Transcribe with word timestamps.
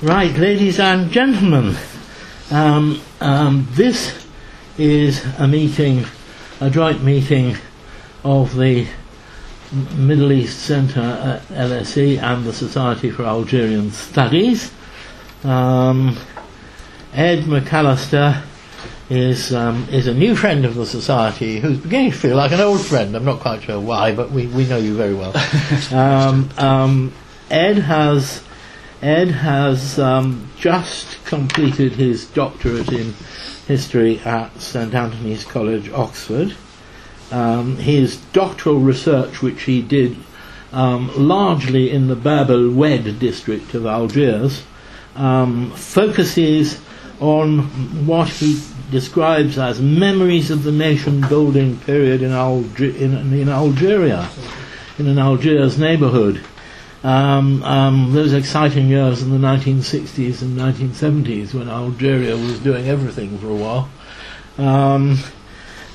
Right, 0.00 0.32
ladies 0.36 0.78
and 0.78 1.10
gentlemen, 1.10 1.76
um, 2.52 3.00
um, 3.20 3.66
this 3.72 4.28
is 4.78 5.24
a 5.40 5.48
meeting, 5.48 6.04
a 6.60 6.70
joint 6.70 7.02
meeting 7.02 7.56
of 8.22 8.54
the 8.54 8.86
Middle 9.96 10.30
East 10.30 10.60
Centre 10.60 11.00
at 11.00 11.42
LSE 11.48 12.22
and 12.22 12.44
the 12.44 12.52
Society 12.52 13.10
for 13.10 13.24
Algerian 13.24 13.90
Studies. 13.90 14.70
Um, 15.42 16.16
Ed 17.12 17.40
McAllister 17.40 18.44
is 19.10 19.52
um, 19.52 19.88
is 19.90 20.06
a 20.06 20.14
new 20.14 20.36
friend 20.36 20.64
of 20.64 20.76
the 20.76 20.86
society 20.86 21.58
who's 21.58 21.78
beginning 21.78 22.12
to 22.12 22.16
feel 22.16 22.36
like 22.36 22.52
an 22.52 22.60
old 22.60 22.86
friend. 22.86 23.16
I'm 23.16 23.24
not 23.24 23.40
quite 23.40 23.64
sure 23.64 23.80
why, 23.80 24.14
but 24.14 24.30
we, 24.30 24.46
we 24.46 24.64
know 24.64 24.78
you 24.78 24.94
very 24.94 25.14
well. 25.14 25.32
um, 25.92 26.50
um, 26.56 27.12
Ed 27.50 27.78
has 27.78 28.44
Ed 29.00 29.30
has 29.30 29.98
um, 29.98 30.50
just 30.58 31.24
completed 31.24 31.92
his 31.92 32.26
doctorate 32.26 32.90
in 32.90 33.12
history 33.66 34.18
at 34.20 34.60
St 34.60 34.92
Antony's 34.92 35.44
College, 35.44 35.90
Oxford. 35.90 36.54
Um, 37.30 37.76
his 37.76 38.16
doctoral 38.32 38.80
research, 38.80 39.40
which 39.40 39.62
he 39.62 39.82
did 39.82 40.16
um, 40.72 41.12
largely 41.16 41.90
in 41.90 42.08
the 42.08 42.16
Bab 42.16 42.50
el 42.50 42.70
Oued 42.70 43.18
district 43.18 43.74
of 43.74 43.86
Algiers, 43.86 44.64
um, 45.14 45.70
focuses 45.72 46.80
on 47.20 47.60
what 48.06 48.28
he 48.28 48.60
describes 48.90 49.58
as 49.58 49.80
memories 49.80 50.50
of 50.50 50.62
the 50.62 50.72
nation 50.72 51.20
building 51.28 51.78
period 51.80 52.22
in, 52.22 52.32
in, 52.32 53.32
in 53.32 53.48
Algeria, 53.48 54.28
in 54.98 55.06
an 55.06 55.18
Algiers 55.18 55.78
neighbourhood. 55.78 56.42
Um, 57.04 57.62
um, 57.62 58.12
those 58.12 58.32
exciting 58.32 58.88
years 58.88 59.22
in 59.22 59.30
the 59.30 59.38
1960s 59.38 60.42
and 60.42 60.58
1970s 60.58 61.54
when 61.54 61.68
Algeria 61.68 62.36
was 62.36 62.58
doing 62.58 62.88
everything 62.88 63.38
for 63.38 63.48
a 63.48 63.54
while. 63.54 63.88
Um, 64.58 65.18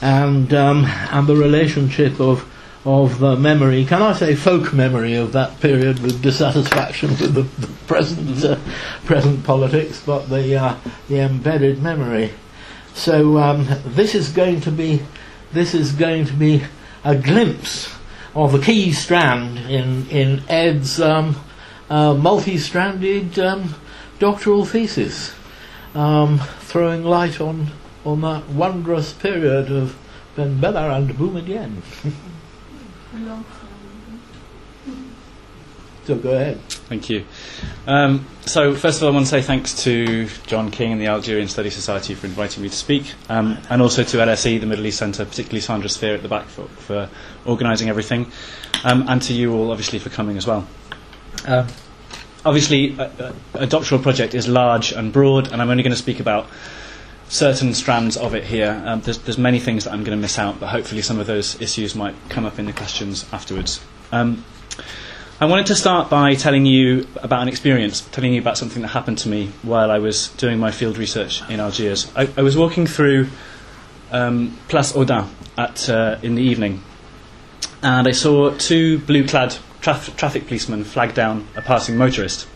and 0.02 0.54
um, 0.54 0.86
and 0.86 1.28
the 1.28 1.36
relationship 1.36 2.20
of 2.20 2.50
of 2.86 3.20
the 3.20 3.38
memory, 3.38 3.86
can 3.86 4.02
I 4.02 4.12
say 4.12 4.36
folk 4.36 4.74
memory 4.74 5.16
of 5.16 5.32
that 5.32 5.62
period 5.62 6.00
with 6.00 6.22
dissatisfaction 6.22 7.12
with 7.12 7.34
the, 7.34 7.44
the 7.44 7.74
present 7.88 8.44
uh, 8.44 8.58
present 9.06 9.44
politics, 9.46 10.02
but 10.06 10.30
the 10.30 10.56
uh, 10.56 10.78
the 11.08 11.20
embedded 11.20 11.82
memory. 11.82 12.32
So 12.94 13.38
um, 13.38 13.68
this 13.86 14.16
is 14.16 14.30
going 14.30 14.62
to 14.62 14.72
be 14.72 15.02
this 15.54 15.74
is 15.74 15.94
going 15.94 16.26
to 16.26 16.34
be 16.34 16.64
a 17.04 17.16
glimpse 17.16 17.94
of 18.36 18.54
a 18.54 18.60
key 18.60 18.92
strand 18.92 19.58
in 19.60 20.10
in 20.10 20.44
Ed's 20.50 21.00
um, 21.00 21.36
uh, 21.90 22.14
multi-stranded 22.14 23.38
um, 23.40 23.76
doctoral 24.20 24.66
thesis, 24.66 25.34
um, 25.94 26.40
throwing 26.60 27.04
light 27.04 27.40
on 27.40 27.68
on 28.06 28.22
that 28.22 28.50
wondrous 28.50 29.14
period 29.14 29.72
of 29.72 29.96
Ben 30.36 30.60
Bella 30.60 30.96
and 30.96 31.10
Boumediene. 31.12 31.82
so 36.06 36.16
go 36.16 36.32
ahead. 36.32 36.60
Thank 36.90 37.10
you. 37.10 37.26
Um, 37.88 38.28
so, 38.46 38.76
first 38.76 38.98
of 38.98 39.04
all, 39.04 39.10
I 39.10 39.14
want 39.14 39.26
to 39.26 39.32
say 39.32 39.42
thanks 39.42 39.84
to 39.84 40.28
John 40.48 40.70
King 40.70 40.92
and 40.92 41.02
the 41.02 41.08
Algerian 41.08 41.48
Study 41.48 41.70
Society 41.70 42.14
for 42.14 42.28
inviting 42.28 42.62
me 42.62 42.70
to 42.70 42.76
speak, 42.76 43.14
um, 43.30 43.58
and 43.70 43.82
also 43.82 44.04
to 44.04 44.18
LSE, 44.18 44.60
the 44.60 44.66
Middle 44.66 44.86
East 44.86 45.00
Centre, 45.00 45.26
particularly 45.26 45.62
Sandra 45.62 45.90
Sfeir 45.90 46.16
at 46.16 46.22
the 46.22 46.28
back 46.28 46.46
for, 46.48 46.68
for 46.68 47.10
organising 47.46 47.90
everything, 47.90 48.32
um, 48.84 49.06
and 49.08 49.22
to 49.24 49.34
you 49.34 49.54
all, 49.54 49.72
obviously, 49.72 50.00
for 50.00 50.10
coming 50.10 50.38
as 50.38 50.46
well. 50.46 50.68
Um, 51.46 51.68
obviously, 52.46 52.98
a, 52.98 53.34
a, 53.54 53.66
doctoral 53.68 54.02
project 54.02 54.34
is 54.34 54.48
large 54.48 54.92
and 54.92 55.12
broad, 55.14 55.52
and 55.52 55.62
I'm 55.62 55.70
only 55.70 55.84
going 55.84 55.96
to 55.96 55.98
speak 55.98 56.20
about 56.20 56.48
certain 57.30 57.74
strands 57.74 58.18
of 58.18 58.36
it 58.36 58.44
here. 58.44 58.82
Um, 58.86 59.02
there's, 59.02 59.20
there's 59.20 59.38
many 59.38 59.60
things 59.60 59.86
that 59.86 59.94
I'm 59.94 60.04
going 60.04 60.18
to 60.18 60.22
miss 60.22 60.38
out, 60.38 60.60
but 60.60 60.68
hopefully 60.68 61.02
some 61.02 61.20
of 61.20 61.28
those 61.28 61.60
issues 61.62 61.96
might 61.96 62.16
come 62.30 62.46
up 62.46 62.60
in 62.60 62.66
the 62.66 62.74
questions 62.74 63.26
afterwards. 63.32 63.80
I 65.42 65.46
wanted 65.46 65.66
to 65.66 65.76
start 65.76 66.12
by 66.12 66.36
telling 66.36 66.68
you 66.68 67.08
about 67.16 67.42
an 67.42 67.48
experience, 67.48 68.02
telling 68.02 68.34
you 68.34 68.40
about 68.40 68.56
something 68.56 68.84
that 68.84 68.90
happened 68.90 69.18
to 69.20 69.30
me 69.30 69.48
while 69.64 69.90
I 69.90 69.98
was 69.98 70.30
doing 70.30 70.60
my 70.60 70.70
field 70.70 70.98
research 70.98 71.42
in 71.50 71.60
Algiers. 71.60 72.12
I, 72.16 72.30
I 72.38 72.44
was 72.44 72.56
walking 72.56 72.86
through 72.86 73.30
um, 74.12 74.56
Place 74.68 74.94
Audin 74.94 75.28
at, 75.58 75.90
uh, 75.90 76.20
in 76.22 76.36
the 76.36 76.44
evening, 76.44 76.84
and 77.82 78.08
I 78.08 78.12
saw 78.12 78.52
two 78.52 79.00
blue-clad 79.00 79.58
traf- 79.82 80.16
traffic 80.16 80.46
policemen 80.46 80.84
flag 80.84 81.16
down 81.16 81.48
a 81.56 81.64
passing 81.64 81.98
motorist, 81.98 82.48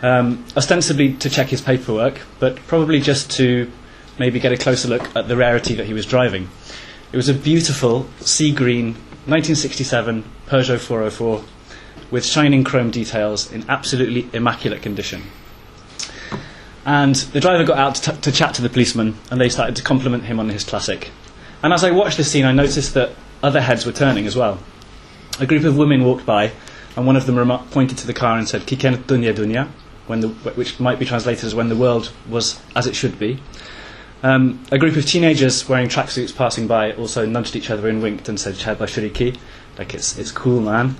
um, 0.00 0.46
ostensibly 0.56 1.12
to 1.18 1.28
check 1.28 1.48
his 1.48 1.60
paperwork, 1.60 2.22
but 2.40 2.56
probably 2.66 3.00
just 3.00 3.30
to 3.32 3.70
maybe 4.18 4.40
get 4.40 4.50
a 4.50 4.56
closer 4.56 4.88
look 4.88 5.14
at 5.14 5.28
the 5.28 5.36
rarity 5.36 5.74
that 5.74 5.84
he 5.84 5.92
was 5.92 6.06
driving. 6.06 6.48
It 7.12 7.16
was 7.16 7.28
a 7.28 7.34
beautiful 7.34 8.08
sea 8.20 8.50
green 8.50 8.94
1967 9.26 10.24
Peugeot 10.48 10.80
404 10.80 11.44
with 12.10 12.24
shining 12.24 12.64
chrome 12.64 12.90
details 12.90 13.50
in 13.50 13.64
absolutely 13.68 14.28
immaculate 14.32 14.82
condition. 14.82 15.22
And 16.84 17.14
the 17.14 17.40
driver 17.40 17.64
got 17.64 17.78
out 17.78 17.94
to, 17.96 18.12
t- 18.12 18.20
to 18.22 18.32
chat 18.32 18.54
to 18.54 18.62
the 18.62 18.68
policeman, 18.68 19.16
and 19.30 19.40
they 19.40 19.48
started 19.48 19.76
to 19.76 19.82
compliment 19.82 20.24
him 20.24 20.40
on 20.40 20.48
his 20.48 20.64
classic. 20.64 21.10
And 21.62 21.72
as 21.72 21.84
I 21.84 21.92
watched 21.92 22.16
this 22.16 22.30
scene, 22.30 22.44
I 22.44 22.52
noticed 22.52 22.94
that 22.94 23.10
other 23.42 23.60
heads 23.60 23.86
were 23.86 23.92
turning 23.92 24.26
as 24.26 24.36
well. 24.36 24.58
A 25.38 25.46
group 25.46 25.64
of 25.64 25.76
women 25.76 26.04
walked 26.04 26.26
by, 26.26 26.52
and 26.96 27.06
one 27.06 27.16
of 27.16 27.26
them 27.26 27.58
pointed 27.70 27.98
to 27.98 28.06
the 28.06 28.12
car 28.12 28.36
and 28.36 28.48
said, 28.48 28.62
Kiken 28.62 28.96
dunya 29.04 29.32
dunya, 29.32 29.68
when 30.06 30.20
the, 30.20 30.28
which 30.28 30.80
might 30.80 30.98
be 30.98 31.06
translated 31.06 31.44
as 31.44 31.54
when 31.54 31.68
the 31.68 31.76
world 31.76 32.12
was 32.28 32.60
as 32.74 32.86
it 32.86 32.96
should 32.96 33.18
be. 33.18 33.38
Um, 34.24 34.64
a 34.70 34.78
group 34.78 34.96
of 34.96 35.04
teenagers 35.04 35.68
wearing 35.68 35.88
tracksuits 35.88 36.36
passing 36.36 36.66
by 36.68 36.92
also 36.92 37.26
nudged 37.26 37.56
each 37.56 37.70
other 37.70 37.88
and 37.88 38.02
winked 38.02 38.28
and 38.28 38.38
said, 38.38 38.54
Chaba 38.54 38.86
Shuriki, 38.86 39.36
like 39.78 39.94
it's, 39.94 40.18
it's 40.18 40.30
cool, 40.30 40.60
man. 40.60 40.96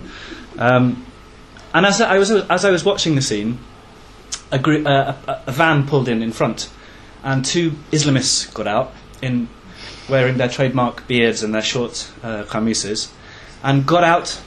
Um, 0.58 1.06
and 1.74 1.86
as 1.86 2.00
I, 2.00 2.18
was, 2.18 2.30
as 2.30 2.64
I 2.64 2.70
was 2.70 2.84
watching 2.84 3.14
the 3.14 3.22
scene, 3.22 3.58
a, 4.50 4.56
uh, 4.56 5.16
a, 5.26 5.42
a, 5.46 5.52
van 5.52 5.86
pulled 5.86 6.08
in 6.08 6.22
in 6.22 6.32
front, 6.32 6.70
and 7.24 7.44
two 7.44 7.72
Islamists 7.90 8.52
got 8.52 8.66
out, 8.66 8.92
in 9.22 9.48
wearing 10.08 10.36
their 10.36 10.48
trademark 10.48 11.06
beards 11.06 11.42
and 11.42 11.54
their 11.54 11.62
short 11.62 12.10
uh, 12.22 12.44
and 13.62 13.86
got 13.86 14.04
out 14.04 14.42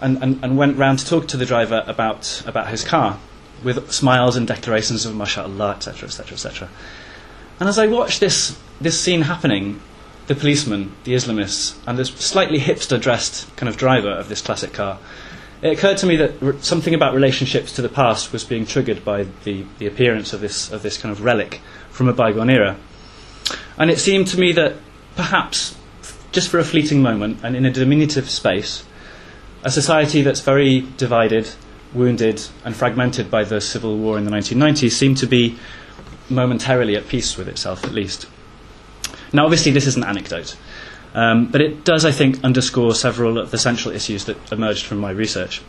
and, 0.00 0.22
and, 0.22 0.42
and 0.42 0.56
went 0.56 0.76
round 0.78 1.00
to 1.00 1.06
talk 1.06 1.28
to 1.28 1.36
the 1.36 1.44
driver 1.44 1.82
about, 1.86 2.42
about 2.46 2.68
his 2.68 2.84
car, 2.84 3.18
with 3.62 3.90
smiles 3.92 4.36
and 4.36 4.46
declarations 4.46 5.04
of 5.04 5.14
mashallah, 5.14 5.72
etc., 5.72 6.08
etc., 6.08 6.34
etc. 6.34 6.68
And 7.60 7.68
as 7.68 7.78
I 7.78 7.86
watched 7.86 8.20
this, 8.20 8.58
this 8.80 9.00
scene 9.00 9.22
happening, 9.22 9.80
the 10.26 10.34
policeman, 10.34 10.92
the 11.04 11.14
Islamists, 11.14 11.76
and 11.86 11.98
this 11.98 12.08
slightly 12.08 12.58
hipster 12.58 13.00
dressed 13.00 13.54
kind 13.56 13.68
of 13.68 13.76
driver 13.76 14.10
of 14.10 14.28
this 14.28 14.40
classic 14.40 14.72
car, 14.72 14.98
it 15.62 15.78
occurred 15.78 15.96
to 15.98 16.06
me 16.06 16.16
that 16.16 16.42
re- 16.42 16.58
something 16.60 16.92
about 16.92 17.14
relationships 17.14 17.72
to 17.72 17.82
the 17.82 17.88
past 17.88 18.32
was 18.32 18.44
being 18.44 18.66
triggered 18.66 19.04
by 19.04 19.26
the, 19.44 19.64
the 19.78 19.86
appearance 19.86 20.32
of 20.32 20.40
this, 20.40 20.72
of 20.72 20.82
this 20.82 20.98
kind 20.98 21.12
of 21.12 21.22
relic 21.22 21.60
from 21.90 22.08
a 22.08 22.12
bygone 22.12 22.50
era. 22.50 22.76
And 23.78 23.90
it 23.90 24.00
seemed 24.00 24.26
to 24.28 24.40
me 24.40 24.52
that 24.52 24.74
perhaps, 25.14 25.76
just 26.32 26.48
for 26.50 26.58
a 26.58 26.64
fleeting 26.64 27.00
moment 27.00 27.40
and 27.44 27.54
in 27.54 27.64
a 27.64 27.70
diminutive 27.70 28.28
space, 28.28 28.84
a 29.62 29.70
society 29.70 30.22
that's 30.22 30.40
very 30.40 30.80
divided, 30.96 31.48
wounded, 31.94 32.42
and 32.64 32.74
fragmented 32.74 33.30
by 33.30 33.44
the 33.44 33.60
civil 33.60 33.96
war 33.96 34.18
in 34.18 34.24
the 34.24 34.32
1990s 34.32 34.90
seemed 34.90 35.18
to 35.18 35.26
be 35.26 35.56
momentarily 36.28 36.96
at 36.96 37.06
peace 37.06 37.36
with 37.36 37.46
itself, 37.48 37.84
at 37.84 37.92
least. 37.92 38.26
Now, 39.32 39.44
obviously, 39.44 39.70
this 39.70 39.86
is 39.86 39.96
an 39.96 40.04
anecdote. 40.04 40.56
Um, 41.14 41.46
but 41.46 41.60
it 41.60 41.84
does, 41.84 42.04
I 42.04 42.10
think, 42.10 42.42
underscore 42.42 42.94
several 42.94 43.38
of 43.38 43.50
the 43.50 43.58
central 43.58 43.94
issues 43.94 44.24
that 44.24 44.36
emerged 44.52 44.86
from 44.86 44.98
my 44.98 45.10
research 45.10 45.60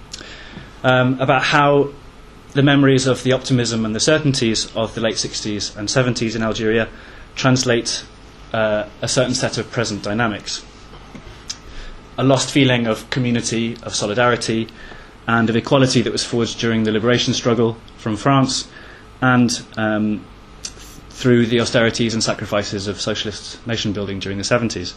um, 0.84 1.20
about 1.20 1.44
how 1.44 1.90
the 2.54 2.64
memories 2.64 3.08
of 3.08 3.24
the 3.24 3.31
optimism 3.34 3.86
and 3.86 3.95
the 3.95 4.00
certainties 4.00 4.74
of 4.75 4.94
the 4.95 5.01
late 5.01 5.16
60s 5.16 5.75
and 5.75 5.88
70s 5.88 6.36
in 6.36 6.44
Algeria 6.44 6.88
translate 7.36 8.06
uh, 8.54 8.88
a 9.01 9.07
certain 9.07 9.34
set 9.34 9.57
of 9.57 9.69
present 9.72 10.04
dynamics. 10.04 10.63
A 12.18 12.24
lost 12.24 12.51
feeling 12.51 12.86
of 12.86 13.10
community, 13.10 13.75
of 13.81 13.96
solidarity, 13.96 14.68
and 15.28 15.50
of 15.50 15.56
equality 15.56 16.01
that 16.01 16.12
was 16.12 16.24
forged 16.24 16.60
during 16.60 16.84
the 16.84 16.92
liberation 16.92 17.34
struggle 17.34 17.78
from 17.98 18.16
France 18.16 18.68
and 19.22 19.66
um, 19.78 20.24
through 21.13 21.45
the 21.45 21.60
austerities 21.60 22.13
and 22.13 22.24
sacrifices 22.24 22.88
of 22.88 23.00
socialist 23.00 23.65
nation 23.68 23.94
building 23.94 24.19
during 24.19 24.38
the 24.38 24.44
70s. 24.44 24.94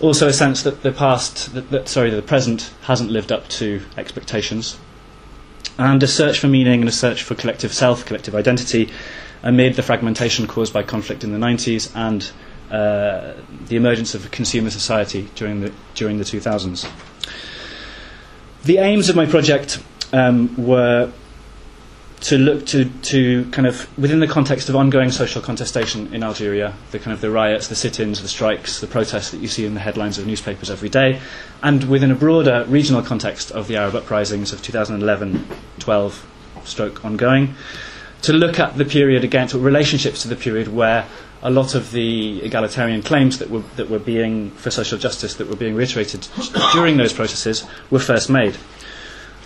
Also, 0.00 0.26
a 0.26 0.32
sense 0.32 0.62
that 0.62 0.82
the 0.82 0.92
past, 0.92 1.54
that, 1.54 1.70
that, 1.70 1.88
sorry, 1.88 2.10
the 2.10 2.22
present 2.22 2.72
hasn't 2.82 3.10
lived 3.10 3.30
up 3.30 3.48
to 3.48 3.80
expectations, 3.96 4.78
and 5.78 6.02
a 6.02 6.06
search 6.08 6.40
for 6.40 6.48
meaning 6.48 6.80
and 6.80 6.88
a 6.88 6.92
search 6.92 7.22
for 7.22 7.34
collective 7.34 7.72
self, 7.72 8.04
collective 8.04 8.34
identity, 8.34 8.90
amid 9.42 9.74
the 9.74 9.82
fragmentation 9.82 10.46
caused 10.46 10.72
by 10.72 10.82
conflict 10.82 11.24
in 11.24 11.32
the 11.32 11.38
90s 11.38 11.94
and 11.94 12.30
uh, 12.70 13.34
the 13.66 13.76
emergence 13.76 14.14
of 14.14 14.30
consumer 14.30 14.70
society 14.70 15.28
during 15.34 15.60
the 15.60 15.72
during 15.94 16.18
the 16.18 16.24
2000s. 16.24 16.88
The 18.64 18.78
aims 18.78 19.08
of 19.08 19.16
my 19.16 19.26
project 19.26 19.82
um, 20.12 20.54
were 20.56 21.10
to 22.20 22.36
look 22.36 22.66
to, 22.66 22.84
to 22.84 23.44
kind 23.50 23.66
of 23.66 23.88
within 23.98 24.20
the 24.20 24.26
context 24.26 24.68
of 24.68 24.76
ongoing 24.76 25.10
social 25.10 25.40
contestation 25.40 26.12
in 26.12 26.22
Algeria, 26.22 26.74
the 26.90 26.98
kind 26.98 27.14
of 27.14 27.20
the 27.20 27.30
riots, 27.30 27.68
the 27.68 27.74
sit-ins, 27.74 28.20
the 28.20 28.28
strikes, 28.28 28.80
the 28.80 28.86
protests 28.86 29.30
that 29.30 29.38
you 29.38 29.48
see 29.48 29.64
in 29.64 29.74
the 29.74 29.80
headlines 29.80 30.18
of 30.18 30.26
newspapers 30.26 30.70
every 30.70 30.88
day, 30.90 31.20
and 31.62 31.84
within 31.84 32.10
a 32.10 32.14
broader 32.14 32.64
regional 32.68 33.02
context 33.02 33.50
of 33.52 33.68
the 33.68 33.76
Arab 33.76 33.94
uprisings 33.94 34.52
of 34.52 34.62
2011, 34.62 35.46
12, 35.78 36.26
stroke 36.64 37.04
ongoing, 37.04 37.54
to 38.22 38.34
look 38.34 38.60
at 38.60 38.76
the 38.76 38.84
period 38.84 39.24
against 39.24 39.54
or 39.54 39.58
relationships 39.58 40.22
to 40.22 40.28
the 40.28 40.36
period 40.36 40.68
where 40.68 41.06
a 41.42 41.50
lot 41.50 41.74
of 41.74 41.90
the 41.92 42.42
egalitarian 42.42 43.02
claims 43.02 43.38
that 43.38 43.48
were 43.48 43.62
that 43.76 43.88
were 43.88 43.98
being 43.98 44.50
for 44.52 44.70
social 44.70 44.98
justice 44.98 45.36
that 45.36 45.48
were 45.48 45.56
being 45.56 45.74
reiterated 45.74 46.28
during 46.74 46.98
those 46.98 47.14
processes 47.14 47.64
were 47.90 47.98
first 47.98 48.28
made. 48.28 48.56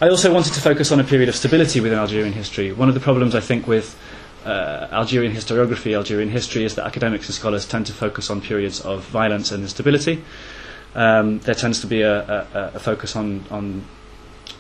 I 0.01 0.09
also 0.09 0.35
wanted 0.35 0.53
to 0.55 0.61
focus 0.61 0.91
on 0.91 0.99
a 0.99 1.05
period 1.05 1.29
of 1.29 1.37
stability 1.37 1.79
within 1.79 1.99
Algerian 2.01 2.33
history. 2.33 2.73
One 2.73 2.89
of 2.89 2.95
the 2.95 3.01
problems, 3.01 3.37
I 3.37 3.41
think, 3.41 3.69
with 3.69 3.97
uh, 4.45 4.89
Algerian 4.91 5.33
historiography, 5.33 5.95
Algerian 5.95 6.31
history, 6.31 6.65
is 6.65 6.75
that 6.75 6.85
academics 6.85 7.27
and 7.27 7.35
scholars 7.35 7.65
tend 7.65 7.87
to 7.87 7.93
focus 7.93 8.29
on 8.29 8.41
periods 8.41 8.81
of 8.81 9.05
violence 9.05 9.53
and 9.53 9.63
instability. 9.63 10.25
Um, 10.97 11.39
there 11.41 11.55
tends 11.55 11.81
to 11.83 11.87
be 11.87 12.03
a, 12.03 12.23
a, 12.23 12.73
a, 12.75 12.79
focus 12.81 13.15
on, 13.15 13.45
on 13.53 13.85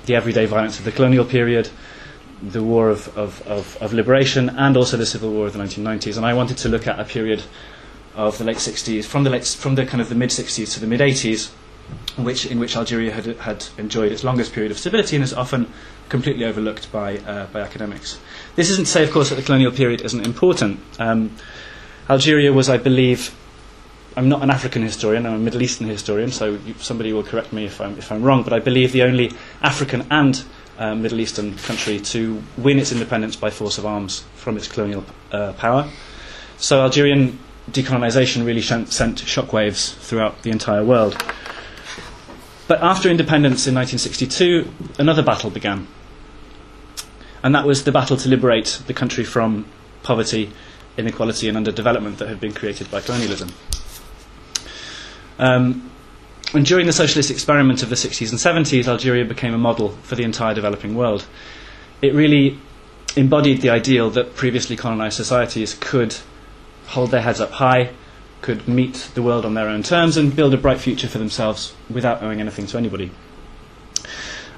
the 0.06 0.14
everyday 0.14 0.46
violence 0.46 0.78
of 0.78 0.84
the 0.84 0.92
colonial 0.92 1.24
period, 1.24 1.68
the 2.40 2.62
war 2.62 2.88
of, 2.88 3.08
of, 3.18 3.44
of, 3.48 3.76
of 3.80 3.92
liberation, 3.92 4.50
and 4.50 4.76
also 4.76 4.96
the 4.96 5.06
civil 5.06 5.32
war 5.32 5.48
of 5.48 5.52
the 5.52 5.58
1990s. 5.58 6.16
And 6.16 6.24
I 6.24 6.34
wanted 6.34 6.58
to 6.58 6.68
look 6.68 6.86
at 6.86 7.00
a 7.00 7.04
period 7.04 7.42
of 8.14 8.38
the 8.38 8.44
late 8.44 8.58
60s, 8.58 9.04
from 9.04 9.24
the, 9.24 9.30
late, 9.30 9.46
from 9.46 9.74
the 9.74 9.84
kind 9.84 10.00
of 10.00 10.08
the 10.08 10.14
mid 10.14 10.30
60s 10.30 10.72
to 10.74 10.80
the 10.80 10.86
mid 10.86 11.00
80s, 11.00 11.50
which, 12.16 12.46
in 12.46 12.58
which 12.58 12.76
Algeria 12.76 13.12
had, 13.12 13.26
had 13.38 13.66
enjoyed 13.78 14.12
its 14.12 14.22
longest 14.22 14.52
period 14.52 14.70
of 14.70 14.78
stability 14.78 15.16
and 15.16 15.24
is 15.24 15.32
often 15.32 15.72
completely 16.08 16.44
overlooked 16.44 16.92
by, 16.92 17.18
uh, 17.18 17.46
by 17.46 17.60
academics. 17.60 18.18
This 18.56 18.70
isn't 18.70 18.84
to 18.84 18.90
say, 18.90 19.02
of 19.02 19.10
course, 19.10 19.30
that 19.30 19.36
the 19.36 19.42
colonial 19.42 19.72
period 19.72 20.00
isn't 20.02 20.24
important. 20.24 20.80
Um, 20.98 21.34
Algeria 22.08 22.52
was, 22.52 22.68
I 22.68 22.76
believe, 22.76 23.34
I'm 24.16 24.28
not 24.28 24.42
an 24.42 24.50
African 24.50 24.82
historian, 24.82 25.26
I'm 25.26 25.34
a 25.34 25.38
Middle 25.38 25.62
Eastern 25.62 25.88
historian, 25.88 26.30
so 26.30 26.58
somebody 26.78 27.12
will 27.12 27.24
correct 27.24 27.52
me 27.52 27.64
if 27.64 27.80
I'm, 27.80 27.98
if 27.98 28.12
I'm 28.12 28.22
wrong, 28.22 28.42
but 28.42 28.52
I 28.52 28.60
believe 28.60 28.92
the 28.92 29.02
only 29.02 29.32
African 29.62 30.06
and 30.10 30.44
uh, 30.78 30.94
Middle 30.94 31.20
Eastern 31.20 31.56
country 31.58 31.98
to 32.00 32.42
win 32.58 32.78
its 32.78 32.92
independence 32.92 33.36
by 33.36 33.50
force 33.50 33.78
of 33.78 33.86
arms 33.86 34.24
from 34.36 34.56
its 34.56 34.68
colonial 34.68 35.04
uh, 35.32 35.52
power. 35.54 35.88
So 36.58 36.80
Algerian 36.82 37.38
decolonisation 37.70 38.44
really 38.44 38.62
sent 38.62 38.88
shockwaves 38.88 39.94
throughout 39.96 40.42
the 40.42 40.50
entire 40.50 40.84
world. 40.84 41.16
But 42.66 42.82
after 42.82 43.10
independence 43.10 43.66
in 43.66 43.74
1962, 43.74 44.68
another 44.98 45.22
battle 45.22 45.50
began. 45.50 45.86
And 47.42 47.54
that 47.54 47.66
was 47.66 47.84
the 47.84 47.92
battle 47.92 48.16
to 48.16 48.28
liberate 48.28 48.80
the 48.86 48.94
country 48.94 49.22
from 49.24 49.66
poverty, 50.02 50.50
inequality, 50.96 51.48
and 51.48 51.58
underdevelopment 51.58 52.16
that 52.18 52.28
had 52.28 52.40
been 52.40 52.54
created 52.54 52.90
by 52.90 53.00
colonialism. 53.00 53.50
Um, 55.38 55.90
and 56.54 56.64
during 56.64 56.86
the 56.86 56.92
socialist 56.92 57.30
experiment 57.30 57.82
of 57.82 57.88
the 57.88 57.96
60s 57.96 58.30
and 58.30 58.66
70s, 58.66 58.86
Algeria 58.86 59.24
became 59.24 59.52
a 59.52 59.58
model 59.58 59.90
for 60.02 60.14
the 60.14 60.22
entire 60.22 60.54
developing 60.54 60.94
world. 60.94 61.26
It 62.00 62.14
really 62.14 62.58
embodied 63.16 63.60
the 63.60 63.70
ideal 63.70 64.10
that 64.10 64.34
previously 64.34 64.76
colonized 64.76 65.16
societies 65.16 65.76
could 65.78 66.16
hold 66.86 67.10
their 67.10 67.22
heads 67.22 67.40
up 67.40 67.50
high, 67.50 67.90
could 68.44 68.68
meet 68.68 69.08
the 69.14 69.22
world 69.22 69.46
on 69.46 69.54
their 69.54 69.68
own 69.70 69.82
terms 69.82 70.18
and 70.18 70.36
build 70.36 70.52
a 70.52 70.58
bright 70.58 70.78
future 70.78 71.08
for 71.08 71.16
themselves 71.16 71.74
without 71.88 72.22
owing 72.22 72.42
anything 72.42 72.66
to 72.66 72.76
anybody. 72.76 73.10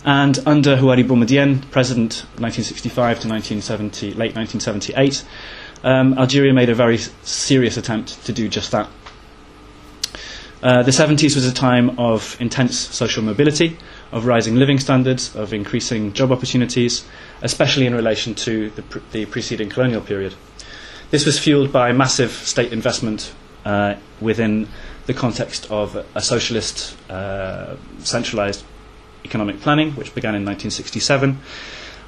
And 0.05 0.37
under 0.44 0.77
Houari 0.77 1.05
Boumediene, 1.06 1.62
president 1.71 2.25
1965 2.43 3.21
to 3.21 3.29
1970, 3.29 4.06
late 4.15 4.35
1978, 4.35 5.25
um, 5.85 6.19
Algeria 6.19 6.53
made 6.53 6.69
a 6.69 6.75
very 6.75 6.99
serious 7.23 7.77
attempt 7.77 8.27
to 8.27 8.33
do 8.33 8.49
just 8.49 8.73
that. 8.73 8.88
Uh, 10.65 10.83
the 10.83 10.91
70s 10.91 11.37
was 11.37 11.47
a 11.47 11.55
time 11.55 11.97
of 11.97 12.37
intense 12.41 12.77
social 12.77 13.23
mobility, 13.23 13.79
of 14.11 14.27
rising 14.27 14.56
living 14.56 14.81
standards, 14.81 15.37
of 15.37 15.53
increasing 15.53 16.12
job 16.12 16.33
opportunities, 16.33 17.05
especially 17.41 17.87
in 17.87 17.94
relation 17.94 18.35
to 18.35 18.69
the, 18.71 18.83
pr- 18.83 18.99
the 19.12 19.27
preceding 19.27 19.69
colonial 19.69 20.00
period. 20.00 20.35
This 21.12 21.25
was 21.25 21.38
fueled 21.38 21.71
by 21.71 21.93
massive 21.93 22.33
state 22.33 22.73
investment 22.73 23.33
uh, 23.66 23.96
within 24.20 24.68
the 25.06 25.12
context 25.14 25.70
of 25.70 25.96
a 26.14 26.22
socialist 26.22 26.96
uh, 27.10 27.76
centralized 27.98 28.64
economic 29.24 29.60
planning, 29.60 29.90
which 29.92 30.14
began 30.14 30.34
in 30.36 30.44
1967, 30.44 31.38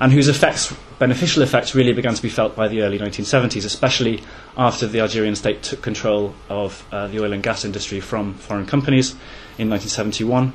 and 0.01 0.13
whose 0.13 0.29
effects, 0.29 0.73
beneficial 1.01 1.43
effects, 1.43 1.75
really 1.75 1.93
began 1.93 2.15
to 2.15 2.23
be 2.23 2.29
felt 2.29 2.55
by 2.55 2.69
the 2.69 2.83
early 2.83 2.97
1970s, 2.99 3.65
especially 3.65 4.23
after 4.57 4.87
the 4.87 5.01
Algerian 5.01 5.35
state 5.35 5.63
took 5.65 5.83
control 5.83 6.33
of 6.49 6.87
uh, 6.93 7.09
the 7.09 7.21
oil 7.21 7.33
and 7.33 7.43
gas 7.43 7.65
industry 7.65 7.99
from 7.99 8.35
foreign 8.35 8.67
companies 8.67 9.11
in 9.59 9.69
1971. 9.69 10.53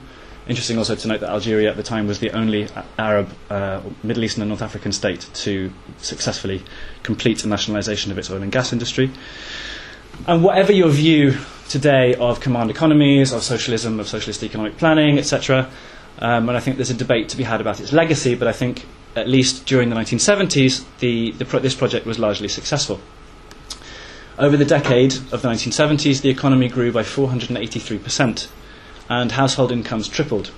Interesting 0.47 0.77
also 0.77 0.95
to 0.95 1.07
note 1.09 1.19
that 1.19 1.29
Algeria 1.29 1.69
at 1.69 1.75
the 1.75 1.83
time 1.83 2.07
was 2.07 2.19
the 2.19 2.31
only 2.31 2.67
Arab, 2.97 3.29
uh, 3.49 3.81
Middle 4.03 4.23
Eastern, 4.23 4.41
and 4.41 4.49
North 4.49 4.61
African 4.61 4.93
state 4.93 5.27
to 5.33 5.71
successfully 5.97 6.63
complete 7.01 7.39
the 7.39 7.49
nationalization 7.49 8.11
of 8.11 8.17
its 8.17 8.29
oil 8.31 8.41
and 8.41 8.51
gas 8.51 8.71
industry. 8.71 9.11
And 10.25 10.41
whatever 10.41 10.71
your 10.71 10.87
view 10.87 11.37
today 11.67 12.15
of 12.15 12.39
command 12.39 12.71
economies, 12.71 13.33
of 13.33 13.43
socialism, 13.43 13.99
of 13.99 14.07
socialist 14.07 14.41
economic 14.41 14.77
planning, 14.77 15.17
etc., 15.17 15.69
um, 16.19 16.47
and 16.47 16.57
I 16.57 16.61
think 16.61 16.77
there's 16.77 16.89
a 16.91 16.93
debate 16.93 17.27
to 17.29 17.37
be 17.37 17.43
had 17.43 17.59
about 17.59 17.81
its 17.81 17.91
legacy, 17.91 18.33
but 18.33 18.47
I 18.47 18.53
think 18.53 18.85
at 19.17 19.27
least 19.27 19.65
during 19.65 19.89
the 19.89 19.95
1970s, 19.97 20.85
the, 20.99 21.31
the 21.31 21.43
pro- 21.43 21.59
this 21.59 21.75
project 21.75 22.05
was 22.05 22.19
largely 22.19 22.47
successful. 22.47 23.01
Over 24.39 24.55
the 24.55 24.63
decade 24.65 25.13
of 25.33 25.41
the 25.41 25.49
1970s, 25.49 26.21
the 26.21 26.29
economy 26.29 26.69
grew 26.69 26.93
by 26.93 27.03
483%, 27.03 28.47
and 29.09 29.31
household 29.33 29.73
incomes 29.73 30.07
tripled. 30.07 30.51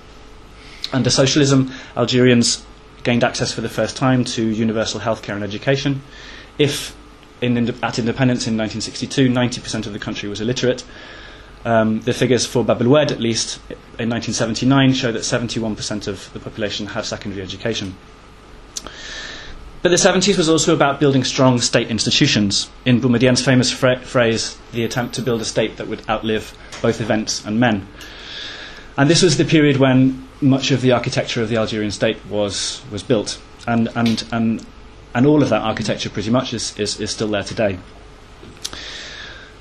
Under 0.92 1.10
socialism, 1.10 1.72
Algerians 1.96 2.64
gained 3.02 3.24
access 3.24 3.52
for 3.52 3.62
the 3.62 3.68
first 3.68 3.96
time 3.96 4.24
to 4.24 4.46
universal 4.46 5.00
healthcare 5.00 5.34
and 5.34 5.42
education. 5.42 6.02
If 6.56 6.96
in, 7.40 7.56
at 7.82 7.98
independence 7.98 8.46
in 8.46 8.56
1962, 8.56 9.28
90% 9.28 9.86
of 9.86 9.92
the 9.92 9.98
country 9.98 10.28
was 10.28 10.40
illiterate. 10.40 10.84
Um, 11.64 12.00
the 12.02 12.12
figures 12.12 12.46
for 12.46 12.64
Bab 12.64 12.80
el-Oued, 12.80 13.10
at 13.10 13.20
least 13.20 13.58
in 13.98 14.08
1979, 14.08 14.92
show 14.92 15.10
that 15.12 15.20
71% 15.22 16.06
of 16.06 16.32
the 16.32 16.38
population 16.38 16.86
had 16.86 17.04
secondary 17.04 17.42
education. 17.42 17.96
But 19.82 19.90
the 19.90 19.96
70s 19.96 20.36
was 20.36 20.48
also 20.48 20.74
about 20.74 20.98
building 21.00 21.22
strong 21.24 21.60
state 21.60 21.88
institutions. 21.90 22.68
In 22.84 23.00
Boumedienne's 23.00 23.44
famous 23.44 23.70
fra- 23.72 24.00
phrase, 24.00 24.56
the 24.72 24.84
attempt 24.84 25.14
to 25.16 25.22
build 25.22 25.40
a 25.40 25.44
state 25.44 25.76
that 25.76 25.86
would 25.86 26.08
outlive 26.08 26.56
both 26.82 27.00
events 27.00 27.44
and 27.44 27.60
men. 27.60 27.86
And 28.96 29.10
this 29.10 29.22
was 29.22 29.36
the 29.36 29.44
period 29.44 29.76
when 29.76 30.26
much 30.40 30.70
of 30.70 30.80
the 30.80 30.92
architecture 30.92 31.42
of 31.42 31.48
the 31.48 31.56
Algerian 31.56 31.90
state 31.90 32.16
was, 32.28 32.82
was 32.90 33.02
built. 33.02 33.40
And, 33.66 33.88
and, 33.94 34.24
and 34.32 34.66
and 35.16 35.24
all 35.24 35.42
of 35.42 35.48
that 35.48 35.62
architecture 35.62 36.10
pretty 36.10 36.28
much 36.28 36.52
is, 36.52 36.78
is, 36.78 37.00
is 37.00 37.10
still 37.10 37.28
there 37.28 37.42
today. 37.42 37.78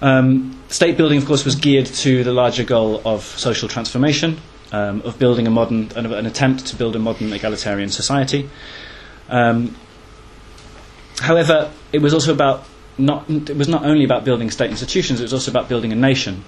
Um, 0.01 0.61
state 0.67 0.97
building, 0.97 1.17
of 1.17 1.25
course, 1.25 1.45
was 1.45 1.55
geared 1.55 1.85
to 1.85 2.25
the 2.25 2.33
larger 2.33 2.65
goal 2.65 3.01
of 3.05 3.23
social 3.23 3.69
transformation, 3.69 4.37
um, 4.73 5.01
of 5.03 5.17
building 5.17 5.47
a 5.47 5.49
modern, 5.49 5.93
an, 5.95 6.11
an, 6.11 6.25
attempt 6.25 6.65
to 6.67 6.75
build 6.75 6.97
a 6.97 6.99
modern 6.99 7.31
egalitarian 7.31 7.89
society. 7.89 8.49
Um, 9.29 9.77
however, 11.19 11.71
it 11.93 11.99
was 11.99 12.13
also 12.13 12.33
about 12.33 12.65
not, 12.97 13.29
it 13.29 13.55
was 13.55 13.69
not 13.69 13.85
only 13.85 14.03
about 14.03 14.25
building 14.25 14.51
state 14.51 14.69
institutions, 14.71 15.21
it 15.21 15.23
was 15.23 15.33
also 15.33 15.51
about 15.51 15.69
building 15.69 15.93
a 15.93 15.95
nation, 15.95 16.43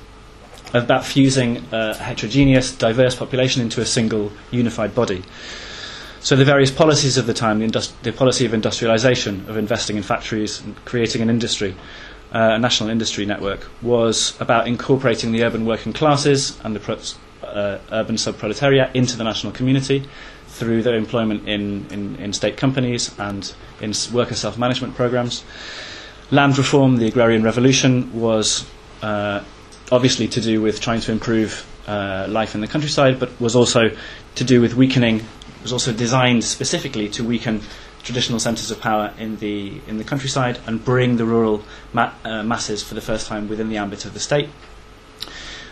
about 0.74 1.06
fusing 1.06 1.64
a 1.72 1.96
heterogeneous, 1.96 2.74
diverse 2.76 3.16
population 3.16 3.62
into 3.62 3.80
a 3.80 3.86
single, 3.86 4.34
unified 4.52 4.94
body. 4.94 5.24
So 6.20 6.36
the 6.36 6.46
various 6.46 6.72
policies 6.72 7.18
of 7.18 7.28
the 7.28 7.34
time, 7.34 7.60
the, 7.60 7.68
industri- 7.68 8.02
the 8.04 8.12
policy 8.12 8.46
of 8.46 8.54
industrialization, 8.54 9.46
of 9.50 9.58
investing 9.58 9.98
in 9.98 10.04
factories, 10.04 10.62
and 10.62 10.76
creating 10.86 11.22
an 11.22 11.30
industry, 11.30 11.76
uh, 12.34 12.52
a 12.56 12.60
national 12.60 12.90
industry 12.90 13.26
network, 13.26 13.68
was 13.82 14.36
about 14.42 14.68
incorporating 14.68 15.32
the 15.32 15.44
urban 15.44 15.66
working 15.66 15.94
classes 15.94 16.60
and 16.64 16.76
the 16.76 16.80
pro- 16.80 16.98
uh, 17.44 17.78
urban 17.92 18.16
subproletariat 18.16 18.94
into 18.96 19.16
the 19.18 19.24
national 19.24 19.54
community 19.54 20.04
through 20.48 20.82
their 20.82 20.96
employment 20.96 21.48
in, 21.48 21.86
in, 21.92 22.16
in 22.16 22.34
state 22.34 22.58
companies 22.58 23.18
and 23.20 23.54
in 23.80 23.94
worker 24.12 24.34
self-management 24.36 24.96
programs. 24.96 25.44
Land 26.32 26.58
reform, 26.58 26.98
the 26.98 27.08
agrarian 27.08 27.44
revolution, 27.44 28.12
was 28.20 28.66
uh, 29.02 29.44
obviously 29.92 30.28
to 30.30 30.42
do 30.42 30.62
with 30.62 30.82
trying 30.82 31.00
to 31.02 31.12
improve 31.12 31.66
uh, 31.88 32.26
life 32.28 32.56
in 32.56 32.62
the 32.62 32.68
countryside, 32.68 33.20
but 33.20 33.30
was 33.40 33.56
also 33.56 33.92
to 34.36 34.44
do 34.44 34.60
with 34.60 34.74
weakening 34.74 35.22
was 35.62 35.74
also 35.74 35.92
designed 35.94 36.44
specifically 36.44 37.10
to 37.10 37.24
weaken 37.24 37.62
traditional 38.04 38.40
centres 38.40 38.72
of 38.72 38.80
power 38.80 39.14
in 39.18 39.38
the 39.38 39.82
in 39.88 39.98
the 39.98 40.04
countryside 40.04 40.60
and 40.66 40.84
bring 40.84 41.18
the 41.18 41.26
rural 41.26 41.62
ma- 41.94 42.14
uh, 42.24 42.42
masses 42.44 42.82
for 42.82 42.94
the 42.96 43.02
first 43.02 43.28
time 43.28 43.50
within 43.50 43.70
the 43.70 43.78
ambit 43.78 44.06
of 44.06 44.14
the 44.14 44.20
state. 44.20 44.50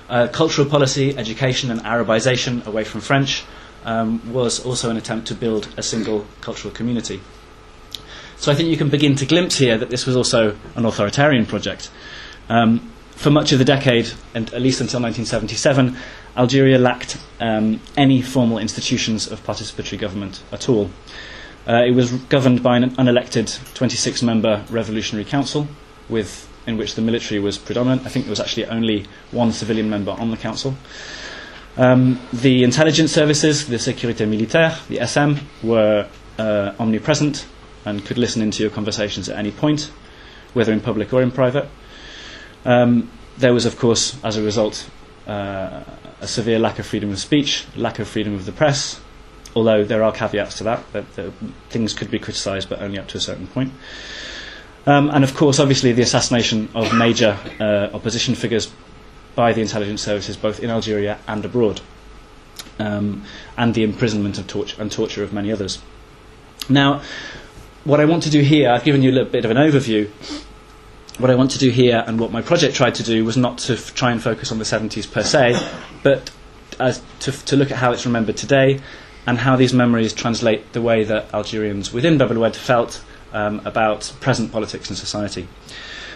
Uh, 0.09 0.27
cultural 0.27 0.67
policy, 0.69 1.17
education, 1.17 1.71
and 1.71 1.81
Arabization 1.81 2.65
away 2.67 2.83
from 2.83 3.01
French 3.01 3.43
um, 3.85 4.21
was 4.33 4.63
also 4.65 4.89
an 4.89 4.97
attempt 4.97 5.27
to 5.27 5.33
build 5.33 5.67
a 5.77 5.83
single 5.83 6.25
cultural 6.41 6.73
community. 6.73 7.21
So 8.37 8.51
I 8.51 8.55
think 8.55 8.69
you 8.69 8.77
can 8.77 8.89
begin 8.89 9.15
to 9.15 9.25
glimpse 9.25 9.57
here 9.57 9.77
that 9.77 9.89
this 9.89 10.05
was 10.05 10.15
also 10.15 10.55
an 10.75 10.85
authoritarian 10.85 11.45
project. 11.45 11.89
Um, 12.49 12.91
for 13.15 13.31
much 13.31 13.51
of 13.51 13.59
the 13.59 13.65
decade, 13.65 14.11
and 14.33 14.53
at 14.53 14.61
least 14.61 14.81
until 14.81 15.01
1977, 15.01 15.95
Algeria 16.37 16.77
lacked 16.77 17.17
um, 17.39 17.79
any 17.97 18.21
formal 18.21 18.57
institutions 18.57 19.31
of 19.31 19.43
participatory 19.45 19.97
government 19.97 20.43
at 20.51 20.67
all. 20.69 20.89
Uh, 21.67 21.83
it 21.83 21.91
was 21.95 22.11
governed 22.29 22.61
by 22.61 22.77
an 22.77 22.91
unelected 22.97 23.47
26 23.73 24.21
member 24.21 24.63
revolutionary 24.69 25.25
council, 25.25 25.67
with, 26.09 26.47
in 26.67 26.77
which 26.77 26.95
the 26.95 27.01
military 27.01 27.39
was 27.39 27.57
predominant. 27.57 28.05
I 28.05 28.09
think 28.09 28.25
there 28.25 28.31
was 28.31 28.39
actually 28.39 28.65
only 28.67 29.07
one 29.31 29.51
civilian 29.51 29.89
member 29.89 30.11
on 30.11 30.29
the 30.29 30.37
council. 30.37 30.75
Um, 31.77 32.19
the 32.31 32.63
intelligence 32.63 33.11
services, 33.11 33.67
the 33.67 33.77
Sécurité 33.77 34.27
Militaire, 34.27 34.77
the 34.87 35.05
SM, 35.05 35.33
were 35.65 36.07
uh, 36.37 36.73
omnipresent 36.79 37.45
and 37.85 38.05
could 38.05 38.17
listen 38.17 38.41
into 38.41 38.61
your 38.61 38.71
conversations 38.71 39.29
at 39.29 39.37
any 39.37 39.51
point, 39.51 39.91
whether 40.53 40.71
in 40.71 40.81
public 40.81 41.13
or 41.13 41.21
in 41.21 41.31
private. 41.31 41.67
Um, 42.65 43.09
there 43.37 43.53
was, 43.53 43.65
of 43.65 43.77
course, 43.77 44.17
as 44.23 44.37
a 44.37 44.41
result, 44.43 44.89
uh, 45.27 45.83
a 46.21 46.27
severe 46.27 46.59
lack 46.59 46.79
of 46.79 46.85
freedom 46.85 47.11
of 47.11 47.19
speech, 47.19 47.65
lack 47.75 47.99
of 47.99 48.07
freedom 48.07 48.33
of 48.33 48.45
the 48.45 48.51
press, 48.51 48.99
although 49.55 49.83
there 49.83 50.03
are 50.03 50.11
caveats 50.11 50.57
to 50.57 50.63
that, 50.65 50.93
that, 50.93 51.15
that 51.15 51.31
things 51.69 51.93
could 51.93 52.11
be 52.11 52.19
criticised, 52.19 52.69
but 52.69 52.81
only 52.81 52.99
up 52.99 53.07
to 53.07 53.17
a 53.17 53.21
certain 53.21 53.47
point. 53.47 53.71
Um, 54.85 55.09
and 55.09 55.23
of 55.23 55.33
course, 55.35 55.59
obviously, 55.59 55.93
the 55.93 56.03
assassination 56.03 56.69
of 56.75 56.93
major 56.93 57.37
uh, 57.59 57.89
opposition 57.93 58.35
figures 58.35 58.71
by 59.33 59.53
the 59.53 59.61
intelligence 59.61 60.01
services, 60.01 60.37
both 60.37 60.59
in 60.59 60.69
Algeria 60.69 61.17
and 61.27 61.43
abroad, 61.43 61.81
um, 62.79 63.23
and 63.57 63.73
the 63.73 63.83
imprisonment 63.83 64.37
of 64.37 64.47
torture 64.47 64.81
and 64.81 64.91
torture 64.91 65.23
of 65.23 65.33
many 65.33 65.51
others. 65.51 65.81
Now, 66.69 67.01
what 67.83 67.99
I 67.99 68.05
want 68.05 68.23
to 68.23 68.29
do 68.29 68.41
here, 68.41 68.71
I've 68.71 68.83
given 68.83 69.01
you 69.01 69.11
a 69.11 69.13
little 69.13 69.29
bit 69.29 69.45
of 69.45 69.51
an 69.51 69.57
overview. 69.57 70.09
What 71.17 71.31
I 71.31 71.35
want 71.35 71.51
to 71.51 71.59
do 71.59 71.69
here, 71.69 72.03
and 72.05 72.19
what 72.19 72.31
my 72.31 72.41
project 72.41 72.75
tried 72.75 72.95
to 72.95 73.03
do, 73.03 73.23
was 73.23 73.37
not 73.37 73.57
to 73.59 73.73
f- 73.73 73.93
try 73.95 74.11
and 74.11 74.21
focus 74.21 74.51
on 74.51 74.59
the 74.59 74.65
70s 74.65 75.09
per 75.09 75.23
se, 75.23 75.55
but 76.03 76.29
as 76.79 77.01
to, 77.21 77.31
f- 77.31 77.45
to 77.45 77.55
look 77.55 77.71
at 77.71 77.77
how 77.77 77.93
it's 77.93 78.05
remembered 78.05 78.35
today 78.35 78.81
and 79.25 79.37
how 79.37 79.55
these 79.55 79.73
memories 79.73 80.13
translate 80.13 80.73
the 80.73 80.81
way 80.81 81.05
that 81.05 81.33
Algerians 81.33 81.93
within 81.93 82.17
Bab 82.17 82.31
el 82.31 82.37
Oued 82.43 82.55
felt 82.55 83.01
um, 83.31 83.61
about 83.65 84.11
present 84.19 84.51
politics 84.51 84.89
and 84.89 84.97
society. 84.97 85.47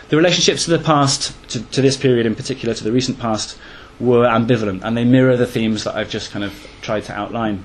The 0.10 0.18
relationships 0.18 0.66
to 0.66 0.72
the 0.72 0.84
past, 0.84 1.34
to, 1.52 1.64
to 1.64 1.82
this 1.82 1.96
period 1.96 2.26
in 2.26 2.36
particular, 2.36 2.74
to 2.74 2.84
the 2.84 2.92
recent 2.92 3.20
past, 3.20 3.58
were 4.00 4.26
ambivalent, 4.26 4.82
and 4.84 4.98
they 4.98 5.04
mirror 5.06 5.38
the 5.38 5.46
themes 5.46 5.84
that 5.84 5.96
I've 5.96 6.10
just 6.10 6.32
kind 6.32 6.44
of 6.44 6.68
tried 6.82 7.04
to 7.06 7.14
outline. 7.14 7.64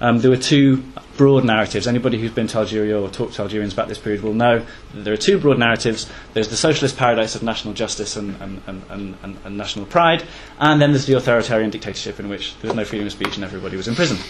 Um, 0.00 0.18
there 0.18 0.30
were 0.30 0.36
two 0.36 0.82
broad 1.16 1.44
narratives. 1.44 1.86
Anybody 1.86 2.18
who's 2.18 2.32
been 2.32 2.46
to 2.48 2.58
Algeria 2.58 3.00
or 3.00 3.08
talked 3.08 3.34
to 3.34 3.42
Algerians 3.42 3.72
about 3.72 3.88
this 3.88 3.98
period 3.98 4.22
will 4.22 4.34
know 4.34 4.64
that 4.94 5.00
there 5.02 5.12
are 5.12 5.18
two 5.18 5.38
broad 5.38 5.58
narratives. 5.58 6.10
There's 6.32 6.48
the 6.48 6.56
socialist 6.56 6.96
paradise 6.96 7.34
of 7.34 7.42
national 7.42 7.74
justice 7.74 8.16
and, 8.16 8.40
and, 8.40 8.62
and, 8.66 9.16
and, 9.22 9.38
and 9.44 9.56
national 9.56 9.86
pride, 9.86 10.24
and 10.58 10.80
then 10.80 10.92
there's 10.92 11.06
the 11.06 11.14
authoritarian 11.14 11.70
dictatorship 11.70 12.20
in 12.20 12.28
which 12.28 12.56
there 12.60 12.68
was 12.68 12.76
no 12.76 12.84
freedom 12.84 13.06
of 13.06 13.12
speech 13.12 13.36
and 13.36 13.44
everybody 13.44 13.76
was 13.76 13.88
imprisoned. 13.88 14.20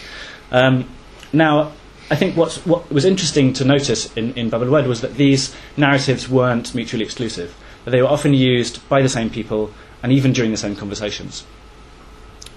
Um, 0.50 0.88
now, 1.32 1.72
I 2.10 2.16
think 2.16 2.36
what's, 2.36 2.64
what 2.66 2.90
was 2.92 3.04
interesting 3.04 3.54
to 3.54 3.64
notice 3.64 4.14
in, 4.14 4.34
in 4.34 4.50
Bab 4.50 4.62
was 4.62 5.00
that 5.00 5.14
these 5.14 5.54
narratives 5.76 6.28
weren't 6.28 6.74
mutually 6.74 7.04
exclusive. 7.04 7.56
That 7.84 7.92
they 7.92 8.02
were 8.02 8.08
often 8.08 8.34
used 8.34 8.86
by 8.88 9.02
the 9.02 9.08
same 9.08 9.30
people 9.30 9.72
and 10.02 10.12
even 10.12 10.32
during 10.32 10.50
the 10.50 10.56
same 10.56 10.76
conversations. 10.76 11.46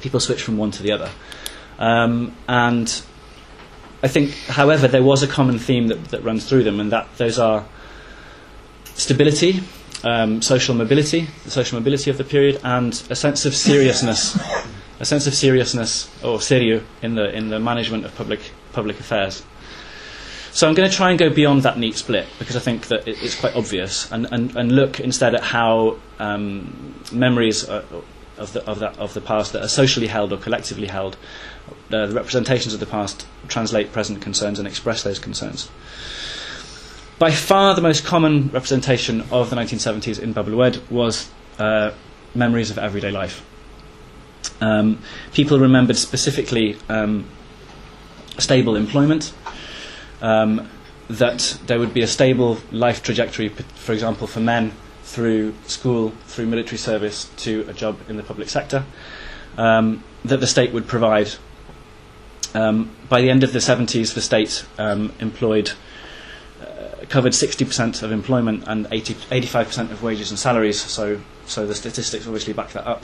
People 0.02 0.20
switch 0.20 0.44
from 0.44 0.58
one 0.58 0.72
to 0.72 0.84
the 0.84 0.92
other. 0.92 1.10
Um, 1.80 2.36
and 2.48 3.02
I 4.04 4.08
think, 4.08 4.32
however, 4.48 4.88
there 4.88 5.04
was 5.04 5.24
a 5.24 5.28
common 5.28 5.58
theme 5.58 5.88
that, 5.88 6.06
that 6.10 6.24
runs 6.24 6.48
through 6.48 6.64
them, 6.64 6.80
and 6.80 6.92
that 6.92 7.08
those 7.18 7.40
are 7.40 7.66
stability, 8.94 9.62
um, 10.04 10.42
social 10.42 10.76
mobility, 10.76 11.28
the 11.44 11.52
social 11.52 11.80
mobility 11.80 12.10
of 12.12 12.18
the 12.18 12.24
period, 12.24 12.60
and 12.64 12.94
a 13.10 13.16
sense 13.16 13.46
of 13.46 13.56
seriousness, 13.56 14.38
a 15.00 15.06
sense 15.06 15.26
of 15.28 15.34
seriousness 15.34 16.10
or 16.24 16.42
serio 16.42 16.82
in 17.02 17.16
the 17.16 17.36
in 17.36 17.50
the 17.50 17.60
management 17.60 18.06
of 18.06 18.16
public 18.16 18.40
public 18.74 19.00
affairs. 19.00 19.44
So 20.52 20.68
I'm 20.68 20.74
going 20.74 20.90
to 20.90 20.96
try 20.96 21.12
and 21.12 21.20
go 21.20 21.30
beyond 21.30 21.64
that 21.64 21.78
neat 21.78 21.96
split 21.96 22.28
because 22.40 22.56
I 22.56 22.60
think 22.60 22.88
that 22.88 23.08
it, 23.08 23.22
it's 23.22 23.40
quite 23.40 23.56
obvious, 23.56 24.12
and, 24.12 24.28
and, 24.32 24.56
and 24.56 24.72
look 24.72 25.00
instead 25.00 25.36
at 25.36 25.44
how 25.44 25.98
um, 26.18 26.96
memories 27.12 27.68
uh, 27.70 27.84
of 28.38 28.54
the 28.54 28.64
of 28.66 28.80
that 28.80 28.98
of 28.98 29.14
the 29.14 29.22
past 29.22 29.54
that 29.54 29.64
are 29.64 29.68
socially 29.68 30.08
held 30.08 30.34
or 30.34 30.38
collectively 30.38 30.88
held, 30.88 31.18
the 31.90 32.10
representations 32.14 32.74
of 32.74 32.80
the 32.80 32.86
past 32.86 33.26
translate 33.48 33.92
present 33.92 34.22
concerns 34.22 34.60
and 34.60 34.68
express 34.68 35.04
those 35.04 35.20
concerns. 35.20 35.70
By 37.20 37.32
far, 37.32 37.74
the 37.74 37.82
most 37.82 38.06
common 38.06 38.50
representation 38.50 39.22
of 39.32 39.50
the 39.50 39.56
1970s 39.56 40.20
in 40.20 40.34
Bab 40.34 40.48
el 40.48 40.72
was 40.90 41.30
uh, 41.58 41.92
memories 42.36 42.70
of 42.70 42.78
everyday 42.78 43.10
life. 43.12 43.44
Um, 44.62 45.00
people 45.34 45.60
remembered 45.60 45.98
specifically 45.98 46.78
um, 46.90 47.26
stable 48.38 48.76
employment, 48.76 49.34
um, 50.22 50.70
that 51.10 51.58
there 51.68 51.80
would 51.80 51.94
be 51.94 52.02
a 52.02 52.08
stable 52.08 52.58
life 52.72 53.02
trajectory, 53.02 53.50
for 53.50 53.94
example, 53.94 54.28
for 54.28 54.40
men 54.40 54.74
through 55.04 55.54
school, 55.66 56.12
through 56.28 56.46
military 56.46 56.78
service 56.78 57.30
to 57.38 57.66
a 57.70 57.74
job 57.74 57.98
in 58.10 58.18
the 58.18 58.24
public 58.24 58.50
sector, 58.50 58.84
um, 59.58 60.04
that 60.26 60.40
the 60.40 60.48
state 60.48 60.74
would 60.74 60.88
provide. 60.88 61.32
Um, 62.54 62.92
by 63.10 63.22
the 63.22 63.30
end 63.30 63.44
of 63.44 63.54
the 63.54 63.60
70s, 63.60 64.14
the 64.14 64.22
state 64.22 64.66
um, 64.78 65.14
employed, 65.20 65.72
uh, 66.62 67.06
covered 67.10 67.34
60% 67.34 68.04
of 68.04 68.12
employment 68.12 68.64
and 68.68 68.88
80, 68.92 69.14
85% 69.14 69.92
of 69.92 70.04
wages 70.04 70.30
and 70.30 70.40
salaries, 70.40 70.82
so, 70.82 71.20
so 71.46 71.68
the 71.68 71.76
statistics 71.76 72.26
obviously 72.26 72.54
back 72.54 72.70
that 72.72 72.88
up. 72.88 73.04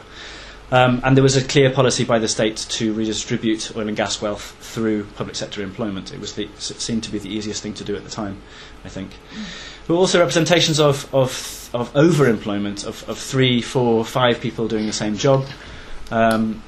Um, 0.72 1.02
and 1.04 1.16
there 1.16 1.24
was 1.24 1.36
a 1.36 1.44
clear 1.44 1.70
policy 1.70 2.04
by 2.04 2.18
the 2.18 2.28
state 2.28 2.58
to 2.58 2.94
redistribute 2.94 3.76
oil 3.76 3.88
and 3.88 3.96
gas 3.96 4.22
wealth 4.22 4.56
through 4.60 5.06
public 5.16 5.36
sector 5.36 5.62
employment. 5.62 6.12
It 6.12 6.20
was 6.20 6.34
the, 6.34 6.46
it 6.46 6.60
seemed 6.60 7.04
to 7.04 7.12
be 7.12 7.20
the 7.20 7.30
easiest 7.30 7.62
thing 7.62 7.76
to 7.76 7.84
do 7.84 7.96
at 7.96 8.04
the 8.04 8.10
time, 8.10 8.42
I 8.84 8.90
think. 8.90 9.12
But 9.88 9.96
also 9.96 10.18
representations 10.20 10.80
of, 10.80 11.14
of, 11.14 11.70
of 11.74 11.94
overemployment, 11.94 12.88
of, 12.88 13.08
of 13.08 13.20
three, 13.20 13.62
four, 13.62 14.04
five 14.04 14.42
people 14.42 14.68
doing 14.68 14.88
the 14.88 14.94
same 14.94 15.16
job. 15.16 15.46
Um, 16.10 16.64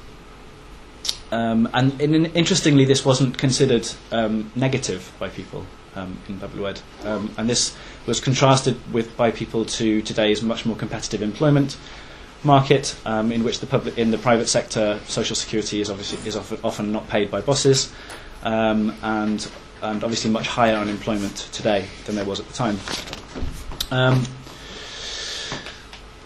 um, 1.36 1.68
and 1.74 2.00
in, 2.00 2.26
interestingly, 2.34 2.86
this 2.86 3.04
wasn't 3.04 3.36
considered 3.36 3.86
um, 4.10 4.50
negative 4.56 5.12
by 5.18 5.28
people 5.28 5.66
um, 5.94 6.18
in 6.28 6.38
Bab. 6.38 6.78
Um, 7.04 7.30
and 7.36 7.46
this 7.48 7.76
was 8.06 8.20
contrasted 8.20 8.76
with 8.90 9.14
by 9.18 9.30
people 9.30 9.66
to 9.66 10.00
today's 10.00 10.42
much 10.42 10.64
more 10.64 10.76
competitive 10.76 11.20
employment 11.20 11.76
market, 12.42 12.96
um, 13.04 13.32
in 13.32 13.44
which 13.44 13.60
the 13.60 13.66
public, 13.66 13.98
in 13.98 14.10
the 14.12 14.18
private 14.18 14.48
sector, 14.48 14.98
social 15.08 15.36
security 15.36 15.82
is 15.82 15.90
obviously 15.90 16.26
is 16.26 16.36
often, 16.36 16.58
often 16.64 16.90
not 16.90 17.06
paid 17.08 17.30
by 17.30 17.42
bosses, 17.42 17.92
um, 18.42 18.94
and 19.02 19.46
and 19.82 20.02
obviously 20.04 20.30
much 20.30 20.46
higher 20.48 20.76
unemployment 20.76 21.36
today 21.52 21.86
than 22.06 22.14
there 22.14 22.24
was 22.24 22.40
at 22.40 22.46
the 22.48 22.54
time. 22.54 22.78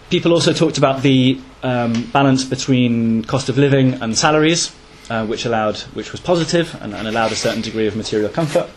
People 0.09 0.33
also 0.33 0.52
talked 0.52 0.79
about 0.79 1.02
the 1.02 1.40
balance 1.62 2.45
between 2.45 3.25
cost 3.25 3.49
of 3.49 3.59
living 3.59 3.95
and 4.02 4.17
salaries, 4.17 4.71
uh, 5.11 5.26
which 5.26 5.45
allowed, 5.45 5.76
which 5.95 6.12
was 6.12 6.21
positive 6.21 6.75
and, 6.81 6.95
and, 6.95 7.07
allowed 7.09 7.33
a 7.33 7.37
certain 7.37 7.61
degree 7.61 7.87
of 7.87 7.97
material 7.97 8.31
comfort. 8.31 8.71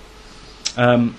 Um, 0.75 1.16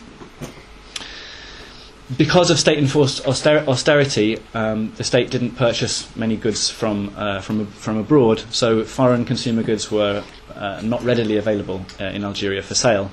because 2.19 2.51
of 2.51 2.59
state 2.59 2.79
enforced 2.79 3.27
auster- 3.27 3.65
austerity, 3.67 4.39
um, 4.53 4.93
the 4.97 5.05
state 5.05 5.31
didn't 5.31 5.53
purchase 5.53 6.15
many 6.17 6.37
goods 6.37 6.69
from, 6.69 7.15
uh, 7.17 7.41
from, 7.41 7.67
from 7.67 7.97
abroad, 7.97 8.41
so 8.51 8.85
foreign 8.85 9.25
consumer 9.25 9.63
goods 9.63 9.91
were 9.91 10.23
uh, 10.55 10.81
not 10.83 11.03
readily 11.03 11.37
available 11.37 11.87
uh, 12.01 12.05
in 12.05 12.25
Algeria 12.25 12.63
for 12.63 12.75
sale. 12.75 13.11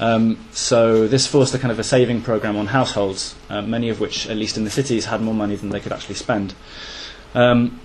Um, 0.00 0.44
so 0.50 1.06
this 1.06 1.26
forced 1.26 1.54
a 1.54 1.58
kind 1.58 1.70
of 1.70 1.78
a 1.78 1.84
saving 1.84 2.22
program 2.22 2.56
on 2.56 2.66
households, 2.66 3.36
uh, 3.48 3.62
many 3.62 3.88
of 3.90 4.00
which, 4.00 4.28
at 4.28 4.36
least 4.36 4.56
in 4.56 4.64
the 4.64 4.70
cities, 4.70 5.04
had 5.04 5.20
more 5.20 5.34
money 5.34 5.54
than 5.54 5.68
they 5.68 5.80
could 5.80 5.92
actually 5.92 6.16
spend. 6.16 6.54
Um, 7.34 7.80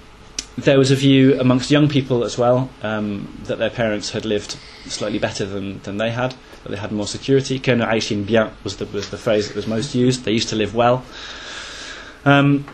there 0.63 0.77
was 0.77 0.91
a 0.91 0.95
view 0.95 1.39
amongst 1.39 1.71
young 1.71 1.87
people 1.87 2.23
as 2.23 2.37
well 2.37 2.69
um, 2.81 3.27
that 3.43 3.57
their 3.57 3.69
parents 3.69 4.11
had 4.11 4.25
lived 4.25 4.57
slightly 4.85 5.19
better 5.19 5.45
than, 5.45 5.79
than 5.81 5.97
they 5.97 6.11
had, 6.11 6.35
that 6.63 6.69
they 6.69 6.77
had 6.77 6.91
more 6.91 7.07
security. 7.07 7.59
Kanu 7.59 7.85
aishin 7.85 8.25
bien 8.25 8.51
was 8.63 8.77
the, 8.77 8.85
was 8.87 9.09
the 9.09 9.17
phrase 9.17 9.47
that 9.47 9.55
was 9.55 9.67
most 9.67 9.95
used. 9.95 10.25
They 10.25 10.31
used 10.31 10.49
to 10.49 10.55
live 10.55 10.75
well. 10.75 11.03
Um, 12.25 12.65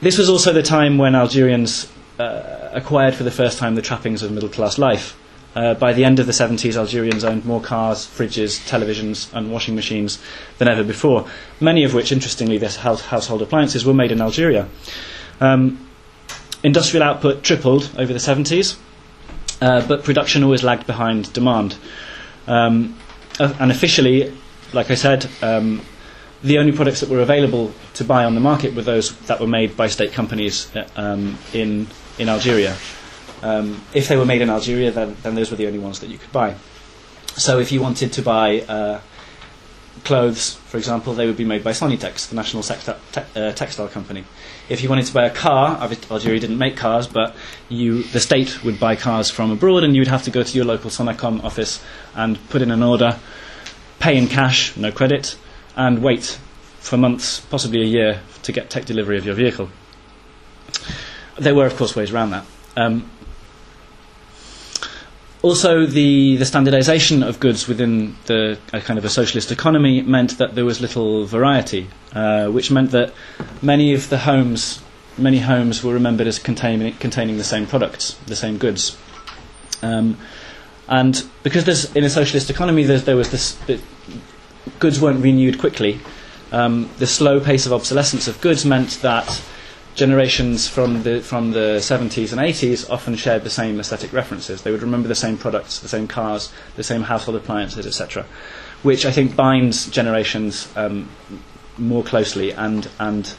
this 0.00 0.18
was 0.18 0.28
also 0.28 0.52
the 0.52 0.62
time 0.62 0.98
when 0.98 1.14
Algerians 1.14 1.90
uh, 2.18 2.70
acquired 2.72 3.14
for 3.14 3.24
the 3.24 3.30
first 3.30 3.58
time 3.58 3.74
the 3.74 3.82
trappings 3.82 4.22
of 4.22 4.30
middle 4.32 4.48
class 4.48 4.78
life. 4.78 5.18
Uh, 5.54 5.72
by 5.72 5.94
the 5.94 6.04
end 6.04 6.18
of 6.18 6.26
the 6.26 6.32
70s, 6.32 6.76
Algerians 6.76 7.24
owned 7.24 7.46
more 7.46 7.62
cars, 7.62 8.04
fridges, 8.06 8.60
televisions, 8.68 9.32
and 9.32 9.50
washing 9.50 9.74
machines 9.74 10.18
than 10.58 10.68
ever 10.68 10.84
before, 10.84 11.26
many 11.60 11.82
of 11.82 11.94
which, 11.94 12.12
interestingly, 12.12 12.58
this 12.58 12.76
household 12.76 13.40
appliances 13.40 13.86
were 13.86 13.94
made 13.94 14.12
in 14.12 14.20
Algeria. 14.20 14.68
Um, 15.40 15.85
Industrial 16.66 17.04
output 17.04 17.44
tripled 17.44 17.88
over 17.96 18.12
the 18.12 18.18
70s, 18.18 18.76
uh, 19.60 19.86
but 19.86 20.02
production 20.02 20.42
always 20.42 20.64
lagged 20.64 20.84
behind 20.84 21.32
demand. 21.32 21.76
Um, 22.48 22.98
uh, 23.38 23.54
and 23.60 23.70
officially, 23.70 24.36
like 24.72 24.90
I 24.90 24.96
said, 24.96 25.28
um, 25.42 25.80
the 26.42 26.58
only 26.58 26.72
products 26.72 26.98
that 26.98 27.08
were 27.08 27.20
available 27.20 27.72
to 27.94 28.02
buy 28.02 28.24
on 28.24 28.34
the 28.34 28.40
market 28.40 28.74
were 28.74 28.82
those 28.82 29.16
that 29.26 29.38
were 29.38 29.46
made 29.46 29.76
by 29.76 29.86
state 29.86 30.12
companies 30.12 30.74
uh, 30.74 30.88
um, 30.96 31.38
in, 31.52 31.86
in 32.18 32.28
Algeria. 32.28 32.76
Um, 33.42 33.80
if 33.94 34.08
they 34.08 34.16
were 34.16 34.26
made 34.26 34.42
in 34.42 34.50
Algeria, 34.50 34.90
then, 34.90 35.16
then 35.22 35.36
those 35.36 35.52
were 35.52 35.56
the 35.56 35.68
only 35.68 35.78
ones 35.78 36.00
that 36.00 36.10
you 36.10 36.18
could 36.18 36.32
buy. 36.32 36.56
So 37.36 37.60
if 37.60 37.70
you 37.70 37.80
wanted 37.80 38.12
to 38.14 38.22
buy 38.22 38.62
uh, 38.62 39.00
clothes, 40.06 40.54
for 40.54 40.76
example, 40.78 41.14
they 41.14 41.26
would 41.26 41.36
be 41.36 41.44
made 41.44 41.64
by 41.64 41.72
Sonitex, 41.72 42.28
the 42.28 42.36
national 42.36 42.62
te- 42.62 43.20
uh, 43.34 43.52
textile 43.52 43.88
company. 43.88 44.24
If 44.68 44.80
you 44.80 44.88
wanted 44.88 45.06
to 45.06 45.12
buy 45.12 45.26
a 45.26 45.34
car, 45.34 45.76
Algeria 46.10 46.38
didn't 46.38 46.58
make 46.58 46.76
cars, 46.76 47.08
but 47.08 47.34
you, 47.68 48.04
the 48.04 48.20
state 48.20 48.64
would 48.64 48.78
buy 48.78 48.94
cars 48.94 49.30
from 49.30 49.50
abroad, 49.50 49.82
and 49.82 49.94
you 49.96 50.00
would 50.00 50.08
have 50.08 50.22
to 50.22 50.30
go 50.30 50.44
to 50.44 50.56
your 50.56 50.64
local 50.64 50.90
Sonacom 50.90 51.42
office 51.42 51.82
and 52.14 52.38
put 52.50 52.62
in 52.62 52.70
an 52.70 52.84
order, 52.84 53.18
pay 53.98 54.16
in 54.16 54.28
cash, 54.28 54.76
no 54.76 54.92
credit, 54.92 55.36
and 55.74 56.02
wait 56.02 56.38
for 56.78 56.96
months, 56.96 57.40
possibly 57.40 57.82
a 57.82 57.86
year, 57.86 58.20
to 58.44 58.52
get 58.52 58.70
tech 58.70 58.84
delivery 58.84 59.18
of 59.18 59.26
your 59.26 59.34
vehicle. 59.34 59.68
There 61.36 61.54
were, 61.54 61.66
of 61.66 61.76
course, 61.76 61.96
ways 61.96 62.12
around 62.12 62.30
that. 62.30 62.46
Um, 62.76 63.10
also, 65.46 65.86
the, 65.86 66.36
the 66.38 66.44
standardization 66.44 67.22
of 67.22 67.38
goods 67.38 67.68
within 67.68 68.16
the 68.26 68.58
a 68.72 68.80
kind 68.80 68.98
of 68.98 69.04
a 69.04 69.08
socialist 69.08 69.52
economy 69.52 70.02
meant 70.02 70.38
that 70.38 70.56
there 70.56 70.64
was 70.64 70.80
little 70.80 71.24
variety, 71.24 71.88
uh, 72.14 72.48
which 72.48 72.72
meant 72.72 72.90
that 72.90 73.14
many 73.62 73.94
of 73.94 74.08
the 74.08 74.18
homes, 74.18 74.82
many 75.16 75.38
homes 75.38 75.84
were 75.84 75.94
remembered 75.94 76.26
as 76.26 76.40
containing, 76.40 76.94
containing 76.94 77.36
the 77.36 77.44
same 77.44 77.64
products, 77.64 78.14
the 78.26 78.34
same 78.34 78.58
goods. 78.58 78.98
Um, 79.82 80.18
and 80.88 81.24
because 81.44 81.94
in 81.94 82.02
a 82.02 82.10
socialist 82.10 82.50
economy, 82.50 82.82
there 82.82 83.14
was 83.14 83.30
this, 83.30 83.56
goods 84.80 85.00
weren't 85.00 85.22
renewed 85.22 85.60
quickly. 85.60 86.00
Um, 86.50 86.90
the 86.98 87.06
slow 87.06 87.38
pace 87.38 87.66
of 87.66 87.72
obsolescence 87.72 88.26
of 88.26 88.40
goods 88.40 88.64
meant 88.64 88.98
that 89.02 89.40
generations 89.96 90.68
from 90.68 91.02
the 91.02 91.20
from 91.20 91.52
the 91.52 91.78
70s 91.80 92.30
and 92.30 92.40
80s 92.40 92.88
often 92.90 93.16
shared 93.16 93.42
the 93.42 93.50
same 93.50 93.80
aesthetic 93.80 94.12
references. 94.12 94.62
They 94.62 94.70
would 94.70 94.82
remember 94.82 95.08
the 95.08 95.14
same 95.14 95.36
products, 95.38 95.80
the 95.80 95.88
same 95.88 96.06
cars, 96.06 96.52
the 96.76 96.84
same 96.84 97.02
household 97.02 97.36
appliances, 97.36 97.86
etc., 97.86 98.24
which 98.82 99.04
I 99.06 99.10
think 99.10 99.34
binds 99.34 99.90
generations 99.90 100.68
um, 100.76 101.08
more 101.78 102.04
closely 102.04 102.52
and 102.52 102.88
and 103.00 103.34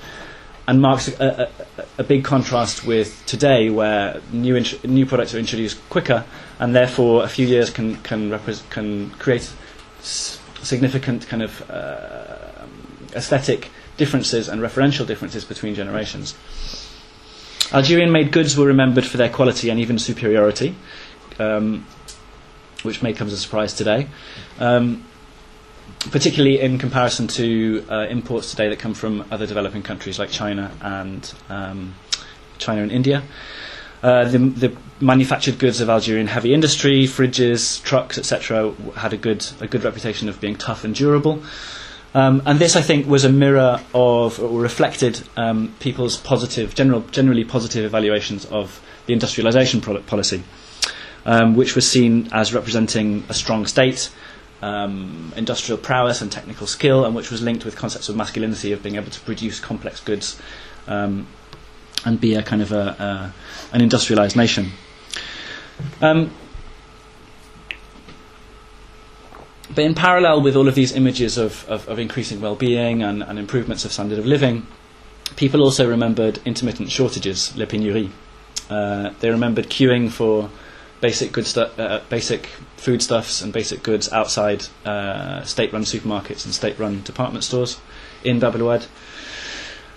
and 0.67 0.81
marks 0.81 1.07
a, 1.07 1.49
a, 1.77 1.83
a, 1.99 2.03
big 2.03 2.25
contrast 2.25 2.85
with 2.85 3.23
today, 3.25 3.69
where 3.69 4.19
new 4.33 4.57
int- 4.57 4.83
new 4.83 5.05
products 5.05 5.33
are 5.33 5.39
introduced 5.39 5.77
quicker, 5.89 6.25
and 6.59 6.75
therefore 6.75 7.23
a 7.23 7.29
few 7.29 7.47
years 7.47 7.69
can 7.69 7.95
can 7.97 8.31
repre- 8.31 8.69
can 8.71 9.11
create 9.11 9.49
s- 9.99 10.39
significant 10.63 11.27
kind 11.27 11.43
of 11.43 11.69
uh, 11.69 12.65
aesthetic 13.15 13.69
differences 13.97 14.47
and 14.47 14.61
referential 14.61 15.05
differences 15.05 15.43
between 15.43 15.75
generations. 15.75 16.35
Algerian 17.73 18.11
made 18.11 18.31
goods 18.31 18.55
were 18.55 18.65
remembered 18.67 19.05
for 19.05 19.17
their 19.17 19.29
quality 19.29 19.69
and 19.69 19.79
even 19.79 19.99
superiority, 19.99 20.75
um, 21.39 21.85
which 22.83 23.01
may 23.03 23.11
come 23.13 23.27
as 23.27 23.33
a 23.33 23.37
surprise 23.37 23.73
today, 23.73 24.07
um, 24.59 25.05
particularly 26.11 26.61
in 26.61 26.77
comparison 26.77 27.27
to 27.27 27.85
uh, 27.89 28.07
imports 28.09 28.51
today 28.51 28.69
that 28.69 28.79
come 28.79 28.93
from 28.93 29.25
other 29.31 29.45
developing 29.45 29.83
countries 29.83 30.17
like 30.17 30.29
China 30.29 30.71
and 30.81 31.33
um, 31.49 31.93
China 32.57 32.81
and 32.83 32.91
India. 32.91 33.21
Uh, 34.01 34.25
the, 34.25 34.37
the, 34.37 34.77
manufactured 34.99 35.59
goods 35.59 35.79
of 35.79 35.89
Algerian 35.89 36.25
heavy 36.25 36.53
industry, 36.55 37.03
fridges, 37.05 37.83
trucks, 37.83 38.17
etc., 38.17 38.73
had 38.95 39.13
a 39.13 39.17
good 39.17 39.45
a 39.59 39.67
good 39.67 39.83
reputation 39.83 40.27
of 40.27 40.41
being 40.41 40.55
tough 40.55 40.83
and 40.83 40.95
durable. 40.95 41.43
Um, 42.13 42.41
and 42.45 42.57
this, 42.57 42.75
I 42.75 42.81
think, 42.81 43.07
was 43.07 43.25
a 43.25 43.29
mirror 43.29 43.79
of, 43.93 44.39
or 44.39 44.59
reflected 44.61 45.21
um, 45.35 45.75
people's 45.79 46.17
positive, 46.17 46.73
general, 46.73 47.01
generally 47.11 47.43
positive 47.43 47.85
evaluations 47.85 48.45
of 48.45 48.81
the 49.05 49.13
industrialization 49.13 49.81
policy, 49.81 50.43
um, 51.25 51.55
which 51.55 51.75
was 51.75 51.89
seen 51.89 52.29
as 52.31 52.53
representing 52.53 53.23
a 53.29 53.33
strong 53.33 53.65
state, 53.65 54.09
um, 54.61 55.31
industrial 55.35 55.77
prowess 55.77 56.21
and 56.21 56.31
technical 56.31 56.65
skill, 56.65 57.05
and 57.05 57.15
which 57.15 57.29
was 57.29 57.41
linked 57.41 57.65
with 57.65 57.75
concepts 57.75 58.09
of 58.09 58.15
masculinity, 58.15 58.71
of 58.71 58.81
being 58.81 58.95
able 58.95 59.11
to 59.11 59.19
produce 59.21 59.59
complex 59.59 59.99
goods 59.99 60.41
um, 60.87 61.27
and 62.05 62.19
be 62.19 62.35
a 62.35 62.41
kind 62.43 62.61
of 62.61 62.71
a, 62.71 62.95
a, 62.99 63.33
an 63.73 63.81
industrialized 63.81 64.35
nation. 64.35 64.71
Um, 66.01 66.31
but 69.73 69.83
in 69.83 69.93
parallel 69.93 70.41
with 70.41 70.55
all 70.55 70.67
of 70.67 70.75
these 70.75 70.93
images 70.93 71.37
of, 71.37 71.67
of, 71.69 71.87
of 71.87 71.99
increasing 71.99 72.41
well-being 72.41 73.03
and, 73.03 73.23
and, 73.23 73.37
improvements 73.37 73.85
of 73.85 73.91
standard 73.91 74.19
of 74.19 74.25
living, 74.25 74.65
people 75.35 75.61
also 75.61 75.87
remembered 75.87 76.39
intermittent 76.45 76.89
shortages, 76.89 77.55
les 77.57 77.65
pénuries. 77.65 78.11
Uh, 78.69 79.11
they 79.19 79.29
remembered 79.29 79.69
queuing 79.69 80.09
for 80.09 80.49
basic 81.01 81.31
good 81.31 81.45
stu- 81.45 81.61
uh, 81.61 82.01
basic 82.09 82.47
foodstuffs 82.77 83.41
and 83.41 83.53
basic 83.53 83.83
goods 83.83 84.11
outside 84.11 84.65
uh, 84.85 85.43
state-run 85.43 85.83
supermarkets 85.83 86.45
and 86.45 86.53
state-run 86.53 87.01
department 87.03 87.43
stores 87.43 87.79
in 88.23 88.39
Bab 88.39 88.55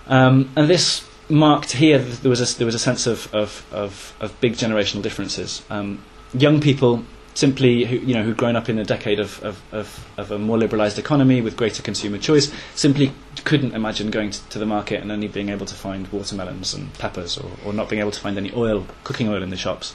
um, 0.06 0.50
and 0.56 0.68
this 0.68 1.06
marked 1.28 1.72
here 1.72 1.98
there 1.98 2.28
was 2.28 2.40
a, 2.40 2.58
there 2.58 2.66
was 2.66 2.74
a 2.74 2.80
sense 2.80 3.06
of, 3.06 3.32
of, 3.32 3.64
of, 3.72 4.14
of 4.20 4.38
big 4.40 4.54
generational 4.54 5.02
differences. 5.02 5.62
Um, 5.70 6.02
young 6.34 6.60
people 6.60 7.04
simply 7.34 7.84
who 7.84 7.96
you 7.96 8.14
know 8.14 8.22
who'd 8.22 8.36
grown 8.36 8.56
up 8.56 8.68
in 8.68 8.78
a 8.78 8.84
decade 8.84 9.20
of, 9.20 9.42
of, 9.42 9.62
of, 9.72 10.06
of 10.16 10.30
a 10.30 10.38
more 10.38 10.58
liberalised 10.58 10.98
economy 10.98 11.40
with 11.40 11.56
greater 11.56 11.82
consumer 11.82 12.18
choice 12.18 12.52
simply 12.74 13.12
couldn't 13.44 13.74
imagine 13.74 14.10
going 14.10 14.30
to, 14.30 14.48
to, 14.48 14.58
the 14.58 14.66
market 14.66 15.00
and 15.00 15.12
only 15.12 15.28
being 15.28 15.48
able 15.48 15.66
to 15.66 15.74
find 15.74 16.08
watermelons 16.08 16.74
and 16.74 16.92
peppers 16.94 17.38
or, 17.38 17.50
or 17.64 17.72
not 17.72 17.88
being 17.88 18.00
able 18.00 18.10
to 18.10 18.20
find 18.20 18.36
any 18.36 18.52
oil 18.54 18.86
cooking 19.04 19.28
oil 19.28 19.42
in 19.42 19.50
the 19.50 19.56
shops. 19.56 19.94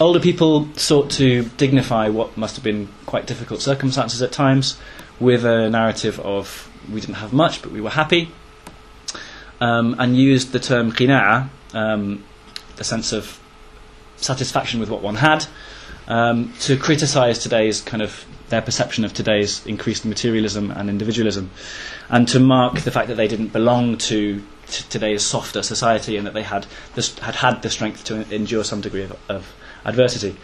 Older 0.00 0.18
people 0.18 0.68
sought 0.74 1.10
to 1.12 1.44
dignify 1.56 2.08
what 2.08 2.36
must 2.36 2.56
have 2.56 2.64
been 2.64 2.88
quite 3.06 3.26
difficult 3.26 3.60
circumstances 3.60 4.20
at 4.22 4.32
times 4.32 4.76
with 5.20 5.44
a 5.44 5.70
narrative 5.70 6.18
of 6.20 6.68
we 6.92 7.00
didn't 7.00 7.16
have 7.16 7.32
much 7.32 7.62
but 7.62 7.70
we 7.70 7.80
were 7.80 7.90
happy 7.90 8.30
um, 9.60 9.94
and 9.98 10.16
used 10.16 10.52
the 10.52 10.58
term 10.58 10.90
qina'a 10.90 11.48
um, 11.74 12.24
sense 12.82 13.12
of 13.12 13.40
satisfaction 14.16 14.80
with 14.80 14.90
what 14.90 15.00
one 15.00 15.14
had 15.14 15.46
um, 16.08 16.52
to 16.60 16.76
criticise 16.76 17.38
today's 17.38 17.80
kind 17.80 18.02
of 18.02 18.24
their 18.48 18.62
perception 18.62 19.04
of 19.04 19.14
today's 19.14 19.66
increased 19.66 20.04
materialism 20.04 20.70
and 20.70 20.90
individualism, 20.90 21.50
and 22.08 22.28
to 22.28 22.38
mark 22.40 22.80
the 22.80 22.90
fact 22.90 23.08
that 23.08 23.16
they 23.16 23.28
didn't 23.28 23.48
belong 23.48 23.96
to 23.96 24.42
t- 24.66 24.84
today's 24.90 25.24
softer 25.24 25.62
society 25.62 26.16
and 26.16 26.26
that 26.26 26.34
they 26.34 26.42
had 26.42 26.66
had 27.20 27.34
had 27.36 27.62
the 27.62 27.70
strength 27.70 28.04
to 28.04 28.34
endure 28.34 28.64
some 28.64 28.80
degree 28.80 29.02
of, 29.02 29.16
of 29.28 29.54
adversity. 29.84 30.36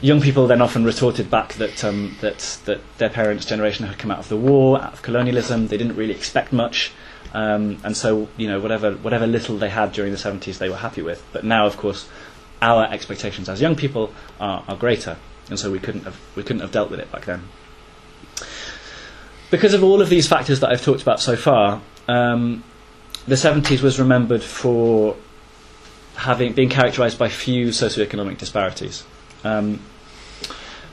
Young 0.00 0.20
people 0.20 0.46
then 0.46 0.60
often 0.60 0.84
retorted 0.84 1.30
back 1.30 1.54
that 1.54 1.84
um, 1.84 2.16
that 2.20 2.58
that 2.66 2.80
their 2.98 3.10
parents' 3.10 3.44
generation 3.46 3.86
had 3.86 3.98
come 3.98 4.10
out 4.10 4.18
of 4.18 4.28
the 4.28 4.36
war, 4.36 4.80
out 4.80 4.92
of 4.92 5.02
colonialism. 5.02 5.68
They 5.68 5.76
didn't 5.76 5.96
really 5.96 6.14
expect 6.14 6.52
much. 6.52 6.92
Um, 7.32 7.78
and 7.82 7.96
so, 7.96 8.28
you 8.36 8.46
know, 8.46 8.60
whatever 8.60 8.92
whatever 8.92 9.26
little 9.26 9.56
they 9.56 9.70
had 9.70 9.92
during 9.92 10.12
the 10.12 10.18
70s, 10.18 10.58
they 10.58 10.68
were 10.68 10.76
happy 10.76 11.02
with. 11.02 11.24
But 11.32 11.42
now, 11.44 11.66
of 11.66 11.76
course, 11.76 12.08
our 12.64 12.84
expectations 12.90 13.48
as 13.48 13.60
young 13.60 13.76
people 13.76 14.12
are, 14.40 14.64
are 14.66 14.76
greater, 14.76 15.16
and 15.50 15.58
so 15.58 15.70
we 15.70 15.78
couldn't 15.78 16.04
have 16.04 16.18
we 16.34 16.42
couldn't 16.42 16.60
have 16.62 16.72
dealt 16.72 16.90
with 16.90 16.98
it 16.98 17.12
back 17.12 17.26
then. 17.26 17.42
Because 19.50 19.74
of 19.74 19.84
all 19.84 20.00
of 20.00 20.08
these 20.08 20.26
factors 20.26 20.60
that 20.60 20.70
I've 20.70 20.82
talked 20.82 21.02
about 21.02 21.20
so 21.20 21.36
far, 21.36 21.80
um, 22.08 22.64
the 23.28 23.34
70s 23.36 23.82
was 23.82 24.00
remembered 24.00 24.42
for 24.42 25.16
having 26.16 26.54
being 26.54 26.70
characterised 26.70 27.18
by 27.18 27.28
few 27.28 27.68
socioeconomic 27.68 28.38
disparities. 28.38 29.04
Um, 29.44 29.80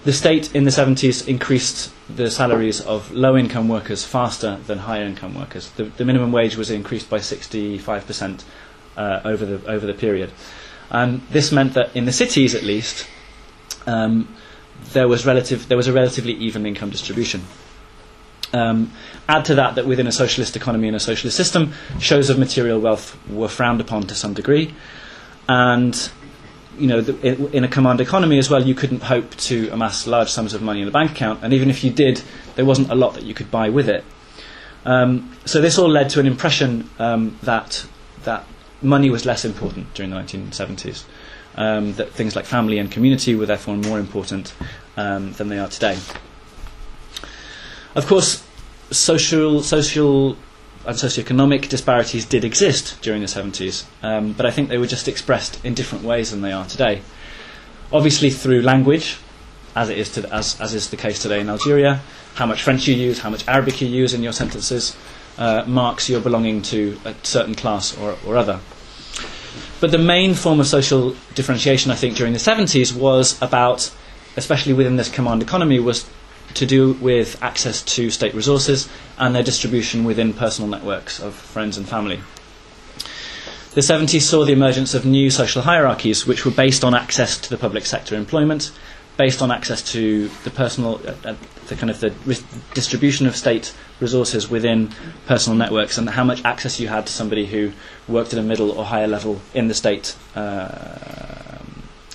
the 0.04 0.12
state 0.14 0.54
in 0.56 0.64
the 0.64 0.72
70s 0.72 1.28
increased 1.28 1.92
the 2.10 2.30
salaries 2.32 2.82
of 2.82 3.12
low 3.12 3.38
income 3.38 3.70
workers 3.70 4.04
faster 4.04 4.58
than 4.68 4.80
higher 4.80 5.04
income 5.06 5.36
workers. 5.36 5.70
The, 5.72 5.84
the 5.86 6.06
minimum 6.06 6.32
wage 6.32 6.56
was 6.58 6.72
increased 6.72 7.08
by 7.10 7.20
65% 7.20 8.44
uh, 8.98 9.22
over, 9.24 9.46
the, 9.46 9.70
over 9.72 9.86
the 9.86 9.94
period. 9.94 10.32
And 10.92 11.22
this 11.32 11.52
meant 11.52 11.74
that 11.74 11.96
in 11.96 12.06
the 12.06 12.12
cities, 12.12 12.54
at 12.54 12.64
least, 12.64 13.08
um, 13.88 14.28
there 14.94 15.08
was 15.08 15.26
relative 15.26 15.68
there 15.68 15.78
was 15.78 15.88
a 15.88 15.94
relatively 15.94 16.34
even 16.34 16.66
income 16.66 16.90
distribution. 16.90 17.42
Um, 18.54 18.92
add 19.30 19.46
to 19.46 19.56
that 19.56 19.76
that 19.76 19.88
within 19.88 20.08
a 20.08 20.12
socialist 20.12 20.58
economy 20.58 20.88
and 20.88 20.96
a 20.96 21.00
socialist 21.00 21.38
system, 21.38 21.74
shows 22.00 22.30
of 22.30 22.38
material 22.38 22.80
wealth 22.80 23.18
were 23.30 23.48
frowned 23.48 23.80
upon 23.80 24.04
to 24.08 24.16
some 24.16 24.34
degree, 24.34 24.74
and 25.48 26.12
you 26.78 26.88
know, 26.88 27.02
the, 27.02 27.50
in, 27.56 27.64
a 27.64 27.68
command 27.68 28.02
economy 28.02 28.38
as 28.38 28.50
well, 28.50 28.64
you 28.64 28.74
couldn't 28.74 29.04
hope 29.04 29.36
to 29.36 29.70
amass 29.70 30.08
large 30.08 30.30
sums 30.30 30.54
of 30.54 30.62
money 30.62 30.82
in 30.82 30.88
a 30.88 30.92
bank 30.92 31.12
account, 31.12 31.40
and 31.44 31.54
even 31.54 31.70
if 31.70 31.84
you 31.84 31.92
did, 31.92 32.22
there 32.56 32.66
wasn't 32.66 32.90
a 32.90 32.96
lot 32.96 33.14
that 33.14 33.24
you 33.24 33.34
could 33.34 33.52
buy 33.52 33.70
with 33.70 33.88
it. 33.88 34.04
Um, 34.86 35.38
so 35.46 35.62
this 35.62 35.78
all 35.78 35.90
led 35.90 36.10
to 36.12 36.20
an 36.20 36.26
impression 36.26 36.90
um, 36.98 37.38
that 37.44 37.86
that 38.24 38.46
money 38.82 39.10
was 39.10 39.26
less 39.26 39.46
important 39.46 39.94
during 39.94 40.10
the 40.12 40.18
1970s. 40.18 41.04
Um, 41.56 41.94
that 41.94 42.12
things 42.12 42.34
like 42.36 42.46
family 42.46 42.80
and 42.80 42.90
community 42.90 43.36
were 43.36 43.46
therefore 43.46 43.76
more 43.76 44.00
important 44.00 44.54
um, 44.96 45.34
than 45.34 45.50
they 45.50 45.60
are 45.60 45.68
today. 45.68 45.98
Of 47.94 48.08
course, 48.08 48.42
social, 48.90 49.62
social 49.62 50.38
and 50.86 50.96
socioeconomic 50.96 51.68
disparities 51.70 52.26
did 52.26 52.44
exist 52.44 53.02
during 53.02 53.22
the 53.22 53.28
70s, 53.28 53.84
um, 54.02 54.34
but 54.34 54.46
I 54.46 54.52
think 54.52 54.70
they 54.70 54.78
were 54.78 54.88
just 54.88 55.08
expressed 55.08 55.64
in 55.66 55.74
different 55.74 56.06
ways 56.06 56.32
than 56.32 56.42
they 56.42 56.52
are 56.54 56.66
today. 56.66 57.02
Obviously, 57.92 58.30
through 58.30 58.62
language, 58.62 59.18
as 59.76 59.90
it 59.90 59.98
is 59.98 60.12
to, 60.14 60.34
as, 60.34 60.60
as 60.60 60.74
is 60.74 60.90
the 60.90 60.98
case 60.98 61.22
today 61.22 61.42
in 61.42 61.50
Algeria, 61.50 62.02
how 62.36 62.46
much 62.46 62.64
French 62.64 62.88
you 62.88 62.96
use, 62.96 63.20
how 63.20 63.30
much 63.30 63.48
Arabic 63.48 63.82
you 63.82 63.88
use 63.88 64.14
in 64.14 64.24
your 64.24 64.34
sentences, 64.34 64.96
uh, 65.38 65.64
marks 65.68 66.10
your 66.10 66.22
belonging 66.22 66.62
to 66.64 67.00
a 67.06 67.16
certain 67.24 67.56
class 67.56 67.98
or, 67.98 68.18
or 68.26 68.38
other. 68.38 68.60
But 69.80 69.92
the 69.92 69.98
main 69.98 70.36
form 70.36 70.60
of 70.60 70.68
social 70.68 71.16
differentiation, 71.34 71.92
I 71.92 71.96
think, 71.96 72.16
during 72.16 72.34
the 72.34 72.40
70s 72.40 72.96
was 72.96 73.42
about, 73.42 73.92
especially 74.38 74.74
within 74.74 74.96
this 74.96 75.10
command 75.10 75.42
economy, 75.42 75.80
was 75.80 76.08
to 76.54 76.66
do 76.66 76.94
with 76.94 77.42
access 77.42 77.82
to 77.82 78.10
state 78.10 78.34
resources 78.34 78.88
and 79.18 79.34
their 79.34 79.44
distribution 79.44 80.04
within 80.04 80.34
personal 80.34 80.70
networks 80.70 81.20
of 81.20 81.34
friends 81.34 81.78
and 81.78 81.88
family. 81.88 82.20
The 83.74 83.82
70s 83.82 84.22
saw 84.22 84.44
the 84.44 84.52
emergence 84.52 84.94
of 84.94 85.06
new 85.06 85.30
social 85.30 85.62
hierarchies 85.62 86.28
which 86.28 86.46
were 86.46 86.52
based 86.52 86.84
on 86.84 86.94
access 86.94 87.38
to 87.38 87.50
the 87.50 87.58
public 87.58 87.86
sector 87.86 88.16
employment, 88.16 88.72
based 89.18 89.42
on 89.42 89.50
access 89.50 89.82
to 89.94 90.28
the 90.44 90.50
personal, 90.50 91.00
uh, 91.08 91.14
uh, 91.30 91.36
the 91.68 91.76
kind 91.76 91.90
of 91.90 92.00
the 92.02 92.14
distribution 92.74 93.28
of 93.28 93.36
state 93.36 93.74
resources 94.02 94.50
within 94.50 94.90
personal 95.28 95.58
networks, 95.58 95.98
and 95.98 96.10
how 96.10 96.24
much 96.24 96.44
access 96.44 96.80
you 96.80 96.88
had 96.88 97.08
to 97.08 97.14
somebody 97.14 97.46
who 97.46 97.72
worked 98.08 98.34
at 98.34 98.40
a 98.40 98.44
middle 98.44 98.72
or 98.72 98.84
higher 98.84 99.08
level 99.08 99.40
in 99.54 99.68
the 99.68 99.74
state, 99.74 100.16
uh, 100.36 101.60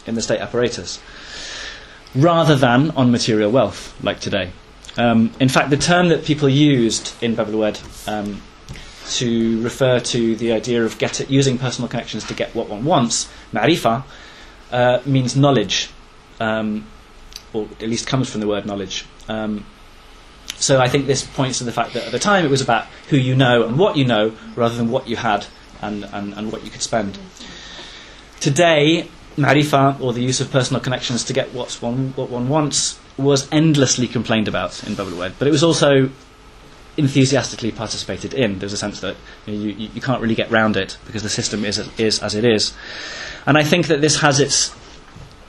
in 0.07 0.15
the 0.15 0.23
state 0.23 0.41
apparatus 0.41 1.01
rather 2.17 2.57
than 2.57 2.91
on 2.93 3.11
material 3.11 3.51
wealth, 3.51 3.95
like 4.03 4.21
today. 4.21 4.51
Um, 4.97 5.31
in 5.39 5.49
fact, 5.49 5.71
the 5.71 5.77
term 5.77 6.09
that 6.09 6.25
people 6.25 6.49
used 6.49 7.13
in 7.23 7.35
Bab 7.35 7.49
el 7.49 7.75
um, 8.07 8.43
to 9.11 9.63
refer 9.63 10.01
to 10.01 10.37
the 10.37 10.53
idea 10.53 10.85
of 10.85 10.99
get 10.99 11.29
using 11.31 11.59
personal 11.59 11.89
connections 11.89 12.25
to 12.25 12.35
get 12.35 12.55
what 12.55 12.69
one 12.69 12.85
wants, 12.85 13.31
ma'rifa, 13.53 14.05
uh, 14.73 15.01
means 15.05 15.37
knowledge, 15.37 15.91
um, 16.41 16.87
or 17.53 17.69
at 17.81 17.89
least 17.89 18.07
comes 18.07 18.31
from 18.31 18.41
the 18.41 18.49
word 18.49 18.65
knowledge. 18.65 19.05
Um, 19.29 19.65
so 20.59 20.81
I 20.81 20.89
think 20.89 21.07
this 21.07 21.25
points 21.25 21.59
to 21.59 21.65
the 21.65 21.73
fact 21.73 21.95
that 21.95 22.05
at 22.05 22.13
the 22.13 22.19
time 22.19 22.45
it 22.45 22.51
was 22.51 22.61
about 22.61 22.87
who 23.09 23.17
you 23.17 23.37
know 23.37 23.65
and 23.65 23.79
what 23.79 23.97
you 23.97 24.05
know, 24.05 24.35
rather 24.55 24.75
than 24.75 24.91
what 24.91 25.07
you 25.09 25.17
had 25.17 25.47
and, 25.83 26.05
and, 26.05 26.35
and 26.35 26.53
what 26.53 26.65
you 26.65 26.71
could 26.71 26.83
spend. 26.83 27.19
Today, 28.41 29.09
Ma'rifa, 29.37 30.01
or 30.01 30.13
the 30.13 30.23
use 30.23 30.41
of 30.41 30.51
personal 30.51 30.81
connections 30.81 31.25
to 31.25 31.33
get 31.33 31.53
what's 31.53 31.83
one, 31.83 32.13
what 32.17 32.31
one 32.31 32.49
wants, 32.49 32.99
was 33.19 33.51
endlessly 33.53 34.07
complained 34.07 34.49
about 34.49 34.85
in 34.85 34.99
el 34.99 35.31
but 35.39 35.49
it 35.49 35.51
was 35.51 35.63
also 35.63 36.11
enthusiastically 36.97 37.73
participated 37.73 38.33
in. 38.33 38.59
There's 38.59 38.73
a 38.73 38.79
sense 38.79 39.01
that 39.01 39.17
you, 39.45 39.55
know, 39.55 39.61
you, 39.61 39.91
you, 39.95 40.01
can't 40.01 40.21
really 40.23 40.35
get 40.35 40.51
round 40.51 40.77
it 40.77 40.97
because 41.07 41.23
the 41.23 41.29
system 41.29 41.65
is, 41.65 41.79
is 41.99 42.23
as 42.23 42.35
it 42.35 42.45
is. 42.45 42.75
And 43.47 43.59
I 43.59 43.65
think 43.65 43.89
that 43.89 44.01
this 44.01 44.21
has 44.21 44.41
its, 44.41 44.75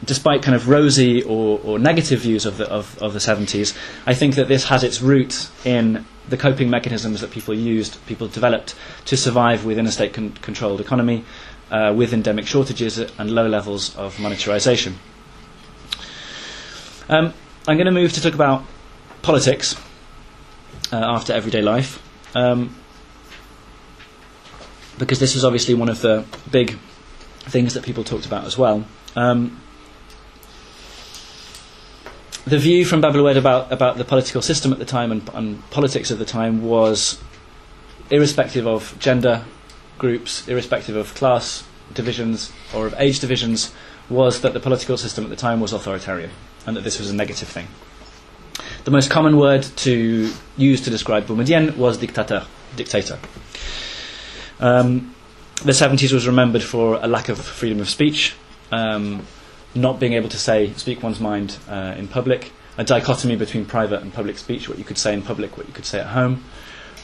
despite 0.04 0.44
kind 0.44 0.56
of 0.56 0.70
rosy 0.70 1.24
or, 1.24 1.60
or 1.64 1.80
negative 1.80 2.20
views 2.20 2.46
of 2.46 2.58
the, 2.58 2.70
of, 2.70 2.98
of 3.02 3.14
the 3.14 3.20
70s, 3.20 3.76
I 4.06 4.14
think 4.14 4.36
that 4.36 4.48
this 4.48 4.66
has 4.66 4.84
its 4.84 5.02
root 5.02 5.50
in 5.66 6.06
the 6.30 6.38
coping 6.38 6.70
mechanisms 6.70 7.22
that 7.22 7.32
people 7.32 7.54
used, 7.54 8.06
people 8.06 8.28
developed 8.28 8.76
to 9.06 9.18
survive 9.18 9.66
within 9.66 9.88
a 9.88 9.92
state 9.92 10.14
con- 10.14 10.34
controlled 10.42 10.82
economy 10.82 11.26
uh, 11.72 11.94
with 11.96 12.14
endemic 12.14 12.46
shortages 12.46 12.98
and 12.98 13.32
low 13.32 13.48
levels 13.48 13.96
of 13.96 14.16
monetarization. 14.18 14.94
Um, 17.10 17.34
I'm 17.68 17.78
going 17.78 17.86
to 17.86 17.92
move 17.92 18.14
to 18.14 18.22
talk 18.22 18.34
about 18.34 18.64
politics 19.22 19.76
uh, 20.92 20.98
after 20.98 21.34
everyday 21.34 21.62
life, 21.62 22.02
um, 22.36 22.76
because 24.98 25.20
this 25.20 25.34
was 25.34 25.44
obviously 25.46 25.74
one 25.74 25.90
of 25.90 26.02
the 26.02 26.26
big 26.52 26.78
things 27.40 27.74
that 27.74 27.84
people 27.84 28.04
talked 28.04 28.26
about 28.26 28.46
as 28.46 28.58
well. 28.58 28.86
Um, 29.16 29.62
the 32.48 32.58
view 32.58 32.86
from 32.86 33.02
Bab 33.02 33.16
el 33.16 33.28
about, 33.28 33.72
about 33.72 33.98
the 33.98 34.06
political 34.06 34.42
system 34.42 34.72
at 34.72 34.80
the 34.80 34.86
time 34.86 35.12
and, 35.12 35.30
and 35.34 35.70
politics 35.70 36.12
at 36.12 36.18
the 36.18 36.26
time 36.26 36.64
was 36.64 37.22
irrespective 38.10 38.66
of 38.66 38.98
gender, 39.00 39.44
groups, 39.98 40.48
irrespective 40.48 40.96
of 40.96 41.14
class 41.14 41.66
divisions 41.94 42.54
or 42.74 42.88
of 42.88 42.96
age 42.98 43.20
divisions, 43.20 43.74
was 44.10 44.42
that 44.42 44.54
the 44.54 44.62
political 44.62 44.96
system 44.96 45.26
at 45.26 45.30
the 45.30 45.36
time 45.36 45.60
was 45.60 45.74
authoritarian 45.74 46.32
and 46.66 46.78
that 46.78 46.86
this 46.86 47.00
was 47.00 47.10
a 47.10 47.16
negative 47.16 47.50
thing. 47.50 47.68
The 48.86 48.92
most 48.92 49.12
common 49.12 49.38
word 49.38 49.64
to 49.64 50.32
use 50.56 50.82
to 50.82 50.90
describe 50.90 51.26
Boumedienne 51.26 51.76
was 51.76 51.98
dictateur, 51.98 52.46
dictator. 52.78 53.20
Um, 54.62 55.14
the 55.64 55.74
70s 55.74 56.14
was 56.14 56.26
remembered 56.28 56.64
for 56.64 56.98
a 57.02 57.08
lack 57.08 57.28
of 57.28 57.40
freedom 57.40 57.82
of 57.82 57.90
speech, 57.90 58.36
um, 58.72 59.26
not 59.78 60.00
being 60.00 60.14
able 60.14 60.30
to 60.30 60.38
say, 60.38 60.74
speak 60.74 61.04
one's 61.04 61.20
mind 61.20 61.58
uh, 61.70 61.96
in 61.98 62.08
public, 62.08 62.52
a 62.78 62.84
dichotomy 62.84 63.36
between 63.36 63.66
private 63.66 64.02
and 64.02 64.14
public 64.14 64.38
speech, 64.38 64.70
what 64.70 64.78
you 64.78 64.84
could 64.84 64.98
say 64.98 65.14
in 65.14 65.22
public, 65.22 65.58
what 65.58 65.68
you 65.68 65.74
could 65.74 65.86
say 65.86 66.00
at 66.00 66.08
home. 66.08 66.44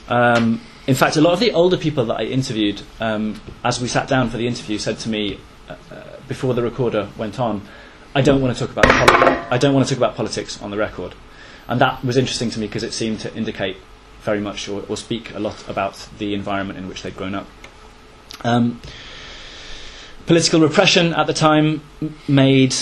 Um, 0.08 0.62
in 0.86 0.96
fact, 0.96 1.16
a 1.16 1.22
lot 1.22 1.34
of 1.34 1.40
the 1.40 1.52
older 1.52 1.78
people 1.78 2.06
that 2.06 2.20
I 2.20 2.24
interviewed, 2.24 2.82
um, 3.00 3.40
as 3.64 3.82
we 3.82 3.88
sat 3.88 4.08
down 4.08 4.30
for 4.30 4.38
the 4.38 4.48
interview, 4.48 4.78
said 4.78 5.00
to 5.00 5.10
me 5.10 5.40
uh, 5.70 5.76
uh, 5.92 6.04
before 6.28 6.54
the 6.54 6.62
recorder 6.62 7.10
went 7.18 7.40
on, 7.40 7.62
"I 8.14 8.22
don't 8.22 8.42
want 8.42 8.56
to 8.56 8.60
talk 8.60 8.76
about 8.76 8.86
poli- 8.86 9.38
I 9.50 9.58
don't 9.58 9.74
want 9.74 9.88
to 9.88 9.94
talk 9.94 9.98
about 9.98 10.16
politics 10.16 10.62
on 10.62 10.72
the 10.72 10.78
record," 10.78 11.16
and 11.70 11.80
that 11.80 12.04
was 12.04 12.18
interesting 12.18 12.50
to 12.52 12.60
me 12.60 12.68
because 12.68 12.84
it 12.84 12.94
seemed 12.94 13.22
to 13.22 13.34
indicate 13.34 13.78
very 14.22 14.42
much 14.42 14.68
or, 14.68 14.84
or, 14.88 14.96
speak 14.96 15.34
a 15.36 15.40
lot 15.40 15.68
about 15.68 16.08
the 16.18 16.34
environment 16.34 16.80
in 16.80 16.88
which 16.88 17.02
they'd 17.02 17.16
grown 17.16 17.36
up. 17.36 17.46
Um, 18.46 18.80
political 20.26 20.62
repression 20.62 21.14
at 21.14 21.28
the 21.28 21.34
time 21.34 21.82
made, 22.28 22.76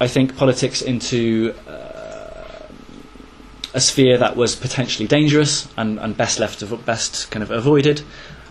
I 0.00 0.08
think, 0.08 0.36
politics 0.36 0.82
into 0.82 1.54
uh, 1.66 1.78
a 3.74 3.80
sphere 3.80 4.18
that 4.18 4.36
was 4.36 4.56
potentially 4.56 5.06
dangerous 5.06 5.68
and, 5.76 5.98
and 5.98 6.16
best 6.16 6.38
left 6.38 6.62
best 6.84 7.30
kind 7.30 7.42
of 7.42 7.50
avoided. 7.50 8.02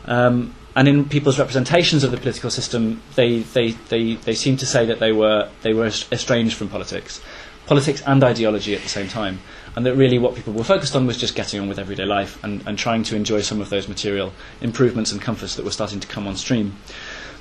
Um, 0.06 0.54
and 0.76 0.88
in 0.88 1.10
people's 1.10 1.40
representations 1.40 2.04
of 2.04 2.12
the 2.12 2.18
political 2.18 2.52
system, 2.52 3.02
they, 3.16 3.40
they, 3.40 3.72
they, 3.90 4.14
they 4.14 4.36
seem 4.36 4.58
to 4.58 4.66
say 4.66 4.86
that 4.86 5.00
they 5.00 5.12
were, 5.12 5.50
they 5.64 5.74
were 5.74 5.88
estranged 5.88 6.56
from 6.56 6.70
politics, 6.70 7.20
politics 7.66 8.04
and 8.06 8.24
ideology 8.24 8.76
at 8.76 8.84
the 8.84 8.90
same 8.90 9.08
time. 9.08 9.40
And 9.76 9.86
that 9.88 9.96
really 9.96 10.20
what 10.20 10.36
people 10.36 10.54
were 10.54 10.64
focused 10.64 10.96
on 10.96 11.08
was 11.08 11.18
just 11.18 11.36
getting 11.36 11.60
on 11.60 11.68
with 11.68 11.80
everyday 11.80 12.06
life 12.06 12.44
and, 12.44 12.64
and 12.68 12.78
trying 12.78 13.02
to 13.04 13.16
enjoy 13.16 13.42
some 13.42 13.60
of 13.60 13.70
those 13.70 13.88
material 13.88 14.34
improvements 14.62 15.12
and 15.12 15.20
comforts 15.20 15.56
that 15.56 15.66
were 15.66 15.72
starting 15.72 16.00
to 16.00 16.08
come 16.08 16.28
on 16.28 16.36
stream. 16.36 16.76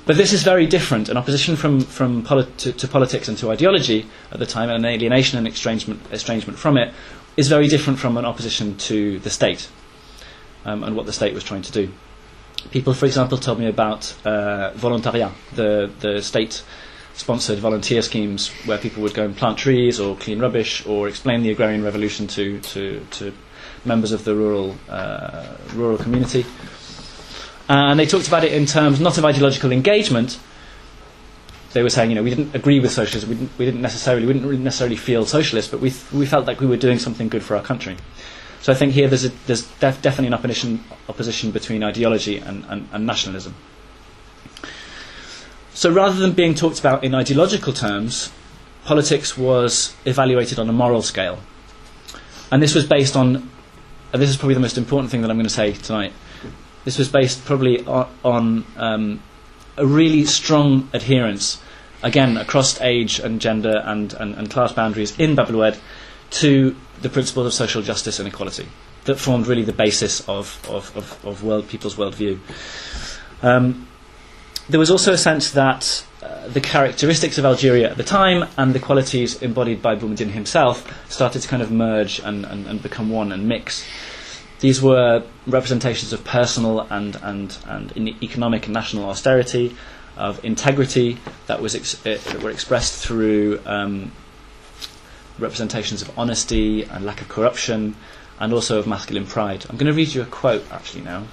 But 0.07 0.15
this 0.15 0.31
is 0.31 0.41
very 0.41 0.65
different. 0.65 1.09
An 1.09 1.17
opposition 1.17 1.57
from, 1.57 1.81
from 1.81 2.23
to, 2.23 2.71
to, 2.71 2.87
politics 2.87 3.27
and 3.27 3.37
to 3.39 3.51
ideology 3.51 4.05
at 4.31 4.39
the 4.39 4.45
time, 4.45 4.69
and 4.69 4.85
an 4.85 4.89
alienation 4.89 5.37
and 5.37 5.45
estrangement, 5.45 5.99
estrangement 6.13 6.57
from 6.57 6.77
it, 6.77 6.93
is 7.35 7.49
very 7.49 7.67
different 7.67 7.99
from 7.99 8.15
an 8.15 8.23
opposition 8.23 8.77
to 8.77 9.19
the 9.19 9.29
state 9.29 9.67
um, 10.63 10.85
and 10.85 10.95
what 10.95 11.07
the 11.07 11.11
state 11.11 11.33
was 11.33 11.43
trying 11.43 11.61
to 11.63 11.73
do. 11.73 11.91
People, 12.71 12.93
for 12.93 13.05
example, 13.05 13.37
told 13.37 13.59
me 13.59 13.67
about 13.67 14.15
uh, 14.25 14.71
volontariat, 14.75 15.33
the, 15.55 15.91
the 15.99 16.21
state 16.21 16.63
sponsored 17.13 17.59
volunteer 17.59 18.01
schemes 18.01 18.49
where 18.65 18.77
people 18.77 19.03
would 19.03 19.13
go 19.13 19.25
and 19.25 19.35
plant 19.35 19.57
trees 19.57 19.99
or 19.99 20.15
clean 20.15 20.39
rubbish 20.39 20.85
or 20.85 21.09
explain 21.09 21.43
the 21.43 21.51
agrarian 21.51 21.83
revolution 21.83 22.27
to, 22.27 22.61
to, 22.61 23.05
to 23.11 23.33
members 23.83 24.13
of 24.13 24.23
the 24.23 24.33
rural, 24.33 24.77
uh, 24.87 25.57
rural 25.73 25.97
community. 25.97 26.45
Uh, 27.69 27.91
and 27.91 27.99
they 27.99 28.05
talked 28.05 28.27
about 28.27 28.43
it 28.43 28.53
in 28.53 28.65
terms 28.65 28.99
not 28.99 29.17
of 29.17 29.25
ideological 29.25 29.71
engagement, 29.71 30.39
they 31.73 31.83
were 31.83 31.89
saying, 31.89 32.09
you 32.09 32.15
know, 32.15 32.23
we 32.23 32.29
didn't 32.29 32.55
agree 32.55 32.79
with 32.79 32.91
socialism, 32.91 33.29
we 33.29 33.35
didn't, 33.35 33.57
we 33.57 33.65
didn't 33.65 33.81
necessarily, 33.81 34.25
we 34.25 34.33
didn't 34.33 34.63
necessarily 34.63 34.95
feel 34.95 35.25
socialist, 35.25 35.69
but 35.69 35.79
we, 35.79 35.89
th- 35.89 36.11
we 36.11 36.25
felt 36.25 36.47
like 36.47 36.59
we 36.59 36.65
were 36.65 36.77
doing 36.77 36.97
something 36.97 37.27
good 37.27 37.43
for 37.43 37.55
our 37.55 37.61
country. 37.63 37.97
So 38.61 38.71
I 38.71 38.75
think 38.75 38.93
here 38.93 39.07
there's, 39.07 39.25
a, 39.25 39.29
there's 39.45 39.67
def- 39.79 40.01
definitely 40.01 40.27
an 40.27 40.33
opposition, 40.33 40.83
opposition 41.09 41.51
between 41.51 41.83
ideology 41.83 42.37
and, 42.37 42.65
and, 42.69 42.87
and 42.91 43.05
nationalism. 43.05 43.53
So 45.73 45.91
rather 45.91 46.19
than 46.19 46.31
being 46.31 46.55
talked 46.55 46.79
about 46.79 47.03
in 47.03 47.13
ideological 47.13 47.73
terms, 47.73 48.31
politics 48.85 49.37
was 49.37 49.93
evaluated 50.05 50.57
on 50.57 50.67
a 50.69 50.73
moral 50.73 51.01
scale. 51.01 51.37
And 52.51 52.63
this 52.63 52.73
was 52.73 52.85
based 52.87 53.15
on, 53.15 53.49
and 54.13 54.21
this 54.21 54.29
is 54.29 54.37
probably 54.37 54.55
the 54.55 54.61
most 54.61 54.77
important 54.77 55.11
thing 55.11 55.21
that 55.21 55.29
I'm 55.29 55.37
going 55.37 55.45
to 55.45 55.53
say 55.53 55.73
tonight. 55.73 56.13
This 56.87 56.97
was 56.97 57.09
based 57.09 57.43
probably 57.43 57.85
on, 57.85 58.07
on 58.23 58.65
um, 58.77 59.23
a 59.75 59.85
really 59.85 60.23
strong 60.23 60.89
adherence, 60.93 61.61
again, 62.01 62.37
across 62.37 62.79
age 62.79 63.19
and 63.19 63.41
gender 63.41 63.81
and, 63.83 64.13
and, 64.13 64.35
and 64.35 64.49
class 64.49 64.71
boundaries 64.71 65.13
in 65.19 65.35
Bab 65.35 65.49
to 66.29 66.75
the 67.01 67.09
principles 67.09 67.45
of 67.45 67.53
social 67.53 67.81
justice 67.81 68.19
and 68.19 68.27
equality 68.29 68.67
that 69.03 69.19
formed 69.19 69.47
really 69.47 69.65
the 69.65 69.73
basis 69.73 70.21
of, 70.29 70.65
of, 70.69 70.95
of, 70.95 71.25
of 71.25 71.43
world, 71.43 71.67
people's 71.67 71.95
worldview. 71.95 72.39
Um, 73.43 73.85
there 74.69 74.79
was 74.79 74.89
also 74.89 75.11
a 75.11 75.17
sense 75.17 75.51
that 75.51 76.05
uh, 76.23 76.47
the 76.47 76.61
characteristics 76.61 77.37
of 77.37 77.43
Algeria 77.43 77.91
at 77.91 77.97
the 77.97 78.03
time 78.05 78.47
and 78.55 78.73
the 78.73 78.79
qualities 78.79 79.41
embodied 79.43 79.81
by 79.81 79.97
Boumedienne 79.97 80.31
himself 80.31 80.89
started 81.11 81.41
to 81.41 81.49
kind 81.49 81.61
of 81.61 81.69
merge 81.69 82.19
and, 82.19 82.45
and, 82.45 82.65
and 82.65 82.81
become 82.81 83.09
one 83.09 83.33
and 83.33 83.45
mix. 83.45 83.85
These 84.59 84.81
were 84.81 85.23
representations 85.45 86.13
of 86.13 86.23
personal 86.23 86.81
and, 86.89 87.15
and, 87.21 87.57
and 87.67 87.95
economic 88.23 88.65
and 88.65 88.73
national 88.73 89.09
austerity, 89.09 89.75
of 90.15 90.43
integrity 90.43 91.17
that, 91.45 91.61
was 91.61 91.75
ex- 91.75 92.03
uh, 92.05 92.17
that 92.31 92.41
were 92.41 92.49
expressed 92.49 93.05
through 93.05 93.59
um, 93.65 94.11
representations 95.37 96.01
of 96.01 96.17
honesty 96.17 96.83
and 96.83 97.05
lack 97.05 97.21
of 97.21 97.29
corruption, 97.29 97.95
and 98.39 98.53
also 98.53 98.79
of 98.79 98.87
masculine 98.87 99.25
pride. 99.25 99.65
I'm 99.69 99.77
going 99.77 99.91
to 99.91 99.97
read 99.97 100.13
you 100.13 100.21
a 100.21 100.25
quote 100.25 100.63
actually 100.71 101.01
now 101.03 101.23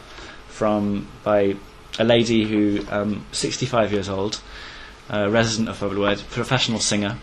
from 0.48 1.06
by 1.22 1.56
a 1.98 2.04
lady 2.04 2.44
who, 2.44 2.84
um, 2.90 3.24
65 3.32 3.92
years 3.92 4.08
old, 4.08 4.40
uh, 5.10 5.28
resident 5.30 5.68
of 5.68 5.80
Word, 5.82 6.22
professional 6.30 6.78
singer, 6.80 7.16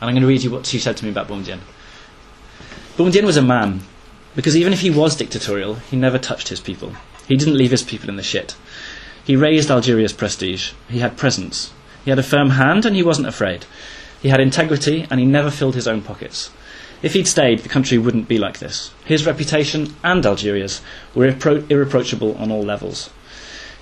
and 0.00 0.08
I'm 0.08 0.14
going 0.14 0.22
to 0.22 0.28
read 0.28 0.42
you 0.42 0.50
what 0.50 0.66
she 0.66 0.78
said 0.78 0.96
to 0.98 1.04
me 1.04 1.10
about 1.10 1.28
Boumediene. 1.28 1.60
Boumediene 2.96 3.24
was 3.24 3.36
a 3.36 3.42
man, 3.42 3.80
because 4.38 4.56
even 4.56 4.72
if 4.72 4.82
he 4.82 4.88
was 4.88 5.16
dictatorial, 5.16 5.74
he 5.90 5.96
never 5.96 6.16
touched 6.16 6.46
his 6.46 6.60
people. 6.60 6.92
He 7.26 7.36
didn't 7.36 7.56
leave 7.56 7.72
his 7.72 7.82
people 7.82 8.08
in 8.08 8.14
the 8.14 8.22
shit. 8.22 8.54
He 9.24 9.34
raised 9.34 9.68
Algeria's 9.68 10.12
prestige. 10.12 10.70
He 10.88 11.00
had 11.00 11.16
presence. 11.16 11.72
He 12.04 12.10
had 12.10 12.20
a 12.20 12.22
firm 12.22 12.50
hand 12.50 12.86
and 12.86 12.94
he 12.94 13.02
wasn't 13.02 13.26
afraid. 13.26 13.64
He 14.22 14.28
had 14.28 14.38
integrity 14.38 15.08
and 15.10 15.18
he 15.18 15.26
never 15.26 15.50
filled 15.50 15.74
his 15.74 15.88
own 15.88 16.02
pockets. 16.02 16.50
If 17.02 17.14
he'd 17.14 17.26
stayed, 17.26 17.64
the 17.64 17.68
country 17.68 17.98
wouldn't 17.98 18.28
be 18.28 18.38
like 18.38 18.60
this. 18.60 18.92
His 19.04 19.26
reputation 19.26 19.96
and 20.04 20.24
Algeria's 20.24 20.82
were 21.16 21.32
irrepro- 21.32 21.68
irreproachable 21.68 22.36
on 22.36 22.52
all 22.52 22.62
levels. 22.62 23.10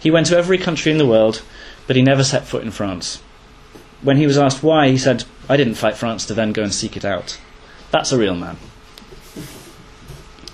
He 0.01 0.11
went 0.11 0.29
to 0.29 0.39
every 0.39 0.57
country 0.57 0.91
in 0.91 0.97
the 0.97 1.05
world, 1.05 1.43
but 1.87 1.97
he 1.97 2.03
never 2.03 2.25
set 2.25 2.47
foot 2.47 2.65
in 2.65 2.71
France. 2.71 3.21
When 4.01 4.17
he 4.17 4.27
was 4.27 4.39
asked 4.39 4.63
why, 4.63 4.89
he 4.89 4.97
said, 4.97 5.25
I 5.51 5.59
didn't 5.59 5.75
fight 5.75 5.99
France 5.99 6.25
to 6.25 6.33
then 6.33 6.53
go 6.53 6.63
and 6.63 6.73
seek 6.73 6.97
it 6.97 7.05
out. 7.05 7.39
That's 7.91 8.11
a 8.11 8.17
real 8.17 8.35
man. 8.35 8.57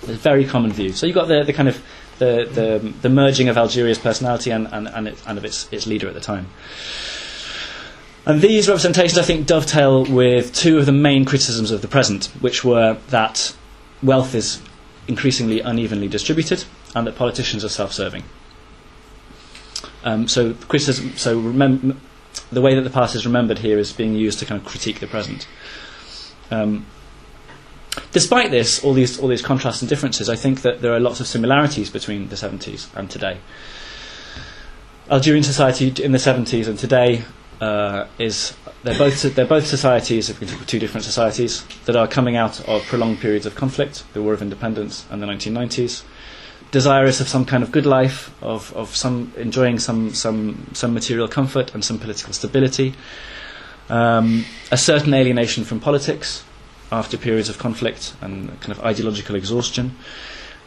A 0.03 0.13
very 0.13 0.45
common 0.45 0.71
view. 0.71 0.91
So 0.93 1.05
you've 1.05 1.15
got 1.15 1.27
the, 1.27 1.43
the 1.43 1.53
kind 1.53 1.69
of 1.69 1.81
the, 2.19 2.47
the, 2.51 2.93
the 3.01 3.09
merging 3.09 3.49
of 3.49 3.57
Algeria's 3.57 3.97
personality 3.97 4.51
and, 4.51 4.67
and, 4.71 4.87
and, 4.87 5.07
it, 5.07 5.21
and 5.27 5.37
of 5.37 5.45
its, 5.45 5.71
its 5.71 5.87
leader 5.87 6.07
at 6.07 6.13
the 6.13 6.19
time. 6.19 6.47
And 8.25 8.41
these 8.41 8.69
representations, 8.69 9.17
I 9.17 9.23
think, 9.23 9.47
dovetail 9.47 10.05
with 10.05 10.53
two 10.53 10.77
of 10.77 10.85
the 10.85 10.93
main 10.93 11.25
criticisms 11.25 11.71
of 11.71 11.81
the 11.81 11.87
present, 11.87 12.25
which 12.39 12.63
were 12.63 12.97
that 13.09 13.55
wealth 14.01 14.33
is 14.33 14.61
increasingly 15.07 15.59
unevenly 15.59 16.07
distributed 16.07 16.63
and 16.95 17.05
that 17.05 17.15
politicians 17.15 17.65
are 17.65 17.69
self 17.69 17.91
serving. 17.91 18.23
Um, 20.05 20.27
so, 20.27 20.53
criticism, 20.53 21.15
so 21.17 21.39
remem- 21.41 21.97
the 22.51 22.61
way 22.61 22.75
that 22.75 22.81
the 22.81 22.89
past 22.89 23.15
is 23.15 23.25
remembered 23.25 23.59
here 23.59 23.77
is 23.77 23.91
being 23.91 24.15
used 24.15 24.39
to 24.39 24.45
kind 24.45 24.59
of 24.59 24.67
critique 24.67 24.99
the 24.99 25.07
present. 25.07 25.47
Um, 26.51 26.85
Despite 28.11 28.51
this, 28.51 28.83
all 28.83 28.93
these, 28.93 29.19
all 29.19 29.27
these 29.27 29.41
contrasts 29.41 29.81
and 29.81 29.89
differences, 29.89 30.29
I 30.29 30.35
think 30.35 30.61
that 30.61 30.81
there 30.81 30.93
are 30.93 30.99
lots 30.99 31.19
of 31.19 31.27
similarities 31.27 31.89
between 31.89 32.29
the 32.29 32.35
70s 32.35 32.87
and 32.95 33.09
today. 33.09 33.37
Algerian 35.09 35.43
society 35.43 35.93
in 36.01 36.11
the 36.11 36.17
70s 36.17 36.67
and 36.67 36.79
today 36.79 37.23
uh, 37.61 38.07
is 38.17 38.55
they're 38.83 38.97
both 38.97 39.21
they're 39.35 39.45
both 39.45 39.65
societies 39.65 40.33
two 40.67 40.79
different 40.79 41.05
societies 41.05 41.63
that 41.85 41.95
are 41.95 42.07
coming 42.07 42.35
out 42.35 42.59
of 42.67 42.83
prolonged 42.83 43.19
periods 43.19 43.45
of 43.45 43.55
conflict, 43.55 44.03
the 44.13 44.21
War 44.21 44.33
of 44.33 44.41
Independence 44.41 45.05
and 45.09 45.21
the 45.21 45.25
1990s, 45.27 46.03
desirous 46.71 47.21
of 47.21 47.27
some 47.27 47.45
kind 47.45 47.63
of 47.63 47.71
good 47.71 47.85
life, 47.85 48.31
of, 48.41 48.73
of 48.75 48.95
some 48.95 49.31
enjoying 49.37 49.79
some 49.79 50.13
some 50.13 50.67
some 50.73 50.93
material 50.93 51.27
comfort 51.27 51.73
and 51.73 51.83
some 51.85 51.99
political 51.99 52.33
stability, 52.33 52.93
um, 53.89 54.45
a 54.71 54.77
certain 54.77 55.13
alienation 55.13 55.63
from 55.63 55.79
politics, 55.79 56.43
after 56.93 57.17
periods 57.17 57.49
of 57.49 57.57
conflict 57.57 58.13
and 58.21 58.47
kind 58.61 58.71
of 58.71 58.79
ideological 58.81 59.35
exhaustion. 59.35 59.95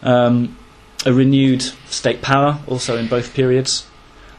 Um, 0.03 0.59
a 1.07 1.12
renewed 1.12 1.62
state 1.87 2.21
power, 2.21 2.59
also 2.67 2.97
in 2.99 3.07
both 3.07 3.33
periods, 3.33 3.87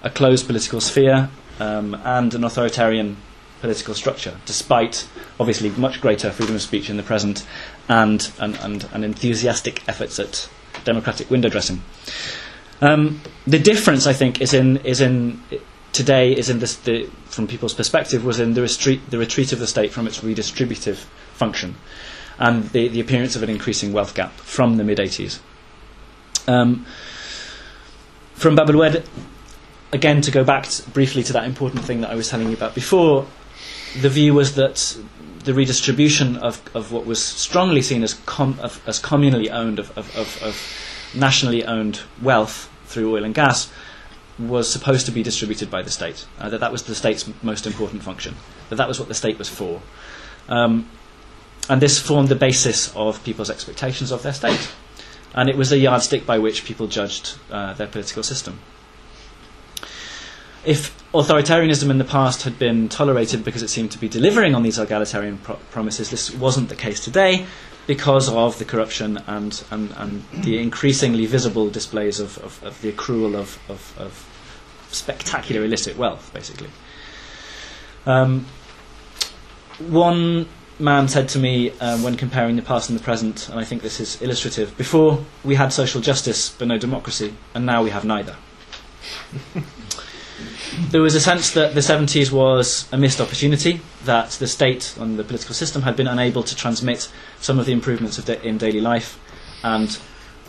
a 0.03 0.09
closed 0.09 0.45
political 0.45 0.81
sphere, 0.81 1.29
um, 1.59 1.95
and 2.03 2.33
an 2.33 2.43
authoritarian 2.43 3.15
political 3.61 3.93
structure, 3.95 4.35
despite 4.45 5.07
obviously 5.39 5.69
much 5.71 6.01
greater 6.01 6.29
freedom 6.29 6.55
of 6.55 6.61
speech 6.61 6.89
in 6.89 6.97
the 6.97 7.03
present 7.03 7.45
and, 7.87 8.29
and, 8.39 8.55
and, 8.57 8.87
and 8.93 9.05
enthusiastic 9.05 9.87
efforts 9.87 10.19
at 10.19 10.49
democratic 10.83 11.31
window 11.31 11.49
dressing. 11.49 11.81
Um, 12.81 13.21
the 13.47 13.59
difference, 13.59 14.05
I 14.05 14.13
think, 14.13 14.41
is 14.41 14.53
in, 14.53 14.77
is 14.77 15.01
in 15.01 15.41
today 15.93 16.33
is 16.33 16.49
in 16.49 16.59
this, 16.59 16.75
the, 16.75 17.05
from 17.25 17.47
people's 17.47 17.73
perspective 17.73 18.23
was 18.23 18.39
in 18.39 18.53
the 18.53 18.61
retreat, 18.61 19.09
the 19.09 19.17
retreat 19.17 19.51
of 19.53 19.59
the 19.59 19.65
state 19.65 19.91
from 19.91 20.05
its 20.05 20.19
redistributive 20.19 21.05
function 21.37 21.75
and 22.39 22.69
the, 22.69 22.87
the 22.87 22.99
appearance 22.99 23.35
of 23.35 23.43
an 23.43 23.49
increasing 23.49 23.93
wealth 23.93 24.13
gap 24.13 24.31
from 24.33 24.77
the 24.77 24.83
mid 24.83 24.97
80s. 24.97 25.39
Um, 26.47 26.85
from 28.33 28.55
Bab 28.55 28.69
el 28.69 28.75
Oued, 28.75 29.03
again, 29.91 30.21
to 30.21 30.31
go 30.31 30.43
back 30.43 30.67
briefly 30.93 31.23
to 31.23 31.33
that 31.33 31.45
important 31.45 31.83
thing 31.83 32.01
that 32.01 32.11
I 32.11 32.15
was 32.15 32.29
telling 32.29 32.47
you 32.47 32.55
about 32.55 32.75
before, 32.75 33.25
the 33.99 34.09
view 34.09 34.33
was 34.33 34.55
that 34.55 34.97
the 35.43 35.53
redistribution 35.53 36.37
of, 36.37 36.61
of 36.75 36.91
what 36.91 37.05
was 37.05 37.23
strongly 37.23 37.81
seen 37.81 38.03
as, 38.03 38.13
com- 38.25 38.59
of, 38.61 38.81
as 38.87 39.01
communally 39.01 39.49
owned, 39.49 39.79
of, 39.79 39.97
of, 39.97 40.43
of, 40.43 41.15
nationally 41.15 41.65
owned 41.65 42.01
wealth 42.21 42.69
through 42.85 43.15
oil 43.15 43.23
and 43.23 43.33
gas, 43.33 43.71
was 44.37 44.69
supposed 44.69 45.05
to 45.05 45.11
be 45.11 45.23
distributed 45.23 45.71
by 45.71 45.81
the 45.81 45.89
state. 45.89 46.27
Uh, 46.37 46.49
that 46.49 46.59
that 46.59 46.71
was 46.71 46.83
the 46.83 46.93
state's 46.93 47.27
most 47.41 47.65
important 47.65 48.03
function. 48.03 48.35
That 48.69 48.75
that 48.75 48.87
was 48.87 48.99
what 48.99 49.07
the 49.07 49.15
state 49.15 49.39
was 49.39 49.49
for. 49.49 49.81
Um, 50.49 50.87
and 51.69 51.81
this 51.81 51.99
formed 51.99 52.29
the 52.29 52.35
basis 52.35 52.95
of 52.95 53.23
people's 53.23 53.49
expectations 53.49 54.11
of 54.11 54.23
their 54.23 54.33
state. 54.33 54.69
And 55.33 55.49
it 55.49 55.57
was 55.57 55.71
a 55.71 55.77
yardstick 55.77 56.25
by 56.25 56.39
which 56.39 56.65
people 56.65 56.87
judged 56.87 57.37
uh, 57.51 57.73
their 57.73 57.87
political 57.87 58.23
system. 58.23 58.59
If 60.65 60.95
authoritarianism 61.13 61.89
in 61.89 61.97
the 61.97 62.03
past 62.03 62.43
had 62.43 62.57
been 62.59 62.89
tolerated 62.89 63.43
because 63.43 63.63
it 63.63 63.69
seemed 63.69 63.91
to 63.91 63.97
be 63.97 64.09
delivering 64.09 64.55
on 64.55 64.63
these 64.63 64.77
egalitarian 64.77 65.37
pro- 65.37 65.55
promises, 65.71 66.09
this 66.09 66.33
wasn't 66.33 66.69
the 66.69 66.75
case 66.75 66.99
today 66.99 67.45
because 67.85 68.29
of 68.29 68.59
the 68.59 68.65
corruption 68.65 69.17
and, 69.27 69.63
and, 69.71 69.91
and 69.97 70.23
the 70.43 70.59
increasingly 70.59 71.25
visible 71.25 71.69
displays 71.69 72.19
of, 72.19 72.37
of, 72.39 72.61
of 72.63 72.81
the 72.81 72.91
accrual 72.91 73.35
of, 73.35 73.57
of, 73.69 73.97
of, 73.97 74.33
spectacular 74.89 75.65
illicit 75.65 75.97
wealth, 75.97 76.31
basically. 76.33 76.69
Um, 78.05 78.45
one 79.79 80.47
man 80.79 81.07
said 81.07 81.27
to 81.29 81.39
me 81.39 81.71
um, 81.79 82.03
when 82.03 82.15
comparing 82.17 82.55
the 82.55 82.61
past 82.61 82.89
and 82.89 82.99
the 82.99 83.03
present, 83.03 83.49
and 83.49 83.59
I 83.59 83.63
think 83.63 83.81
this 83.81 83.99
is 83.99 84.21
illustrative 84.21 84.77
before 84.77 85.23
we 85.43 85.55
had 85.55 85.73
social 85.73 86.01
justice 86.01 86.49
but 86.49 86.67
no 86.67 86.77
democracy, 86.77 87.33
and 87.53 87.65
now 87.65 87.83
we 87.83 87.89
have 87.89 88.05
neither. 88.05 88.35
there 90.91 91.01
was 91.01 91.15
a 91.15 91.19
sense 91.19 91.51
that 91.51 91.73
the 91.73 91.79
70s 91.79 92.31
was 92.31 92.87
a 92.91 92.97
missed 92.97 93.19
opportunity, 93.19 93.81
that 94.05 94.31
the 94.31 94.47
state 94.47 94.95
and 94.99 95.17
the 95.17 95.23
political 95.23 95.55
system 95.55 95.81
had 95.81 95.95
been 95.95 96.07
unable 96.07 96.43
to 96.43 96.55
transmit 96.55 97.11
some 97.39 97.59
of 97.59 97.65
the 97.65 97.71
improvements 97.71 98.17
of 98.17 98.25
da- 98.25 98.41
in 98.41 98.57
daily 98.57 98.81
life, 98.81 99.19
and 99.63 99.97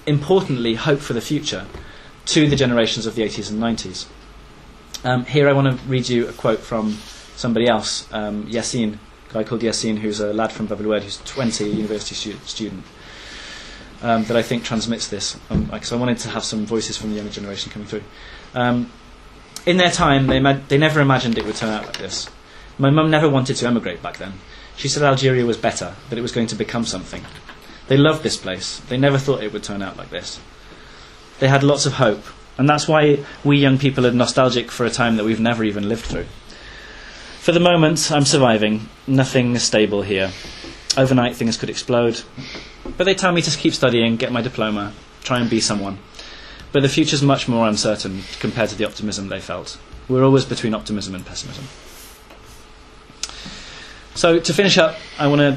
importantly, 0.07 0.75
hope 0.75 1.01
for 1.01 1.15
the 1.15 1.21
future 1.21 1.67
to 2.27 2.47
the 2.49 2.57
generations 2.57 3.07
of 3.07 3.15
the 3.15 3.23
80s 3.23 3.51
and 3.51 3.61
90s. 3.61 4.07
Um, 5.05 5.25
here 5.25 5.49
I 5.49 5.53
want 5.53 5.69
to 5.69 5.87
read 5.87 6.09
you 6.09 6.29
a 6.29 6.33
quote 6.33 6.59
from 6.59 6.99
somebody 7.37 7.69
else, 7.69 8.13
um, 8.13 8.47
Yassine 8.47 8.99
guy 9.33 9.45
called 9.45 9.63
Yassine, 9.63 9.99
who's 9.99 10.21
a 10.21 10.33
lad 10.33 10.53
from 10.53 10.67
Bab 10.67 10.81
el 10.81 11.01
who's 11.01 11.19
20, 11.25 11.69
university 11.69 12.15
stu- 12.15 12.39
student, 12.45 12.85
um, 14.03 14.25
that 14.25 14.37
I 14.37 14.43
think 14.43 14.65
transmits 14.65 15.09
this. 15.09 15.37
Um, 15.51 15.71
I 15.73 15.95
wanted 15.97 16.19
to 16.19 16.29
have 16.31 16.45
some 16.45 16.67
voices 16.67 16.97
from 16.97 17.11
the 17.11 17.17
younger 17.17 17.33
generation 17.33 17.71
coming 17.73 17.89
through. 17.89 18.05
Um, 18.55 18.91
in 19.67 19.77
their 19.77 19.91
time, 19.91 20.27
they, 20.29 20.41
ma- 20.41 20.59
they 20.69 20.79
never 20.79 21.01
imagined 21.01 21.37
it 21.37 21.45
would 21.45 21.57
turn 21.57 21.71
out 21.71 21.87
like 21.87 21.99
this. 21.99 22.29
My 22.79 22.91
mum 22.91 23.11
never 23.11 23.29
wanted 23.29 23.57
to 23.57 23.67
emigrate 23.67 24.03
back 24.03 24.19
then. 24.19 24.35
She 24.77 24.89
said 24.89 25.03
Algeria 25.03 25.45
was 25.45 25.57
better, 25.57 25.95
that 26.09 26.19
it 26.19 26.23
was 26.23 26.33
going 26.33 26.47
to 26.47 26.55
become 26.55 26.85
something. 26.85 27.25
They 27.89 27.97
loved 27.97 28.23
this 28.23 28.37
place. 28.37 28.79
They 28.89 28.97
never 28.97 29.19
thought 29.19 29.43
it 29.43 29.53
would 29.53 29.65
turn 29.65 29.83
out 29.83 29.97
like 29.97 30.11
this. 30.11 30.41
They 31.41 31.49
had 31.49 31.63
lots 31.63 31.87
of 31.87 31.95
hope, 31.95 32.25
and 32.57 32.69
that's 32.69 32.87
why 32.87 33.25
we 33.45 33.59
young 33.59 33.79
people 33.79 34.07
are 34.07 34.13
nostalgic 34.13 34.71
for 34.71 34.87
a 34.87 34.91
time 34.91 35.17
that 35.17 35.25
we've 35.25 35.41
never 35.41 35.65
even 35.65 35.89
lived 35.89 36.05
through. 36.05 36.27
For 37.49 37.53
the 37.53 37.61
moment, 37.61 38.13
I'm 38.13 38.27
surviving. 38.27 38.91
Nothing 39.07 39.57
is 39.57 39.63
stable 39.63 40.03
here. 40.03 40.33
Overnight, 40.99 41.35
things 41.35 41.57
could 41.57 41.71
explode. 41.71 42.21
But 42.99 43.05
they 43.05 43.15
tell 43.15 43.33
me 43.33 43.41
to 43.41 43.51
keep 43.57 43.73
studying, 43.73 44.17
get 44.17 44.31
my 44.31 44.43
diploma, 44.43 44.93
try 45.23 45.41
and 45.41 45.49
be 45.49 45.59
someone. 45.59 45.97
But 46.73 46.83
the 46.83 46.91
future's 46.91 47.23
much 47.23 47.49
more 47.49 47.67
uncertain 47.67 48.25
compared 48.39 48.69
to 48.69 48.77
the 48.77 48.85
optimism 48.85 49.29
they 49.29 49.41
felt. 49.41 49.79
We're 50.11 50.25
always 50.25 50.45
between 50.45 50.75
optimism 50.75 51.15
and 51.15 51.25
pessimism. 51.25 51.65
So, 54.15 54.39
to 54.39 54.53
finish 54.53 54.77
up, 54.77 54.97
I 55.19 55.27
want 55.29 55.41
to 55.41 55.57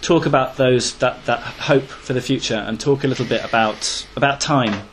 talk 0.00 0.26
about 0.26 0.56
those 0.56 0.94
that, 0.94 1.24
that 1.26 1.38
hope 1.38 1.84
for 1.84 2.14
the 2.14 2.20
future 2.20 2.56
and 2.56 2.80
talk 2.80 3.04
a 3.04 3.06
little 3.06 3.26
bit 3.26 3.44
about 3.44 4.08
about 4.16 4.40
time. 4.40 4.88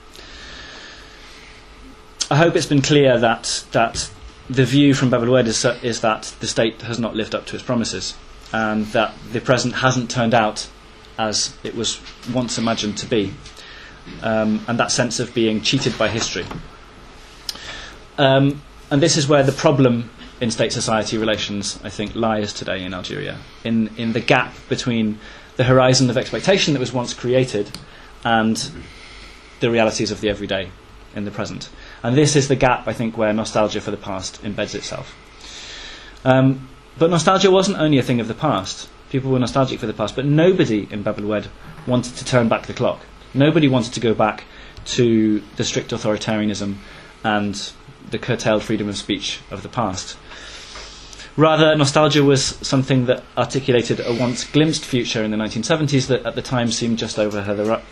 I 2.30 2.36
hope 2.36 2.56
it's 2.56 2.68
been 2.68 2.84
clear 2.84 3.18
that 3.18 3.66
that 3.72 4.12
the 4.50 4.66
view 4.66 4.94
from 4.94 5.10
Bab 5.10 5.24
el 5.24 5.36
is, 5.36 5.66
is 5.82 6.02
that 6.02 6.36
the 6.40 6.48
state 6.48 6.82
has 6.84 7.00
not 7.00 7.16
lived 7.16 7.34
up 7.34 7.46
to 7.48 7.56
its 7.56 7.64
promises 7.64 8.16
and 8.54 8.86
that 8.88 9.14
the 9.32 9.42
present 9.42 9.76
hasn't 9.76 10.10
turned 10.10 10.34
out 10.34 10.68
as 11.18 11.56
it 11.64 11.76
was 11.76 12.00
once 12.34 12.58
imagined 12.58 12.98
to 12.98 13.06
be, 13.06 13.34
um, 14.22 14.64
and 14.68 14.80
that 14.80 14.92
sense 14.92 15.20
of 15.20 15.34
being 15.34 15.62
cheated 15.62 15.98
by 15.98 16.10
history. 16.10 16.46
Um, 18.18 18.62
and 18.92 19.02
this 19.02 19.18
is 19.18 19.28
where 19.28 19.44
the 19.44 19.52
problem 19.52 20.10
in 20.42 20.52
state 20.52 20.72
society 20.72 21.18
relations, 21.18 21.80
I 21.84 21.90
think, 21.90 22.16
lies 22.16 22.54
today 22.54 22.84
in 22.84 22.94
Algeria, 22.94 23.38
in, 23.64 23.90
in 23.98 24.14
the 24.14 24.20
gap 24.20 24.54
between 24.70 25.20
the 25.56 25.64
horizon 25.64 26.10
of 26.10 26.18
expectation 26.18 26.74
that 26.74 26.80
was 26.80 26.94
once 26.94 27.14
created 27.14 27.72
and 28.24 28.70
the 29.62 29.72
realities 29.72 30.12
of 30.12 30.22
the 30.22 30.30
everyday 30.30 30.70
in 31.16 31.24
the 31.24 31.32
present. 31.32 31.70
And 32.06 32.16
this 32.16 32.36
is 32.36 32.50
the 32.50 32.56
gap, 32.56 32.88
I 32.88 32.94
think, 32.94 33.18
where 33.18 33.34
nostalgia 33.34 33.82
for 33.82 33.90
the 33.90 33.98
past 33.98 34.40
embeds 34.44 34.76
itself. 34.76 35.16
Um, 36.24 36.70
but 37.00 37.10
nostalgia 37.10 37.50
wasn't 37.50 37.80
only 37.80 37.98
a 37.98 38.04
thing 38.04 38.20
of 38.20 38.28
the 38.28 38.36
past. 38.36 38.88
People 39.10 39.32
were 39.32 39.40
nostalgic 39.40 39.80
for 39.80 39.88
the 39.88 39.94
past, 39.94 40.16
but 40.16 40.24
nobody 40.24 40.88
in 40.92 41.02
Bab 41.02 41.18
el 41.18 41.26
Oued 41.26 41.48
wanted 41.88 42.16
to 42.18 42.24
turn 42.24 42.48
back 42.48 42.68
the 42.68 42.76
clock. 42.76 43.00
Nobody 43.34 43.68
wanted 43.68 43.94
to 43.94 44.00
go 44.00 44.14
back 44.14 44.44
to 44.98 45.42
the 45.56 45.64
strict 45.64 45.90
authoritarianism 45.90 46.76
and 47.24 47.72
the 48.12 48.20
curtailed 48.20 48.62
freedom 48.62 48.88
of 48.88 48.98
speech 48.98 49.40
of 49.50 49.64
the 49.64 49.70
past. 49.70 50.16
Rather, 51.36 51.76
nostalgia 51.76 52.24
was 52.24 52.46
something 52.62 53.08
that 53.08 53.24
articulated 53.36 54.00
a 54.00 54.14
once 54.14 54.44
glimpsed 54.44 54.86
future 54.86 55.24
in 55.24 55.32
the 55.32 55.38
1970s 55.38 56.06
that 56.06 56.24
at 56.24 56.36
the 56.36 56.44
time 56.44 56.70
seemed 56.70 57.00
just 57.00 57.18
over 57.18 57.42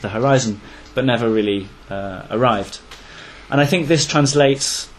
the 0.01 0.09
horizon, 0.09 0.61
but 0.93 1.03
never 1.03 1.27
really 1.31 1.67
uh, 1.89 2.27
arrived. 2.29 2.77
And 3.53 3.61
I 3.61 3.67
think 3.67 3.87
this 3.87 4.07
translates 4.07 4.89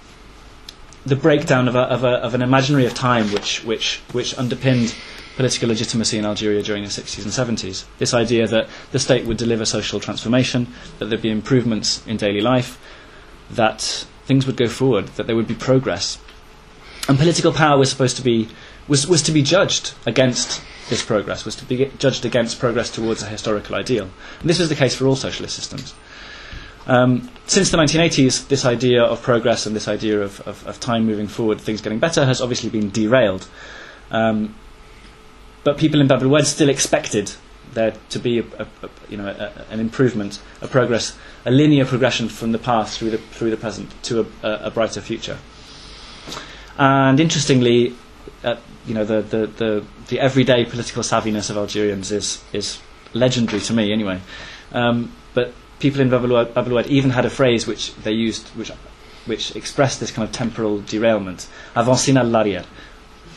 the 1.05 1.17
breakdown 1.17 1.67
of, 1.67 1.75
a, 1.75 1.81
of, 1.81 2.05
a, 2.05 2.23
of, 2.23 2.35
an 2.35 2.41
imaginary 2.41 2.87
of 2.87 2.95
time 2.95 3.33
which, 3.33 3.65
which, 3.65 4.01
which 4.13 4.39
underpinned 4.39 4.95
political 5.35 5.71
legitimacy 5.71 6.19
in 6.19 6.25
Algeria 6.25 6.63
during 6.63 6.85
the 6.85 6.89
60s 6.89 7.25
and 7.25 7.59
70s. 7.59 7.85
This 7.99 8.15
idea 8.15 8.47
that 8.47 8.69
the 8.93 9.01
state 9.01 9.27
would 9.27 9.39
deliver 9.39 9.65
social 9.65 9.99
transformation, 9.99 10.69
that 11.01 11.07
there'd 11.07 11.21
be 11.21 11.33
improvements 11.33 12.07
in 12.07 12.17
daily 12.17 12.41
life, 12.41 12.81
that 13.51 14.07
things 14.25 14.47
would 14.47 14.57
go 14.57 14.69
forward, 14.69 15.09
that 15.17 15.27
there 15.27 15.35
would 15.35 15.49
be 15.49 15.57
progress. 15.57 16.21
And 17.09 17.19
political 17.19 17.53
power 17.53 17.77
was 17.77 17.91
supposed 17.91 18.17
to 18.19 18.23
be 18.23 18.49
was, 18.87 19.05
was 19.09 19.23
to 19.23 19.33
be 19.33 19.43
judged 19.43 19.95
against 20.07 20.63
this 20.91 21.03
progress, 21.03 21.45
was 21.45 21.57
to 21.57 21.65
be 21.65 21.91
judged 21.99 22.25
against 22.25 22.61
progress 22.61 22.89
towards 22.89 23.21
a 23.21 23.27
historical 23.27 23.75
ideal. 23.75 24.09
And 24.39 24.49
this 24.49 24.61
was 24.61 24.69
the 24.69 24.77
case 24.77 24.95
for 24.95 25.09
all 25.09 25.17
socialist 25.17 25.57
systems. 25.57 25.93
Um, 26.87 27.31
since 27.47 27.71
the 27.71 27.79
1980s, 27.79 28.49
this 28.49 28.65
idea 28.65 29.03
of 29.03 29.23
progress 29.23 29.67
and 29.67 29.75
this 29.75 29.89
idea 29.89 30.21
of, 30.21 30.41
of, 30.47 30.67
of, 30.67 30.81
time 30.81 31.07
moving 31.07 31.29
forward, 31.29 31.61
things 31.61 31.81
getting 31.81 31.99
better, 31.99 32.27
has 32.27 32.41
obviously 32.41 32.69
been 32.69 32.91
derailed. 32.91 33.49
Um, 34.11 34.55
but 35.63 35.79
people 35.79 36.01
in 36.01 36.07
Bab 36.07 36.23
el 36.23 36.29
Oued 36.29 36.47
still 36.47 36.69
expected 36.69 37.33
there 37.73 37.95
to 38.11 38.19
be 38.19 38.41
a, 38.41 38.45
a, 38.59 38.67
a, 38.83 38.91
you 39.09 39.17
know, 39.17 39.29
an 39.71 39.81
improvement, 39.81 40.41
a 40.61 40.69
progress, 40.69 41.17
a 41.45 41.51
linear 41.51 41.85
progression 41.85 42.29
from 42.29 42.53
the 42.53 42.59
past 42.59 42.99
through 42.99 43.11
the, 43.11 43.19
through 43.19 43.51
the 43.51 43.57
present 43.57 43.91
to 44.05 44.27
a, 44.43 44.71
brighter 44.71 45.01
future. 45.01 45.39
And 46.79 47.19
interestingly, 47.19 47.95
uh, 48.43 48.57
you 48.87 48.95
know, 48.95 49.05
the, 49.05 49.23
the, 49.23 49.47
the, 49.47 49.85
the, 50.09 50.21
everyday 50.21 50.65
political 50.65 51.03
savviness 51.03 51.51
of 51.51 51.57
Algerians 51.57 52.13
is, 52.13 52.43
is 52.53 52.79
legendary 53.15 53.61
to 53.63 53.73
me, 53.73 53.93
anyway. 53.93 54.21
Um, 54.73 55.13
but 55.33 55.55
people 55.79 56.01
in 56.01 56.11
Bab 56.11 56.87
even 56.87 57.11
had 57.11 57.25
a 57.25 57.31
phrase 57.31 57.67
which 57.67 57.95
they 57.97 58.13
used, 58.13 58.49
which, 58.51 58.71
which 59.27 59.55
expressed 59.57 60.01
this 60.01 60.11
kind 60.11 60.27
of 60.29 60.35
temporal 60.35 60.81
derailment, 60.81 61.47
avancin 61.75 62.15
à 62.17 62.25
l'arrière, 62.29 62.65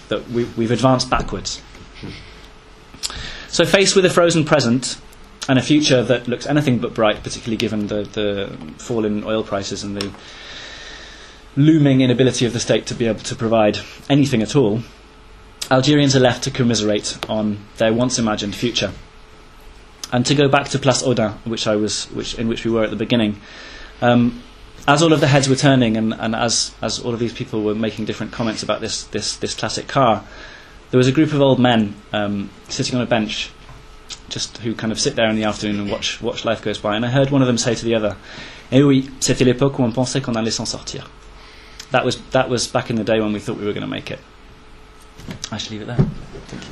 that 0.10 0.28
we, 0.30 0.46
we've 0.58 0.72
advanced 0.72 1.10
backwards. 1.10 1.62
So, 3.50 3.66
faced 3.66 3.96
with 3.96 4.06
a 4.06 4.10
frozen 4.10 4.46
present 4.46 5.00
and 5.50 5.58
a 5.58 5.62
future 5.62 6.04
that 6.04 6.28
looks 6.28 6.46
anything 6.46 6.80
but 6.80 6.94
bright, 6.94 7.24
particularly 7.24 7.58
given 7.58 7.88
the, 7.88 8.04
the 8.04 8.58
fall 8.78 9.06
in 9.06 9.24
oil 9.24 9.44
prices 9.44 9.84
and 9.84 9.96
the 9.96 10.12
looming 11.56 12.02
inability 12.02 12.46
of 12.46 12.54
the 12.54 12.60
state 12.60 12.86
to 12.88 12.94
be 12.94 13.08
able 13.08 13.22
to 13.22 13.36
provide 13.36 13.78
anything 14.10 14.42
at 14.42 14.56
all, 14.56 14.82
Algerians 15.72 16.16
are 16.16 16.20
left 16.20 16.44
to 16.44 16.52
commiserate 16.52 17.18
on 17.30 17.58
their 17.78 17.94
once 17.94 18.20
imagined 18.20 18.56
future. 18.56 18.92
And 20.12 20.26
to 20.26 20.36
go 20.36 20.48
back 20.48 20.70
to 20.70 20.80
Place 20.80 21.04
Audin, 21.04 21.34
which 21.46 21.68
I 21.68 21.76
was, 21.76 22.06
which, 22.12 22.36
in 22.36 22.48
which 22.48 22.64
we 22.64 22.72
were 22.72 22.84
at 22.84 22.90
the 22.90 22.96
beginning, 22.96 23.42
um, 24.02 24.42
as 24.88 25.02
all 25.02 25.12
of 25.12 25.20
the 25.20 25.28
heads 25.28 25.50
were 25.50 25.56
turning 25.56 25.98
and, 25.98 26.14
and 26.14 26.34
as, 26.34 26.74
as 26.82 27.00
all 27.00 27.14
of 27.14 27.20
these 27.20 27.34
people 27.34 27.62
were 27.64 27.76
making 27.76 28.06
different 28.06 28.32
comments 28.32 28.64
about 28.64 28.80
this, 28.80 29.04
this, 29.06 29.36
this 29.38 29.54
classic 29.54 29.88
car, 29.88 30.24
there 30.92 30.98
was 30.98 31.08
a 31.08 31.12
group 31.12 31.34
of 31.34 31.42
old 31.42 31.60
men 31.60 31.96
um, 32.14 32.50
sitting 32.70 32.96
on 32.96 33.02
a 33.02 33.06
bench, 33.06 33.52
just 34.30 34.58
who 34.60 34.74
kind 34.74 34.92
of 34.92 35.00
sit 35.00 35.16
there 35.16 35.30
in 35.30 35.36
the 35.36 35.44
afternoon 35.44 35.82
and 35.82 35.92
watch 35.92 36.22
watch 36.22 36.46
life 36.46 36.62
goes 36.62 36.78
by. 36.78 36.96
And 36.96 37.06
I 37.06 37.10
heard 37.10 37.30
one 37.30 37.42
of 37.42 37.48
them 37.48 37.58
say 37.58 37.76
to 37.76 37.86
the 37.86 37.96
other, 37.96 38.16
"Eh 38.72 38.82
oui, 38.82 39.10
c'était 39.20 39.46
l'époque 39.46 39.78
où 39.80 39.84
on 39.84 39.92
pensait 39.92 40.22
qu'on 40.22 40.36
allait 40.36 40.52
s'en 40.52 40.66
sortir." 40.66 41.06
That 41.92 42.06
was 42.06 42.18
that 42.32 42.50
was 42.50 42.68
back 42.68 42.90
in 42.90 42.96
the 42.96 43.04
day 43.04 43.20
when 43.20 43.34
we 43.34 43.40
thought 43.40 43.58
we 43.58 43.66
were 43.66 43.74
going 43.74 43.82
to 43.82 43.88
make 43.88 44.12
it. 44.12 44.20
I 45.52 45.58
should 45.58 45.72
leave 45.72 45.82
it 45.82 45.88
there. 45.88 46.06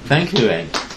Thank 0.08 0.34
you, 0.34 0.50
Ed. 0.50 0.94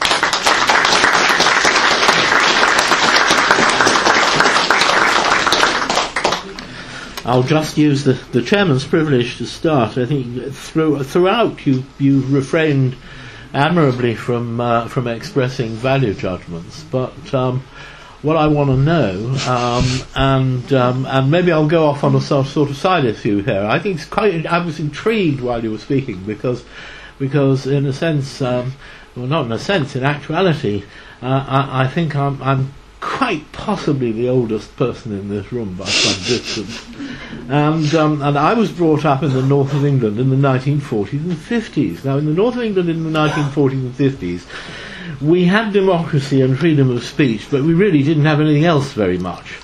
I'll 7.28 7.42
just 7.42 7.76
use 7.76 8.04
the, 8.04 8.14
the 8.32 8.42
chairman's 8.42 8.86
privilege 8.86 9.36
to 9.36 9.46
start. 9.46 9.98
I 9.98 10.06
think 10.06 10.52
through, 10.52 11.04
throughout 11.04 11.66
you 11.66 11.84
you've 11.98 12.32
refrained 12.32 12.96
admirably 13.52 14.14
from 14.14 14.60
uh, 14.60 14.88
from 14.88 15.06
expressing 15.06 15.72
value 15.72 16.14
judgments, 16.14 16.84
but 16.84 17.34
um, 17.34 17.62
what 18.22 18.36
I 18.36 18.46
want 18.46 18.70
to 18.70 18.76
know, 18.76 19.36
um, 19.46 19.84
and 20.16 20.72
um, 20.72 21.06
and 21.06 21.30
maybe 21.30 21.52
I'll 21.52 21.68
go 21.68 21.86
off 21.86 22.02
on 22.02 22.14
a 22.14 22.20
sort, 22.20 22.56
of 22.56 22.76
side 22.76 23.04
issue 23.04 23.42
here. 23.42 23.64
I 23.64 23.78
think 23.78 23.96
it's 23.96 24.08
quite. 24.08 24.46
I 24.46 24.64
was 24.64 24.80
intrigued 24.80 25.40
while 25.40 25.62
you 25.62 25.70
were 25.70 25.78
speaking 25.78 26.24
because 26.24 26.64
because 27.18 27.66
in 27.66 27.84
a 27.86 27.92
sense, 27.92 28.40
um, 28.40 28.72
well, 29.14 29.26
not 29.26 29.46
in 29.46 29.52
a 29.52 29.58
sense, 29.58 29.94
in 29.94 30.02
actuality, 30.02 30.84
uh, 31.22 31.44
I, 31.46 31.84
I, 31.84 31.88
think 31.88 32.14
I'm, 32.16 32.40
I'm 32.42 32.72
quite 33.00 33.50
possibly 33.52 34.12
the 34.12 34.28
oldest 34.28 34.76
person 34.76 35.12
in 35.12 35.28
this 35.28 35.52
room 35.52 35.74
by 35.74 35.86
some 35.86 36.24
distance. 36.24 36.97
And, 37.48 37.94
um, 37.94 38.22
and 38.22 38.38
I 38.38 38.54
was 38.54 38.70
brought 38.70 39.04
up 39.04 39.22
in 39.22 39.32
the 39.32 39.42
north 39.42 39.72
of 39.72 39.84
England 39.84 40.18
in 40.18 40.30
the 40.30 40.36
1940s 40.36 41.12
and 41.12 41.32
50s. 41.32 42.04
Now, 42.04 42.18
in 42.18 42.26
the 42.26 42.32
north 42.32 42.56
of 42.56 42.62
England 42.62 42.90
in 42.90 43.04
the 43.04 43.18
1940s 43.18 43.72
and 43.72 43.94
50s, 43.94 45.20
we 45.20 45.46
had 45.46 45.72
democracy 45.72 46.42
and 46.42 46.58
freedom 46.58 46.90
of 46.90 47.02
speech, 47.02 47.48
but 47.50 47.62
we 47.62 47.74
really 47.74 48.02
didn't 48.02 48.26
have 48.26 48.40
anything 48.40 48.64
else 48.64 48.92
very 48.92 49.18
much. 49.18 49.56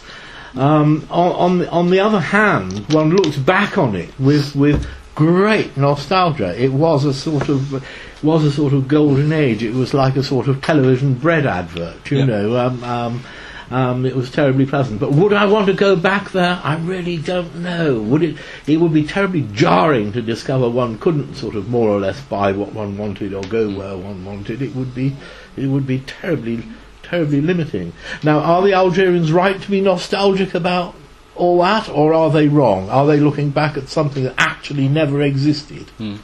Um, 0.57 1.07
on, 1.11 1.33
on, 1.33 1.59
the, 1.59 1.71
on 1.71 1.91
the 1.91 2.01
other 2.01 2.21
hand, 2.21 2.93
one 2.93 3.11
looks 3.11 3.37
back 3.37 3.77
on 3.77 3.95
it 3.97 4.19
with, 4.19 4.55
with 4.55 4.87
great 5.15 5.77
nostalgia. 5.77 6.61
It 6.61 6.73
was 6.73 7.05
a 7.05 7.15
sort 7.15 7.49
of 7.49 7.85
was 8.23 8.45
a 8.45 8.51
sort 8.53 8.73
of 8.73 8.89
golden 8.89 9.33
age. 9.33 9.63
It 9.63 9.75
was 9.75 9.93
like 9.93 10.17
a 10.17 10.23
sort 10.23 10.49
of 10.49 10.63
television 10.63 11.15
bread 11.15 11.47
advert, 11.47 12.11
you 12.11 12.19
yep. 12.19 12.29
know. 12.29 12.57
Um, 12.57 12.85
um, 12.85 13.25
um, 13.70 14.05
it 14.05 14.14
was 14.14 14.31
terribly 14.31 14.66
pleasant. 14.66 15.00
But 15.00 15.12
would 15.12 15.33
I 15.33 15.46
want 15.46 15.66
to 15.66 15.72
go 15.72 15.96
back 15.96 16.33
there? 16.33 16.61
I 16.62 16.77
really 16.77 17.16
don't 17.16 17.57
know. 17.57 18.00
Would 18.00 18.22
it? 18.22 18.37
It 18.66 18.79
would 18.79 18.92
be 18.92 19.07
terribly 19.07 19.42
jarring 19.53 20.12
to 20.12 20.22
discover 20.22 20.68
one 20.68 20.98
couldn't 20.98 21.35
sort 21.35 21.55
of 21.55 21.68
more 21.68 21.88
or 21.88 22.00
less 22.00 22.20
buy 22.20 22.53
what 22.53 22.72
one 22.72 22.98
wanted 22.98 23.33
or 23.35 23.42
go 23.42 23.68
where 23.70 23.96
one 23.96 24.24
wanted. 24.24 24.62
It 24.62 24.74
would 24.74 24.94
be, 24.94 25.16
it 25.57 25.66
would 25.66 25.87
be 25.87 26.00
terribly, 26.00 26.64
terribly 27.03 27.40
limiting. 27.40 27.92
Now, 28.22 28.40
are 28.40 28.62
the 28.62 28.74
Algerians 28.74 29.33
right 29.33 29.61
to 29.61 29.70
be 29.70 29.81
nostalgic 29.81 30.55
about 30.55 30.94
all 31.37 31.61
that, 31.62 31.88
or 31.88 32.14
are 32.14 32.31
they 32.31 32.48
wrong? 32.48 32.88
Are 32.90 33.07
they 33.07 33.18
looking 33.18 33.50
back 33.50 33.77
at 33.77 33.88
something 33.88 34.24
that 34.24 34.35
actually 34.38 34.88
never 34.88 35.22
existed? 35.22 35.88
Hmm. 35.98 36.16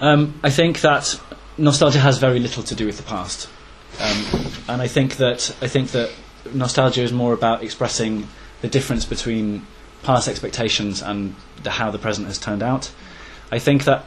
Um, 0.00 0.40
I 0.42 0.50
think 0.50 0.80
that 0.82 1.18
nostalgia 1.58 1.98
has 1.98 2.18
very 2.18 2.38
little 2.38 2.62
to 2.62 2.74
do 2.74 2.86
with 2.86 2.98
the 2.98 3.02
past, 3.02 3.48
um, 4.00 4.46
and 4.68 4.82
I 4.82 4.88
think 4.88 5.16
that 5.16 5.54
I 5.60 5.68
think 5.68 5.90
that 5.90 6.10
nostalgia 6.52 7.02
is 7.02 7.12
more 7.12 7.32
about 7.32 7.62
expressing 7.62 8.28
the 8.60 8.68
difference 8.68 9.04
between 9.04 9.66
past 10.02 10.28
expectations 10.28 11.02
and 11.02 11.34
the, 11.62 11.70
how 11.70 11.90
the 11.90 11.98
present 11.98 12.26
has 12.26 12.38
turned 12.38 12.62
out. 12.62 12.90
I 13.50 13.58
think 13.58 13.84
that 13.84 14.04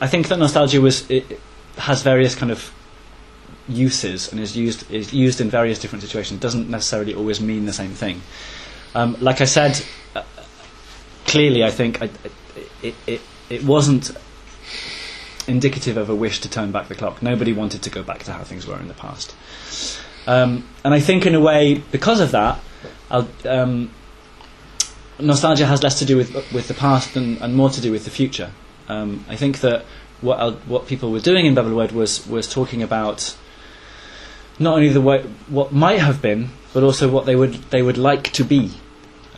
I 0.00 0.06
think 0.06 0.28
that 0.28 0.38
nostalgia 0.38 0.80
was 0.80 1.08
it, 1.10 1.40
has 1.78 2.02
various 2.02 2.34
kind 2.34 2.52
of 2.52 2.72
uses 3.68 4.30
and 4.32 4.40
is 4.40 4.56
used 4.56 4.90
is 4.90 5.12
used 5.12 5.40
in 5.40 5.50
various 5.50 5.78
different 5.78 6.02
situations. 6.02 6.38
It 6.38 6.42
doesn't 6.42 6.68
necessarily 6.68 7.14
always 7.14 7.40
mean 7.40 7.66
the 7.66 7.72
same 7.72 7.90
thing. 7.92 8.22
Um, 8.94 9.16
like 9.20 9.40
I 9.40 9.44
said, 9.44 9.80
uh, 10.16 10.22
clearly, 11.26 11.62
I 11.62 11.70
think 11.70 12.02
I, 12.02 12.10
it, 12.82 12.94
it 13.06 13.20
it 13.48 13.64
wasn't 13.64 14.10
indicative 15.50 15.96
of 15.96 16.08
a 16.08 16.14
wish 16.14 16.40
to 16.40 16.48
turn 16.48 16.72
back 16.72 16.88
the 16.88 16.94
clock. 16.94 17.22
Nobody 17.22 17.52
wanted 17.52 17.82
to 17.82 17.90
go 17.90 18.02
back 18.02 18.24
to 18.24 18.32
how 18.32 18.42
things 18.44 18.66
were 18.66 18.78
in 18.78 18.88
the 18.88 18.94
past. 18.94 19.34
Um, 20.26 20.68
and 20.84 20.94
I 20.94 21.00
think, 21.00 21.26
in 21.26 21.34
a 21.34 21.40
way, 21.40 21.82
because 21.90 22.20
of 22.20 22.30
that, 22.30 22.60
um, 23.44 23.90
nostalgia 25.18 25.66
has 25.66 25.82
less 25.82 25.98
to 25.98 26.04
do 26.04 26.16
with 26.16 26.34
with 26.52 26.68
the 26.68 26.74
past 26.74 27.16
and, 27.16 27.40
and 27.40 27.54
more 27.54 27.70
to 27.70 27.80
do 27.80 27.92
with 27.92 28.04
the 28.04 28.10
future. 28.10 28.50
Um, 28.88 29.24
I 29.28 29.36
think 29.36 29.60
that 29.60 29.84
what 30.20 30.66
what 30.66 30.86
people 30.86 31.10
were 31.10 31.20
doing 31.20 31.46
in 31.46 31.56
el 31.56 31.88
was 31.88 32.26
was 32.26 32.48
talking 32.48 32.82
about 32.82 33.36
not 34.58 34.74
only 34.74 34.88
the 34.88 35.00
way 35.00 35.22
what 35.48 35.72
might 35.72 36.00
have 36.00 36.20
been, 36.20 36.50
but 36.72 36.82
also 36.82 37.08
what 37.08 37.26
they 37.26 37.36
would 37.36 37.54
they 37.70 37.82
would 37.82 37.98
like 37.98 38.32
to 38.32 38.44
be. 38.44 38.72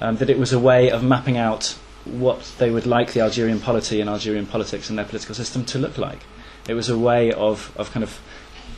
Um, 0.00 0.16
that 0.16 0.28
it 0.28 0.38
was 0.38 0.52
a 0.52 0.58
way 0.58 0.90
of 0.90 1.04
mapping 1.04 1.38
out 1.38 1.78
what 2.04 2.52
they 2.58 2.70
would 2.70 2.86
like 2.86 3.12
the 3.12 3.20
Algerian 3.20 3.60
polity 3.60 4.00
and 4.00 4.10
Algerian 4.10 4.46
politics 4.46 4.88
and 4.88 4.98
their 4.98 5.04
political 5.04 5.34
system 5.34 5.64
to 5.66 5.78
look 5.78 5.98
like. 5.98 6.20
It 6.68 6.74
was 6.74 6.88
a 6.88 6.98
way 6.98 7.32
of, 7.32 7.72
of 7.76 7.90
kind 7.90 8.02
of 8.02 8.20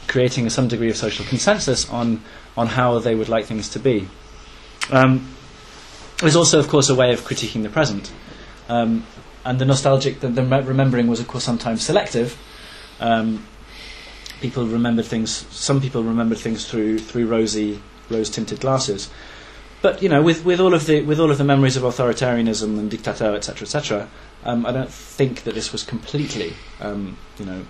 creating 0.07 0.49
some 0.51 0.69
degree 0.69 0.91
of 0.91 0.97
social 0.97 1.25
consensus 1.25 1.89
on 1.89 2.23
on 2.57 2.69
how 2.69 2.99
they 2.99 3.15
would 3.15 3.29
like 3.29 3.47
things 3.47 3.69
to 3.71 3.79
be. 3.79 4.09
Um, 4.91 5.35
it 6.19 6.23
was 6.23 6.37
also, 6.37 6.61
of 6.61 6.69
course, 6.69 6.89
a 6.89 6.95
way 6.95 7.13
of 7.13 7.23
critiquing 7.23 7.63
the 7.63 7.69
present. 7.69 8.13
Um, 8.69 9.05
and 9.45 9.59
the 9.59 9.65
nostalgic, 9.65 10.21
the, 10.21 10.29
the 10.29 10.43
remembering 10.43 11.09
was, 11.09 11.21
of 11.21 11.27
course, 11.27 11.43
sometimes 11.43 11.85
selective. 11.85 12.39
Um, 13.01 13.45
people 14.41 14.67
remembered 14.67 15.05
things. 15.05 15.47
Some 15.51 15.81
people 15.81 16.05
remembered 16.05 16.39
things 16.39 16.65
through 16.67 17.01
through 17.01 17.27
rosy, 17.27 17.83
rose-tinted 18.09 18.61
glasses. 18.61 19.11
But 19.85 20.01
you 20.03 20.09
know, 20.09 20.23
with, 20.23 20.47
with 20.47 20.61
all 20.61 20.73
of 20.73 20.87
the 20.87 21.03
with 21.03 21.21
all 21.21 21.31
of 21.31 21.37
the 21.37 21.45
memories 21.45 21.77
of 21.77 21.83
authoritarianism 21.83 22.79
and 22.79 22.91
dictator, 22.91 23.35
etc., 23.35 23.67
etc., 23.67 24.09
um, 24.43 24.65
I 24.65 24.73
don't 24.73 24.91
think 24.91 25.43
that 25.43 25.55
this 25.55 25.73
was 25.73 25.83
completely, 25.83 26.55
um, 26.81 27.19
you 27.39 27.45
know, 27.45 27.67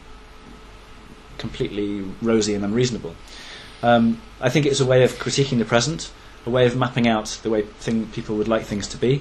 completely 1.38 2.02
rosy 2.22 2.54
and 2.54 2.64
unreasonable. 2.64 3.16
Um, 3.82 4.22
I 4.40 4.48
think 4.48 4.64
it's 4.64 4.78
a 4.78 4.86
way 4.86 5.02
of 5.02 5.14
critiquing 5.14 5.58
the 5.58 5.64
present, 5.64 6.12
a 6.46 6.50
way 6.50 6.66
of 6.66 6.76
mapping 6.76 7.08
out 7.08 7.40
the 7.42 7.50
way 7.50 7.62
thing, 7.62 8.06
people 8.06 8.36
would 8.36 8.46
like 8.46 8.62
things 8.64 8.86
to 8.90 8.96
be. 8.96 9.20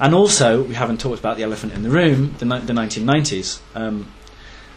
And 0.00 0.14
also, 0.14 0.62
we 0.62 0.76
haven't 0.76 1.00
talked 1.00 1.18
about 1.18 1.36
the 1.36 1.42
elephant 1.42 1.74
in 1.74 1.82
the 1.82 1.90
room, 1.90 2.36
the, 2.38 2.46
the 2.46 2.72
1990s. 2.72 3.60
Um, 3.74 4.10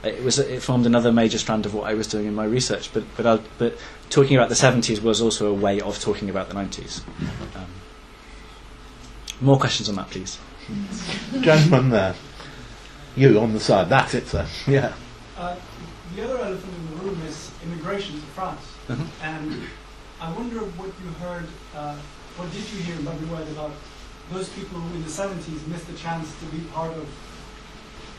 it 0.04 0.24
was 0.24 0.38
it 0.38 0.62
formed 0.62 0.86
another 0.86 1.12
major 1.12 1.38
strand 1.38 1.66
of 1.66 1.74
what 1.74 1.90
I 1.90 1.94
was 1.94 2.08
doing 2.08 2.26
in 2.26 2.36
my 2.36 2.46
research. 2.46 2.92
But 2.94 3.04
but 3.16 3.26
I'll, 3.26 3.44
but 3.58 3.78
talking 4.10 4.38
about 4.38 4.50
the 4.50 4.56
70s 4.56 5.02
was 5.02 5.22
also 5.22 5.50
a 5.50 5.54
way 5.54 5.82
of 5.82 6.00
talking 6.00 6.30
about 6.30 6.50
the 6.50 6.56
90s. 6.56 7.02
Um, 7.56 7.66
more 9.42 9.60
questions 9.60 9.90
on 9.90 9.96
that, 9.96 10.10
please. 10.10 10.40
Gentleman 11.42 11.90
there, 11.90 12.16
you 13.16 13.40
on 13.40 13.54
the 13.54 13.60
side. 13.60 13.90
That's 13.90 14.14
it, 14.14 14.28
sir. 14.28 14.46
Yeah. 14.68 14.94
Uh, 15.38 15.56
the 16.16 16.24
other 16.24 16.38
elephant 16.40 16.74
in 16.74 16.90
the 16.90 17.04
room 17.04 17.22
is 17.26 17.52
immigration 17.64 18.16
to 18.16 18.26
France, 18.28 18.62
uh-huh. 18.90 19.04
and 19.22 19.62
I 20.20 20.32
wonder 20.34 20.60
what 20.60 20.88
you 21.04 21.10
heard. 21.26 21.48
Uh, 21.76 21.96
what 22.36 22.52
did 22.52 22.70
you 22.72 22.84
hear 22.84 22.96
in 22.96 23.06
Bab 23.06 23.16
el 23.22 23.36
Oued 23.36 23.52
about 23.52 23.72
those 24.32 24.50
people 24.50 24.80
who 24.80 24.96
in 24.96 25.04
the 25.04 25.10
70s 25.10 25.68
missed 25.68 25.88
the 25.88 25.98
chance 25.98 26.34
to 26.40 26.46
be 26.48 26.60
part 26.66 26.92
of 26.94 27.08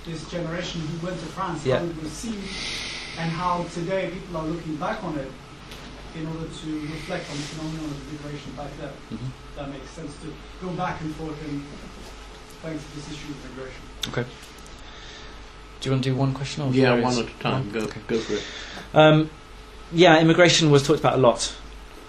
this 0.07 0.29
generation 0.31 0.81
who 0.81 1.07
went 1.07 1.19
to 1.21 1.27
France, 1.27 1.67
yeah. 1.67 1.79
how 1.79 1.85
it 1.85 2.03
was 2.03 2.13
seen, 2.13 2.41
and 3.19 3.31
how 3.31 3.65
today 3.75 4.11
people 4.11 4.37
are 4.37 4.47
looking 4.47 4.77
back 4.77 5.03
on 5.05 5.19
it 5.19 5.31
in 6.17 6.27
order 6.27 6.47
to 6.47 6.81
reflect 6.81 7.31
on 7.31 7.37
the 7.37 7.43
phenomenon 7.43 7.85
of 7.91 8.09
immigration 8.13 8.53
back 8.53 8.71
then. 8.79 8.89
Mm-hmm. 9.13 9.57
That 9.57 9.71
makes 9.71 9.91
sense 9.91 10.15
to 10.23 10.33
go 10.61 10.73
back 10.73 11.01
and 11.01 11.15
forth 11.17 11.43
and 11.49 11.63
thanks 12.63 12.85
to 12.85 12.97
this 12.97 13.13
issue 13.13 13.33
of 13.33 13.47
immigration. 13.47 13.83
Okay. 14.09 14.25
Do 15.81 15.89
you 15.89 15.93
want 15.93 16.05
to 16.05 16.11
do 16.11 16.17
one 16.17 16.35
question? 16.35 16.65
Or 16.65 16.73
yeah, 16.73 17.01
one 17.01 17.19
at 17.19 17.27
a 17.27 17.39
time. 17.39 17.71
Go, 17.71 17.81
okay. 17.81 18.01
go 18.07 18.19
for 18.19 18.35
it. 18.35 18.43
Um, 18.95 19.31
yeah, 19.93 20.21
immigration 20.21 20.71
was 20.71 20.87
talked 20.87 21.01
about 21.01 21.15
a 21.15 21.19
lot 21.19 21.55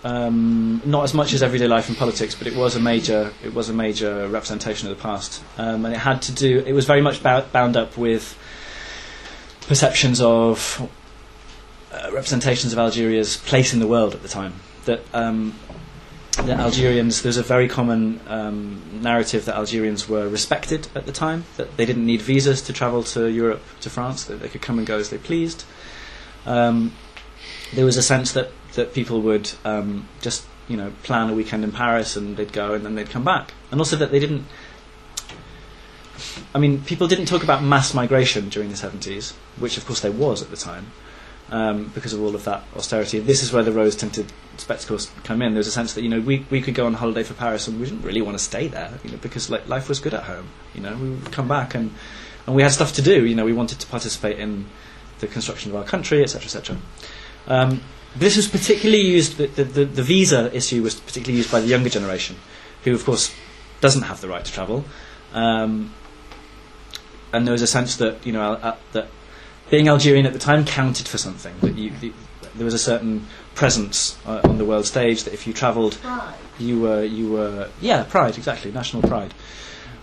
um, 0.04 0.82
not 0.86 1.04
as 1.04 1.14
much 1.14 1.34
as 1.34 1.44
everyday 1.44 1.68
life 1.68 1.90
and 1.90 1.98
politics, 1.98 2.36
but 2.36 2.48
it 2.48 2.56
was 2.56 2.76
a 2.76 2.80
major 2.80 3.34
it 3.44 3.54
was 3.54 3.70
a 3.70 3.74
major 3.74 4.28
representation 4.28 4.90
of 4.90 4.98
the 4.98 5.02
past, 5.02 5.44
um, 5.58 5.86
and 5.86 5.94
it 5.94 5.98
had 5.98 6.22
to 6.24 6.32
do. 6.32 6.64
It 6.66 6.74
was 6.74 6.86
very 6.86 7.02
much 7.02 7.22
bound 7.22 7.76
up 7.78 7.98
with 7.98 8.38
perceptions 9.68 10.22
of 10.22 10.90
uh, 11.92 12.10
representations 12.12 12.74
of 12.74 12.80
Algeria's 12.80 13.38
place 13.38 13.74
in 13.74 13.80
the 13.80 13.88
world 13.88 14.14
at 14.14 14.22
the 14.22 14.28
time. 14.28 14.54
That 14.86 15.02
um, 15.14 15.56
that 16.38 16.60
Algerians 16.60 17.22
there's 17.22 17.38
a 17.38 17.44
very 17.44 17.68
common 17.68 18.20
um, 18.28 18.82
narrative 19.02 19.46
that 19.46 19.56
Algerians 19.56 20.08
were 20.08 20.28
respected 20.28 20.88
at 20.96 21.06
the 21.06 21.12
time. 21.12 21.46
That 21.58 21.78
they 21.78 21.86
didn't 21.86 22.06
need 22.06 22.22
visas 22.22 22.62
to 22.64 22.74
travel 22.74 23.04
to 23.04 23.28
Europe 23.28 23.62
to 23.82 23.90
France. 23.90 24.26
That 24.26 24.40
they 24.42 24.48
could 24.50 24.62
come 24.62 24.78
and 24.78 24.88
go 24.88 24.98
as 24.98 25.10
they 25.10 25.18
pleased. 25.18 25.64
Um, 26.46 26.94
there 27.74 27.86
was 27.86 27.98
a 27.98 28.04
sense 28.04 28.32
that 28.34 28.52
that 28.74 28.94
people 28.94 29.22
would 29.22 29.52
um, 29.66 30.08
just 30.22 30.46
you 30.68 30.78
know 30.78 30.94
plan 31.04 31.30
a 31.30 31.34
weekend 31.34 31.64
in 31.64 31.72
Paris 31.72 32.16
and 32.16 32.38
they'd 32.38 32.54
go 32.54 32.74
and 32.74 32.86
then 32.86 32.96
they'd 32.96 33.10
come 33.10 33.24
back, 33.24 33.54
and 33.72 33.80
also 33.80 33.96
that 33.96 34.12
they 34.12 34.20
didn't. 34.20 34.46
I 36.54 36.60
mean, 36.60 36.82
people 36.82 37.08
didn't 37.08 37.26
talk 37.28 37.44
about 37.44 37.64
mass 37.64 37.94
migration 37.94 38.50
during 38.50 38.70
the 38.70 38.76
70s, 38.76 39.32
which 39.58 39.78
of 39.78 39.86
course 39.86 40.02
there 40.02 40.12
was 40.12 40.42
at 40.42 40.50
the 40.50 40.58
time, 40.58 40.92
um, 41.52 41.92
because 41.94 42.14
of 42.14 42.22
all 42.22 42.36
of 42.36 42.44
that 42.46 42.64
austerity. 42.76 43.20
This 43.20 43.44
is 43.44 43.52
where 43.52 43.64
the 43.64 43.72
rose-tinted 43.72 44.32
spectacles 44.58 45.12
come 45.24 45.42
in. 45.42 45.54
There 45.54 45.60
was 45.60 45.68
a 45.68 45.72
sense 45.72 45.94
that 45.94 46.02
you 46.02 46.10
know 46.10 46.20
we 46.20 46.46
we 46.50 46.62
could 46.62 46.76
go 46.76 46.86
on 46.86 46.94
holiday 46.94 47.24
for 47.24 47.34
Paris 47.34 47.68
and 47.68 47.80
we 47.80 47.86
didn't 47.86 48.04
really 48.04 48.22
want 48.22 48.38
to 48.38 48.44
stay 48.44 48.68
there, 48.68 48.92
you 49.04 49.12
know, 49.12 49.18
because 49.18 49.50
like, 49.50 49.68
life 49.68 49.90
was 49.90 50.00
good 50.00 50.14
at 50.14 50.24
home. 50.24 50.48
You 50.74 50.82
know, 50.82 50.96
we 50.96 51.10
would 51.12 51.32
come 51.32 51.48
back 51.48 51.76
and 51.76 51.92
and 52.46 52.56
we 52.56 52.64
had 52.64 52.72
stuff 52.72 52.94
to 52.94 53.02
do. 53.02 53.26
You 53.26 53.36
know, 53.36 53.46
we 53.46 53.54
wanted 53.54 53.80
to 53.80 53.88
participate 53.88 54.40
in 54.40 54.66
the 55.20 55.28
construction 55.28 55.72
of 55.72 55.78
our 55.78 55.84
country, 55.84 56.24
etc., 56.24 56.46
etc. 56.46 56.78
Um, 57.48 57.82
this 58.16 58.36
was 58.36 58.48
particularly 58.48 59.04
used, 59.04 59.38
the, 59.38 59.48
the, 59.48 59.86
the, 59.86 60.04
visa 60.04 60.56
issue 60.56 60.82
was 60.82 60.96
particularly 60.96 61.38
used 61.38 61.52
by 61.52 61.60
the 61.60 61.68
younger 61.68 61.90
generation, 61.90 62.38
who, 62.84 62.94
of 62.94 63.06
course, 63.06 63.34
doesn't 63.82 64.04
have 64.04 64.20
the 64.22 64.28
right 64.28 64.44
to 64.44 64.52
travel. 64.52 64.84
Um, 65.34 65.94
and 67.32 67.46
there 67.46 67.52
was 67.52 67.62
a 67.62 67.68
sense 67.68 67.98
that, 67.98 68.26
you 68.26 68.34
know, 68.34 68.54
uh, 68.54 68.76
that 68.94 69.10
being 69.70 69.88
Algerian 69.88 70.26
at 70.26 70.34
the 70.34 70.40
time 70.40 70.66
counted 70.66 71.08
for 71.08 71.18
something, 71.18 71.54
that 71.62 71.76
you, 71.76 71.92
the, 72.00 72.14
there 72.56 72.66
was 72.66 72.74
a 72.74 72.80
certain 72.80 73.26
presence 73.56 74.18
uh, 74.26 74.42
on 74.44 74.58
the 74.58 74.66
world 74.66 74.86
stage 74.86 75.24
that 75.24 75.34
if 75.34 75.46
you 75.46 75.54
travelled, 75.54 75.98
you 76.58 76.80
were, 76.82 77.04
you 77.04 77.32
were, 77.32 77.70
yeah, 77.82 78.04
pride, 78.04 78.38
exactly, 78.38 78.72
national 78.72 79.02
pride 79.04 79.34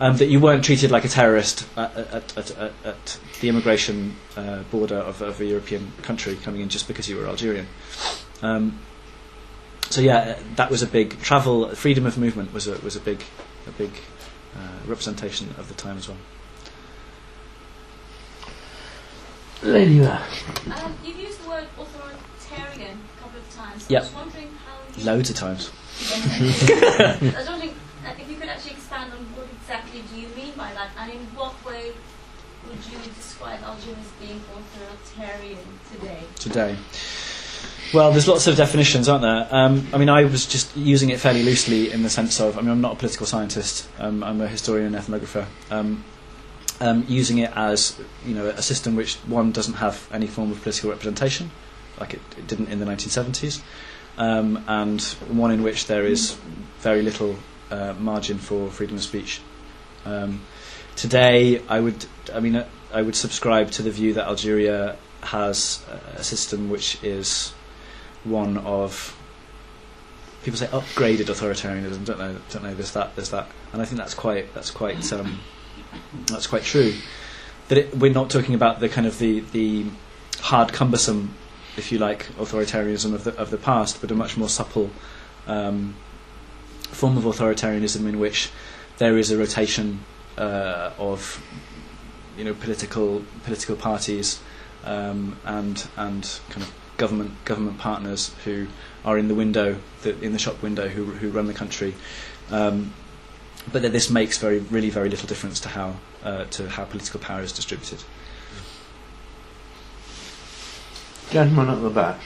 um, 0.01 0.17
that 0.19 0.27
you 0.27 0.41
weren't 0.41 0.64
treated 0.64 0.91
like 0.91 1.05
a 1.05 1.09
terrorist 1.09 1.67
at, 1.77 1.97
at, 1.97 2.37
at, 2.39 2.51
at 2.85 3.19
the 3.41 3.49
immigration 3.49 4.14
uh, 4.37 4.62
border 4.64 4.97
of, 4.97 5.23
of, 5.23 5.41
a 5.41 5.45
European 5.47 5.91
country 6.03 6.37
coming 6.37 6.61
in 6.61 6.69
just 6.69 6.87
because 6.87 7.09
you 7.09 7.17
were 7.17 7.27
Algerian. 7.27 7.67
Um, 8.43 8.79
so 9.89 10.01
yeah, 10.01 10.39
that 10.57 10.71
was 10.71 10.83
a 10.83 10.87
big 10.87 11.19
travel. 11.23 11.75
Freedom 11.75 12.07
of 12.07 12.19
movement 12.19 12.53
was 12.53 12.67
a 12.67 12.73
was 12.81 12.97
a 12.97 13.01
big 13.01 13.23
a 13.67 13.71
big 13.71 13.91
uh, 14.57 14.59
representation 14.87 15.55
of 15.59 15.69
the 15.69 15.75
time 15.75 15.97
as 15.97 16.09
well. 16.09 16.19
Lady 19.63 20.01
um, 20.05 20.23
You've 21.05 21.19
used 21.19 21.43
the 21.43 21.49
word 21.49 21.67
authoritarian 21.79 22.99
a 22.99 23.23
couple 23.23 23.41
of 23.41 23.55
times. 23.55 23.87
Yeah. 23.89 24.07
Loads 25.05 25.31
of 25.31 25.37
times. 25.37 25.71
I 26.13 27.33
was 27.37 27.49
wondering 27.49 27.75
uh, 28.05 28.13
if 28.19 28.31
you 28.31 28.37
could 28.37 28.49
actually 28.49 28.73
expand 28.73 29.13
on 29.13 29.19
what 29.35 29.47
exactly 29.61 30.03
do 30.13 30.21
you 30.21 30.29
mean 30.37 30.53
by 30.57 30.73
that, 30.75 30.91
and 30.99 31.13
in 31.13 31.21
what 31.35 31.53
way 31.65 31.93
would 32.69 32.79
you 32.91 32.99
describe 33.15 33.63
Algeria 33.63 33.97
as 33.99 34.27
being 34.27 34.41
authoritarian 34.55 35.59
today? 35.93 36.21
Today. 36.39 36.77
Well, 37.95 38.11
there's 38.11 38.29
lots 38.29 38.47
of 38.47 38.57
definitions, 38.57 39.09
aren't 39.09 39.23
there? 39.23 39.49
Um, 39.51 39.87
I 39.93 39.99
mean, 39.99 40.09
I 40.09 40.25
was 40.25 40.45
just 40.47 40.77
using 40.77 41.11
it 41.11 41.21
fairly 41.21 41.43
loosely 41.43 41.93
in 41.93 42.03
the 42.03 42.11
sense 42.11 42.41
of, 42.41 42.59
I 42.59 42.61
mean, 42.61 42.71
I'm 42.71 42.81
not 42.81 42.95
a 42.95 42.97
political 42.97 43.27
scientist. 43.27 43.89
Um, 43.99 44.25
I'm 44.25 44.41
a 44.41 44.49
historian 44.49 44.95
and 44.95 45.05
ethnographer. 45.05 45.47
Um, 45.71 46.05
um 46.81 47.05
using 47.09 47.39
it 47.39 47.51
as, 47.55 47.99
you 48.24 48.35
know, 48.35 48.47
a 48.47 48.62
system 48.62 48.97
which 48.97 49.16
one 49.27 49.53
doesn't 49.53 49.74
have 49.74 50.09
any 50.12 50.27
form 50.27 50.51
of 50.53 50.62
political 50.62 50.91
representation, 50.91 51.51
like 52.01 52.14
it, 52.14 52.20
it 52.39 52.47
didn't 52.47 52.68
in 52.68 52.79
the 52.81 52.87
1970s, 52.87 53.62
um, 54.18 54.62
and 54.68 55.01
one 55.29 55.51
in 55.51 55.62
which 55.62 55.87
there 55.87 56.05
is 56.05 56.37
very 56.81 57.03
little 57.03 57.37
uh, 57.70 57.95
margin 57.99 58.39
for 58.39 58.70
freedom 58.70 58.97
of 58.97 59.03
speech. 59.03 59.41
Um, 60.05 60.43
today, 60.95 61.62
I 61.68 61.81
would, 61.81 62.05
I 62.33 62.41
mean, 62.41 62.57
uh, 62.57 62.66
I 62.93 63.03
would 63.03 63.16
subscribe 63.16 63.70
to 63.72 63.83
the 63.83 63.91
view 63.91 64.14
that 64.14 64.27
Algeria 64.27 64.97
has 65.22 65.85
a 66.14 66.22
system 66.22 66.70
which 66.70 67.03
is 67.03 67.53
one 68.24 68.59
of 68.59 69.16
people 70.45 70.59
say 70.59 70.66
upgraded 70.68 71.27
authoritarianism. 71.27 72.05
Don't 72.05 72.18
know, 72.18 72.37
don't 72.51 72.62
know. 72.62 72.74
There's 72.74 72.93
that, 72.93 73.16
there's 73.16 73.31
that, 73.31 73.49
and 73.72 73.83
I 73.83 73.85
think 73.85 73.99
that's 73.99 74.14
quite, 74.14 74.55
that's 74.55 74.70
quite, 74.70 75.12
um, 75.12 75.41
that's 76.26 76.47
quite 76.47 76.62
true. 76.62 76.94
That 77.68 77.78
it, 77.78 77.97
we're 77.97 78.12
not 78.12 78.30
talking 78.30 78.55
about 78.55 78.80
the 78.80 78.88
kind 78.88 79.07
of 79.07 79.18
the 79.18 79.40
the 79.40 79.86
hard, 80.40 80.72
cumbersome, 80.72 81.34
if 81.76 81.90
you 81.90 81.99
like, 81.99 82.26
authoritarianism 82.36 83.14
of 83.14 83.24
the 83.24 83.36
of 83.36 83.51
the 83.51 83.59
past, 83.59 84.01
but 84.01 84.11
a 84.11 84.14
much 84.14 84.36
more 84.36 84.49
supple. 84.49 84.90
Um, 85.47 85.94
form 86.88 87.16
of 87.16 87.24
authoritarianism 87.24 88.09
in 88.09 88.18
which 88.18 88.51
there 88.99 89.18
is 89.18 89.30
a 89.30 89.36
rotation 89.36 90.01
uh, 90.38 90.90
of 90.99 91.42
you 92.36 92.44
know 92.44 92.55
political 92.55 93.22
political 93.44 93.76
parties 93.76 94.40
um, 94.84 95.36
and 95.44 95.88
and 95.97 96.40
kind 96.51 96.62
of 96.62 96.72
government 96.97 97.32
government 97.44 97.78
partners 97.78 98.34
who 98.44 98.66
are 99.05 99.18
in 99.18 99.28
the 99.28 99.34
window 99.34 99.76
the, 100.03 100.18
in 100.22 100.32
the 100.32 100.38
shop 100.38 100.62
window 100.62 100.88
who 100.88 101.05
who 101.05 101.30
run 101.30 101.47
the 101.47 101.55
country. 101.55 101.94
Um, 102.51 102.92
but 103.73 103.83
that 103.83 103.93
this 103.93 104.11
makes 104.11 104.39
very 104.39 104.59
really 104.59 104.91
very 104.91 105.09
little 105.09 105.29
difference 105.29 105.61
to 105.61 105.69
how 105.69 105.97
uh, 106.25 106.45
to 106.47 106.69
how 106.69 106.85
political 106.85 107.21
power 107.21 107.43
is 107.43 107.53
distributed. 107.53 108.03
Gentleman 111.31 111.71
at 111.71 111.83
the 111.83 111.91
back. 111.91 112.21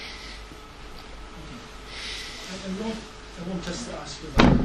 I, 2.51 2.83
want, 2.83 2.95
I 2.95 3.49
want 3.49 3.65
just 3.65 3.89
to 3.89 3.97
ask 3.97 4.23
you 4.23 4.29
that. 4.37 4.61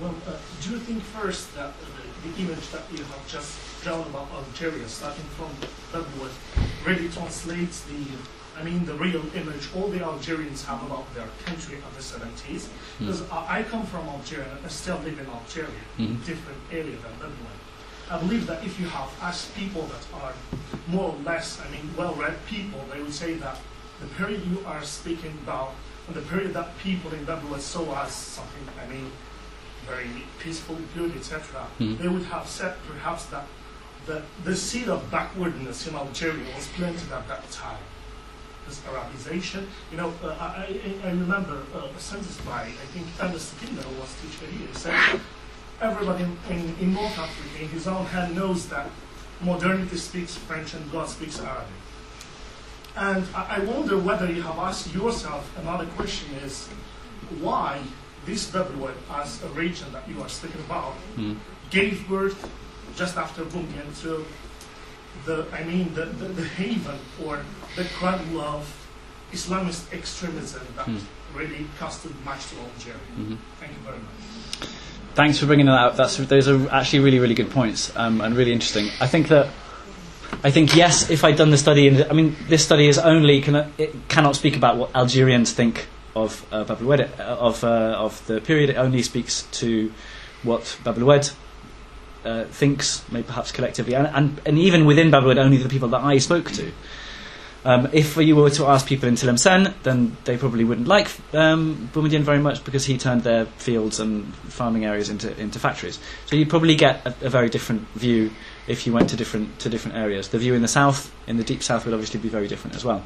Well, 0.00 0.14
uh, 0.26 0.36
do 0.62 0.70
you 0.70 0.78
think 0.78 1.02
first 1.02 1.54
that 1.56 1.72
the, 1.80 2.28
the 2.28 2.42
image 2.42 2.70
that 2.70 2.82
you 2.92 3.02
have 3.04 3.26
just 3.26 3.82
drawn 3.82 4.06
about 4.06 4.28
Algeria, 4.32 4.88
starting 4.88 5.24
from 5.36 5.50
that 5.92 6.06
word, 6.18 6.30
really 6.86 7.08
translates 7.08 7.82
the, 7.82 8.04
I 8.58 8.62
mean, 8.62 8.84
the 8.84 8.94
real 8.94 9.22
image 9.34 9.68
all 9.74 9.88
the 9.88 10.02
Algerians 10.04 10.64
have 10.64 10.82
about 10.84 11.12
their 11.14 11.26
country 11.44 11.76
of 11.78 11.92
the 11.96 12.02
70s? 12.02 12.68
Because 12.98 13.22
I, 13.30 13.58
I 13.58 13.62
come 13.62 13.84
from 13.86 14.06
Algeria 14.08 14.46
and 14.56 14.64
I 14.64 14.68
still 14.68 14.98
live 14.98 15.18
in 15.18 15.26
Algeria, 15.26 15.70
Mhm. 15.98 16.24
different 16.26 16.58
area 16.70 16.96
than 17.04 17.12
Lebanon. 17.20 17.58
I 18.10 18.18
believe 18.18 18.46
that 18.46 18.62
if 18.64 18.78
you 18.78 18.88
have 18.88 19.08
asked 19.22 19.54
people 19.54 19.82
that 19.92 20.04
are 20.22 20.32
more 20.88 21.10
or 21.14 21.16
less, 21.24 21.58
I 21.64 21.70
mean, 21.70 21.90
well-read 21.96 22.36
people, 22.46 22.80
they 22.92 23.00
would 23.00 23.14
say 23.14 23.34
that 23.34 23.56
the 24.00 24.06
period 24.18 24.42
you 24.46 24.62
are 24.66 24.82
speaking 24.84 25.32
about 25.44 25.72
and 26.06 26.16
the 26.16 26.22
period 26.22 26.52
that 26.54 26.76
people 26.78 27.10
in 27.14 27.24
Lebanon 27.24 27.60
saw 27.60 28.02
as 28.04 28.12
something, 28.12 28.66
I 28.84 28.86
mean, 28.92 29.10
very 29.86 30.10
peaceful, 30.40 30.76
good, 30.94 31.16
etc., 31.16 31.66
Mhm. 31.80 31.98
they 31.98 32.08
would 32.08 32.24
have 32.26 32.46
said 32.46 32.74
perhaps 32.86 33.24
that 33.26 33.46
the, 34.06 34.22
the 34.44 34.56
seed 34.56 34.88
of 34.88 35.10
backwardness 35.10 35.86
in 35.86 35.94
Algeria 35.94 36.44
was 36.56 36.66
planted 36.76 37.10
at 37.12 37.26
that 37.28 37.50
time. 37.50 37.78
This 38.66 38.80
Arabization, 38.80 39.66
you 39.90 39.96
know, 39.96 40.12
uh, 40.22 40.36
I, 40.38 40.80
I, 41.04 41.10
remember 41.10 41.62
uh, 41.74 41.88
a 41.96 42.00
sentence 42.00 42.40
by, 42.42 42.62
I 42.62 42.86
think, 42.92 43.06
Ernest 43.20 43.56
Gellner 43.58 43.86
was 43.98 44.14
teacher 44.22 44.46
here, 44.50 44.68
he 44.68 44.74
said, 44.74 45.20
everybody 45.80 46.24
in, 46.24 46.36
in, 46.48 46.74
in 46.80 46.94
North 46.94 47.18
Africa, 47.18 47.62
in 47.62 47.68
his 47.70 47.88
own 47.88 48.06
hand, 48.06 48.36
knows 48.36 48.68
that 48.68 48.88
modernity 49.40 49.96
speaks 49.96 50.36
French 50.36 50.74
and 50.74 50.90
God 50.92 51.08
speaks 51.08 51.40
Arabic. 51.40 51.66
And 52.96 53.24
I, 53.34 53.56
I 53.56 53.58
wonder 53.64 53.98
whether 53.98 54.30
you 54.30 54.42
have 54.42 54.58
asked 54.58 54.94
yourself 54.94 55.50
another 55.58 55.86
question 55.96 56.32
is 56.44 56.68
why 57.40 57.80
this 58.26 58.48
Babylon, 58.50 58.94
as 59.10 59.42
a 59.42 59.48
region 59.48 59.90
that 59.92 60.08
you 60.08 60.22
are 60.22 60.28
speaking 60.28 60.60
about, 60.60 60.94
Mm. 61.16 61.36
gave 61.70 62.06
birth 62.08 62.48
just 62.94 63.16
after 63.16 63.44
Bunyan 63.44 63.92
to 64.02 64.24
the, 65.26 65.46
I 65.52 65.64
mean, 65.64 65.92
the, 65.94 66.06
the, 66.06 66.26
the 66.26 66.44
haven 66.44 66.98
or 67.24 67.40
the 67.76 67.84
cradle 67.84 68.40
of 68.40 68.66
Islamist 69.32 69.92
extremism 69.92 70.62
that 70.76 70.86
Mm. 70.86 71.00
really 71.34 71.66
costed 71.80 72.12
much 72.24 72.46
to 72.50 72.56
Algeria. 72.56 72.98
Mhm. 73.18 73.38
Thank 73.58 73.72
you 73.72 73.78
very 73.84 73.96
much. 73.98 74.68
Thanks 75.14 75.38
for 75.38 75.46
bringing 75.46 75.66
that 75.66 75.78
up. 75.78 75.96
That's, 75.96 76.16
those 76.16 76.48
are 76.48 76.68
actually 76.70 77.00
really, 77.00 77.18
really 77.18 77.34
good 77.34 77.50
points 77.50 77.92
um, 77.96 78.20
and 78.20 78.36
really 78.36 78.52
interesting. 78.52 78.88
I 79.00 79.06
think 79.06 79.28
that, 79.28 79.48
I 80.44 80.50
think 80.50 80.74
yes, 80.76 81.08
if 81.10 81.24
I'd 81.24 81.36
done 81.36 81.50
the 81.50 81.58
study, 81.58 81.88
and 81.88 82.04
I 82.10 82.12
mean, 82.14 82.36
this 82.48 82.64
study 82.64 82.88
is 82.88 82.98
only 82.98 83.40
can, 83.40 83.72
it 83.78 83.94
cannot 84.08 84.36
speak 84.36 84.56
about 84.56 84.76
what 84.76 84.94
Algerians 84.94 85.52
think 85.52 85.86
of 86.14 86.44
uh, 86.52 86.64
Bab 86.64 86.80
el-Oued, 86.82 87.00
uh, 87.18 87.22
of 87.22 87.64
uh, 87.64 87.96
of 87.96 88.26
the 88.26 88.40
period. 88.40 88.68
It 88.70 88.76
only 88.76 89.02
speaks 89.02 89.42
to 89.60 89.92
what 90.42 90.76
Bab 90.84 90.98
el-Oued 90.98 91.30
uh, 92.24 92.44
thinks, 92.44 93.04
maybe 93.10 93.26
perhaps 93.26 93.52
collectively, 93.52 93.94
and, 93.94 94.06
and 94.06 94.40
and 94.46 94.58
even 94.58 94.84
within 94.84 95.10
Bab 95.10 95.24
el-Oued, 95.24 95.38
only 95.38 95.56
the 95.56 95.68
people 95.68 95.88
that 95.88 96.02
I 96.02 96.18
spoke 96.18 96.50
to. 96.52 96.72
Um, 97.64 97.88
if 97.92 98.16
you 98.16 98.34
were 98.34 98.50
to 98.50 98.66
ask 98.66 98.86
people 98.88 99.08
in 99.08 99.14
Tlemcen, 99.14 99.72
then 99.84 100.16
they 100.24 100.36
probably 100.36 100.64
wouldn't 100.64 100.88
like 100.88 101.08
um, 101.32 101.88
Boumediene 101.92 102.22
very 102.22 102.40
much 102.40 102.64
because 102.64 102.84
he 102.84 102.98
turned 102.98 103.22
their 103.22 103.46
fields 103.46 104.00
and 104.00 104.34
farming 104.34 104.84
areas 104.84 105.08
into, 105.08 105.36
into 105.40 105.60
factories. 105.60 106.00
So 106.26 106.34
you'd 106.34 106.50
probably 106.50 106.74
get 106.74 107.06
a, 107.06 107.14
a 107.26 107.30
very 107.30 107.48
different 107.48 107.86
view 107.90 108.32
if 108.66 108.84
you 108.84 108.92
went 108.92 109.10
to 109.10 109.16
different 109.16 109.60
to 109.60 109.68
different 109.68 109.96
areas. 109.96 110.28
The 110.28 110.38
view 110.38 110.54
in 110.54 110.62
the 110.62 110.68
south, 110.68 111.14
in 111.28 111.36
the 111.36 111.44
deep 111.44 111.62
south, 111.62 111.84
would 111.84 111.94
obviously 111.94 112.18
be 112.18 112.28
very 112.28 112.48
different 112.48 112.74
as 112.74 112.84
well. 112.84 113.04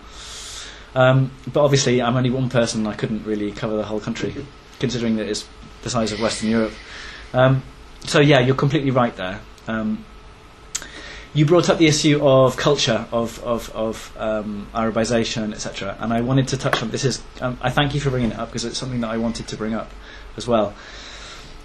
Um, 0.94 1.30
but 1.52 1.62
obviously, 1.62 2.00
I'm 2.00 2.16
only 2.16 2.30
one 2.30 2.48
person. 2.48 2.86
I 2.86 2.94
couldn't 2.94 3.24
really 3.26 3.52
cover 3.52 3.76
the 3.76 3.84
whole 3.84 4.00
country, 4.00 4.34
considering 4.80 5.16
that 5.16 5.26
it's 5.26 5.46
the 5.82 5.90
size 5.90 6.12
of 6.12 6.20
Western 6.20 6.48
Europe. 6.48 6.72
Um, 7.34 7.62
so 8.06 8.20
yeah, 8.20 8.40
you're 8.40 8.56
completely 8.56 8.90
right 8.90 9.14
there. 9.16 9.40
Um, 9.66 10.04
you 11.34 11.44
brought 11.44 11.68
up 11.68 11.76
the 11.76 11.86
issue 11.86 12.18
of 12.26 12.56
culture, 12.56 13.06
of 13.12 13.42
of, 13.44 13.70
of 13.74 14.16
um, 14.16 14.68
Arabization, 14.74 15.52
etc. 15.52 15.96
And 16.00 16.12
I 16.12 16.22
wanted 16.22 16.48
to 16.48 16.56
touch 16.56 16.82
on 16.82 16.90
this. 16.90 17.04
Is 17.04 17.22
um, 17.40 17.58
I 17.60 17.70
thank 17.70 17.94
you 17.94 18.00
for 18.00 18.10
bringing 18.10 18.30
it 18.30 18.38
up 18.38 18.48
because 18.48 18.64
it's 18.64 18.78
something 18.78 19.00
that 19.02 19.10
I 19.10 19.18
wanted 19.18 19.48
to 19.48 19.56
bring 19.56 19.74
up 19.74 19.90
as 20.36 20.46
well. 20.48 20.74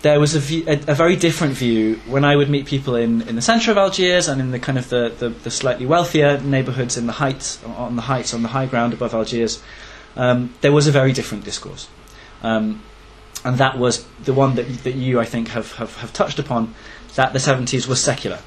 There 0.02 0.20
was 0.20 0.34
a, 0.34 0.40
view, 0.40 0.64
a, 0.66 0.74
a 0.88 0.96
very 0.96 1.16
different 1.16 1.54
view 1.54 2.02
when 2.08 2.26
I 2.26 2.36
would 2.36 2.50
meet 2.50 2.66
people 2.66 2.96
in, 2.96 3.22
in 3.28 3.36
the 3.36 3.42
centre 3.42 3.70
of 3.70 3.78
Algiers 3.78 4.28
and 4.28 4.42
in 4.42 4.50
the 4.50 4.58
kind 4.58 4.80
of 4.80 4.90
the, 4.90 5.14
the, 5.20 5.30
the 5.30 5.52
slightly 5.52 5.86
wealthier 5.86 6.40
neighbourhoods 6.40 6.98
in 6.98 7.06
the 7.06 7.14
heights 7.14 7.64
on 7.64 7.96
the 7.96 8.02
heights 8.02 8.34
on 8.34 8.42
the 8.42 8.48
high 8.48 8.66
ground 8.66 8.94
above 8.94 9.14
Algiers. 9.14 9.62
Um, 10.16 10.54
there 10.62 10.72
was 10.72 10.88
a 10.88 10.92
very 10.92 11.14
different 11.14 11.44
discourse, 11.46 11.88
um, 12.42 12.82
and 13.44 13.58
that 13.58 13.78
was 13.78 14.06
the 14.24 14.34
one 14.34 14.56
that 14.56 14.84
that 14.84 14.96
you 14.96 15.20
I 15.20 15.26
think 15.26 15.50
have, 15.50 15.74
have, 15.74 15.96
have 15.98 16.14
touched 16.14 16.40
upon. 16.40 16.74
That 17.16 17.34
the 17.34 17.40
70s 17.40 17.88
was 17.88 18.02
secular 18.02 18.40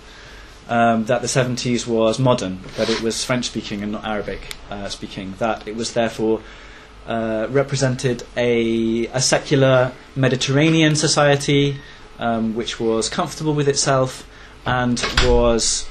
um, 0.69 1.05
that 1.05 1.21
the 1.21 1.29
70s 1.29 1.87
was 1.87 2.19
modern, 2.19 2.61
that 2.77 2.89
it 2.89 3.03
was 3.03 3.25
French 3.25 3.47
speaking 3.47 3.83
and 3.83 3.93
not 3.93 4.05
Arabic 4.05 4.55
uh, 4.71 4.89
speaking, 4.89 5.35
that 5.39 5.67
it 5.69 5.77
was 5.77 5.93
therefore 5.93 6.41
uh, 7.07 7.47
represented 7.51 8.23
a, 8.37 9.07
a 9.09 9.21
secular 9.21 9.93
Mediterranean 10.17 10.97
society 10.97 11.77
um, 12.19 12.55
which 12.55 12.81
was 12.81 13.09
comfortable 13.09 13.55
with 13.55 13.69
itself 13.69 14.27
and 14.65 15.05
was 15.25 15.87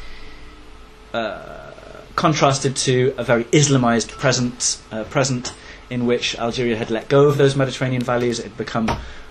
uh, 1.13 1.71
contrasted 2.15 2.75
to 2.75 3.13
a 3.17 3.23
very 3.23 3.43
Islamized 3.45 4.09
present, 4.17 4.81
uh, 4.91 5.03
present 5.05 5.53
in 5.93 6.05
which 6.05 6.37
Algeria 6.39 6.75
had 6.75 6.89
let 6.89 7.07
go 7.07 7.27
of 7.27 7.37
those 7.37 7.55
Mediterranean 7.55 8.01
values, 8.01 8.39
it 8.39 8.43
had 8.43 8.57
become 8.57 8.89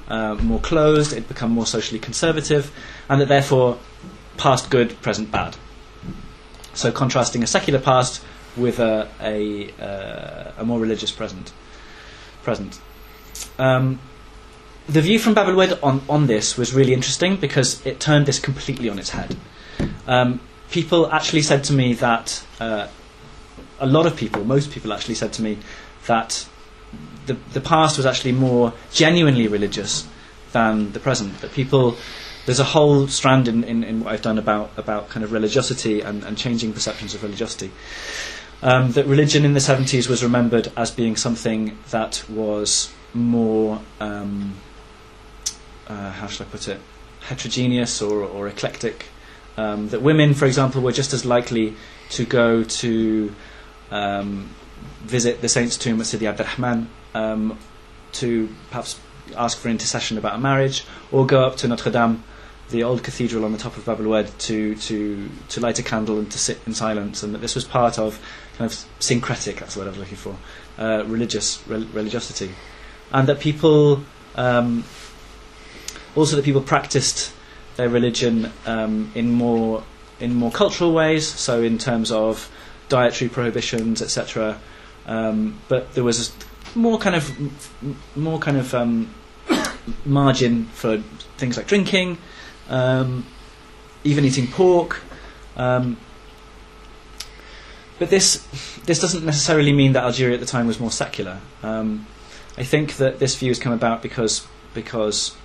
uh, 0.09 0.35
more 0.37 0.61
closed, 0.61 1.13
it 1.13 1.17
had 1.17 1.29
become 1.29 1.51
more 1.51 1.67
socially 1.67 1.99
conservative, 1.99 2.71
and 3.09 3.21
that 3.21 3.29
therefore 3.29 3.79
past 4.37 4.71
good, 4.71 5.01
present 5.03 5.31
bad. 5.31 5.57
So 6.75 6.91
contrasting 6.93 7.43
a 7.43 7.47
secular 7.47 7.81
past 7.81 8.25
with 8.57 8.79
a 8.79 9.09
a, 9.21 9.71
uh, 9.81 10.53
a 10.63 10.65
more 10.65 10.79
religious 10.79 11.11
present. 11.11 11.53
Present. 12.43 12.81
Um, 13.59 13.99
the 14.89 15.01
view 15.01 15.19
from 15.19 15.35
Bab 15.35 15.49
el-Oued 15.49 15.79
on, 15.83 16.03
on 16.09 16.27
this 16.27 16.57
was 16.57 16.75
really 16.75 16.93
interesting 16.93 17.37
because 17.37 17.85
it 17.87 18.01
turned 18.01 18.27
this 18.27 18.39
completely 18.39 18.89
on 18.89 18.99
its 18.99 19.11
head. 19.11 19.37
Um, 20.07 20.41
people 20.71 21.11
actually 21.13 21.43
said 21.43 21.65
to 21.65 21.73
me 21.73 21.95
that 21.95 22.45
uh, 22.61 22.89
a 23.79 23.87
lot 23.87 24.07
of 24.07 24.17
people, 24.17 24.45
most 24.45 24.73
people 24.73 24.93
actually 24.93 25.15
said 25.15 25.33
to 25.35 25.43
me 25.43 25.59
that 26.07 26.49
the 27.27 27.35
the 27.53 27.61
past 27.61 27.97
was 27.97 28.07
actually 28.07 28.33
more 28.33 28.73
genuinely 28.93 29.49
religious 29.49 30.07
than 30.53 30.93
the 30.93 31.01
present. 31.01 31.41
That 31.41 31.53
people 31.53 31.97
there's 32.47 32.61
a 32.61 32.65
whole 32.65 33.07
strand 33.07 33.49
in, 33.49 33.65
in, 33.65 33.85
in 33.85 34.01
what 34.03 34.13
I've 34.13 34.23
done 34.23 34.39
about, 34.39 34.71
about 34.77 35.09
kind 35.09 35.25
of 35.25 35.33
religiosity 35.33 36.01
and, 36.01 36.25
and 36.25 36.37
changing 36.37 36.73
perceptions 36.73 37.15
of 37.15 37.23
religiosity. 37.23 37.71
Um, 38.63 38.93
that 38.93 39.07
religion 39.07 39.45
in 39.45 39.55
the 39.55 39.61
70s 39.61 40.09
was 40.09 40.23
remembered 40.23 40.73
as 40.77 40.91
being 40.91 41.17
something 41.17 41.79
that 41.91 42.25
was 42.29 42.93
more, 43.15 43.81
um, 44.01 44.55
uh, 45.89 46.11
how 46.11 46.27
shall 46.27 46.47
I 46.47 46.51
put 46.51 46.69
it, 46.69 46.81
heterogeneous 47.21 48.03
or, 48.03 48.23
or 48.23 48.49
eclectic. 48.49 49.07
Um, 49.57 49.89
that 49.91 50.01
women, 50.01 50.35
for 50.35 50.47
example, 50.47 50.81
were 50.81 50.93
just 50.93 51.13
as 51.13 51.25
likely 51.25 51.77
to 52.11 52.25
go 52.25 52.65
to 52.65 53.35
um, 53.91 54.51
visit 55.03 55.41
the 55.41 55.49
saint's 55.49 55.77
tomb 55.77 56.01
at 56.01 56.07
Sidi 56.07 56.27
Abdurrahman 56.27 56.89
um, 57.15 57.59
to 58.13 58.49
perhaps 58.71 58.99
ask 59.37 59.59
for 59.59 59.69
intercession 59.69 60.19
about 60.19 60.35
a 60.35 60.39
marriage, 60.39 60.85
or 61.11 61.27
go 61.27 61.45
up 61.45 61.57
to 61.57 61.69
Notre 61.69 61.91
Dame 61.91 62.23
the 62.71 62.83
old 62.83 63.03
cathedral 63.03 63.45
on 63.45 63.53
the 63.53 63.59
top 63.59 63.77
of 63.77 63.85
Bab 63.85 64.01
el-Oued 64.01 64.39
to, 64.41 64.75
to, 64.75 65.29
to 65.51 65.61
light 65.61 65.79
a 65.79 65.83
candle 65.83 66.19
and 66.19 66.31
to 66.33 66.39
sit 66.39 66.59
in 66.67 66.75
silence, 66.75 67.23
and 67.23 67.35
that 67.35 67.41
this 67.41 67.55
was 67.55 67.65
part 67.65 67.99
of 67.99 68.19
kind 68.59 68.71
of 68.71 68.85
syncretic, 68.99 69.57
that's 69.57 69.77
word 69.77 69.87
I 69.87 69.91
was 69.91 69.99
looking 69.99 70.17
for, 70.17 70.37
uh, 70.79 71.05
religious 71.07 71.63
re- 71.69 71.87
religiosity. 71.93 72.51
And 73.13 73.29
that 73.29 73.41
people, 73.41 74.03
um, 74.37 74.85
also 76.17 76.37
that 76.37 76.45
people 76.45 76.63
practiced 76.63 77.33
their 77.77 77.89
religion 77.89 78.51
um, 78.67 79.13
in 79.15 79.31
more 79.31 79.85
in 80.21 80.35
more 80.35 80.53
cultural 80.53 80.93
ways, 80.93 81.27
so 81.27 81.63
in 81.63 81.79
terms 81.79 82.13
of 82.13 82.49
dietary 82.89 83.29
prohibitions, 83.29 84.01
etc. 84.01 84.61
Um, 85.07 85.61
but 85.69 85.95
there 85.95 86.05
was 86.05 86.31
a 86.31 86.79
more 86.79 86.99
kind 86.99 87.17
of 87.17 88.17
more 88.17 88.39
kind 88.39 88.57
of 88.57 88.75
um, 88.75 89.13
margin 90.05 90.67
for 90.67 90.99
things 91.37 91.57
like 91.57 91.67
drinking, 91.67 92.19
um, 92.69 93.27
even 94.05 94.25
eating 94.25 94.47
pork. 94.47 95.01
Um, 95.57 95.97
but 97.99 98.11
this 98.11 98.47
this 98.85 99.01
doesn't 99.01 99.25
necessarily 99.25 99.73
mean 99.73 99.93
that 99.93 100.05
Algeria 100.05 100.35
at 100.35 100.41
the 100.41 100.47
time 100.47 100.67
was 100.67 100.81
more 100.81 100.91
secular. 100.91 101.41
Um, 101.63 102.07
I 102.57 102.65
think 102.65 102.97
that 102.97 103.19
this 103.19 103.35
view 103.37 103.51
has 103.51 103.59
come 103.59 103.73
about 103.73 104.03
because 104.03 104.47
because 104.75 105.37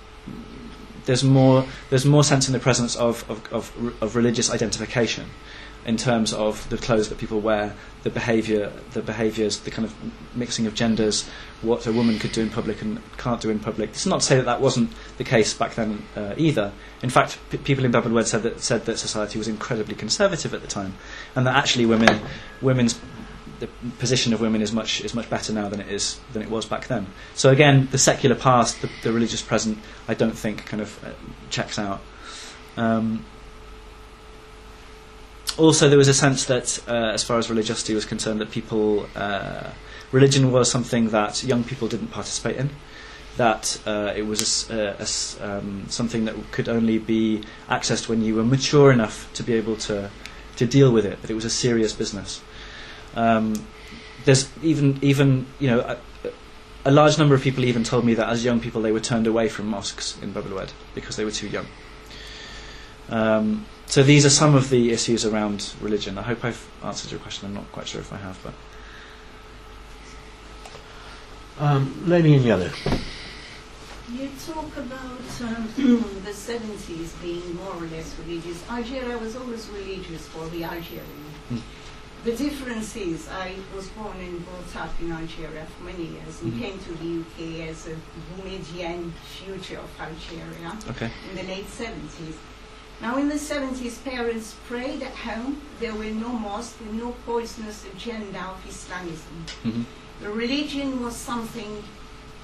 there's 1.04 1.24
more 1.24 1.64
there's 1.90 2.04
more 2.04 2.24
sense 2.24 2.48
in 2.48 2.52
the 2.52 2.58
presence 2.58 2.96
of 2.96 3.28
of, 3.30 3.52
of, 3.52 4.02
of 4.02 4.16
religious 4.16 4.50
identification, 4.50 5.26
in 5.88 5.96
terms 5.96 6.34
of 6.34 6.68
the 6.68 6.76
clothes 6.76 7.08
that 7.08 7.16
people 7.16 7.40
wear, 7.40 7.74
the 8.02 8.10
behaviour, 8.10 8.70
the 8.92 9.00
behaviours, 9.00 9.60
the 9.60 9.70
kind 9.70 9.86
of 9.86 9.94
mixing 10.36 10.66
of 10.66 10.74
genders, 10.74 11.26
what 11.62 11.86
a 11.86 11.92
woman 11.92 12.18
could 12.18 12.30
do 12.30 12.42
in 12.42 12.50
public 12.50 12.82
and 12.82 13.00
can't 13.16 13.40
do 13.40 13.48
in 13.48 13.58
public. 13.58 13.88
It's 13.88 14.04
not 14.04 14.20
to 14.20 14.26
say 14.26 14.36
that 14.36 14.44
that 14.44 14.60
wasn't 14.60 14.90
the 15.16 15.24
case 15.24 15.54
back 15.54 15.76
then 15.76 16.02
uh, 16.14 16.34
either. 16.36 16.72
In 17.02 17.08
fact, 17.08 17.38
p- 17.48 17.56
people 17.56 17.86
in 17.86 17.90
Babel 17.90 18.22
said 18.24 18.42
that 18.42 18.60
said 18.60 18.84
that 18.84 18.98
society 18.98 19.38
was 19.38 19.48
incredibly 19.48 19.94
conservative 19.94 20.52
at 20.52 20.60
the 20.60 20.68
time, 20.68 20.92
and 21.34 21.46
that 21.46 21.56
actually 21.56 21.86
women, 21.86 22.20
women's 22.60 23.00
the 23.58 23.68
position 23.98 24.34
of 24.34 24.42
women 24.42 24.60
is 24.60 24.72
much 24.72 25.00
is 25.00 25.14
much 25.14 25.30
better 25.30 25.54
now 25.54 25.70
than 25.70 25.80
it 25.80 25.88
is 25.88 26.20
than 26.34 26.42
it 26.42 26.50
was 26.50 26.66
back 26.66 26.86
then. 26.88 27.06
So 27.34 27.48
again, 27.48 27.88
the 27.90 27.98
secular 27.98 28.36
past, 28.36 28.82
the, 28.82 28.90
the 29.02 29.10
religious 29.10 29.40
present, 29.40 29.78
I 30.06 30.12
don't 30.12 30.36
think 30.36 30.66
kind 30.66 30.82
of 30.82 31.02
uh, 31.02 31.12
checks 31.48 31.78
out. 31.78 32.02
Um, 32.76 33.24
also, 35.58 35.88
there 35.88 35.98
was 35.98 36.08
a 36.08 36.14
sense 36.14 36.44
that, 36.46 36.78
uh, 36.88 37.12
as 37.12 37.24
far 37.24 37.38
as 37.38 37.50
religiosity 37.50 37.94
was 37.94 38.04
concerned, 38.04 38.40
that 38.40 38.50
people, 38.50 39.08
uh, 39.16 39.70
religion 40.12 40.52
was 40.52 40.70
something 40.70 41.10
that 41.10 41.42
young 41.44 41.64
people 41.64 41.88
didn't 41.88 42.08
participate 42.08 42.56
in. 42.56 42.70
That 43.36 43.80
uh, 43.86 44.12
it 44.16 44.26
was 44.26 44.70
a, 44.70 44.96
a, 44.98 45.58
um, 45.58 45.86
something 45.88 46.24
that 46.24 46.34
could 46.50 46.68
only 46.68 46.98
be 46.98 47.42
accessed 47.68 48.08
when 48.08 48.22
you 48.22 48.34
were 48.34 48.44
mature 48.44 48.90
enough 48.90 49.32
to 49.34 49.42
be 49.42 49.52
able 49.54 49.76
to 49.76 50.10
to 50.56 50.66
deal 50.66 50.90
with 50.90 51.06
it. 51.06 51.22
That 51.22 51.30
it 51.30 51.34
was 51.34 51.44
a 51.44 51.50
serious 51.50 51.92
business. 51.92 52.42
Um, 53.14 53.54
there's 54.24 54.50
even 54.62 54.98
even 55.02 55.46
you 55.58 55.68
know. 55.68 55.80
A, 55.80 55.98
a 56.84 56.90
large 56.90 57.18
number 57.18 57.34
of 57.34 57.42
people 57.42 57.64
even 57.66 57.84
told 57.84 58.04
me 58.04 58.14
that 58.14 58.30
as 58.30 58.44
young 58.44 58.60
people 58.60 58.80
they 58.80 58.92
were 58.92 59.00
turned 59.00 59.26
away 59.26 59.48
from 59.48 59.66
mosques 59.66 60.16
in 60.22 60.32
Bab 60.32 60.46
el 60.46 60.66
because 60.94 61.16
they 61.16 61.24
were 61.24 61.30
too 61.30 61.48
young. 61.48 61.66
Um, 63.10 63.66
so 63.88 64.02
these 64.02 64.24
are 64.26 64.30
some 64.30 64.54
of 64.54 64.70
the 64.70 64.92
issues 64.92 65.24
around 65.24 65.72
religion. 65.80 66.18
I 66.18 66.22
hope 66.22 66.44
I've 66.44 66.66
answered 66.84 67.10
your 67.10 67.20
question. 67.20 67.48
I'm 67.48 67.54
not 67.54 67.70
quite 67.72 67.86
sure 67.88 68.00
if 68.00 68.12
I 68.12 68.16
have, 68.18 68.38
but. 68.42 68.54
Um, 71.58 72.04
lady 72.06 72.34
in 72.34 72.42
yellow. 72.42 72.70
You 74.12 74.30
talk 74.46 74.76
about 74.76 75.40
um, 75.42 75.68
the 76.24 76.30
70s 76.30 77.20
being 77.20 77.54
more 77.56 77.74
or 77.74 77.86
less 77.86 78.16
religious. 78.24 78.62
Algeria 78.70 79.18
was 79.18 79.36
always 79.36 79.68
religious 79.70 80.26
for 80.28 80.46
the 80.48 80.64
Algerian. 80.64 81.04
Mm. 81.50 81.60
The 82.24 82.32
difference 82.36 82.96
is 82.96 83.28
I 83.28 83.54
was 83.74 83.88
born 83.88 84.16
and 84.18 84.44
brought 84.44 84.84
up 84.84 84.90
in 85.00 85.12
Algeria 85.12 85.66
for 85.76 85.84
many 85.84 86.06
years 86.06 86.42
and 86.42 86.52
Mhm. 86.52 86.58
came 86.60 86.78
to 86.78 86.92
the 86.94 87.20
UK 87.20 87.68
as 87.68 87.86
a 87.86 87.96
Boumediene 88.34 89.12
future 89.38 89.78
of 89.78 89.90
Algeria 90.00 90.76
Okay. 90.90 91.10
in 91.30 91.36
the 91.36 91.42
late 91.44 91.68
70s. 91.70 92.34
Now, 93.00 93.16
in 93.16 93.28
the 93.28 93.36
70s, 93.36 94.02
parents 94.04 94.56
prayed 94.66 95.02
at 95.02 95.14
home. 95.14 95.60
There 95.78 95.94
were 95.94 96.12
no 96.26 96.30
mosques, 96.30 96.80
no 96.92 97.12
poisonous 97.26 97.84
agenda 97.92 98.40
of 98.52 98.58
Islamism. 98.66 99.36
hmm 99.62 99.82
The 100.20 100.30
religion 100.30 101.00
was 101.04 101.14
something 101.14 101.84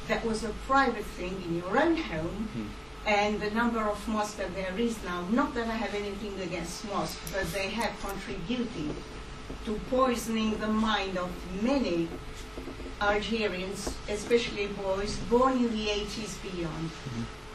that 0.07 0.25
was 0.25 0.45
a 0.45 0.53
private 0.69 1.05
thing 1.19 1.35
in 1.47 1.57
your 1.61 1.75
own 1.85 1.97
home, 1.97 2.49
Mm. 2.57 2.69
and 3.07 3.41
the 3.41 3.51
number 3.51 3.83
of 3.93 3.99
mosques 4.07 4.35
that 4.41 4.55
there 4.55 4.77
is 4.79 4.95
now, 5.05 5.21
not 5.41 5.55
that 5.55 5.67
I 5.67 5.77
have 5.85 5.95
anything 5.95 6.35
against 6.41 6.85
mosques, 6.93 7.19
but 7.33 7.47
they 7.53 7.69
have 7.81 7.93
contributed 8.07 8.95
to 9.67 9.73
poisoning 9.91 10.51
the 10.65 10.69
mind 10.69 11.19
of 11.19 11.31
many 11.63 12.09
Algerians, 13.01 13.81
especially 14.09 14.67
boys, 14.69 15.17
born 15.29 15.55
in 15.65 15.71
the 15.79 15.87
80s 15.89 16.35
beyond. 16.47 16.91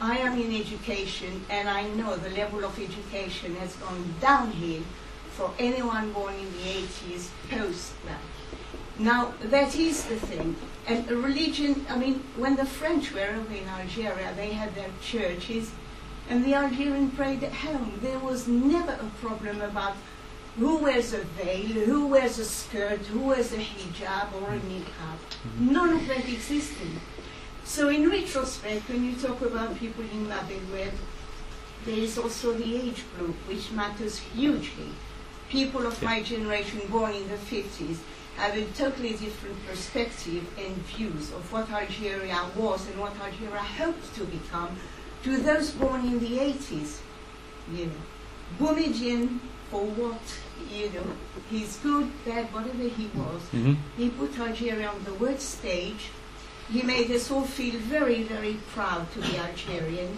I 0.00 0.16
am 0.16 0.40
in 0.40 0.54
education, 0.54 1.44
and 1.50 1.68
I 1.68 1.86
know 1.88 2.16
the 2.16 2.30
level 2.30 2.64
of 2.64 2.78
education 2.78 3.54
has 3.56 3.76
gone 3.76 4.14
downhill 4.20 4.82
for 5.32 5.52
anyone 5.58 6.12
born 6.12 6.34
in 6.34 6.50
the 6.52 6.86
80s 6.86 7.28
post 7.50 7.92
that. 8.06 8.20
Now, 8.98 9.34
that 9.42 9.76
is 9.76 10.04
the 10.04 10.16
thing. 10.16 10.56
And 10.86 11.06
religion, 11.10 11.84
I 11.90 11.98
mean, 11.98 12.22
when 12.36 12.56
the 12.56 12.64
French 12.64 13.12
were 13.12 13.20
over 13.20 13.54
in 13.54 13.68
Algeria, 13.68 14.32
they 14.36 14.52
had 14.52 14.74
their 14.74 14.90
churches, 15.02 15.70
and 16.30 16.44
the 16.46 16.54
Algerian 16.54 17.10
prayed 17.10 17.44
at 17.44 17.52
home. 17.52 17.98
There 18.00 18.18
was 18.18 18.48
never 18.48 18.92
a 18.92 19.10
problem 19.20 19.60
about 19.60 19.96
who 20.58 20.78
wears 20.78 21.12
a 21.12 21.24
veil, 21.24 21.84
who 21.84 22.06
wears 22.06 22.38
a 22.38 22.44
skirt, 22.44 23.00
who 23.06 23.20
wears 23.20 23.52
a 23.52 23.58
hijab 23.58 24.32
or 24.40 24.50
a 24.50 24.58
niqab. 24.60 25.18
Mm-hmm. 25.18 25.72
None 25.72 25.96
of 25.96 26.08
that 26.08 26.28
existed. 26.28 26.88
So, 27.70 27.88
in 27.88 28.10
retrospect, 28.10 28.88
when 28.88 29.04
you 29.04 29.14
talk 29.14 29.40
about 29.42 29.78
people 29.78 30.02
in 30.02 30.26
Bab 30.26 30.50
el 30.50 30.76
Oued, 30.76 30.92
there 31.84 31.98
is 31.98 32.18
also 32.18 32.52
the 32.52 32.74
age 32.74 33.04
group, 33.16 33.36
which 33.46 33.70
matters 33.70 34.18
hugely. 34.18 34.90
People 35.48 35.86
of 35.86 36.02
my 36.02 36.20
generation, 36.20 36.80
born 36.90 37.14
in 37.14 37.28
the 37.28 37.36
50s, 37.36 37.98
have 38.36 38.56
a 38.56 38.64
totally 38.72 39.10
different 39.10 39.56
perspective 39.68 40.44
and 40.58 40.74
views 40.94 41.30
of 41.30 41.52
what 41.52 41.70
Algeria 41.70 42.44
was 42.56 42.88
and 42.88 42.98
what 42.98 43.14
Algeria 43.20 43.62
hoped 43.78 44.16
to 44.16 44.24
become 44.24 44.76
to 45.22 45.36
those 45.36 45.70
born 45.70 46.00
in 46.04 46.18
the 46.18 46.38
80s. 46.38 46.98
You 47.72 47.86
know, 47.86 48.02
Boumediene, 48.58 49.38
for 49.70 49.84
what, 49.84 50.24
you 50.74 50.90
know, 50.90 51.06
he's 51.48 51.76
good, 51.76 52.10
bad, 52.24 52.52
whatever 52.52 52.88
he 52.98 53.06
was, 53.14 53.42
hmm 53.52 53.74
he 53.96 54.10
put 54.10 54.36
Algeria 54.40 54.88
on 54.88 55.04
the 55.04 55.14
world 55.14 55.40
stage. 55.40 56.10
He 56.70 56.82
made 56.82 57.10
us 57.10 57.30
all 57.30 57.42
feel 57.42 57.78
very, 57.80 58.22
very 58.22 58.58
proud 58.72 59.10
to 59.12 59.20
be 59.20 59.36
Algerian, 59.36 60.16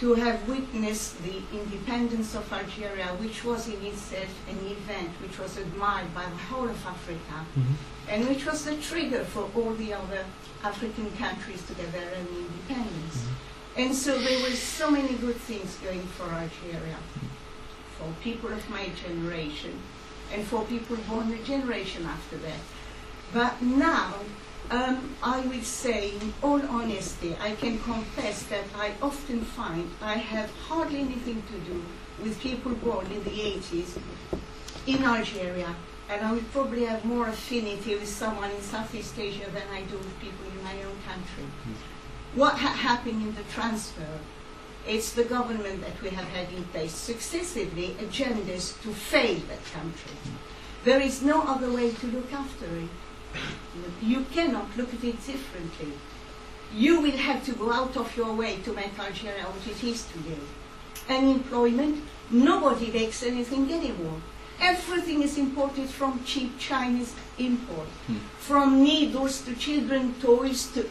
to 0.00 0.14
have 0.14 0.48
witnessed 0.48 1.22
the 1.22 1.42
independence 1.52 2.34
of 2.34 2.50
Algeria, 2.52 3.08
which 3.20 3.44
was 3.44 3.68
in 3.68 3.84
itself 3.84 4.32
an 4.48 4.58
event 4.66 5.10
which 5.20 5.38
was 5.38 5.58
admired 5.58 6.12
by 6.14 6.24
the 6.24 6.42
whole 6.48 6.68
of 6.68 6.86
Africa, 6.86 7.46
hmm 7.54 7.74
and 8.08 8.28
which 8.28 8.44
was 8.44 8.64
the 8.64 8.76
trigger 8.76 9.24
for 9.24 9.48
all 9.54 9.72
the 9.74 9.94
other 9.94 10.24
African 10.64 11.10
countries 11.16 11.64
to 11.66 11.74
get 11.74 11.92
their 11.92 12.10
own 12.16 12.26
independence. 12.26 13.24
And 13.76 13.94
so 13.94 14.18
there 14.18 14.42
were 14.42 14.56
so 14.56 14.90
many 14.90 15.14
good 15.14 15.36
things 15.36 15.78
going 15.82 16.02
for 16.02 16.24
Algeria, 16.24 16.98
for 17.96 18.12
people 18.22 18.52
of 18.52 18.68
my 18.68 18.88
generation, 19.06 19.78
and 20.32 20.44
for 20.44 20.64
people 20.64 20.96
born 21.08 21.32
a 21.32 21.38
generation 21.44 22.04
after 22.04 22.36
that. 22.38 22.60
But 23.32 23.62
now, 23.62 24.14
um, 24.72 25.14
I 25.22 25.40
will 25.40 25.62
say, 25.62 26.12
in 26.12 26.32
all 26.42 26.60
honesty, 26.62 27.36
I 27.38 27.54
can 27.56 27.78
confess 27.80 28.44
that 28.44 28.64
I 28.74 28.92
often 29.02 29.42
find 29.42 29.90
I 30.00 30.14
have 30.14 30.50
hardly 30.66 31.00
anything 31.00 31.42
to 31.42 31.58
do 31.70 31.84
with 32.22 32.40
people 32.40 32.72
born 32.76 33.04
in 33.06 33.22
the 33.22 33.30
80s 33.30 33.98
in 34.86 35.04
Algeria. 35.04 35.74
And 36.08 36.24
I 36.24 36.32
would 36.32 36.50
probably 36.52 36.86
have 36.86 37.04
more 37.04 37.28
affinity 37.28 37.96
with 37.96 38.08
someone 38.08 38.50
in 38.50 38.62
Southeast 38.62 39.18
Asia 39.18 39.48
than 39.50 39.68
I 39.72 39.82
do 39.82 39.98
with 39.98 40.18
people 40.20 40.46
in 40.50 40.64
my 40.64 40.74
own 40.84 40.96
country. 41.06 41.44
What 42.34 42.54
ha- 42.54 42.68
happened 42.68 43.22
in 43.22 43.34
the 43.34 43.44
transfer? 43.52 44.18
It's 44.86 45.12
the 45.12 45.24
government 45.24 45.82
that 45.82 46.00
we 46.02 46.08
have 46.10 46.28
had 46.28 46.50
in 46.50 46.64
place 46.64 46.94
successively 46.94 47.94
agendas 48.00 48.80
to 48.82 48.88
fail 48.92 49.38
that 49.48 49.64
country. 49.72 50.16
There 50.84 51.00
is 51.00 51.22
no 51.22 51.42
other 51.42 51.70
way 51.70 51.92
to 51.92 52.06
look 52.06 52.32
after 52.32 52.66
it. 52.66 52.88
You 54.02 54.24
cannot 54.32 54.76
look 54.76 54.92
at 54.94 55.04
it 55.04 55.24
differently. 55.24 55.92
You 56.74 57.00
will 57.00 57.16
have 57.16 57.44
to 57.46 57.52
go 57.52 57.72
out 57.72 57.96
of 57.96 58.16
your 58.16 58.32
way 58.34 58.56
to 58.64 58.72
make 58.72 58.98
Algeria 58.98 59.44
what 59.44 59.66
it 59.66 59.84
is 59.84 60.04
today. 60.06 60.40
Unemployment, 61.08 62.04
nobody 62.30 62.90
makes 62.90 63.22
anything 63.22 63.70
anymore. 63.72 64.20
Everything 64.60 65.22
is 65.22 65.38
imported 65.38 65.88
from 65.88 66.22
cheap 66.24 66.58
Chinese 66.58 67.14
import. 67.38 67.88
Hmm. 68.06 68.16
From 68.38 68.84
needles 68.84 69.42
to 69.42 69.54
children 69.54 70.14
toys 70.20 70.66
to, 70.74 70.88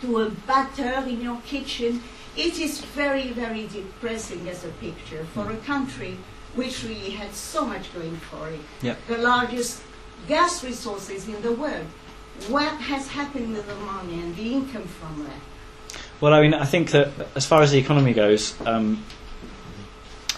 to 0.00 0.18
a 0.20 0.30
batter 0.30 1.08
in 1.08 1.20
your 1.20 1.40
kitchen. 1.46 2.02
It 2.36 2.58
is 2.58 2.80
very, 2.80 3.28
very 3.32 3.68
depressing 3.68 4.48
as 4.48 4.64
a 4.64 4.68
picture 4.68 5.24
for 5.34 5.50
a 5.50 5.56
country 5.58 6.18
which 6.54 6.84
really 6.84 7.10
had 7.10 7.32
so 7.34 7.64
much 7.64 7.92
going 7.94 8.16
for 8.16 8.48
it. 8.48 8.60
Yeah. 8.82 8.96
The 9.08 9.18
largest 9.18 9.82
gas 10.28 10.64
resources 10.64 11.28
in 11.28 11.40
the 11.42 11.52
world. 11.52 11.86
What 12.48 12.72
has 12.80 13.08
happened 13.08 13.52
with 13.52 13.66
the 13.66 13.74
money 13.76 14.14
and 14.14 14.34
the 14.36 14.52
income 14.54 14.84
from 14.84 15.24
that? 15.24 16.00
Well, 16.20 16.32
I 16.32 16.40
mean, 16.40 16.54
I 16.54 16.64
think 16.64 16.90
that 16.92 17.10
as 17.34 17.46
far 17.46 17.62
as 17.62 17.72
the 17.72 17.78
economy 17.78 18.14
goes, 18.14 18.54
um, 18.66 19.04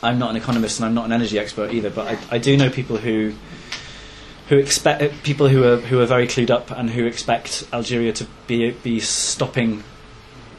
I'm 0.02 0.18
not 0.18 0.30
an 0.30 0.36
economist 0.36 0.78
and 0.78 0.86
I'm 0.86 0.94
not 0.94 1.06
an 1.06 1.12
energy 1.12 1.38
expert 1.38 1.72
either, 1.72 1.90
but 1.90 2.08
I, 2.08 2.36
I 2.36 2.38
do 2.38 2.56
know 2.56 2.70
people 2.70 2.96
who 2.96 3.34
who 4.48 4.58
expect 4.58 5.02
uh, 5.02 5.08
people 5.22 5.48
who 5.48 5.64
are 5.64 5.76
who 5.78 6.00
are 6.00 6.06
very 6.06 6.26
clued 6.26 6.50
up 6.50 6.70
and 6.70 6.90
who 6.90 7.06
expect 7.06 7.64
Algeria 7.72 8.12
to 8.12 8.26
be 8.46 8.72
be 8.72 9.00
stopping 9.00 9.82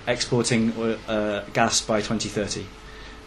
exporting 0.08 0.72
uh, 1.08 1.44
gas 1.54 1.82
by 1.82 2.02
2030 2.02 2.66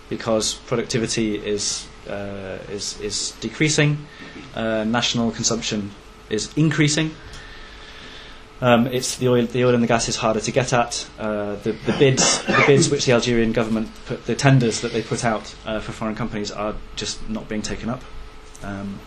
because 0.08 0.54
productivity 0.54 1.36
is 1.36 1.86
uh, 2.08 2.58
is 2.70 3.00
is 3.00 3.32
decreasing, 3.40 4.06
uh, 4.58 4.84
national 4.84 5.30
consumption 5.30 5.90
is 6.28 6.52
increasing. 6.56 7.14
Um, 8.60 8.88
it's 8.88 9.16
the 9.16 9.28
oil, 9.28 9.46
the 9.46 9.64
oil 9.64 9.72
and 9.74 9.82
the 9.82 9.86
gas 9.86 10.08
is 10.08 10.16
harder 10.16 10.40
to 10.40 10.50
get 10.52 10.72
at. 10.72 11.08
Uh, 11.18 11.54
the, 11.62 11.72
the 11.86 11.92
bids, 11.98 12.42
the 12.44 12.64
bids 12.66 12.90
which 12.90 13.06
the 13.06 13.12
Algerian 13.12 13.52
government 13.52 13.88
put, 14.06 14.26
the 14.26 14.34
tenders 14.34 14.80
that 14.80 14.92
they 14.92 15.00
put 15.02 15.24
out 15.24 15.54
uh, 15.64 15.78
for 15.80 15.92
foreign 15.92 16.16
companies 16.16 16.50
are 16.50 16.74
just 16.96 17.26
not 17.30 17.48
being 17.48 17.62
taken 17.62 17.88
up. 17.88 18.02
Um, 18.64 18.98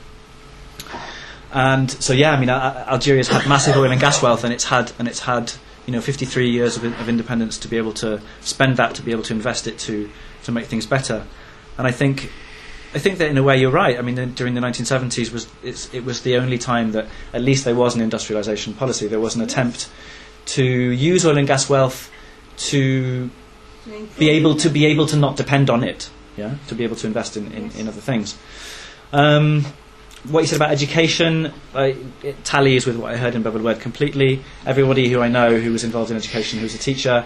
And 1.54 1.92
so, 1.92 2.14
yeah, 2.14 2.32
I 2.32 2.40
mean, 2.40 2.50
Al- 2.50 2.78
Algeria's 2.88 3.28
had 3.28 3.48
massive 3.48 3.76
oil 3.76 3.92
and 3.92 4.00
gas 4.00 4.22
wealth, 4.22 4.44
and 4.44 4.54
it's 4.54 4.64
had 4.66 4.92
and 4.98 5.08
it's 5.08 5.20
had 5.20 5.52
you 5.86 5.92
know 5.94 6.00
53 6.02 6.50
years 6.50 6.78
of, 6.78 6.84
of 6.86 7.10
independence 7.10 7.58
to 7.60 7.68
be 7.68 7.78
able 7.78 7.94
to 7.94 8.22
spend 8.40 8.78
that, 8.78 8.96
to 8.96 9.02
be 9.02 9.12
able 9.12 9.24
to 9.24 9.34
invest 9.34 9.68
it 9.68 9.78
to 9.80 10.10
to 10.44 10.52
make 10.52 10.66
things 10.68 10.86
better. 10.86 11.26
And 11.78 11.86
I 11.88 11.92
think 11.92 12.32
I 12.94 13.00
think 13.00 13.20
that 13.20 13.30
in 13.30 13.38
a 13.38 13.44
way 13.44 13.58
you're 13.58 13.72
right. 13.72 13.98
I 13.98 14.02
mean, 14.02 14.34
during 14.34 14.54
the 14.54 14.62
1970s 14.62 15.32
was 15.32 15.48
it's, 15.64 15.94
it 15.94 16.04
was 16.04 16.22
the 16.22 16.36
only 16.38 16.58
time 16.58 16.92
that 16.92 17.08
at 17.34 17.42
least 17.42 17.64
there 17.64 17.76
was 17.76 17.96
an 17.96 18.02
industrialization 18.02 18.74
policy. 18.74 19.08
There 19.08 19.20
was 19.20 19.36
an 19.36 19.42
attempt 19.42 19.90
to 20.48 20.64
use 20.64 21.26
oil 21.26 21.38
and 21.38 21.48
gas 21.48 21.70
wealth 21.70 22.12
to 22.58 23.30
To 23.86 24.08
be 24.20 24.30
able 24.30 24.56
to 24.58 24.70
be 24.70 24.86
able 24.86 25.06
to 25.08 25.16
not 25.16 25.38
depend 25.38 25.70
on 25.70 25.84
it, 25.84 26.10
yeah, 26.36 26.56
to 26.68 26.76
be 26.76 26.84
able 26.84 26.98
to 26.98 27.08
invest 27.08 27.38
in, 27.38 27.52
in, 27.54 27.72
in 27.72 27.88
other 27.88 28.02
things. 28.02 28.38
Um, 29.14 29.66
what 30.30 30.42
you 30.42 30.48
said 30.48 30.58
about 30.58 30.72
education, 30.72 31.52
I, 31.74 31.96
it 32.22 32.44
tallies 32.44 32.86
with 32.86 32.98
what 32.98 33.12
I 33.12 33.18
heard 33.18 33.34
in 33.34 33.42
Bab 33.42 33.56
el 33.56 33.68
Oued 33.68 33.80
completely. 33.80 34.44
Everybody 34.66 35.10
who 35.10 35.20
I 35.22 35.30
know 35.30 35.58
who 35.60 35.72
was 35.72 35.84
involved 35.84 36.12
in 36.12 36.18
education, 36.18 36.60
who 36.60 36.64
was 36.64 36.76
a 36.76 36.78
teacher, 36.78 37.26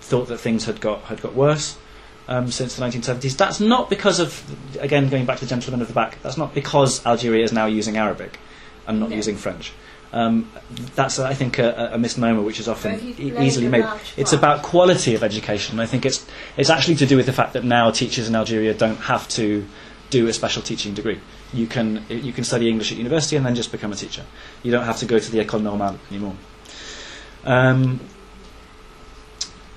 thought 0.00 0.28
that 0.28 0.38
things 0.38 0.64
had 0.64 0.80
got 0.80 1.02
had 1.02 1.20
got 1.20 1.34
worse 1.34 1.76
um, 2.28 2.50
since 2.50 2.76
the 2.76 2.84
1970s. 2.84 3.36
That's 3.36 3.58
not 3.60 3.88
because 3.90 4.20
of, 4.20 4.42
again, 4.80 5.08
going 5.08 5.24
back 5.26 5.38
to 5.38 5.44
the 5.44 5.48
gentleman 5.48 5.80
of 5.82 5.88
the 5.88 5.94
back. 5.94 6.20
That's 6.22 6.36
not 6.36 6.54
because 6.54 7.04
Algeria 7.06 7.42
is 7.44 7.52
now 7.52 7.66
using 7.66 7.96
Arabic 7.96 8.38
and 8.86 9.00
not 9.00 9.10
No. 9.10 9.16
using 9.16 9.36
French. 9.36 9.72
Um, 10.12 10.50
that's, 10.94 11.18
I 11.18 11.34
think, 11.34 11.58
a, 11.58 11.90
a 11.92 11.98
misnomer 11.98 12.40
which 12.40 12.60
is 12.60 12.68
often 12.68 12.98
e- 13.18 13.32
easily 13.40 13.68
made. 13.68 13.84
It's 14.16 14.32
about 14.32 14.62
quality 14.62 15.14
of 15.14 15.22
education. 15.22 15.80
I 15.80 15.86
think 15.86 16.06
it's 16.06 16.24
it's 16.56 16.70
actually 16.70 16.94
to 16.96 17.06
do 17.06 17.16
with 17.16 17.26
the 17.26 17.32
fact 17.34 17.52
that 17.52 17.62
now 17.64 17.90
teachers 17.90 18.26
in 18.26 18.34
Algeria 18.34 18.72
don't 18.72 18.96
have 18.96 19.28
to 19.30 19.66
do 20.08 20.26
a 20.26 20.32
special 20.32 20.62
teaching 20.62 20.94
degree. 20.94 21.20
You 21.52 21.66
can 21.66 22.06
you 22.08 22.32
can 22.32 22.44
study 22.44 22.70
English 22.70 22.90
at 22.90 22.96
university 22.96 23.36
and 23.36 23.44
then 23.44 23.54
just 23.54 23.70
become 23.70 23.92
a 23.92 23.96
teacher. 23.96 24.24
You 24.62 24.70
don't 24.72 24.84
have 24.86 24.96
to 25.00 25.04
go 25.06 25.18
to 25.18 25.30
the 25.30 25.44
école 25.44 25.60
normale 25.62 25.98
anymore. 26.10 26.36
Um, 27.44 28.00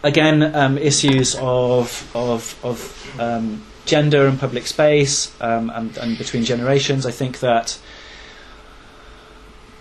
again, 0.04 0.56
um, 0.56 0.78
issues 0.78 1.36
of 1.36 2.10
of 2.16 2.58
of 2.64 3.20
um, 3.20 3.64
gender 3.86 4.28
and 4.28 4.40
public 4.40 4.68
space 4.68 5.34
um, 5.42 5.70
and, 5.70 5.98
and 5.98 6.18
between 6.18 6.44
generations. 6.44 7.06
I 7.06 7.12
think 7.12 7.40
that 7.40 7.80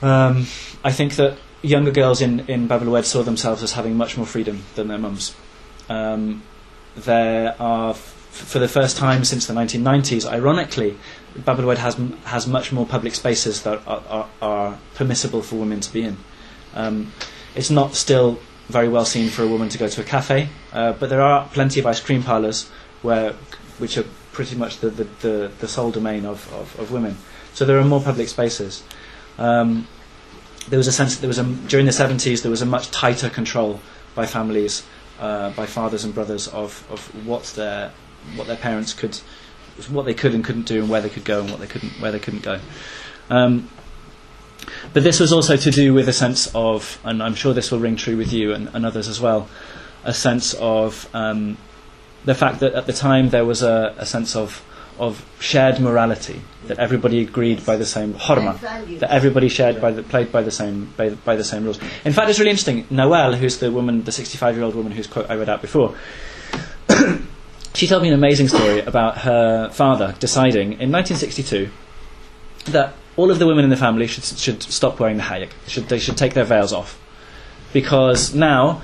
um, 0.03 0.47
I 0.85 0.93
think 0.93 1.17
that 1.17 1.39
younger 1.63 1.91
girls 1.91 2.21
in 2.21 2.41
in 2.49 2.67
Bab 2.67 3.05
saw 3.05 3.23
themselves 3.23 3.63
as 3.63 3.73
having 3.73 3.97
much 3.97 4.17
more 4.17 4.27
freedom 4.27 4.65
than 4.75 4.89
their 4.89 4.99
mums. 4.99 5.35
Um, 5.89 6.43
there 6.97 7.55
are, 7.61 7.91
f- 7.91 7.99
for 7.99 8.59
the 8.59 8.69
first 8.69 8.97
time 8.97 9.25
since 9.25 9.47
the 9.47 9.55
1990s, 9.55 10.25
ironically, 10.27 10.97
Bab 11.37 11.59
has 11.59 11.97
has 12.25 12.47
much 12.47 12.73
more 12.73 12.87
public 12.87 13.15
spaces 13.15 13.63
that 13.63 13.87
are, 13.87 14.03
are, 14.09 14.29
are 14.43 14.79
permissible 14.95 15.43
for 15.43 15.57
women 15.57 15.81
to 15.81 15.93
be 15.93 16.03
in. 16.03 16.17
Um, 16.75 17.13
it's 17.55 17.71
not 17.71 17.95
still 17.95 18.39
very 18.71 18.89
well 18.89 19.05
seen 19.05 19.29
for 19.29 19.43
a 19.43 19.47
woman 19.47 19.69
to 19.69 19.79
go 19.79 19.89
to 19.89 20.01
a 20.01 20.05
cafe, 20.05 20.49
uh, 20.73 20.93
but 20.93 21.11
there 21.11 21.21
are 21.21 21.49
plenty 21.49 21.81
of 21.81 21.87
ice 21.87 22.01
cream 22.01 22.23
parlours 22.23 22.69
where, 23.03 23.33
which 23.79 23.99
are 23.99 24.05
pretty 24.33 24.57
much 24.57 24.79
the, 24.79 24.91
the, 24.91 25.05
the, 25.21 25.53
the 25.61 25.69
sole 25.69 25.91
domain 25.91 26.25
of, 26.25 26.53
of, 26.55 26.79
of 26.79 26.93
women. 26.93 27.17
So 27.53 27.65
there 27.65 27.79
are 27.79 27.85
more 27.85 28.01
public 28.01 28.29
spaces. 28.29 28.83
Um, 29.39 29.87
there 30.69 30.79
was 30.79 30.87
a 30.87 30.93
sense 30.93 31.17
that 31.17 31.21
there 31.21 31.29
was 31.29 31.39
a, 31.39 31.45
during 31.45 31.87
the 31.87 31.93
70s 31.93 32.43
there 32.43 32.51
was 32.51 32.63
a 32.63 32.67
much 32.67 32.91
tighter 32.91 33.29
control 33.29 33.81
by 34.15 34.27
families, 34.27 34.87
uh, 35.19 35.51
by 35.51 35.67
fathers 35.67 36.05
and 36.05 36.15
brothers 36.15 36.49
of, 36.49 36.87
of 36.91 37.27
what 37.27 37.45
their 37.57 37.93
what 38.37 38.47
their 38.47 38.57
parents 38.57 38.93
could, 38.93 39.17
what 39.89 40.05
they 40.05 40.13
could 40.13 40.35
and 40.35 40.45
couldn't 40.45 40.67
do, 40.67 40.81
and 40.81 40.91
where 40.91 41.01
they 41.01 41.09
could 41.09 41.25
go 41.25 41.41
and 41.41 41.51
what 41.51 41.59
they 41.59 41.67
couldn't 41.67 41.93
where 42.01 42.13
they 42.13 42.19
couldn't 42.19 42.43
go. 42.43 42.61
Um, 43.31 43.69
but 44.93 45.03
this 45.03 45.21
was 45.21 45.33
also 45.33 45.57
to 45.57 45.71
do 45.71 45.95
with 45.95 46.09
a 46.09 46.13
sense 46.13 46.51
of, 46.55 46.99
and 47.05 47.23
I'm 47.23 47.35
sure 47.35 47.53
this 47.53 47.71
will 47.71 47.79
ring 47.79 47.97
true 47.97 48.17
with 48.17 48.33
you 48.33 48.53
and, 48.53 48.69
and 48.75 48.85
others 48.85 49.09
as 49.09 49.21
well, 49.21 49.49
a 50.05 50.15
sense 50.15 50.55
of 50.55 51.09
um, 51.15 51.57
the 52.25 52.35
fact 52.35 52.61
that 52.61 52.75
at 52.75 52.87
the 52.87 52.93
time 52.93 53.31
there 53.31 53.45
was 53.45 53.63
a, 53.63 53.95
a 53.99 54.07
sense 54.07 54.37
of 54.37 54.65
of 54.99 55.25
shared 55.41 55.81
morality 55.81 56.43
that 56.67 56.79
everybody 56.79 57.23
agreed 57.23 57.65
by 57.65 57.75
the 57.75 57.87
same 57.87 58.13
horma, 58.13 58.61
that 58.99 59.11
everybody 59.11 59.49
shared 59.49 59.81
by 59.81 59.91
the, 59.91 60.03
played 60.03 60.31
by 60.31 60.43
the 60.43 60.51
same 60.51 60.93
by, 60.95 61.09
by 61.09 61.35
the 61.35 61.43
same 61.43 61.65
rules. 61.65 61.81
In 62.05 62.13
fact, 62.13 62.29
it's 62.29 62.39
really 62.39 62.51
interesting. 62.51 62.87
Noelle, 62.91 63.33
who's 63.33 63.59
the 63.59 63.73
woman, 63.73 64.05
the 64.05 64.13
65 64.13 64.57
year 64.57 64.65
old 64.65 64.75
woman 64.75 64.93
whose 64.93 65.07
quote 65.07 65.31
I 65.31 65.37
read 65.37 65.49
out 65.49 65.63
before, 65.63 65.97
she 67.75 67.87
told 67.87 68.03
me 68.03 68.09
an 68.09 68.15
amazing 68.15 68.49
story 68.49 68.81
about 68.81 69.19
her 69.19 69.71
father 69.71 70.15
deciding 70.19 70.75
in 70.75 70.93
1962 70.93 71.71
that 72.73 72.93
all 73.21 73.31
of 73.31 73.39
the 73.39 73.47
women 73.47 73.65
in 73.65 73.71
the 73.71 73.77
family 73.77 74.07
should 74.07 74.25
should 74.25 74.63
stop 74.63 74.99
wearing 75.01 75.19
the 75.19 75.29
hayek. 75.31 75.51
Should 75.67 75.89
they 75.89 75.99
should 75.99 76.17
take 76.17 76.35
their 76.35 76.49
veils 76.55 76.73
off, 76.73 76.99
because 77.73 78.35
now 78.35 78.83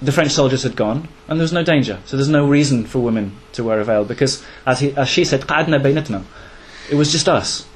the 0.00 0.12
French 0.12 0.30
soldiers 0.30 0.62
had 0.62 0.76
gone 0.76 1.08
and 1.26 1.40
there 1.40 1.44
was 1.44 1.52
no 1.52 1.64
danger. 1.64 1.98
So 2.06 2.16
there's 2.16 2.28
no 2.28 2.46
reason 2.46 2.84
for 2.84 3.00
women 3.00 3.32
to 3.54 3.64
wear 3.64 3.80
a 3.80 3.84
veil 3.84 4.04
because, 4.04 4.44
as 4.64 4.78
he, 4.80 4.92
as 4.92 5.08
she 5.08 5.24
said, 5.24 5.44
it 5.48 6.94
was 6.94 7.12
just 7.12 7.28
us. 7.28 7.66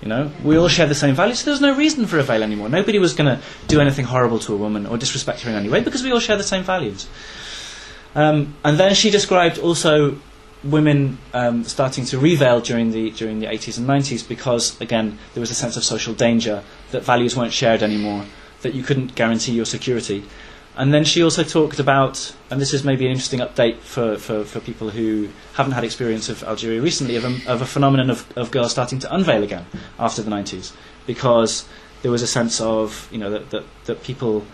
You 0.00 0.08
know, 0.08 0.30
we 0.42 0.56
all 0.56 0.68
share 0.68 0.86
the 0.86 0.96
same 0.96 1.14
values, 1.14 1.40
so 1.40 1.50
there's 1.50 1.60
no 1.60 1.74
reason 1.76 2.06
for 2.06 2.18
a 2.18 2.24
veil 2.24 2.42
anymore. 2.42 2.68
Nobody 2.68 2.98
was 2.98 3.14
going 3.14 3.36
to 3.36 3.42
do 3.68 3.80
anything 3.80 4.04
horrible 4.04 4.40
to 4.40 4.54
a 4.54 4.56
woman 4.56 4.86
or 4.86 4.98
disrespect 4.98 5.42
her 5.42 5.50
in 5.50 5.56
any 5.56 5.68
way 5.68 5.80
because 5.80 6.02
we 6.02 6.12
all 6.12 6.20
share 6.20 6.36
the 6.36 6.50
same 6.54 6.64
values. 6.64 7.06
Um, 8.14 8.54
and 8.64 8.78
then 8.78 8.94
she 8.94 9.10
described 9.10 9.58
also 9.58 10.18
women 10.64 11.18
um, 11.34 11.64
starting 11.64 12.04
to 12.06 12.18
reveil 12.18 12.60
during 12.60 12.92
the 12.92 13.10
during 13.10 13.40
the 13.40 13.46
80s 13.46 13.78
and 13.78 13.86
90s 13.88 14.26
because 14.26 14.80
again 14.80 15.18
there 15.34 15.40
was 15.40 15.50
a 15.50 15.54
sense 15.54 15.76
of 15.76 15.84
social 15.84 16.14
danger 16.14 16.62
that 16.92 17.02
values 17.02 17.36
weren't 17.36 17.52
shared 17.52 17.82
anymore, 17.82 18.24
that 18.62 18.74
you 18.74 18.82
couldn't 18.82 19.14
guarantee 19.14 19.52
your 19.52 19.64
security. 19.66 20.24
And 20.74 20.94
then 20.94 21.04
she 21.04 21.22
also 21.22 21.44
talked 21.44 21.78
about, 21.78 22.34
and 22.50 22.58
this 22.58 22.72
is 22.72 22.82
maybe 22.82 23.04
an 23.04 23.10
interesting 23.10 23.40
update 23.40 23.80
for, 23.80 24.16
for, 24.16 24.42
for 24.42 24.58
people 24.60 24.88
who 24.88 25.28
haven't 25.52 25.72
had 25.72 25.84
experience 25.84 26.30
of 26.30 26.42
Algeria 26.44 26.80
recently, 26.80 27.16
of 27.16 27.26
a, 27.26 27.52
of 27.52 27.60
a 27.60 27.66
phenomenon 27.66 28.08
of, 28.08 28.26
of 28.38 28.50
girls 28.50 28.70
starting 28.70 28.98
to 29.00 29.14
unveil 29.14 29.42
again 29.42 29.66
after 29.98 30.22
the 30.22 30.30
90s, 30.30 30.72
because 31.06 31.68
there 32.00 32.10
was 32.10 32.22
a 32.22 32.26
sense 32.26 32.58
of, 32.58 33.06
you 33.12 33.18
know, 33.18 33.28
that, 33.28 33.50
that, 33.50 33.64
that 33.84 34.02
people 34.02 34.46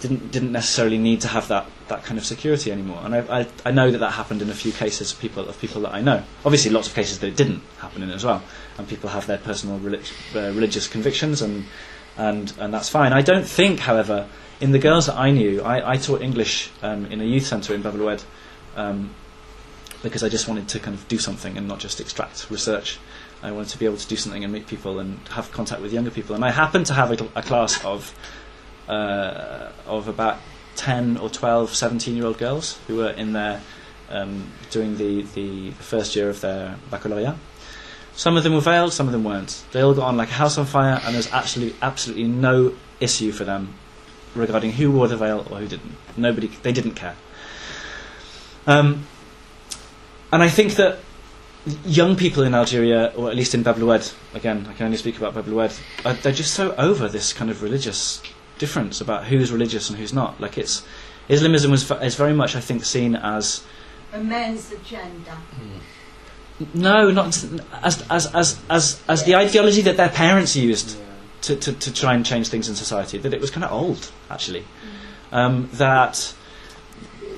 didn't, 0.00 0.32
didn't 0.32 0.52
necessarily 0.52 0.98
need 0.98 1.20
to 1.20 1.28
have 1.28 1.48
that, 1.48 1.66
that 1.88 2.04
kind 2.04 2.18
of 2.18 2.24
security 2.24 2.72
anymore. 2.72 3.00
And 3.04 3.14
I, 3.14 3.40
I, 3.40 3.46
I 3.66 3.70
know 3.70 3.90
that 3.90 3.98
that 3.98 4.12
happened 4.12 4.42
in 4.42 4.50
a 4.50 4.54
few 4.54 4.72
cases 4.72 5.12
of 5.12 5.20
people, 5.20 5.48
of 5.48 5.60
people 5.60 5.82
that 5.82 5.94
I 5.94 6.00
know. 6.00 6.22
Obviously, 6.44 6.70
lots 6.70 6.88
of 6.88 6.94
cases 6.94 7.18
that 7.20 7.28
it 7.28 7.36
didn't 7.36 7.62
happen 7.78 8.02
in 8.02 8.10
as 8.10 8.24
well, 8.24 8.42
and 8.78 8.88
people 8.88 9.10
have 9.10 9.26
their 9.26 9.38
personal 9.38 9.78
relig- 9.78 10.06
uh, 10.34 10.52
religious 10.52 10.88
convictions, 10.88 11.42
and, 11.42 11.64
and, 12.16 12.52
and 12.58 12.72
that's 12.72 12.88
fine. 12.88 13.12
I 13.12 13.22
don't 13.22 13.46
think, 13.46 13.80
however, 13.80 14.28
in 14.60 14.72
the 14.72 14.78
girls 14.78 15.06
that 15.06 15.16
I 15.16 15.30
knew, 15.30 15.62
I, 15.62 15.92
I 15.92 15.96
taught 15.96 16.22
English 16.22 16.70
um, 16.82 17.06
in 17.06 17.20
a 17.20 17.24
youth 17.24 17.46
centre 17.46 17.74
in 17.74 17.84
el 17.84 18.18
um, 18.76 19.14
because 20.02 20.22
I 20.22 20.28
just 20.28 20.48
wanted 20.48 20.68
to 20.68 20.78
kind 20.78 20.94
of 20.94 21.06
do 21.08 21.18
something 21.18 21.58
and 21.58 21.68
not 21.68 21.78
just 21.78 22.00
extract 22.00 22.50
research. 22.50 22.98
I 23.42 23.52
wanted 23.52 23.70
to 23.70 23.78
be 23.78 23.86
able 23.86 23.96
to 23.96 24.06
do 24.06 24.16
something 24.16 24.44
and 24.44 24.52
meet 24.52 24.66
people 24.66 24.98
and 24.98 25.18
have 25.28 25.50
contact 25.50 25.80
with 25.80 25.92
younger 25.92 26.10
people. 26.10 26.34
And 26.34 26.44
I 26.44 26.50
happened 26.50 26.86
to 26.86 26.94
have 26.94 27.10
a, 27.10 27.28
a 27.34 27.42
class 27.42 27.82
of 27.84 28.14
uh, 28.88 29.70
of 29.86 30.08
about 30.08 30.38
10 30.76 31.18
or 31.18 31.28
12 31.28 31.74
17 31.74 32.16
year 32.16 32.26
old 32.26 32.38
girls 32.38 32.78
who 32.86 32.96
were 32.96 33.10
in 33.10 33.32
there 33.32 33.60
um, 34.08 34.50
doing 34.70 34.96
the, 34.96 35.22
the 35.34 35.70
first 35.72 36.16
year 36.16 36.28
of 36.28 36.40
their 36.40 36.76
baccalaureate. 36.90 37.36
Some 38.14 38.36
of 38.36 38.42
them 38.42 38.54
were 38.54 38.60
veiled, 38.60 38.92
some 38.92 39.06
of 39.06 39.12
them 39.12 39.24
weren't. 39.24 39.64
They 39.72 39.80
all 39.80 39.94
got 39.94 40.08
on 40.08 40.16
like 40.16 40.28
a 40.28 40.34
house 40.34 40.58
on 40.58 40.66
fire, 40.66 41.00
and 41.04 41.14
there's 41.14 41.32
absolutely, 41.32 41.78
absolutely 41.80 42.24
no 42.24 42.74
issue 42.98 43.32
for 43.32 43.44
them 43.44 43.74
regarding 44.34 44.72
who 44.72 44.90
wore 44.90 45.08
the 45.08 45.16
veil 45.16 45.46
or 45.50 45.58
who 45.58 45.68
didn't. 45.68 45.94
Nobody, 46.16 46.48
they 46.48 46.72
didn't 46.72 46.94
care. 46.94 47.16
Um, 48.66 49.06
and 50.32 50.42
I 50.42 50.48
think 50.48 50.74
that 50.74 50.98
young 51.84 52.16
people 52.16 52.42
in 52.42 52.54
Algeria, 52.54 53.12
or 53.16 53.30
at 53.30 53.36
least 53.36 53.54
in 53.54 53.62
Bab 53.62 53.78
el 53.78 53.90
Oued, 53.90 54.12
again, 54.34 54.66
I 54.68 54.72
can 54.74 54.86
only 54.86 54.98
speak 54.98 55.18
about 55.18 55.34
Bab 55.34 55.48
el 55.48 55.54
Oued, 55.54 55.72
are, 56.04 56.14
they're 56.14 56.32
just 56.32 56.54
so 56.54 56.74
over 56.76 57.08
this 57.08 57.32
kind 57.32 57.50
of 57.50 57.62
religious 57.62 58.22
difference 58.60 59.00
about 59.00 59.24
who's 59.24 59.50
religious 59.50 59.90
and 59.90 59.98
who's 59.98 60.12
not. 60.12 60.40
Like 60.40 60.56
it's 60.56 60.84
Islamism 61.28 61.70
was 61.70 61.90
is 62.02 62.14
very 62.14 62.34
much, 62.34 62.54
I 62.54 62.60
think, 62.60 62.84
seen 62.84 63.16
as 63.16 63.62
A 64.12 64.18
man's 64.18 64.70
agenda. 64.70 65.34
no, 66.74 67.10
not 67.10 67.28
as 67.82 68.04
as 68.10 68.26
as 68.34 68.60
as 68.68 69.02
as 69.08 69.24
the 69.24 69.34
ideology 69.34 69.82
that 69.82 69.96
their 69.96 70.10
parents 70.10 70.54
used 70.54 70.96
to, 71.42 71.56
to, 71.56 71.72
to 71.72 71.92
try 71.92 72.14
and 72.14 72.24
change 72.24 72.48
things 72.48 72.68
in 72.68 72.74
society. 72.74 73.18
That 73.18 73.32
it 73.32 73.40
was 73.40 73.50
kind 73.50 73.64
of 73.64 73.72
old, 73.72 74.12
actually. 74.28 74.64
Um, 75.32 75.70
that 75.74 76.34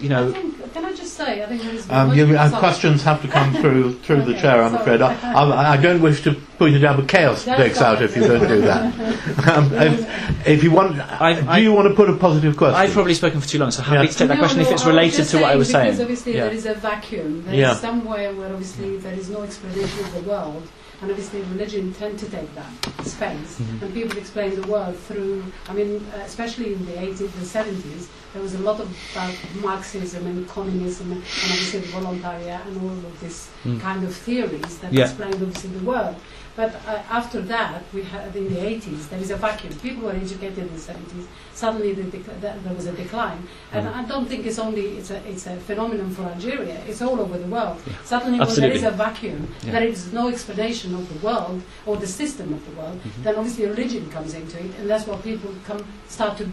you 0.02 0.08
know. 0.08 0.32
think, 0.32 0.72
can 0.74 0.84
I 0.84 0.92
just 0.94 1.14
say, 1.14 1.42
I 1.42 1.46
think 1.46 1.62
there 1.62 1.74
is 1.74 1.88
Um, 1.90 2.12
you, 2.14 2.36
uh, 2.36 2.58
questions 2.58 3.02
have 3.02 3.20
to 3.22 3.28
come 3.28 3.54
through 3.54 3.94
through 4.00 4.22
the 4.22 4.34
chair, 4.34 4.62
I'm 4.62 4.70
sorry. 4.72 4.82
afraid. 4.96 5.02
I, 5.02 5.14
I, 5.34 5.72
I 5.72 5.76
don't 5.76 6.00
wish 6.02 6.22
to 6.22 6.34
point 6.58 6.74
it 6.74 6.84
out, 6.84 6.96
but 6.96 7.08
chaos 7.08 7.44
That's 7.44 7.58
breaks 7.60 7.80
out 7.80 8.02
if 8.02 8.16
you 8.16 8.22
don't 8.26 8.46
do 8.48 8.60
that. 8.62 9.48
um, 9.48 9.72
if, 9.74 10.46
if 10.46 10.64
you 10.64 10.70
want, 10.70 10.98
I've- 11.20 11.42
do 11.42 11.48
I've- 11.48 11.62
you 11.62 11.72
want 11.72 11.88
to 11.88 11.94
put 11.94 12.08
a 12.10 12.16
positive 12.16 12.56
question? 12.56 12.74
I've 12.80 12.92
probably 12.92 13.14
spoken 13.14 13.40
for 13.40 13.48
too 13.48 13.58
long, 13.58 13.70
so 13.70 13.82
happy 13.82 14.04
Yeah. 14.06 14.10
to 14.12 14.18
take 14.18 14.28
that 14.28 14.34
No, 14.34 14.40
question 14.40 14.60
if 14.60 14.70
it's 14.70 14.84
related 14.86 15.24
to 15.26 15.36
what 15.40 15.50
I 15.52 15.56
was 15.56 15.68
Because 15.68 15.82
saying. 15.96 16.00
obviously 16.00 16.34
Yeah. 16.36 16.44
there 16.46 16.54
is 16.54 16.66
a 16.66 16.74
vacuum. 16.74 17.42
There 17.44 17.54
is 17.54 17.60
Yeah. 17.60 17.74
somewhere 17.76 18.32
where 18.34 18.48
obviously 18.50 18.96
there 18.98 19.14
is 19.14 19.28
no 19.28 19.42
explanation 19.42 20.00
of 20.04 20.14
the 20.14 20.20
world. 20.30 20.66
And 21.02 21.10
obviously 21.10 21.42
religion 21.42 21.92
tend 21.94 22.16
to 22.20 22.26
take 22.30 22.48
that 22.54 22.70
space, 23.04 23.58
Mhm. 23.58 23.82
and 23.82 23.94
people 23.94 24.16
explain 24.16 24.54
the 24.60 24.66
world 24.68 24.96
through. 25.08 25.42
I 25.68 25.72
mean, 25.72 26.00
uh, 26.14 26.20
especially 26.24 26.74
in 26.74 26.86
the 26.86 26.96
80s 26.98 27.34
and 27.36 27.46
70s, 27.46 28.06
there 28.32 28.40
was 28.42 28.54
a 28.54 28.58
lot 28.58 28.78
of 28.80 28.88
about 29.12 29.34
Marxism 29.60 30.24
and 30.26 30.48
communism, 30.48 31.10
and 31.12 31.22
obviously 31.50 31.80
the 31.80 31.88
volontariat 31.88 32.64
and 32.66 32.76
all 32.82 32.96
of 33.10 33.20
this 33.20 33.48
Mm. 33.64 33.80
kind 33.80 34.04
of 34.04 34.14
theories 34.14 34.78
that 34.80 34.92
Yeah. 34.92 35.04
explained 35.06 35.34
obviously 35.42 35.70
the 35.70 35.84
world. 35.84 36.14
But 36.54 36.74
uh, 36.86 37.00
after 37.10 37.40
that, 37.40 37.82
we 37.94 38.02
had 38.02 38.36
in 38.36 38.52
the 38.52 38.60
80s, 38.60 39.08
there 39.08 39.18
is 39.20 39.30
a 39.30 39.36
vacuum. 39.36 39.72
People 39.80 40.02
were 40.04 40.12
educated 40.12 40.58
in 40.58 40.68
the 40.68 40.78
70s. 40.78 41.24
Suddenly, 41.54 41.94
the 41.94 42.02
there 42.42 42.74
was 42.76 42.86
a 42.86 42.92
decline, 42.92 43.46
and 43.72 43.86
Mm. 43.86 43.94
I 43.96 44.04
don't 44.04 44.26
think 44.28 44.44
it's 44.44 44.58
only 44.58 44.98
it's 44.98 45.10
a 45.10 45.18
it's 45.32 45.46
a 45.46 45.56
phenomenon 45.68 46.10
for 46.16 46.22
Algeria. 46.24 46.78
It's 46.86 47.00
all 47.00 47.18
over 47.20 47.38
the 47.38 47.46
world. 47.56 47.78
Yeah. 47.86 47.92
Suddenly, 48.04 48.38
when 48.38 48.54
there 48.54 48.70
is 48.72 48.82
a 48.82 48.90
vacuum, 48.90 49.48
Yeah. 49.64 49.72
there 49.72 49.86
is 49.92 50.12
no 50.12 50.28
explanation 50.28 50.94
of 50.94 51.04
the 51.12 51.18
world 51.26 51.62
or 51.86 51.96
the 51.96 52.06
system 52.06 52.52
of 52.52 52.60
the 52.68 52.74
world. 52.80 52.98
Mhm. 53.00 53.22
Then 53.24 53.34
obviously 53.36 53.64
religion 53.66 54.10
comes 54.10 54.34
into 54.34 54.56
it, 54.58 54.70
and 54.78 54.90
that's 54.90 55.06
where 55.06 55.18
people 55.30 55.50
come 55.68 55.82
start 56.08 56.36
to 56.38 56.44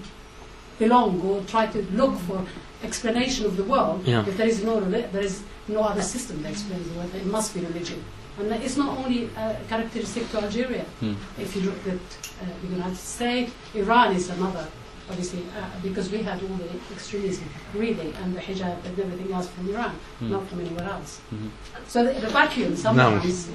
belong 0.80 1.20
or 1.22 1.42
try 1.54 1.66
to 1.68 1.80
look 1.94 2.16
for 2.28 2.40
explanation 2.84 3.46
of 3.46 3.58
the 3.58 3.64
world. 3.64 4.00
Yeah. 4.06 4.26
If 4.30 4.38
there 4.38 4.48
is 4.48 4.64
no 4.64 4.80
there 5.16 5.26
is 5.30 5.42
no 5.68 5.82
other 5.84 6.02
system 6.02 6.42
that 6.44 6.52
explains 6.52 6.88
the 6.90 6.96
world, 6.98 7.12
it 7.14 7.26
must 7.26 7.54
be 7.54 7.60
religion. 7.72 8.00
And 8.40 8.52
it's 8.64 8.78
not 8.78 8.98
only 8.98 9.30
uh, 9.36 9.54
characteristic 9.68 10.30
to 10.32 10.42
Algeria. 10.44 10.86
Mm. 11.02 11.16
If 11.38 11.56
you 11.56 11.62
look 11.64 11.86
at 11.88 11.94
uh, 11.96 12.46
the 12.62 12.68
United 12.68 12.96
States, 12.98 13.52
Iran 13.76 14.16
is 14.16 14.30
another, 14.30 14.66
obviously, 15.10 15.44
uh, 15.58 15.66
because 15.84 16.10
we 16.10 16.20
had 16.24 16.42
all 16.44 16.56
the 16.58 16.70
extremism, 16.94 17.46
really, 17.74 18.14
and 18.24 18.34
the 18.36 18.40
hijab 18.40 18.78
and 18.86 18.98
everything 19.00 19.34
else 19.34 19.48
from 19.50 19.70
Iran, 19.70 19.92
Mm. 20.22 20.30
not 20.30 20.48
from 20.48 20.62
anywhere 20.62 20.90
else. 20.90 21.20
Mhm. 21.34 21.50
So 21.88 22.06
the, 22.06 22.14
the 22.22 22.30
vacuum 22.30 22.76
sometimes. 22.78 23.50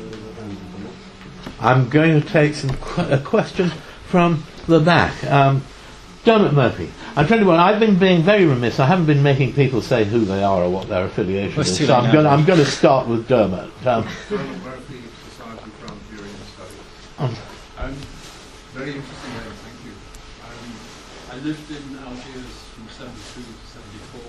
I'm 1.61 1.89
going 1.89 2.21
to 2.21 2.27
take 2.29 2.55
some 2.55 2.71
qu- 2.77 3.09
a 3.11 3.19
question 3.19 3.71
from 4.07 4.43
the 4.67 4.81
back. 4.81 5.13
Um, 5.25 5.63
Dermot 6.25 6.55
Murphy. 6.55 6.91
I'm 7.17 7.27
trying 7.27 7.41
to. 7.41 7.47
Well, 7.47 7.61
I've 7.61 7.79
been 7.81 7.99
being 7.99 8.23
very 8.23 8.47
remiss. 8.47 8.81
I 8.81 8.87
haven't 8.87 9.07
been 9.07 9.23
making 9.23 9.53
people 9.55 9.83
say 9.83 10.05
who 10.05 10.25
they 10.25 10.43
are 10.43 10.63
or 10.63 10.71
what 10.71 10.89
their 10.89 11.05
affiliation 11.05 11.57
Well, 11.57 11.67
is. 11.67 11.77
So 11.77 11.95
I'm 11.95 12.05
now. 12.05 12.13
going. 12.13 12.27
I'm 12.27 12.45
going 12.45 12.59
to 12.61 12.67
start 12.67 13.07
with 13.07 13.29
Dermot. 13.29 13.71
Um, 13.87 14.07
Roland 14.31 14.65
Murphy, 14.65 15.03
Society 15.29 15.71
for 15.81 15.93
Algerian 15.93 16.37
Studies. 16.55 16.81
Um. 17.19 17.37
Um, 17.77 17.95
very 18.73 18.95
interesting 18.97 19.31
name, 19.35 19.53
thank 19.63 19.79
you. 19.85 19.93
Um, 20.43 20.71
I 21.31 21.45
lived 21.45 21.71
in 21.71 21.99
Algiers 21.99 22.55
from 22.75 22.89
72 22.89 23.43
to 23.43 23.67
74. 23.69 24.21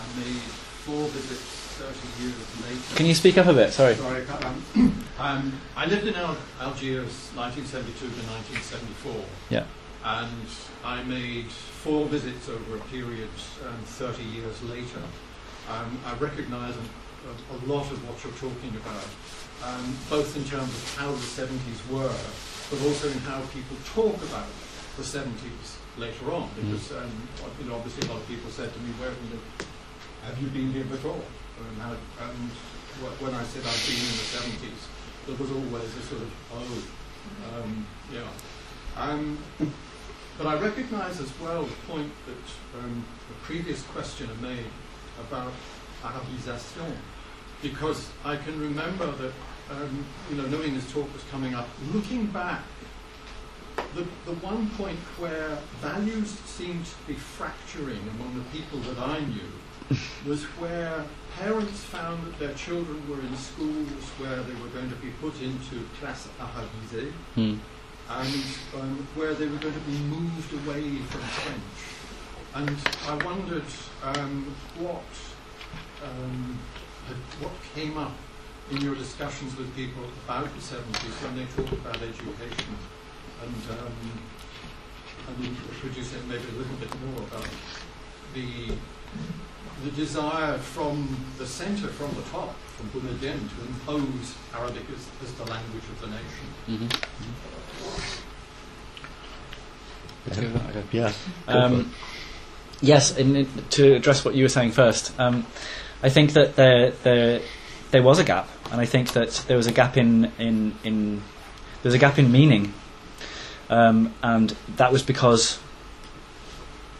I 0.00 0.18
made 0.18 0.42
four 0.86 1.06
visits 1.08 1.42
30 1.78 2.24
years 2.24 2.34
later. 2.64 2.96
Can 2.96 3.06
you 3.06 3.14
speak 3.14 3.36
up 3.38 3.46
a 3.46 3.52
bit? 3.52 3.72
Sorry. 3.72 3.94
Sorry, 3.96 4.22
I 4.22 4.24
can't- 4.24 4.44
um, 4.46 5.04
um, 5.18 5.60
I 5.76 5.86
lived 5.86 6.06
in 6.08 6.14
Al- 6.14 6.36
Algiers 6.60 7.30
1972 7.34 7.98
to 7.98 8.14
1974. 8.32 9.24
Yeah. 9.50 9.64
And 10.06 10.46
I 10.84 11.02
made 11.02 11.50
four 11.50 12.06
visits 12.06 12.48
over 12.48 12.76
a 12.76 12.84
period 12.94 13.28
um, 13.66 13.82
30 13.98 14.22
years 14.22 14.62
later. 14.62 15.02
Um, 15.68 15.98
I 16.06 16.14
recognise 16.22 16.76
a, 16.78 17.34
a, 17.50 17.58
lot 17.66 17.90
of 17.90 17.98
what 18.06 18.14
you're 18.22 18.38
talking 18.38 18.70
about, 18.78 19.10
um, 19.66 19.98
both 20.08 20.30
in 20.36 20.44
terms 20.44 20.70
of 20.70 20.94
how 20.94 21.10
the 21.10 21.26
70s 21.26 21.82
were, 21.90 22.14
but 22.70 22.78
also 22.86 23.10
in 23.10 23.18
how 23.26 23.42
people 23.50 23.74
talk 23.98 24.14
about 24.30 24.46
the 24.94 25.02
70s 25.02 25.74
later 25.98 26.30
on. 26.30 26.54
Because 26.54 26.92
um, 26.94 27.10
you 27.58 27.66
know, 27.66 27.74
obviously 27.74 28.06
a 28.06 28.12
lot 28.14 28.22
of 28.22 28.28
people 28.28 28.48
said 28.54 28.70
to 28.72 28.78
me, 28.86 28.94
"Where 29.02 29.10
you 29.10 29.34
know, 29.34 29.42
have 30.22 30.38
you 30.38 30.46
been 30.54 30.70
here 30.70 30.86
before?" 30.86 31.18
And, 31.18 31.82
how, 31.82 31.98
and 32.30 32.46
when 33.18 33.34
I 33.34 33.42
said 33.42 33.66
I'd 33.66 33.82
been 33.90 34.06
in 34.06 34.14
the 34.22 34.28
70s, 34.70 34.82
there 35.26 35.34
was 35.34 35.50
always 35.50 35.90
a 35.98 36.02
sort 36.06 36.22
of, 36.22 36.30
"Oh, 36.54 37.58
um, 37.58 37.84
yeah." 38.14 38.30
But 40.38 40.46
I 40.46 40.60
recognise 40.60 41.20
as 41.20 41.32
well 41.40 41.62
the 41.64 41.74
point 41.88 42.12
that 42.26 42.78
um, 42.80 43.04
the 43.28 43.34
previous 43.42 43.82
questioner 43.82 44.34
made 44.42 44.66
about 45.20 45.52
arabisation, 46.02 46.92
because 47.62 48.10
I 48.24 48.36
can 48.36 48.60
remember 48.60 49.10
that, 49.12 49.32
um, 49.70 50.04
you 50.30 50.36
know, 50.36 50.46
knowing 50.46 50.74
this 50.74 50.90
talk 50.92 51.10
was 51.12 51.22
coming 51.30 51.54
up, 51.54 51.68
looking 51.92 52.26
back, 52.26 52.62
the, 53.94 54.02
the 54.26 54.36
one 54.40 54.68
point 54.70 54.98
where 55.18 55.56
values 55.80 56.30
seemed 56.44 56.84
to 56.84 56.96
be 57.06 57.14
fracturing 57.14 58.00
among 58.14 58.34
the 58.36 58.44
people 58.58 58.78
that 58.80 58.98
I 58.98 59.20
knew 59.20 59.96
was 60.26 60.44
where 60.58 61.04
parents 61.38 61.80
found 61.84 62.26
that 62.26 62.38
their 62.38 62.54
children 62.54 63.08
were 63.08 63.20
in 63.20 63.36
schools 63.36 64.04
where 64.18 64.36
they 64.42 64.54
were 64.60 64.68
going 64.68 64.90
to 64.90 64.96
be 64.96 65.10
put 65.20 65.40
into 65.40 65.86
classe 65.98 66.28
arabisée, 66.38 67.12
Mm. 67.36 67.58
And 68.08 68.44
um, 68.74 69.08
where 69.14 69.34
they 69.34 69.46
were 69.46 69.58
going 69.58 69.74
to 69.74 69.80
be 69.80 69.98
moved 69.98 70.52
away 70.52 70.96
from 71.10 71.20
French. 71.20 71.62
And 72.54 72.76
I 73.08 73.24
wondered 73.24 73.64
um, 74.02 74.54
what 74.78 75.04
um, 76.04 76.58
what 77.40 77.52
came 77.74 77.98
up 77.98 78.14
in 78.70 78.80
your 78.80 78.94
discussions 78.94 79.56
with 79.56 79.74
people 79.76 80.02
about 80.24 80.44
the 80.54 80.60
70s 80.60 81.22
when 81.22 81.36
they 81.36 81.44
talked 81.54 81.72
about 81.72 81.96
education. 81.96 82.74
And, 83.42 83.78
um, 83.78 83.92
and 85.28 85.56
could 85.80 85.96
you 85.96 86.02
say 86.02 86.16
maybe 86.28 86.44
a 86.48 86.58
little 86.58 86.76
bit 86.76 86.90
more 87.00 87.22
about 87.28 87.48
the 88.34 88.72
the 89.84 89.90
desire 89.90 90.56
from 90.56 91.16
the 91.36 91.46
centre, 91.46 91.88
from 91.88 92.14
the 92.14 92.22
top, 92.30 92.56
from 92.76 92.88
Boumediene, 92.90 93.44
to 93.44 93.66
impose 93.68 94.34
Arabic 94.54 94.84
as, 94.90 95.06
as 95.22 95.34
the 95.34 95.44
language 95.44 95.84
of 95.84 96.00
the 96.00 96.06
nation? 96.06 96.46
Mm-hmm. 96.66 97.65
Yeah. 100.92 101.12
Um, 101.46 101.92
yes, 102.80 103.16
in, 103.16 103.48
to 103.70 103.94
address 103.94 104.24
what 104.24 104.34
you 104.34 104.44
were 104.44 104.48
saying 104.48 104.72
first, 104.72 105.18
um, 105.18 105.46
I 106.02 106.08
think 106.08 106.32
that 106.32 106.56
there, 106.56 106.90
there, 106.90 107.40
there 107.90 108.02
was 108.02 108.18
a 108.18 108.24
gap, 108.24 108.48
and 108.70 108.80
I 108.80 108.86
think 108.86 109.12
that 109.12 109.44
there 109.48 109.56
was 109.56 109.66
a 109.66 109.72
gap 109.72 109.96
in, 109.96 110.32
in, 110.38 110.74
in 110.84 111.16
there 111.82 111.90
was 111.90 111.94
a 111.94 111.98
gap 111.98 112.18
in 112.18 112.32
meaning, 112.32 112.74
um, 113.70 114.12
and 114.22 114.50
that 114.76 114.92
was 114.92 115.02
because 115.02 115.58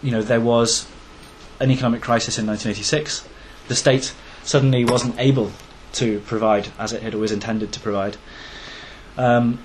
you 0.02 0.10
know 0.10 0.22
there 0.22 0.40
was 0.40 0.86
an 1.60 1.70
economic 1.70 2.02
crisis 2.02 2.38
in 2.38 2.46
1986. 2.46 3.28
The 3.68 3.74
state 3.74 4.14
suddenly 4.42 4.84
wasn't 4.84 5.18
able 5.18 5.50
to 5.94 6.20
provide 6.20 6.68
as 6.78 6.92
it 6.92 7.02
had 7.02 7.14
always 7.14 7.32
intended 7.32 7.72
to 7.72 7.80
provide. 7.80 8.16
Um, 9.16 9.58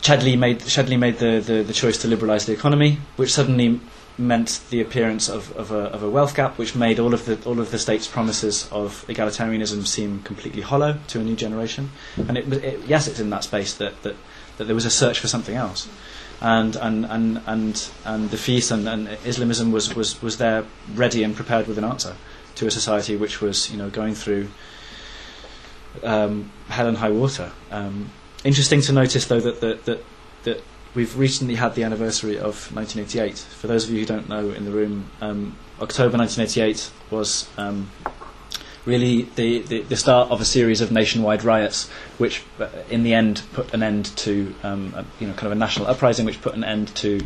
Chadli 0.00 0.38
made 0.38 0.60
Chadli 0.60 0.98
made 0.98 1.18
the, 1.18 1.40
the, 1.40 1.62
the 1.62 1.72
choice 1.72 1.98
to 1.98 2.08
liberalise 2.08 2.46
the 2.46 2.52
economy, 2.52 2.98
which 3.16 3.32
suddenly 3.32 3.80
meant 4.18 4.60
the 4.70 4.80
appearance 4.80 5.28
of, 5.28 5.54
of, 5.56 5.70
a, 5.70 5.90
of 5.90 6.02
a 6.02 6.08
wealth 6.08 6.34
gap, 6.34 6.56
which 6.58 6.74
made 6.74 6.98
all 6.98 7.12
of 7.12 7.26
the 7.26 7.38
all 7.44 7.60
of 7.60 7.70
the 7.70 7.78
state's 7.78 8.06
promises 8.06 8.68
of 8.72 9.04
egalitarianism 9.08 9.86
seem 9.86 10.22
completely 10.22 10.62
hollow 10.62 10.98
to 11.08 11.20
a 11.20 11.22
new 11.22 11.36
generation. 11.36 11.90
And 12.16 12.38
it, 12.38 12.52
it 12.52 12.80
yes, 12.86 13.08
it's 13.08 13.20
in 13.20 13.30
that 13.30 13.44
space 13.44 13.74
that, 13.74 14.02
that, 14.02 14.16
that 14.58 14.64
there 14.64 14.74
was 14.74 14.84
a 14.86 14.90
search 14.90 15.18
for 15.18 15.28
something 15.28 15.56
else, 15.56 15.88
and 16.40 16.76
and 16.76 17.04
and 17.06 17.42
and, 17.46 17.90
and 18.04 18.30
the 18.30 18.38
FIS 18.38 18.70
and, 18.70 18.88
and 18.88 19.08
Islamism 19.24 19.72
was, 19.72 19.94
was, 19.94 20.22
was 20.22 20.38
there 20.38 20.64
ready 20.94 21.22
and 21.22 21.34
prepared 21.34 21.66
with 21.66 21.78
an 21.78 21.84
answer 21.84 22.16
to 22.56 22.66
a 22.66 22.70
society 22.70 23.16
which 23.16 23.40
was 23.40 23.70
you 23.70 23.76
know 23.76 23.90
going 23.90 24.14
through 24.14 24.48
um, 26.02 26.50
hell 26.68 26.86
and 26.88 26.96
high 26.98 27.10
water. 27.10 27.52
Um, 27.70 28.10
interesting 28.46 28.80
to 28.82 28.92
notice, 28.92 29.26
though, 29.26 29.40
that, 29.40 29.60
that, 29.60 29.84
that, 29.84 30.04
that 30.44 30.62
we've 30.94 31.18
recently 31.18 31.56
had 31.56 31.74
the 31.74 31.82
anniversary 31.82 32.36
of 32.36 32.74
1988. 32.74 33.36
For 33.36 33.66
those 33.66 33.84
of 33.84 33.90
you 33.90 34.00
who 34.00 34.06
don't 34.06 34.28
know 34.28 34.50
in 34.50 34.64
the 34.64 34.70
room, 34.70 35.10
um, 35.20 35.56
October 35.80 36.16
1988 36.16 36.90
was 37.10 37.48
um, 37.58 37.90
really 38.86 39.22
the, 39.34 39.60
the, 39.62 39.82
the 39.82 39.96
start 39.96 40.30
of 40.30 40.40
a 40.40 40.44
series 40.44 40.80
of 40.80 40.90
nationwide 40.90 41.44
riots, 41.44 41.88
which 42.18 42.44
uh, 42.58 42.68
in 42.88 43.02
the 43.02 43.12
end 43.12 43.42
put 43.52 43.74
an 43.74 43.82
end 43.82 44.06
to 44.16 44.54
um, 44.62 44.94
a, 44.96 45.04
you 45.20 45.26
know 45.26 45.34
kind 45.34 45.46
of 45.46 45.52
a 45.52 45.56
national 45.56 45.86
uprising, 45.88 46.24
which 46.24 46.40
put 46.40 46.54
an 46.54 46.64
end 46.64 46.88
to 46.96 47.20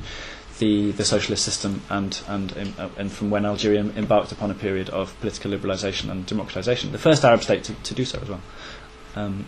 the, 0.58 0.90
the 0.92 1.04
socialist 1.04 1.44
system, 1.44 1.82
and 1.90 2.20
and 2.28 2.56
um, 2.58 2.74
uh, 2.78 2.88
and 2.98 3.12
from 3.12 3.30
when 3.30 3.46
Algeria 3.46 3.80
embarked 3.80 4.32
upon 4.32 4.50
a 4.50 4.54
period 4.54 4.88
of 4.90 5.18
political 5.20 5.50
liberalisation 5.52 6.10
and 6.10 6.26
democratisation, 6.26 6.90
the 6.92 6.98
first 6.98 7.24
Arab 7.24 7.42
state 7.42 7.62
to, 7.64 7.74
to 7.74 7.94
do 7.94 8.04
so 8.04 8.18
as 8.20 8.28
well. 8.28 8.40
Um, 9.14 9.46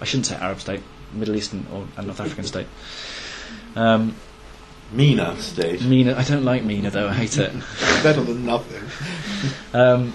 I 0.00 0.04
shouldn't 0.04 0.26
say 0.26 0.36
Arab 0.36 0.60
state, 0.60 0.82
Middle 1.12 1.36
Eastern 1.36 1.66
or 1.72 1.86
and 1.96 2.06
North 2.06 2.20
African 2.20 2.44
state. 2.54 2.66
Um, 3.76 4.14
MENA 4.92 5.36
state. 5.38 5.82
MENA, 5.82 6.16
I 6.16 6.24
don't 6.24 6.44
like 6.44 6.64
MENA 6.64 6.90
though. 6.90 7.08
I 7.08 7.14
hate 7.14 7.36
it. 7.38 7.52
Better 8.02 8.22
than 8.22 8.46
nothing. 8.46 8.82
Um, 9.72 10.14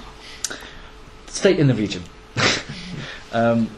state 1.27 1.59
in 1.59 1.67
the 1.67 1.75
region. 1.75 2.03
um, 3.33 3.69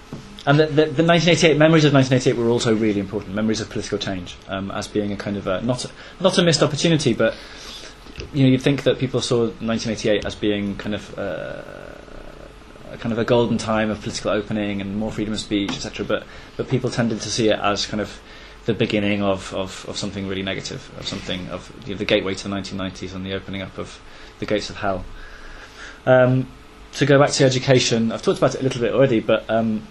and 0.48 0.60
the, 0.60 0.68
the, 0.68 0.86
the 0.86 1.04
1988 1.04 1.58
memories 1.58 1.86
of 1.86 1.94
1988 1.94 2.38
were 2.38 2.50
also 2.50 2.76
really 2.76 3.00
important. 3.00 3.34
Memories 3.36 3.62
of 3.62 3.70
political 3.70 3.98
change 3.98 4.38
um, 4.48 4.70
as 4.72 4.88
being 4.88 5.12
a 5.12 5.18
kind 5.18 5.38
of 5.38 5.48
a, 5.48 5.62
not 5.62 5.86
a, 5.86 5.90
not 6.22 6.38
a 6.38 6.44
missed 6.44 6.62
opportunity, 6.62 7.14
but 7.14 7.36
you 8.34 8.44
know 8.44 8.50
you'd 8.50 8.62
think 8.62 8.84
that 8.84 9.00
people 9.00 9.22
saw 9.22 9.48
1988 9.48 10.24
as 10.26 10.36
being 10.36 10.76
kind 10.78 10.96
of 10.96 11.18
uh, 11.18 11.64
a 12.96 12.98
kind 12.98 13.12
of 13.12 13.20
a 13.20 13.26
golden 13.26 13.58
time 13.58 13.90
of 13.90 14.02
political 14.02 14.32
opening 14.32 14.82
and 14.82 14.98
more 14.98 15.12
freedom 15.12 15.34
of 15.34 15.40
speech, 15.40 15.72
etc. 15.72 16.06
But 16.06 16.26
but 16.58 16.70
people 16.70 16.90
tended 16.90 17.22
to 17.22 17.30
see 17.30 17.50
it 17.50 17.60
as 17.60 17.86
kind 17.86 18.02
of 18.02 18.20
the 18.66 18.74
beginning 18.74 19.22
of, 19.22 19.54
of, 19.54 19.86
of 19.88 19.98
something 19.98 20.28
really 20.28 20.42
negative, 20.42 20.90
of 20.98 21.08
something 21.08 21.48
of 21.50 21.72
you 21.86 21.94
know, 21.94 21.98
the 22.00 22.06
gateway 22.06 22.34
to 22.34 22.48
the 22.48 22.56
1990s 22.56 23.14
and 23.14 23.26
the 23.26 23.34
opening 23.34 23.62
up 23.62 23.78
of 23.78 24.02
the 24.40 24.46
gates 24.46 24.70
of 24.70 24.78
hell. 24.78 25.06
Um, 26.06 26.48
to 26.94 27.06
go 27.06 27.20
back 27.20 27.30
to 27.32 27.44
education, 27.44 28.12
I've 28.12 28.22
talked 28.22 28.40
about 28.40 28.56
it 28.56 28.62
a 28.62 28.64
little 28.64 28.82
bit 28.82 28.94
already, 28.94 29.20
but 29.20 29.48
um, 29.50 29.88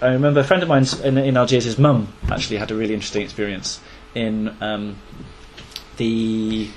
I 0.00 0.08
remember 0.12 0.40
a 0.40 0.44
friend 0.44 0.62
of 0.62 0.68
mine 0.68 0.86
in, 1.02 1.18
in 1.18 1.36
Algiers, 1.36 1.64
his 1.64 1.78
mum 1.78 2.12
actually 2.30 2.58
had 2.58 2.70
a 2.70 2.74
really 2.74 2.94
interesting 2.94 3.22
experience 3.22 3.80
in 4.14 4.54
um, 4.60 4.96
the, 5.96 6.68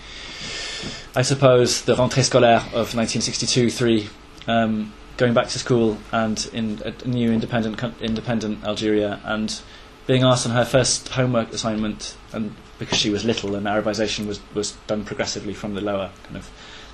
I 1.15 1.21
suppose, 1.21 1.83
the 1.83 1.95
rentrée 1.95 2.23
scolaire 2.23 2.73
of 2.73 2.91
1962-3, 2.91 4.09
um, 4.47 4.93
going 5.17 5.33
back 5.33 5.47
to 5.47 5.59
school 5.59 5.97
and 6.11 6.49
in 6.53 6.81
a 6.83 7.07
new 7.07 7.31
independent 7.31 7.81
independent 8.01 8.63
Algeria 8.63 9.19
and 9.23 9.61
being 10.07 10.23
asked 10.23 10.45
on 10.45 10.53
her 10.53 10.65
first 10.65 11.09
homework 11.09 11.51
assignment, 11.51 12.15
and 12.31 12.55
because 12.77 12.97
she 12.97 13.09
was 13.09 13.25
little 13.25 13.55
and 13.55 13.65
Arabization 13.65 14.27
was, 14.27 14.39
was 14.53 14.73
done 14.87 15.03
progressively 15.03 15.53
from 15.53 15.73
the 15.73 15.81
lower 15.81 16.11
kind 16.25 16.37
of 16.37 16.49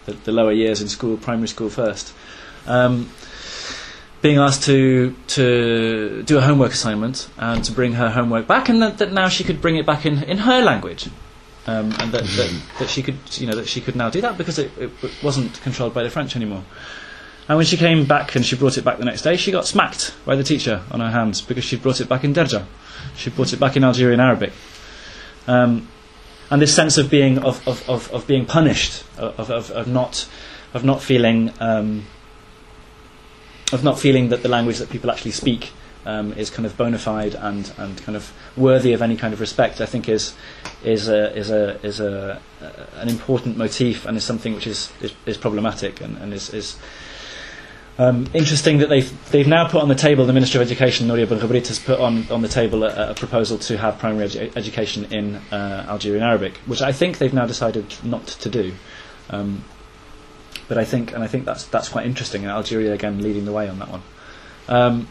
the, 0.06 0.14
the 0.14 0.32
lower 0.32 0.52
years 0.52 0.82
in 0.82 0.88
school, 0.88 1.18
primary 1.18 1.47
school 1.47 1.70
first. 1.70 2.14
Um, 2.66 3.12
being 4.22 4.38
asked 4.38 4.64
to 4.64 5.16
to 5.28 6.24
do 6.24 6.38
a 6.38 6.41
homework 6.41 6.72
assignment 6.72 7.28
and 7.38 7.64
to 7.64 7.72
bring 7.72 7.93
her 7.93 8.10
homework 8.10 8.47
back, 8.47 8.70
and 8.70 8.82
that, 8.82 8.99
that 8.99 9.12
now 9.12 9.28
she 9.28 9.43
could 9.43 9.62
bring 9.62 9.78
it 9.78 9.86
back 9.86 10.06
in, 10.06 10.24
in 10.24 10.38
her 10.39 10.62
language, 10.62 11.08
um, 11.66 11.91
and 11.99 12.12
that, 12.12 12.24
that, 12.24 12.62
that 12.80 12.89
she 12.89 13.02
could 13.02 13.18
you 13.39 13.47
know 13.47 13.56
that 13.56 13.68
she 13.68 13.82
could 13.82 13.95
now 13.95 14.10
do 14.10 14.22
that 14.22 14.38
because 14.38 14.60
it, 14.60 14.72
it 14.78 14.91
wasn't 15.24 15.60
controlled 15.62 15.93
by 15.93 16.04
the 16.04 16.10
French 16.10 16.36
anymore. 16.36 16.64
And 17.52 17.58
when 17.58 17.66
she 17.66 17.76
came 17.76 18.06
back 18.06 18.36
and 18.36 18.45
she 18.45 18.56
brought 18.56 18.78
it 18.78 18.86
back 18.86 18.97
the 18.97 19.04
next 19.04 19.24
day, 19.24 19.36
she 19.36 19.52
got 19.52 19.68
smacked 19.68 20.16
by 20.24 20.38
the 20.38 20.43
teacher 20.43 20.84
on 20.89 21.02
her 21.02 21.10
hands 21.10 21.41
because 21.41 21.66
she'd 21.66 21.82
brought 21.82 21.99
it 21.99 22.08
back 22.08 22.24
in 22.24 22.34
Derja. 22.34 22.64
She 23.18 23.30
brought 23.30 23.52
it 23.52 23.60
back 23.60 23.76
in 23.76 23.84
Algerian 23.84 24.22
Arabic. 24.22 24.54
Um, 25.47 25.89
and 26.49 26.62
this 26.62 26.74
sense 26.74 26.97
of 26.97 27.10
being 27.10 27.39
of, 27.39 27.68
of, 27.68 27.89
of, 27.89 28.10
of 28.14 28.26
being 28.26 28.45
punished, 28.45 29.04
of, 29.18 29.52
of, 29.52 29.70
of 29.70 29.86
not 29.89 30.30
of 30.74 30.86
not 30.86 31.02
feeling 31.02 31.52
um, 31.60 32.06
of 33.74 33.84
not 33.84 33.99
feeling 33.99 34.30
that 34.30 34.43
the 34.43 34.47
language 34.47 34.78
that 34.78 34.89
people 34.89 35.12
actually 35.12 35.32
speak 35.32 35.72
um, 36.06 36.32
is 36.34 36.49
kind 36.49 36.66
of 36.66 36.78
bona 36.78 36.99
fide 36.99 37.36
and, 37.36 37.70
and 37.78 38.02
kind 38.04 38.16
of 38.16 38.32
worthy 38.56 38.93
of 38.93 39.02
any 39.02 39.18
kind 39.18 39.34
of 39.34 39.41
respect, 39.41 39.82
I 39.82 39.86
think 39.86 40.08
is 40.08 40.36
is 40.86 41.10
a, 41.10 41.36
is 41.36 41.52
a, 41.52 41.86
is 41.86 41.99
a, 41.99 42.41
an 42.95 43.10
important 43.10 43.58
motif 43.58 44.06
and 44.06 44.16
is 44.16 44.24
something 44.24 44.56
which 44.56 44.68
is, 44.68 44.89
is, 45.02 45.14
is 45.26 45.36
problematic 45.36 45.99
and, 45.99 46.16
and 46.20 46.34
is, 46.34 46.54
is 46.54 46.78
um, 47.98 48.28
interesting 48.34 48.80
that 48.80 48.89
they've, 48.89 49.32
they've 49.32 49.48
now 49.48 49.68
put 49.68 49.82
on 49.82 49.89
the 49.89 49.96
table, 49.96 50.26
the 50.26 50.34
Minister 50.34 50.60
of 50.60 50.66
Education, 50.66 51.08
Nouria 51.08 51.28
Benghibrit, 51.28 51.68
has 51.68 51.80
put 51.80 52.00
on, 52.00 52.30
on 52.32 52.42
the 52.42 52.48
table 52.48 52.84
a, 52.84 53.12
a 53.12 53.14
proposal 53.14 53.58
to 53.60 53.78
have 53.78 54.00
primary 54.00 54.28
edu- 54.28 54.56
education 54.56 55.06
in 55.12 55.36
uh, 55.52 55.86
Algerian 55.88 56.24
Arabic, 56.24 56.58
which 56.66 56.82
I 56.82 56.92
think 56.92 57.18
they've 57.18 57.34
now 57.34 57.46
decided 57.46 57.94
not 58.04 58.28
to 58.28 58.50
do. 58.50 58.74
Um, 59.30 59.64
but 60.68 60.78
I 60.78 60.86
think, 60.86 61.14
and 61.14 61.22
I 61.22 61.28
think 61.28 61.46
that's, 61.46 61.66
that's 61.66 61.89
quite 61.89 62.06
interesting, 62.06 62.44
and 62.44 62.52
Algeria 62.52 62.94
again 62.94 63.22
leading 63.22 63.46
the 63.46 63.52
way 63.52 63.68
on 63.68 63.80
that 63.80 63.89
one. 63.89 64.02
Um, 64.70 65.08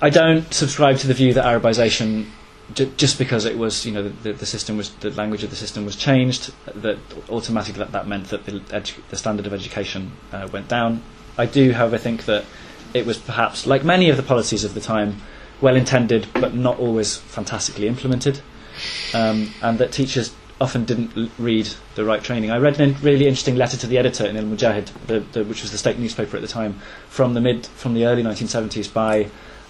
I 0.00 0.10
don't 0.10 0.52
subscribe 0.52 0.98
to 0.98 1.06
the 1.06 1.14
view 1.14 1.32
that 1.34 1.44
Arabization, 1.46 2.26
just 2.74 3.18
because 3.18 3.46
it 3.46 3.56
was, 3.56 3.86
you 3.86 3.92
know, 3.92 4.08
the, 4.08 4.34
the, 4.34 4.44
system 4.44 4.76
was, 4.76 4.90
the 4.96 5.10
language 5.10 5.42
of 5.42 5.48
the 5.48 5.56
system 5.56 5.86
was 5.86 5.96
changed, 5.96 6.52
that 6.66 6.98
automatically 7.30 7.78
that, 7.78 7.92
that 7.92 8.06
meant 8.06 8.26
that 8.28 8.44
the, 8.44 8.52
edu- 8.52 9.00
the 9.08 9.16
standard 9.16 9.46
of 9.46 9.54
education 9.54 10.12
uh, 10.32 10.46
went 10.52 10.68
down. 10.68 11.02
I 11.38 11.46
do, 11.46 11.72
however, 11.72 11.98
think 11.98 12.24
that 12.24 12.44
it 12.94 13.06
was 13.06 13.18
perhaps, 13.18 13.66
like 13.66 13.84
many 13.84 14.08
of 14.08 14.16
the 14.16 14.22
policies 14.22 14.64
of 14.64 14.74
the 14.74 14.80
time, 14.80 15.20
well 15.60 15.76
intended 15.76 16.26
but 16.34 16.54
not 16.54 16.78
always 16.78 17.16
fantastically 17.16 17.88
implemented, 17.88 18.40
um, 19.14 19.52
and 19.62 19.78
that 19.78 19.92
teachers 19.92 20.34
often 20.60 20.84
didn't 20.84 21.16
l- 21.16 21.28
read 21.38 21.68
the 21.94 22.04
right 22.04 22.22
training. 22.22 22.50
I 22.50 22.58
read 22.58 22.80
a 22.80 22.88
really 23.02 23.26
interesting 23.26 23.56
letter 23.56 23.76
to 23.78 23.86
the 23.86 23.98
editor 23.98 24.26
in 24.26 24.36
El 24.36 24.44
Moudjahid, 24.44 24.88
which 25.46 25.62
was 25.62 25.70
the 25.70 25.78
state 25.78 25.98
newspaper 25.98 26.36
at 26.36 26.42
the 26.42 26.48
time, 26.48 26.80
from 27.08 27.34
the 27.34 27.40
mid 27.40 27.66
from 27.66 27.94
the 27.94 28.06
early 28.06 28.22
1970s 28.22 28.92
by. 28.92 29.28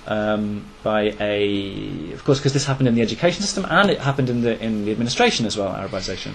Um, 0.08 0.64
by 0.84 1.16
a, 1.18 2.12
of 2.12 2.22
course, 2.22 2.38
because 2.38 2.52
this 2.52 2.64
happened 2.64 2.86
in 2.86 2.94
the 2.94 3.02
education 3.02 3.42
system 3.42 3.66
and 3.68 3.90
it 3.90 3.98
happened 3.98 4.30
in 4.30 4.40
the 4.40 4.56
in 4.62 4.84
the 4.84 4.92
administration 4.92 5.46
as 5.46 5.56
well, 5.56 5.74
Arabization. 5.74 6.34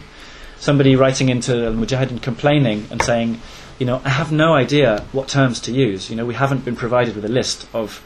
Somebody 0.62 0.96
writing 0.96 1.30
into 1.30 1.66
El 1.66 1.74
Moudjahid 1.74 2.12
and 2.12 2.22
complaining 2.22 2.86
and 2.92 3.02
saying, 3.02 3.42
you 3.80 3.88
know, 3.88 4.00
I 4.06 4.10
have 4.10 4.32
no 4.32 4.54
idea 4.54 5.04
what 5.12 5.28
terms 5.28 5.60
to 5.62 5.72
use. 5.72 6.08
You 6.12 6.16
know, 6.16 6.24
we 6.24 6.36
haven't 6.36 6.64
been 6.64 6.76
provided 6.76 7.16
with 7.16 7.26
a 7.26 7.30
list 7.30 7.68
of 7.74 7.98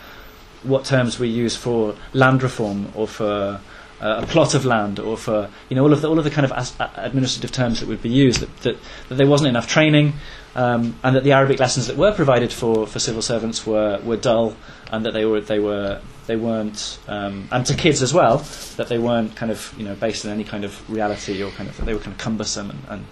what 0.63 0.85
terms 0.85 1.19
we 1.19 1.27
use 1.27 1.57
for 1.57 1.95
land 2.13 2.41
reform 2.41 2.93
or 2.95 3.09
for 3.09 3.59
uh, 4.01 4.21
a 4.23 4.27
plot 4.27 4.53
of 4.53 4.65
land 4.65 4.99
or 4.99 5.17
for 5.17 5.49
you 5.69 5.75
know 5.75 5.83
all 5.83 5.93
of 5.93 6.01
the 6.01 6.09
all 6.09 6.17
of 6.17 6.23
the 6.23 6.31
kind 6.31 6.45
of 6.45 6.51
as, 6.51 6.73
administrative 6.95 7.51
terms 7.51 7.79
that 7.79 7.87
would 7.87 8.01
be 8.01 8.09
used. 8.09 8.41
That, 8.41 8.57
that, 8.57 8.77
that 9.09 9.15
there 9.15 9.27
wasn't 9.27 9.49
enough 9.49 9.67
training, 9.67 10.13
um, 10.55 10.95
and 11.03 11.15
that 11.15 11.23
the 11.23 11.31
Arabic 11.31 11.59
lessons 11.59 11.87
that 11.87 11.97
were 11.97 12.13
provided 12.13 12.51
for, 12.51 12.87
for 12.87 12.99
civil 12.99 13.21
servants 13.21 13.65
were, 13.65 13.99
were 14.03 14.17
dull, 14.17 14.55
and 14.91 15.05
that 15.05 15.13
they 15.13 15.25
were 15.25 15.41
they 15.41 15.59
were 15.59 16.01
they 16.27 16.35
weren't 16.35 16.99
um, 17.07 17.47
and 17.51 17.65
to 17.65 17.75
kids 17.75 18.01
as 18.01 18.13
well 18.13 18.37
that 18.77 18.87
they 18.87 18.97
weren't 18.97 19.35
kind 19.35 19.51
of 19.51 19.73
you 19.77 19.85
know 19.85 19.95
based 19.95 20.25
on 20.25 20.31
any 20.31 20.43
kind 20.43 20.65
of 20.65 20.89
reality 20.89 21.41
or 21.43 21.51
kind 21.51 21.69
of 21.69 21.85
they 21.85 21.93
were 21.93 21.99
kind 21.99 22.13
of 22.13 22.17
cumbersome 22.17 22.71
and, 22.71 22.79
and 22.89 23.05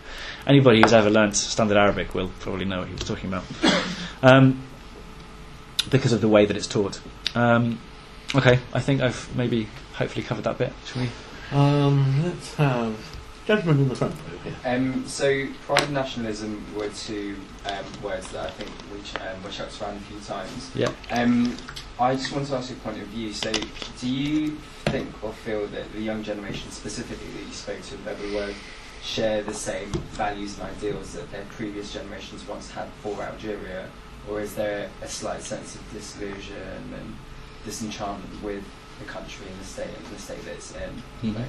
anybody 0.48 0.82
who's 0.82 0.94
ever 0.94 1.10
learnt 1.10 1.36
Standard 1.36 1.78
Arabic 1.78 2.16
will 2.16 2.32
probably 2.40 2.66
know 2.66 2.80
what 2.80 2.88
he 2.88 2.94
was 2.94 3.04
talking 3.04 3.32
about 3.32 3.44
um, 4.24 4.62
because 5.90 6.14
of 6.14 6.22
the 6.22 6.28
way 6.28 6.46
that 6.46 6.56
it's 6.56 6.68
taught. 6.68 7.00
Um, 7.36 7.80
okay, 8.36 8.60
I 8.74 8.80
think 8.80 9.02
I've 9.02 9.36
maybe 9.36 9.68
hopefully 9.94 10.24
covered 10.24 10.44
that 10.44 10.58
bit. 10.58 10.74
Shall 10.86 11.02
we? 11.04 11.10
Um, 11.52 12.24
let's 12.24 12.56
have 12.56 12.98
judgment 13.46 13.80
in 13.80 13.90
the 13.90 13.96
front 13.96 14.16
row 14.16 14.38
here. 14.40 14.56
Um, 14.66 15.08
so 15.08 15.48
pride 15.66 15.84
and 15.84 15.94
nationalism 15.94 16.66
were 16.76 16.90
two 16.90 17.38
um, 17.66 17.86
words 18.02 18.32
that 18.32 18.48
I 18.48 18.50
think 18.52 18.72
we 18.92 19.02
ch- 19.02 19.16
um, 19.22 19.44
were 19.44 19.50
chucked 19.50 19.82
around 19.82 19.98
a 19.98 20.02
few 20.02 20.20
times. 20.22 20.72
Yeah. 20.74 20.92
Um, 21.12 21.56
I 22.00 22.16
just 22.16 22.32
want 22.32 22.48
to 22.48 22.56
ask 22.56 22.70
your 22.70 22.80
point 22.80 23.02
of 23.02 23.08
view. 23.10 23.32
So, 23.34 23.52
do 24.00 24.10
you 24.10 24.58
think 24.86 25.24
or 25.24 25.32
feel 25.32 25.68
that 25.68 25.92
the 25.94 26.02
young 26.02 26.24
generation, 26.24 26.72
specifically 26.72 27.28
that 27.38 27.46
you 27.46 27.54
spoke 27.54 27.82
to 27.82 27.96
in 27.96 28.02
Bab 28.04 28.18
el 28.24 28.50
Oued 28.50 28.56
share 29.04 29.44
the 29.44 29.54
same 29.54 29.92
values 30.14 30.58
and 30.58 30.70
ideals 30.70 31.14
that 31.14 31.30
their 31.32 31.46
previous 31.52 31.94
generations 31.94 32.48
once 32.48 32.72
had 32.72 32.88
for 33.02 33.22
Algeria, 33.22 33.90
or 34.30 34.40
is 34.40 34.56
there 34.56 34.90
a 35.02 35.08
slight 35.08 35.42
sense 35.42 35.76
of 35.76 35.94
disillusion 35.94 36.94
and 36.96 37.16
disenchantment 37.66 38.42
with 38.42 38.64
the 39.04 39.12
country 39.12 39.46
and 39.50 39.60
the 39.60 39.66
state 39.66 39.88
and 39.88 40.16
the 40.16 40.22
state 40.22 40.44
that 40.46 40.54
it's 40.54 40.74
in? 40.76 41.04
Mhm. 41.24 41.46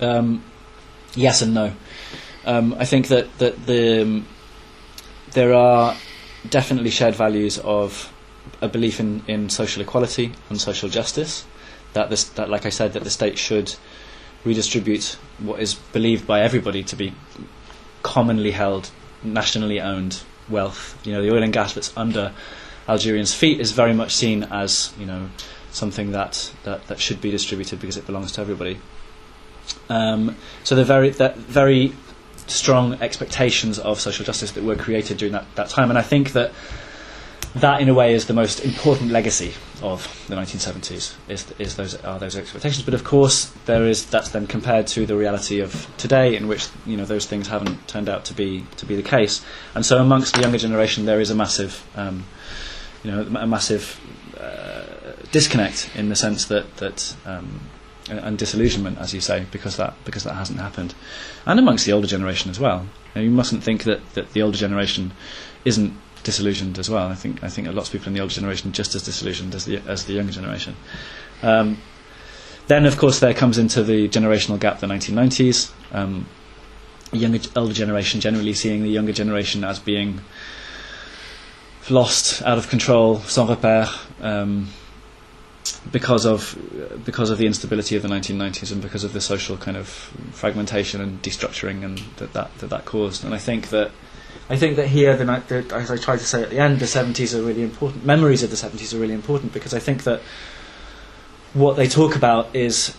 Um, 0.00 0.44
yes 1.14 1.42
and 1.42 1.54
no. 1.54 1.72
Um, 2.44 2.74
I 2.78 2.84
think 2.84 3.08
that 3.08 3.38
that 3.38 3.66
the 3.66 4.02
um, 4.02 4.26
there 5.32 5.54
are 5.54 5.96
definitely 6.48 6.90
shared 6.90 7.14
values 7.14 7.58
of 7.58 8.12
a 8.60 8.68
belief 8.68 9.00
in, 9.00 9.22
in 9.26 9.48
social 9.48 9.82
equality 9.82 10.32
and 10.48 10.60
social 10.60 10.88
justice. 10.88 11.44
That 11.94 12.10
this, 12.10 12.24
that 12.24 12.48
like 12.48 12.66
I 12.66 12.70
said, 12.70 12.92
that 12.92 13.04
the 13.04 13.10
state 13.10 13.38
should 13.38 13.74
redistribute 14.44 15.16
what 15.38 15.60
is 15.60 15.74
believed 15.74 16.26
by 16.26 16.40
everybody 16.42 16.82
to 16.84 16.96
be 16.96 17.12
commonly 18.02 18.52
held, 18.52 18.90
nationally 19.22 19.80
owned 19.80 20.22
wealth. 20.48 20.96
You 21.04 21.12
know, 21.14 21.22
the 21.22 21.32
oil 21.32 21.42
and 21.42 21.52
gas 21.52 21.74
that's 21.74 21.96
under 21.96 22.32
Algerians' 22.88 23.34
feet 23.34 23.60
is 23.60 23.72
very 23.72 23.92
much 23.92 24.14
seen 24.14 24.44
as 24.44 24.92
you 24.98 25.06
know 25.06 25.28
something 25.70 26.12
that 26.12 26.52
that, 26.64 26.86
that 26.86 27.00
should 27.00 27.20
be 27.20 27.30
distributed 27.30 27.80
because 27.80 27.96
it 27.96 28.06
belongs 28.06 28.32
to 28.32 28.40
everybody. 28.40 28.78
Um, 29.88 30.36
so 30.64 30.74
the 30.74 30.84
very 30.84 31.10
that 31.10 31.36
very 31.36 31.92
strong 32.46 32.94
expectations 33.02 33.78
of 33.78 34.00
social 34.00 34.24
justice 34.24 34.52
that 34.52 34.62
were 34.62 34.76
created 34.76 35.18
during 35.18 35.32
that, 35.32 35.46
that 35.56 35.68
time, 35.68 35.90
and 35.90 35.98
I 35.98 36.02
think 36.02 36.32
that 36.32 36.52
that 37.56 37.80
in 37.80 37.88
a 37.88 37.94
way 37.94 38.12
is 38.12 38.26
the 38.26 38.34
most 38.34 38.60
important 38.60 39.10
legacy 39.10 39.54
of 39.82 40.24
the 40.28 40.36
1970s 40.36 41.14
is, 41.26 41.50
is 41.58 41.76
those 41.76 41.94
are 41.96 42.18
those 42.18 42.36
expectations 42.36 42.84
but 42.84 42.92
of 42.92 43.02
course 43.02 43.46
there 43.64 43.86
is 43.86 44.04
that's 44.06 44.30
then 44.30 44.46
compared 44.46 44.86
to 44.86 45.06
the 45.06 45.16
reality 45.16 45.60
of 45.60 45.86
today 45.96 46.36
in 46.36 46.48
which 46.48 46.68
you 46.84 46.98
know 46.98 47.06
those 47.06 47.24
things 47.24 47.48
haven't 47.48 47.88
turned 47.88 48.10
out 48.10 48.26
to 48.26 48.34
be 48.34 48.64
to 48.76 48.84
be 48.84 48.94
the 48.94 49.02
case 49.02 49.42
and 49.74 49.86
so 49.86 49.98
amongst 49.98 50.34
the 50.34 50.42
younger 50.42 50.58
generation 50.58 51.06
there 51.06 51.20
is 51.20 51.30
a 51.30 51.34
massive 51.34 51.82
um, 51.96 52.24
you 53.06 53.12
know 53.12 53.22
a 53.22 53.46
massive 53.46 54.00
uh, 54.38 55.12
disconnect 55.30 55.90
in 55.94 56.08
the 56.08 56.16
sense 56.16 56.46
that 56.46 56.76
that 56.76 57.14
um, 57.24 57.60
and 58.08 58.38
disillusionment 58.38 58.98
as 58.98 59.14
you 59.14 59.20
say 59.20 59.46
because 59.50 59.76
that 59.76 59.94
because 60.04 60.24
that 60.24 60.34
hasn't 60.34 60.60
happened 60.60 60.94
and 61.46 61.58
amongst 61.58 61.86
the 61.86 61.92
older 61.92 62.06
generation 62.06 62.50
as 62.50 62.60
well 62.60 62.86
you, 63.14 63.20
know, 63.20 63.22
you 63.22 63.30
mustn't 63.30 63.62
think 63.62 63.84
that, 63.84 64.00
that 64.14 64.32
the 64.32 64.42
older 64.42 64.58
generation 64.58 65.12
isn't 65.64 65.92
disillusioned 66.26 66.78
as 66.78 66.90
well. 66.90 67.06
I 67.06 67.14
think 67.14 67.42
I 67.42 67.48
think 67.48 67.68
lots 67.68 67.88
of 67.88 67.92
people 67.92 68.08
in 68.08 68.14
the 68.14 68.20
older 68.20 68.34
generation 68.34 68.72
just 68.72 68.94
as 68.94 69.04
disillusioned 69.04 69.54
as 69.54 69.64
the 69.64 69.78
as 69.86 70.04
the 70.04 70.14
younger 70.14 70.32
generation. 70.32 70.74
Um, 71.42 71.78
then, 72.66 72.84
of 72.84 72.98
course, 72.98 73.20
there 73.20 73.32
comes 73.32 73.58
into 73.58 73.84
the 73.84 74.08
generational 74.08 74.58
gap 74.58 74.80
the 74.80 74.88
1990s. 74.88 75.70
Um, 75.92 76.26
younger, 77.12 77.38
older 77.54 77.72
generation 77.72 78.20
generally 78.20 78.54
seeing 78.54 78.82
the 78.82 78.88
younger 78.88 79.12
generation 79.12 79.62
as 79.62 79.78
being 79.78 80.20
lost, 81.90 82.42
out 82.42 82.58
of 82.58 82.68
control, 82.68 83.20
sans 83.20 83.48
repère, 83.48 83.90
um, 84.20 84.68
because 85.90 86.24
of 86.24 86.56
because 87.04 87.30
of 87.30 87.38
the 87.38 87.46
instability 87.46 87.96
of 87.96 88.02
the 88.02 88.08
1990s 88.08 88.72
and 88.72 88.82
because 88.82 89.04
of 89.04 89.12
the 89.12 89.20
social 89.20 89.56
kind 89.56 89.76
of 89.76 89.88
fragmentation 90.32 91.00
and 91.00 91.22
destructuring 91.22 91.84
and 91.84 91.98
that 92.16 92.32
that, 92.32 92.56
that, 92.58 92.70
that 92.70 92.84
caused. 92.84 93.24
And 93.24 93.34
I 93.34 93.38
think 93.38 93.70
that 93.70 93.90
I 94.48 94.56
think 94.56 94.76
that 94.76 94.88
here, 94.88 95.16
the, 95.16 95.24
the, 95.24 95.74
as 95.74 95.90
I 95.90 95.96
tried 95.96 96.18
to 96.18 96.24
say 96.24 96.42
at 96.42 96.50
the 96.50 96.58
end, 96.58 96.78
the 96.78 96.86
70s 96.86 97.36
are 97.36 97.42
really 97.42 97.62
important. 97.62 98.04
Memories 98.04 98.44
of 98.44 98.50
the 98.50 98.56
70s 98.56 98.94
are 98.94 98.98
really 98.98 99.14
important 99.14 99.52
because 99.52 99.74
I 99.74 99.80
think 99.80 100.04
that 100.04 100.20
what 101.52 101.76
they 101.76 101.88
talk 101.88 102.14
about 102.14 102.54
is 102.54 102.94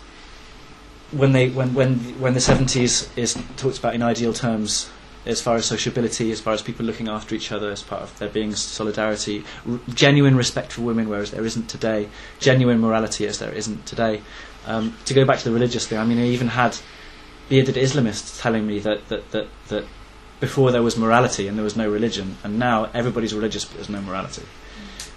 when 1.12 1.32
they 1.32 1.50
when 1.50 1.74
when 1.74 1.96
when 2.20 2.34
the 2.34 2.40
70s 2.40 3.08
is 3.18 3.42
talked 3.56 3.80
about 3.80 3.96
in 3.96 4.02
ideal 4.02 4.34
terms 4.34 4.90
as 5.28 5.42
far 5.42 5.56
as 5.56 5.66
sociability, 5.66 6.32
as 6.32 6.40
far 6.40 6.54
as 6.54 6.62
people 6.62 6.86
looking 6.86 7.08
after 7.08 7.36
each 7.36 7.52
other, 7.52 7.70
as 7.70 7.84
part 7.84 8.02
of 8.02 8.18
there 8.20 8.30
being 8.30 8.56
solidarity, 8.56 9.44
r- 9.70 9.80
genuine 9.94 10.36
respect 10.36 10.72
for 10.72 10.82
women, 10.82 11.10
whereas 11.10 11.32
there 11.32 11.46
isn't 11.46 11.68
today, 11.70 12.10
genuine 12.40 12.80
morality, 12.80 13.28
as 13.28 13.40
there 13.40 13.52
isn't 13.52 13.86
today. 13.86 14.22
Um, 14.66 14.98
to 15.06 15.14
go 15.14 15.26
back 15.26 15.40
to 15.40 15.46
the 15.46 15.52
religious 15.52 15.88
thing, 15.88 15.98
I 15.98 16.06
mean, 16.06 16.20
I 16.20 16.26
even 16.28 16.48
had 16.48 16.78
bearded 17.50 17.76
Islamists 17.76 18.42
telling 18.42 18.66
me 18.66 18.80
that, 18.80 19.08
that, 19.10 19.32
that, 19.32 19.48
that 19.70 19.86
before 20.40 20.72
there 20.72 20.84
was 20.84 20.98
morality 20.98 21.48
and 21.48 21.58
there 21.58 21.64
was 21.64 21.76
no 21.76 21.90
religion, 21.90 22.38
and 22.44 22.60
now 22.60 22.90
everybody's 22.94 23.34
religious 23.34 23.66
but 23.66 23.76
there's 23.76 23.90
no 23.90 24.02
morality. 24.02 24.44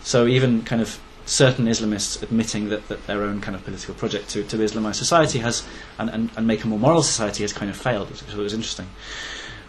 So 0.03 0.27
even 0.27 0.63
kind 0.63 0.81
of 0.81 0.99
certain 1.27 1.67
Islamists 1.67 2.23
admitting 2.23 2.71
that, 2.71 2.89
that 2.89 3.07
their 3.07 3.23
own 3.23 3.41
kind 3.41 3.55
of 3.55 3.65
political 3.65 3.95
project 3.95 4.31
to, 4.31 4.43
to 4.45 4.57
Islamize 4.57 4.97
society 4.97 5.39
has 5.39 5.67
and, 5.99 6.11
and, 6.11 6.31
and 6.37 6.47
make 6.47 6.65
a 6.65 6.67
more 6.67 6.79
moral 6.79 7.03
society 7.03 7.45
has 7.45 7.53
kind 7.53 7.71
of 7.71 7.77
failed, 7.77 8.11
which 8.11 8.23
was 8.35 8.55
interesting. 8.55 8.89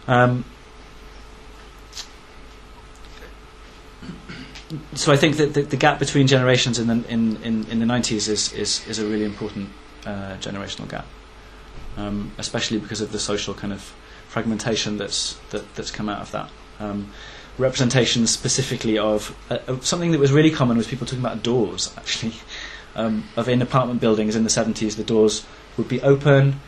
Um, 0.06 0.44
so 4.94 5.12
I 5.12 5.16
think 5.16 5.36
that 5.36 5.54
the, 5.54 5.62
the, 5.62 5.76
gap 5.76 5.98
between 5.98 6.26
generations 6.26 6.78
in 6.78 6.86
the, 6.86 7.08
in, 7.08 7.36
in, 7.42 7.66
in 7.68 7.78
the 7.78 7.86
90s 7.86 8.28
is, 8.28 8.52
is, 8.52 8.86
is 8.88 8.98
a 8.98 9.06
really 9.06 9.24
important 9.24 9.68
uh, 10.06 10.36
generational 10.40 10.88
gap, 10.88 11.06
um, 11.96 12.32
especially 12.38 12.78
because 12.78 13.00
of 13.00 13.12
the 13.12 13.18
social 13.18 13.54
kind 13.54 13.72
of 13.72 13.94
fragmentation 14.28 14.96
that's, 14.96 15.34
that, 15.50 15.74
that's 15.74 15.90
come 15.90 16.08
out 16.08 16.22
of 16.22 16.32
that. 16.32 16.50
Um, 16.80 17.12
representation 17.58 18.26
specifically 18.26 18.98
of, 18.98 19.36
uh, 19.50 19.78
something 19.80 20.12
that 20.12 20.20
was 20.20 20.32
really 20.32 20.50
common 20.50 20.76
was 20.76 20.86
people 20.86 21.06
talking 21.06 21.24
about 21.24 21.42
doors, 21.42 21.94
actually, 21.98 22.34
um, 22.96 23.24
of 23.36 23.48
in 23.48 23.62
apartment 23.62 24.00
buildings 24.00 24.36
in 24.36 24.42
the 24.42 24.50
70s, 24.50 24.96
the 24.96 25.04
doors 25.04 25.46
would 25.76 25.88
be 25.88 26.00
open, 26.02 26.60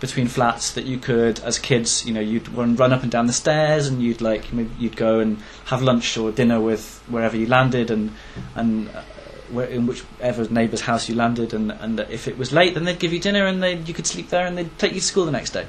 between 0.00 0.28
flats 0.28 0.72
that 0.72 0.84
you 0.84 0.98
could, 0.98 1.40
as 1.40 1.58
kids, 1.58 2.06
you 2.06 2.12
know, 2.12 2.20
you'd 2.20 2.48
run 2.50 2.92
up 2.92 3.02
and 3.02 3.10
down 3.10 3.26
the 3.26 3.32
stairs, 3.32 3.86
and 3.88 4.02
you'd 4.02 4.20
like 4.20 4.44
you'd 4.78 4.96
go 4.96 5.18
and 5.20 5.38
have 5.66 5.82
lunch 5.82 6.16
or 6.16 6.30
dinner 6.30 6.60
with 6.60 7.02
wherever 7.08 7.36
you 7.36 7.46
landed, 7.46 7.90
and 7.90 8.12
and 8.54 8.88
uh, 8.88 9.02
where, 9.50 9.66
in 9.66 9.86
whichever 9.86 10.48
neighbour's 10.48 10.82
house 10.82 11.08
you 11.08 11.14
landed, 11.14 11.52
and 11.52 11.72
and 11.72 12.00
if 12.00 12.28
it 12.28 12.38
was 12.38 12.52
late, 12.52 12.74
then 12.74 12.84
they'd 12.84 12.98
give 12.98 13.12
you 13.12 13.20
dinner, 13.20 13.46
and 13.46 13.62
they 13.62 13.76
you 13.76 13.94
could 13.94 14.06
sleep 14.06 14.28
there, 14.28 14.46
and 14.46 14.56
they'd 14.56 14.78
take 14.78 14.92
you 14.92 15.00
to 15.00 15.06
school 15.06 15.24
the 15.24 15.32
next 15.32 15.50
day. 15.50 15.66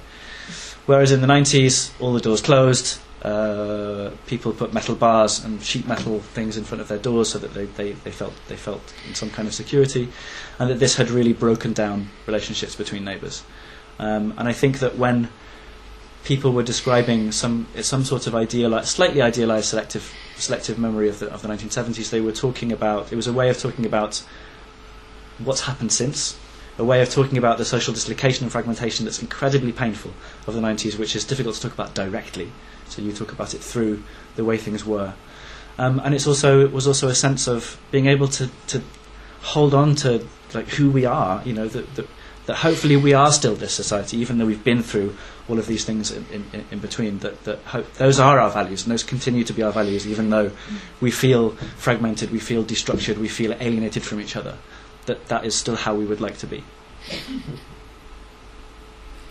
Whereas 0.86 1.12
in 1.12 1.22
the 1.22 1.28
90s, 1.28 1.92
all 2.00 2.14
the 2.14 2.20
doors 2.20 2.42
closed. 2.42 3.00
Uh, 3.22 4.12
people 4.28 4.54
put 4.54 4.74
metal 4.74 4.96
bars 4.96 5.44
and 5.44 5.62
sheet 5.62 5.86
metal 5.86 6.22
things 6.22 6.56
in 6.56 6.64
front 6.64 6.80
of 6.80 6.88
their 6.88 6.98
doors 6.98 7.28
so 7.28 7.38
that 7.38 7.54
they, 7.54 7.66
they, 7.66 7.92
they 7.92 8.12
felt 8.12 8.34
they 8.48 8.56
felt 8.56 8.82
in 9.06 9.14
some 9.14 9.30
kind 9.30 9.46
of 9.48 9.54
security, 9.54 10.08
and 10.58 10.70
that 10.70 10.80
this 10.80 10.96
had 10.96 11.10
really 11.10 11.34
broken 11.34 11.74
down 11.74 12.10
relationships 12.28 12.76
between 12.76 13.04
neighbours. 13.04 13.44
Um, 14.00 14.34
and 14.38 14.48
I 14.48 14.54
think 14.54 14.80
that 14.80 14.98
when 14.98 15.30
people 16.24 16.52
were 16.52 16.64
describing 16.64 17.32
some 17.32 17.68
some 17.82 18.04
sort 18.04 18.28
of 18.28 18.36
ideal, 18.36 18.82
slightly 18.84 19.22
idealized 19.22 19.68
selective 19.68 20.14
selective 20.36 20.80
memory 20.80 21.10
of 21.10 21.20
the 21.20 21.32
of 21.32 21.42
the 21.42 21.50
1970s, 21.50 22.10
they 22.10 22.22
were 22.22 22.32
talking 22.32 22.72
about 22.72 23.12
it 23.12 23.16
was 23.16 23.28
a 23.28 23.34
way 23.34 23.50
of 23.50 23.58
talking 23.58 23.86
about 23.86 24.24
what's 25.40 25.62
happened 25.62 25.92
since, 25.92 26.38
a 26.78 26.84
way 26.84 27.02
of 27.02 27.10
talking 27.10 27.38
about 27.38 27.58
the 27.58 27.66
social 27.66 27.94
dislocation 27.94 28.44
and 28.46 28.52
fragmentation 28.52 29.06
that's 29.06 29.22
incredibly 29.22 29.72
painful 29.72 30.12
of 30.48 30.54
the 30.54 30.62
90s, 30.62 30.98
which 30.98 31.16
is 31.16 31.24
difficult 31.26 31.56
to 31.56 31.62
talk 31.62 31.74
about 31.74 31.94
directly. 31.94 32.52
So 32.88 33.02
you 33.02 33.14
talk 33.14 33.32
about 33.32 33.54
it 33.54 33.60
through 33.60 34.04
the 34.36 34.44
way 34.44 34.58
things 34.58 34.86
were, 34.86 35.14
um, 35.78 36.02
and 36.04 36.16
it's 36.16 36.28
also 36.28 36.62
it 36.62 36.72
was 36.72 36.88
also 36.88 37.08
a 37.08 37.16
sense 37.16 37.48
of 37.48 37.80
being 37.92 38.08
able 38.08 38.28
to 38.30 38.50
to 38.68 38.82
hold 39.42 39.74
on 39.74 39.96
to 39.96 40.26
like 40.54 40.68
who 40.70 40.90
we 40.90 41.06
are, 41.06 41.42
you 41.46 41.54
know, 41.54 41.68
that 41.68 42.08
hopefully 42.58 42.96
we 42.96 43.14
are 43.14 43.32
still 43.32 43.56
this 43.56 43.74
society, 43.74 44.18
even 44.18 44.38
though 44.38 44.46
we've 44.46 44.64
been 44.64 44.82
through 44.82 45.16
all 45.48 45.60
of 45.60 45.68
these 45.68 45.86
things 45.86 46.12
in, 46.12 46.26
in, 46.32 46.66
in 46.72 46.80
between. 46.80 47.20
That, 47.20 47.44
that 47.44 47.60
hope, 47.60 47.94
those 47.94 48.20
are 48.20 48.40
our 48.40 48.50
values, 48.50 48.84
and 48.84 48.92
those 48.92 49.04
continue 49.04 49.44
to 49.44 49.54
be 49.54 49.62
our 49.64 49.72
values, 49.72 50.08
even 50.08 50.30
though 50.30 50.52
we 51.02 51.12
feel 51.12 51.52
fragmented, 51.78 52.32
we 52.32 52.40
feel 52.40 52.64
destructured, 52.64 53.18
we 53.18 53.28
feel 53.28 53.54
alienated 53.60 54.04
from 54.04 54.20
each 54.20 54.36
other. 54.36 54.58
That 55.06 55.28
that 55.28 55.46
is 55.46 55.56
still 55.56 55.76
how 55.76 55.96
we 55.96 56.06
would 56.06 56.22
like 56.22 56.38
to 56.40 56.48
be. 56.48 56.64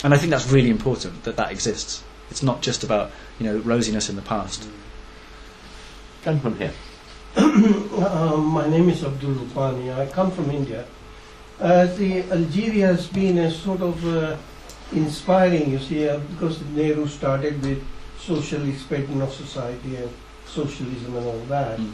And 0.04 0.14
I 0.14 0.16
think 0.16 0.30
that's 0.30 0.50
really 0.50 0.70
important 0.70 1.24
that 1.24 1.36
that 1.36 1.50
exists. 1.50 2.02
It's 2.30 2.42
not 2.42 2.62
just 2.62 2.84
about 2.84 3.10
you 3.38 3.46
know 3.46 3.60
rosiness 3.60 4.10
in 4.10 4.16
the 4.16 4.22
past. 4.22 4.68
Gentleman 6.24 6.58
here. 6.58 6.72
uh, 7.36 8.36
my 8.36 8.68
name 8.68 8.88
is 8.88 9.04
Abdul 9.04 9.34
Rupani. 9.34 9.96
I 9.96 10.06
come 10.06 10.30
from 10.30 10.50
India. 10.50 10.84
Uh, 11.60 11.86
the 11.96 12.22
Algeria 12.30 12.86
has 12.86 13.08
been 13.08 13.38
a 13.38 13.50
sort 13.50 13.80
of 13.80 14.06
uh, 14.06 14.36
inspiring, 14.92 15.70
you 15.70 15.78
see, 15.80 16.08
uh, 16.08 16.18
because 16.30 16.62
Nehru 16.70 17.08
started 17.08 17.60
with 17.62 17.82
social 18.20 18.68
expansion 18.68 19.20
of 19.20 19.32
society 19.32 19.96
and 19.96 20.10
socialism 20.46 21.16
and 21.16 21.26
all 21.26 21.40
that. 21.48 21.78
Mm. 21.78 21.92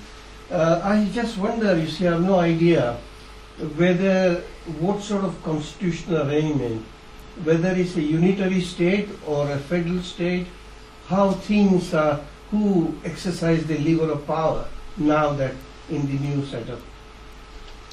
I 0.50 1.08
just 1.12 1.38
wonder, 1.38 1.78
you 1.78 1.88
see, 1.88 2.06
I 2.06 2.12
have 2.12 2.22
no 2.22 2.40
idea 2.40 2.98
whether 3.76 4.42
what 4.80 5.02
sort 5.02 5.24
of 5.24 5.42
constitutional 5.42 6.28
arrangement, 6.28 6.84
whether 7.42 7.70
it's 7.70 7.96
a 7.96 8.02
unitary 8.02 8.60
state 8.60 9.08
or 9.26 9.50
a 9.50 9.58
federal 9.58 10.02
state, 10.02 10.46
how 11.06 11.32
things 11.32 11.94
are, 11.94 12.20
who 12.50 12.94
exercise 13.04 13.64
the 13.66 13.78
lever 13.78 14.10
of 14.10 14.26
power 14.26 14.66
now 14.96 15.32
that 15.32 15.54
in 15.88 16.06
the 16.06 16.18
new 16.18 16.44
setup. 16.46 16.80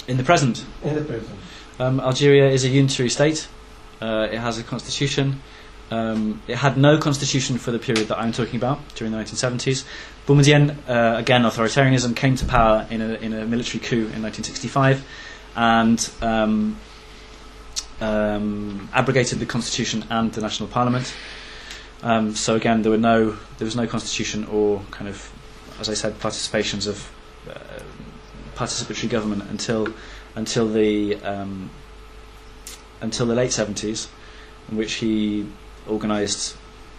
In 0.06 0.16
the 0.16 0.24
present? 0.24 0.64
In 0.82 0.94
the 0.94 1.02
present. 1.02 1.38
Um, 1.78 2.00
Algeria 2.00 2.50
is 2.50 2.64
a 2.64 2.68
unitary 2.68 3.08
state. 3.08 3.48
Uh, 4.00 4.28
it 4.30 4.38
has 4.38 4.58
a 4.58 4.62
constitution. 4.62 5.40
Um, 5.90 6.42
it 6.48 6.56
had 6.56 6.76
no 6.78 6.98
constitution 6.98 7.58
for 7.58 7.70
the 7.70 7.78
period 7.78 8.08
that 8.08 8.18
I'm 8.18 8.32
talking 8.32 8.56
about 8.56 8.80
during 8.94 9.12
the 9.12 9.18
1970s. 9.18 9.84
Boumediene, 10.26 10.76
uh, 10.88 11.18
again, 11.18 11.42
authoritarianism, 11.42 12.16
came 12.16 12.34
to 12.36 12.46
power 12.46 12.86
in 12.90 13.00
a, 13.00 13.14
in 13.14 13.32
a 13.32 13.44
military 13.44 13.78
coup 13.78 14.08
in 14.14 14.22
1965 14.22 15.04
and 15.54 16.10
um, 16.22 16.78
um, 18.00 18.88
abrogated 18.92 19.38
the 19.38 19.46
constitution 19.46 20.04
and 20.10 20.32
the 20.32 20.40
national 20.40 20.68
parliament. 20.68 21.14
Um, 22.02 22.34
so 22.34 22.56
again, 22.56 22.82
there 22.82 22.90
were 22.90 22.98
no, 22.98 23.36
there 23.58 23.64
was 23.64 23.76
no 23.76 23.86
constitution 23.86 24.44
or 24.46 24.82
kind 24.90 25.08
of, 25.08 25.30
as 25.78 25.88
I 25.88 25.94
said, 25.94 26.18
participations 26.18 26.86
of 26.88 27.10
uh, 27.48 27.58
participatory 28.56 29.08
government 29.08 29.44
until 29.50 29.88
until 30.34 30.68
the 30.68 31.16
um, 31.22 31.70
until 33.00 33.26
the 33.26 33.34
late 33.34 33.50
70s, 33.50 34.08
in 34.70 34.76
which 34.76 34.94
he 34.94 35.46
organised 35.88 36.56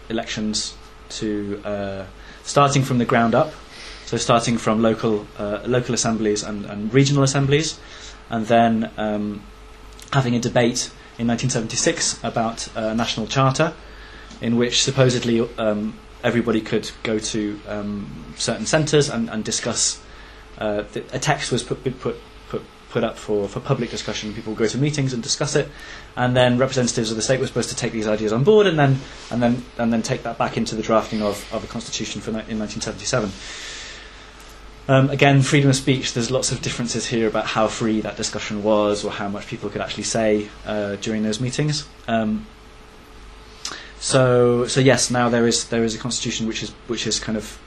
elections 0.10 0.76
to 1.10 1.62
uh, 1.64 2.06
starting 2.44 2.84
from 2.84 2.98
the 2.98 3.06
ground 3.06 3.34
up, 3.34 3.54
so 4.06 4.18
starting 4.18 4.58
from 4.58 4.82
local 4.82 5.26
uh, 5.38 5.62
local 5.66 5.94
assemblies 5.96 6.44
and, 6.44 6.66
and, 6.66 6.94
regional 6.94 7.24
assemblies, 7.24 7.80
and 8.30 8.46
then 8.48 8.92
um, 8.98 9.42
having 10.12 10.36
a 10.36 10.40
debate 10.40 10.92
in 11.18 11.28
1976 11.28 12.20
about 12.24 12.68
a 12.76 12.94
national 12.94 13.28
charter, 13.28 13.74
in 14.42 14.58
which 14.58 14.84
supposedly 14.84 15.40
um, 15.58 15.98
everybody 16.24 16.62
could 16.62 16.90
go 17.04 17.18
to 17.20 17.60
um, 17.68 18.34
certain 18.38 18.66
centres 18.66 19.10
and, 19.10 19.30
and 19.30 19.44
discuss. 19.44 20.00
Uh, 20.58 20.84
a 21.12 21.18
text 21.20 21.52
was 21.52 21.64
put, 21.64 21.84
put 22.00 22.16
put 22.94 23.04
up 23.04 23.18
for, 23.18 23.50
for 23.50 23.60
public 23.60 23.90
discussion. 23.90 24.34
People 24.34 24.54
go 24.54 24.68
to 24.68 24.78
meetings 24.78 25.14
and 25.14 25.24
discuss 25.24 25.56
it, 25.56 25.68
and 26.16 26.38
then 26.38 26.60
representatives 26.60 27.10
of 27.10 27.18
the 27.18 27.24
state 27.24 27.40
were 27.40 27.48
supposed 27.48 27.70
to 27.70 27.76
take 27.76 27.92
these 27.92 28.08
ideas 28.08 28.32
on 28.32 28.44
board 28.44 28.68
and 28.68 28.78
then 28.78 29.00
and 29.32 29.42
then 29.42 29.66
and 29.80 29.92
then 29.92 30.04
take 30.04 30.22
that 30.24 30.38
back 30.38 30.56
into 30.56 30.76
the 30.76 30.84
drafting 30.84 31.22
of, 31.22 31.52
of 31.52 31.64
a 31.64 31.68
constitution 31.68 32.22
for 32.22 32.30
in 32.30 32.60
1977. 32.60 33.32
Um, 34.86 35.10
again, 35.10 35.42
freedom 35.42 35.70
of 35.70 35.76
speech. 35.76 36.14
There's 36.14 36.30
lots 36.30 36.52
of 36.52 36.62
differences 36.62 37.08
here 37.08 37.28
about 37.28 37.46
how 37.46 37.68
free 37.68 38.02
that 38.02 38.16
discussion 38.16 38.64
was, 38.64 39.04
or 39.04 39.12
how 39.12 39.28
much 39.28 39.48
people 39.48 39.70
could 39.70 39.82
actually 39.82 40.04
say 40.04 40.50
uh, 40.66 40.98
during 40.98 41.24
those 41.24 41.40
meetings. 41.40 41.88
Um, 42.08 42.46
so, 44.00 44.68
so 44.68 44.82
yes, 44.82 45.10
now 45.10 45.30
there 45.30 45.48
is 45.48 45.70
there 45.70 45.84
is 45.84 45.96
a 45.96 45.98
constitution 45.98 46.46
which 46.46 46.62
is 46.62 46.70
which 46.88 47.08
is 47.08 47.20
kind 47.20 47.38
of 47.38 47.58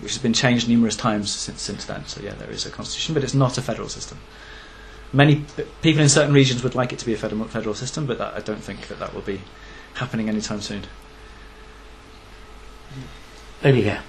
which 0.00 0.12
has 0.12 0.22
been 0.22 0.32
changed 0.32 0.68
numerous 0.68 0.96
times 0.96 1.30
since, 1.30 1.60
since 1.60 1.84
then. 1.84 2.06
So 2.06 2.20
yeah, 2.20 2.34
there 2.34 2.50
is 2.50 2.66
a 2.66 2.70
constitution, 2.70 3.14
but 3.14 3.24
it's 3.24 3.34
not 3.34 3.58
a 3.58 3.62
federal 3.62 3.88
system. 3.88 4.18
Many 5.12 5.44
people 5.82 6.02
in 6.02 6.08
certain 6.08 6.32
regions 6.32 6.62
would 6.62 6.74
like 6.74 6.92
it 6.92 6.98
to 7.00 7.06
be 7.06 7.14
a 7.14 7.16
federal, 7.16 7.44
federal 7.48 7.74
system, 7.74 8.06
but 8.06 8.18
that, 8.18 8.34
I 8.34 8.40
don't 8.40 8.62
think 8.62 8.86
that 8.88 8.98
that 9.00 9.12
will 9.12 9.22
be 9.22 9.40
happening 9.94 10.28
anytime 10.28 10.60
soon. 10.60 10.82
Lady 13.62 13.82
here. 13.82 14.02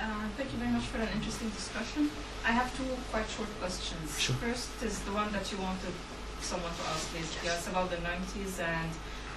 Uh, 0.00 0.28
thank 0.36 0.52
you 0.52 0.58
very 0.58 0.70
much 0.70 0.84
for 0.84 0.98
an 0.98 1.08
interesting 1.14 1.50
discussion. 1.50 2.10
I 2.44 2.52
have 2.52 2.74
two 2.76 2.84
quite 3.10 3.28
short 3.28 3.48
questions. 3.60 4.18
Sure. 4.18 4.36
First 4.36 4.82
is 4.82 5.00
the 5.00 5.12
one 5.12 5.30
that 5.32 5.50
you 5.52 5.58
wanted 5.58 5.92
someone 6.40 6.72
to 6.72 6.82
ask 6.88 7.12
basically. 7.12 7.50
It's 7.50 7.68
about 7.68 7.90
the 7.90 7.96
90s 7.96 8.60
and 8.60 8.90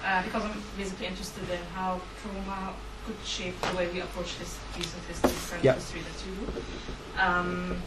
uh, 0.04 0.22
because 0.22 0.44
I'm 0.44 0.62
basically 0.76 1.06
interested 1.06 1.48
in 1.50 1.60
how 1.74 2.00
trauma 2.22 2.72
could 3.06 3.16
shape 3.24 3.60
the 3.60 3.76
way 3.76 3.88
we 3.92 4.00
approach 4.00 4.38
this 4.38 4.58
piece 4.76 4.92
of 4.94 5.04
history, 5.06 5.30
this 5.30 5.50
kind 5.50 5.64
Yeah. 5.64 5.72
of 5.72 5.78
history 5.78 6.02
that 6.02 6.16
you 6.26 6.32
do. 6.46 7.20
Um, 7.20 7.82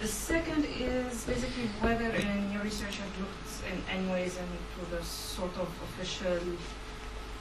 the 0.00 0.08
second 0.08 0.64
is 0.64 1.24
basically 1.24 1.68
whether 1.80 2.10
in 2.10 2.52
your 2.52 2.62
research 2.62 2.98
you've 2.98 3.20
looked 3.20 3.52
in 3.70 3.82
any 3.90 4.06
ways 4.10 4.36
into 4.36 4.90
the 4.90 5.02
sort 5.04 5.56
of 5.56 5.68
official 5.88 6.38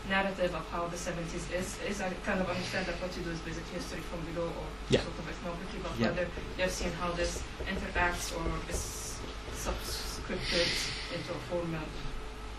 narrative 0.07 0.53
of 0.53 0.63
how 0.71 0.87
the 0.87 0.95
70s 0.97 1.49
is. 1.51 1.77
Is 1.89 1.99
I 2.01 2.13
kind 2.23 2.39
of 2.39 2.47
understand 2.49 2.85
that 2.85 3.01
what 3.01 3.15
you 3.17 3.23
do 3.23 3.31
is 3.31 3.39
basically 3.39 3.73
history 3.73 4.01
from 4.01 4.21
below 4.33 4.47
or 4.47 4.67
Yeah. 4.89 5.01
sort 5.01 5.17
of 5.17 5.27
ethnography, 5.29 5.79
but 5.81 5.91
Yeah. 5.97 6.07
whether 6.09 6.27
you've 6.57 6.71
seen 6.71 6.93
how 6.93 7.11
this 7.11 7.41
interacts 7.65 8.31
or 8.37 8.45
is 8.69 9.17
subscripted 9.57 10.69
into 11.15 11.31
a 11.33 11.41
formal 11.49 11.81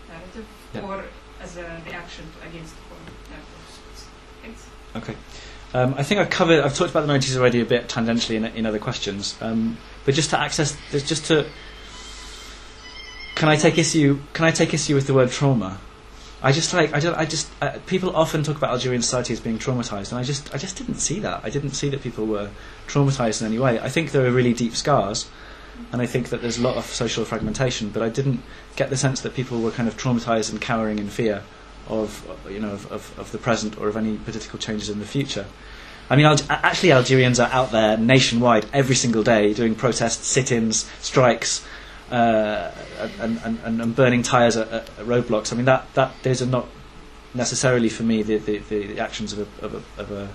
narrative 0.09 0.45
Yeah. 0.73 0.81
or 0.81 1.05
as 1.39 1.55
a 1.57 1.81
reaction 1.85 2.25
to, 2.33 2.47
against 2.47 2.75
the 2.75 2.81
formal 2.89 3.13
narrative. 3.29 3.63
Thanks. 4.41 4.67
Okay. 4.95 5.15
Um, 5.73 5.95
I 5.97 6.03
think 6.03 6.19
I've 6.21 6.29
covered. 6.29 6.63
I've 6.63 6.75
talked 6.75 6.91
about 6.91 7.01
the 7.01 7.07
nineties 7.07 7.37
already 7.37 7.61
a 7.61 7.65
bit 7.65 7.87
tangentially 7.87 8.35
in, 8.35 8.45
in 8.45 8.65
other 8.65 8.79
questions. 8.79 9.37
Um, 9.41 9.77
but 10.05 10.15
just 10.15 10.29
to 10.31 10.39
access, 10.39 10.77
just 10.91 11.25
to. 11.25 11.47
Can 13.35 13.49
I 13.49 13.55
take 13.55 13.77
issue? 13.77 14.19
Can 14.33 14.45
I 14.45 14.51
take 14.51 14.73
issue 14.73 14.95
with 14.95 15.07
the 15.07 15.13
word 15.13 15.29
trauma? 15.29 15.79
I 16.41 16.51
just 16.51 16.73
like 16.73 16.93
I 16.93 16.99
don't 16.99 17.15
I 17.15 17.25
just 17.25 17.49
uh, 17.61 17.77
people 17.87 18.15
often 18.15 18.43
talk 18.43 18.57
about 18.57 18.69
Algerian 18.71 19.01
society 19.01 19.33
as 19.33 19.39
being 19.39 19.57
traumatized, 19.57 20.11
and 20.11 20.19
I 20.19 20.23
just 20.23 20.53
I 20.53 20.57
just 20.57 20.77
didn't 20.77 20.95
see 20.95 21.19
that. 21.19 21.41
I 21.43 21.49
didn't 21.49 21.71
see 21.71 21.89
that 21.89 22.01
people 22.01 22.25
were 22.25 22.49
traumatized 22.87 23.41
in 23.41 23.47
any 23.47 23.59
way. 23.59 23.79
I 23.79 23.89
think 23.89 24.11
there 24.11 24.25
are 24.25 24.31
really 24.31 24.53
deep 24.53 24.75
scars, 24.75 25.29
and 25.91 26.01
I 26.01 26.05
think 26.05 26.29
that 26.29 26.41
there's 26.41 26.57
a 26.57 26.61
lot 26.61 26.77
of 26.77 26.85
social 26.85 27.25
fragmentation. 27.25 27.89
But 27.89 28.03
I 28.03 28.09
didn't 28.09 28.41
get 28.75 28.89
the 28.89 28.97
sense 28.97 29.21
that 29.21 29.33
people 29.33 29.61
were 29.61 29.71
kind 29.71 29.89
of 29.89 29.97
traumatized 29.97 30.51
and 30.51 30.61
cowering 30.61 30.99
in 30.99 31.09
fear 31.09 31.43
of 31.89 32.25
you 32.49 32.59
know 32.59 32.71
of, 32.71 32.91
of, 32.91 33.19
of 33.19 33.31
the 33.31 33.37
present 33.37 33.77
or 33.79 33.87
of 33.87 33.97
any 33.97 34.17
political 34.17 34.59
changes 34.59 34.89
in 34.89 34.99
the 34.99 35.05
future. 35.05 35.45
I 36.09 36.15
mean, 36.15 36.25
actually, 36.25 36.93
Algerians 36.93 37.39
are 37.39 37.49
out 37.49 37.71
there 37.71 37.97
nationwide 37.97 38.65
every 38.71 38.95
single 38.95 39.23
day 39.23 39.53
doing 39.53 39.75
protests, 39.75 40.25
sit-ins, 40.25 40.89
strikes, 41.01 41.65
uh, 42.09 42.71
and, 43.19 43.41
and, 43.43 43.81
and, 43.81 43.93
burning 43.93 44.23
tyres 44.23 44.55
at, 44.55 44.69
at, 44.69 44.85
roadblocks. 44.99 45.51
I 45.51 45.57
mean, 45.57 45.65
that, 45.65 45.93
that 45.95 46.13
those 46.23 46.41
are 46.41 46.45
not 46.45 46.65
necessarily 47.33 47.89
for 47.89 48.03
me 48.03 48.23
the, 48.23 48.37
the, 48.37 48.59
the, 48.59 48.99
actions 49.01 49.33
of 49.33 49.39
a, 49.39 49.65
of 49.65 49.73
a, 49.75 50.01
of 50.01 50.11
a 50.11 50.29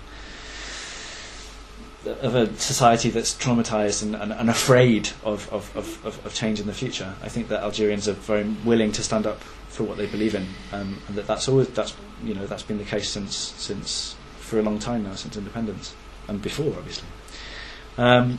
of 2.05 2.35
a 2.35 2.53
society 2.57 3.11
that's 3.11 3.33
traumatized 3.33 4.03
and, 4.03 4.17
and, 4.17 4.33
and 4.33 4.51
afraid 4.51 5.11
of, 5.25 5.51
of, 5.53 5.75
of, 5.77 6.27
of 6.27 6.35
change 6.35 6.59
in 6.59 6.67
the 6.67 6.73
future. 6.73 7.15
I 7.23 7.29
think 7.29 7.47
that 7.49 7.63
Algerians 7.63 8.09
are 8.09 8.13
very 8.13 8.43
willing 8.65 8.91
to 8.93 9.05
stand 9.05 9.25
up 9.25 9.41
for 9.73 9.85
what 9.85 9.97
they 9.97 10.07
believe 10.07 10.35
in, 10.35 10.47
um, 10.73 11.01
and 11.09 11.17
that 11.17 11.27
that's 11.27 11.49
always 11.49 11.69
that's 11.69 11.95
you 12.23 12.35
know 12.35 12.47
that's 12.47 12.63
been 12.63 12.79
the 12.79 12.85
case 12.85 13.09
since 13.09 13.35
since 13.37 14.15
for 14.39 14.59
a 14.59 14.63
long 14.63 14.79
time 14.79 15.03
now, 15.03 15.15
since 15.15 15.37
independence 15.37 15.95
and 16.29 16.43
before, 16.43 16.75
obviously. 16.77 17.09
Um, 17.97 18.39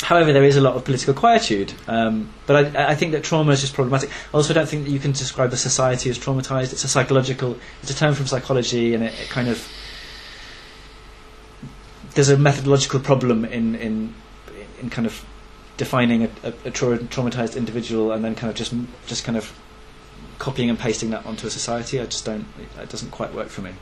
however, 0.00 0.32
there 0.32 0.44
is 0.44 0.56
a 0.56 0.60
lot 0.60 0.76
of 0.76 0.84
political 0.84 1.12
quietude, 1.12 1.72
um, 1.88 2.32
but 2.46 2.76
I, 2.76 2.90
I 2.90 2.94
think 2.94 3.12
that 3.12 3.24
trauma 3.24 3.52
is 3.52 3.60
just 3.60 3.74
problematic. 3.74 4.10
I 4.32 4.36
also 4.36 4.54
don't 4.54 4.68
think 4.68 4.84
that 4.84 4.90
you 4.90 5.00
can 5.00 5.10
describe 5.10 5.52
a 5.52 5.56
society 5.56 6.08
as 6.08 6.18
traumatized. 6.18 6.72
It's 6.72 6.84
a 6.84 6.88
psychological, 6.88 7.58
it's 7.82 7.90
a 7.90 7.96
term 7.96 8.14
from 8.14 8.26
psychology, 8.26 8.94
and 8.94 9.02
it, 9.02 9.12
it 9.20 9.28
kind 9.28 9.48
of 9.48 9.68
there's 12.14 12.28
a 12.28 12.38
methodological 12.38 13.00
problem 13.00 13.44
in 13.44 13.74
in 13.74 14.14
in 14.80 14.88
kind 14.88 15.06
of 15.06 15.24
defining 15.76 16.22
a, 16.22 16.30
a, 16.44 16.48
a 16.48 16.70
traumatized 16.70 17.56
individual 17.56 18.12
and 18.12 18.24
then 18.24 18.36
kind 18.36 18.50
of 18.50 18.56
just 18.56 18.72
just 19.06 19.24
kind 19.24 19.36
of 19.36 19.52
copying 20.38 20.70
and 20.70 20.78
pasting 20.78 21.10
that 21.10 21.26
onto 21.26 21.46
a 21.46 21.50
society. 21.50 22.00
I 22.00 22.06
just 22.06 22.24
don't. 22.24 22.46
It, 22.80 22.88
doesn't 22.88 23.10
quite 23.10 23.34
work 23.34 23.48
for 23.48 23.62
me. 23.62 23.72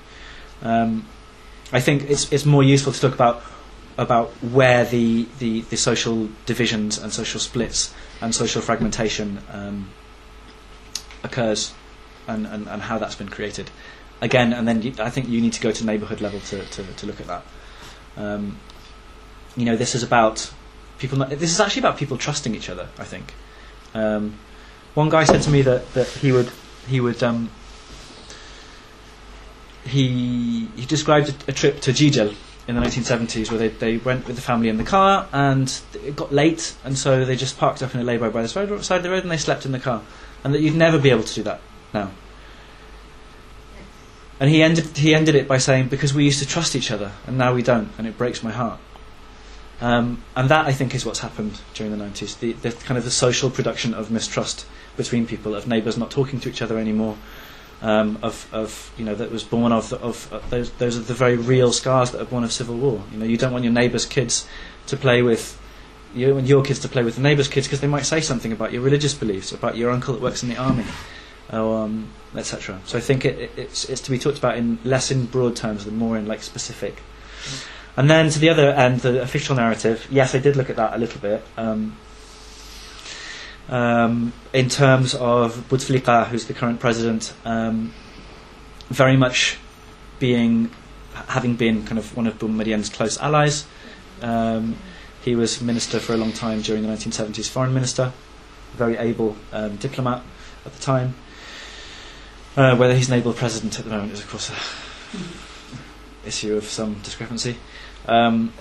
Um, 0.62 1.06
I 1.72 1.80
think 1.80 2.10
it's 2.10 2.32
it's 2.32 2.44
more 2.44 2.62
useful 2.62 2.92
to 2.92 3.00
talk 3.00 3.14
about 3.14 3.42
about 3.98 4.30
where 4.42 4.84
the, 4.84 5.26
the, 5.38 5.60
the 5.62 5.76
social 5.76 6.28
divisions 6.46 6.98
and 6.98 7.12
social 7.12 7.38
splits 7.38 7.92
and 8.20 8.34
social 8.34 8.62
fragmentation 8.62 9.38
um, 9.52 9.90
occurs 11.22 11.74
and, 12.26 12.46
and, 12.46 12.68
and 12.68 12.82
how 12.82 12.98
that's 12.98 13.14
been 13.14 13.28
created. 13.28 13.70
Again, 14.20 14.52
and 14.52 14.66
then 14.66 14.82
you, 14.82 14.94
I 14.98 15.10
think 15.10 15.28
you 15.28 15.40
need 15.40 15.52
to 15.54 15.60
go 15.60 15.72
to 15.72 15.84
neighbourhood 15.84 16.20
level 16.20 16.40
to, 16.40 16.64
to, 16.64 16.84
to 16.84 17.06
look 17.06 17.20
at 17.20 17.26
that. 17.26 17.44
Um, 18.16 18.58
you 19.56 19.64
know, 19.64 19.76
this 19.76 19.94
is 19.94 20.02
about 20.02 20.50
people. 20.98 21.18
Not, 21.18 21.30
this 21.30 21.50
is 21.50 21.60
actually 21.60 21.80
about 21.80 21.98
people 21.98 22.16
trusting 22.16 22.54
each 22.54 22.70
other. 22.70 22.88
I 22.98 23.04
think. 23.04 23.34
Um, 23.94 24.38
one 24.94 25.08
guy 25.08 25.24
said 25.24 25.42
to 25.42 25.50
me 25.50 25.62
that, 25.62 25.92
that 25.94 26.08
he 26.08 26.32
would 26.32 26.50
he 26.86 27.00
would 27.00 27.22
um, 27.22 27.50
he 29.84 30.66
he 30.76 30.86
described 30.86 31.28
a, 31.28 31.50
a 31.50 31.52
trip 31.52 31.80
to 31.80 31.92
Jijel 31.92 32.34
in 32.68 32.76
the 32.76 32.80
1970s 32.80 33.50
where 33.50 33.58
they, 33.58 33.68
they 33.68 33.96
went 33.96 34.26
with 34.26 34.36
the 34.36 34.42
family 34.42 34.68
in 34.68 34.76
the 34.76 34.84
car 34.84 35.28
and 35.32 35.80
it 35.94 36.14
got 36.14 36.32
late 36.32 36.74
and 36.84 36.96
so 36.96 37.24
they 37.24 37.34
just 37.34 37.58
parked 37.58 37.82
up 37.82 37.94
in 37.94 38.00
a 38.00 38.04
lay-by 38.04 38.28
by 38.28 38.42
the 38.42 38.48
side 38.48 38.84
side 38.84 38.98
of 38.98 39.02
the 39.02 39.10
road 39.10 39.22
and 39.22 39.30
they 39.32 39.36
slept 39.36 39.66
in 39.66 39.72
the 39.72 39.80
car 39.80 40.02
and 40.44 40.54
that 40.54 40.60
you'd 40.60 40.76
never 40.76 40.98
be 40.98 41.10
able 41.10 41.24
to 41.24 41.34
do 41.34 41.42
that 41.42 41.60
now. 41.92 42.10
And 44.38 44.50
he 44.50 44.62
ended 44.62 44.96
he 44.96 45.14
ended 45.14 45.34
it 45.34 45.48
by 45.48 45.58
saying 45.58 45.88
because 45.88 46.14
we 46.14 46.24
used 46.24 46.40
to 46.40 46.46
trust 46.46 46.76
each 46.76 46.90
other 46.90 47.12
and 47.26 47.38
now 47.38 47.54
we 47.54 47.62
don't 47.62 47.90
and 47.98 48.06
it 48.06 48.16
breaks 48.18 48.42
my 48.42 48.52
heart. 48.52 48.80
Um, 49.80 50.22
and 50.36 50.48
that 50.48 50.66
I 50.66 50.72
think 50.72 50.94
is 50.94 51.04
what's 51.04 51.18
happened 51.18 51.60
during 51.74 51.96
the 51.96 52.04
90s. 52.04 52.38
The, 52.38 52.52
the 52.52 52.70
kind 52.70 52.96
of 52.96 53.04
the 53.04 53.10
social 53.10 53.50
production 53.50 53.94
of 53.94 54.12
mistrust 54.12 54.64
between 54.96 55.26
people, 55.26 55.54
of 55.54 55.66
neighbours 55.66 55.96
not 55.96 56.10
talking 56.10 56.40
to 56.40 56.48
each 56.48 56.62
other 56.62 56.78
anymore, 56.78 57.16
um, 57.82 58.18
of, 58.22 58.48
of 58.52 58.92
you 58.96 59.04
know 59.04 59.14
that 59.14 59.30
was 59.30 59.42
born 59.42 59.72
of, 59.72 59.92
of 59.92 60.32
uh, 60.32 60.40
those 60.50 60.70
those 60.72 60.96
are 60.96 61.00
the 61.00 61.14
very 61.14 61.36
real 61.36 61.72
scars 61.72 62.12
that 62.12 62.20
are 62.20 62.26
born 62.26 62.44
of 62.44 62.52
civil 62.52 62.76
war. 62.76 63.02
You 63.12 63.18
know, 63.18 63.26
you 63.26 63.36
don't 63.36 63.52
want 63.52 63.64
your 63.64 63.72
neighbour's 63.72 64.06
kids 64.06 64.46
to 64.86 64.96
play 64.96 65.22
with 65.22 65.58
you 66.14 66.34
want 66.34 66.46
your 66.46 66.62
kids 66.62 66.80
to 66.80 66.88
play 66.88 67.02
with 67.02 67.16
the 67.16 67.22
neighbour's 67.22 67.48
kids 67.48 67.66
because 67.66 67.80
they 67.80 67.86
might 67.86 68.04
say 68.04 68.20
something 68.20 68.52
about 68.52 68.72
your 68.72 68.82
religious 68.82 69.14
beliefs, 69.14 69.52
about 69.52 69.76
your 69.76 69.90
uncle 69.90 70.14
that 70.14 70.22
works 70.22 70.42
in 70.42 70.48
the 70.48 70.56
army, 70.56 70.84
um, 71.50 72.08
etc. 72.36 72.80
So 72.84 72.98
I 72.98 73.00
think 73.00 73.24
it, 73.24 73.38
it, 73.38 73.50
it's 73.56 73.84
it's 73.88 74.00
to 74.02 74.10
be 74.10 74.18
talked 74.18 74.38
about 74.38 74.56
in 74.56 74.78
less 74.84 75.10
in 75.10 75.26
broad 75.26 75.56
terms 75.56 75.84
than 75.84 75.96
more 75.96 76.16
in 76.16 76.26
like 76.26 76.42
specific. 76.42 77.02
And 77.96 78.08
then 78.08 78.30
to 78.30 78.38
the 78.38 78.48
other 78.48 78.70
end, 78.70 79.00
the 79.00 79.20
official 79.20 79.54
narrative. 79.54 80.06
Yes, 80.10 80.34
I 80.34 80.38
did 80.38 80.56
look 80.56 80.70
at 80.70 80.76
that 80.76 80.94
a 80.94 80.98
little 80.98 81.20
bit. 81.20 81.42
Um, 81.56 81.96
um, 83.68 84.32
in 84.52 84.68
terms 84.68 85.14
of 85.14 85.56
Bouteflika, 85.68 86.26
who's 86.26 86.46
the 86.46 86.54
current 86.54 86.80
president, 86.80 87.32
um, 87.44 87.92
very 88.88 89.16
much 89.16 89.58
being, 90.18 90.70
having 91.28 91.56
been 91.56 91.84
kind 91.84 91.98
of 91.98 92.16
one 92.16 92.26
of 92.26 92.38
Boumediene's 92.38 92.88
close 92.88 93.18
allies. 93.18 93.66
Um, 94.20 94.76
he 95.24 95.34
was 95.34 95.60
minister 95.60 96.00
for 96.00 96.14
a 96.14 96.16
long 96.16 96.32
time 96.32 96.62
during 96.62 96.82
the 96.82 96.88
1970s, 96.88 97.48
foreign 97.48 97.72
minister, 97.72 98.12
very 98.74 98.96
able 98.96 99.36
um, 99.52 99.76
diplomat 99.76 100.22
at 100.66 100.72
the 100.72 100.82
time. 100.82 101.14
Uh, 102.56 102.76
whether 102.76 102.94
he's 102.94 103.08
an 103.08 103.14
able 103.14 103.32
president 103.32 103.78
at 103.78 103.84
the 103.84 103.90
moment 103.90 104.12
is, 104.12 104.20
of 104.20 104.28
course, 104.28 104.50
a 104.50 106.26
issue 106.28 106.56
of 106.56 106.64
some 106.64 106.94
discrepancy. 107.02 107.56
Um, 108.06 108.52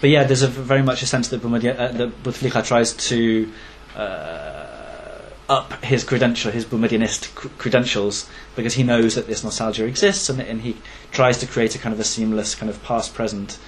but 0.00 0.10
yeah, 0.10 0.24
there's 0.24 0.42
a 0.42 0.48
very 0.48 0.82
much 0.82 1.02
a 1.02 1.06
sense 1.06 1.28
that, 1.28 1.44
uh, 1.44 1.48
that 1.48 2.22
Bouteflika 2.22 2.66
tries 2.66 2.92
to 3.08 3.52
up 5.48 5.82
his 5.82 6.04
credential, 6.04 6.50
his 6.52 6.64
Boumedienist 6.66 7.34
cr- 7.34 7.48
credentials, 7.58 8.28
because 8.54 8.74
he 8.74 8.82
knows 8.82 9.14
that 9.14 9.26
this 9.26 9.42
nostalgia 9.42 9.86
exists, 9.86 10.28
and, 10.28 10.40
and 10.40 10.60
he 10.60 10.76
tries 11.10 11.38
to 11.38 11.46
create 11.46 11.74
a 11.74 11.78
kind 11.78 11.92
of 11.94 12.00
a 12.00 12.04
seamless 12.04 12.54
kind 12.54 12.68
of 12.68 12.82
past-present. 12.84 13.58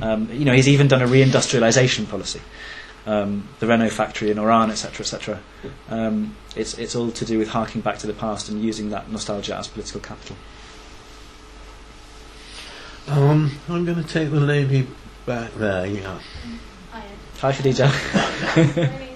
Um, 0.00 0.30
you 0.32 0.44
know, 0.44 0.52
he's 0.54 0.68
even 0.68 0.86
done 0.88 1.02
a 1.02 1.06
reindustrialization 1.06 2.08
policy, 2.08 2.40
um, 3.06 3.48
the 3.58 3.66
Renault 3.66 3.90
factory 3.90 4.30
in 4.30 4.38
Oran, 4.38 4.70
etc., 4.70 5.00
etc. 5.00 5.40
Um, 5.88 6.36
it's 6.56 6.78
it's 6.78 6.94
all 6.96 7.10
to 7.12 7.24
do 7.24 7.38
with 7.38 7.48
harking 7.48 7.80
back 7.80 7.98
to 7.98 8.06
the 8.06 8.12
past 8.12 8.48
and 8.48 8.62
using 8.62 8.90
that 8.90 9.10
nostalgia 9.10 9.56
as 9.56 9.68
political 9.68 10.00
capital. 10.00 10.36
Um, 13.06 13.58
I'm 13.68 13.84
going 13.84 14.02
to 14.02 14.08
take 14.08 14.30
the 14.30 14.40
lady 14.40 14.86
back 15.26 15.52
there. 15.54 15.86
Yeah. 15.86 16.18
Hiya. 16.92 17.02
Hi, 17.40 17.52
Khadija. 17.52 19.10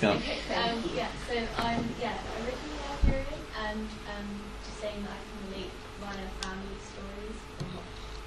Yeah. 0.00 0.10
Okay, 0.14 0.38
um, 0.54 0.78
yeah, 0.94 1.08
so 1.26 1.34
I'm 1.58 1.82
yeah, 2.00 2.14
originally 2.38 2.78
Nigerian 3.02 3.42
and 3.66 3.88
um, 4.06 4.28
just 4.64 4.78
saying 4.78 5.02
that 5.02 5.10
I 5.10 5.18
can 5.26 5.50
relate 5.50 5.72
via 5.98 6.28
family 6.38 6.78
stories 6.78 7.38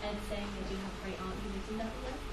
and 0.03 0.18
saying 0.27 0.43
I 0.52 0.68
do 0.68 0.76
have 0.76 0.91
a 0.91 0.99
great 1.06 1.19
aunt 1.22 1.35
who 1.39 1.48
lives 1.56 1.69
in 1.72 1.77
Netherlands. 1.80 2.23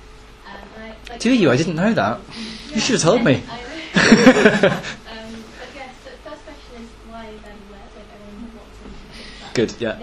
Um, 0.42 0.68
I, 0.82 0.88
like, 1.08 1.20
do 1.20 1.32
you? 1.32 1.50
I 1.50 1.56
didn't 1.56 1.76
know 1.76 1.94
that. 1.94 2.18
Yeah, 2.18 2.74
you 2.74 2.80
should 2.80 2.94
have 2.94 3.02
told 3.02 3.22
me. 3.22 3.42
Um, 3.94 5.44
but 5.58 5.70
yeah, 5.74 5.90
so 6.02 6.10
the 6.10 6.16
first 6.28 6.42
question 6.44 6.82
is 6.82 6.88
why 7.06 7.30
then 7.44 7.58
where? 7.70 7.78
Like, 7.94 8.10
everyone 8.12 8.50
wants 8.58 8.78
to 8.82 9.54
Good, 9.54 9.80
yeah. 9.80 9.98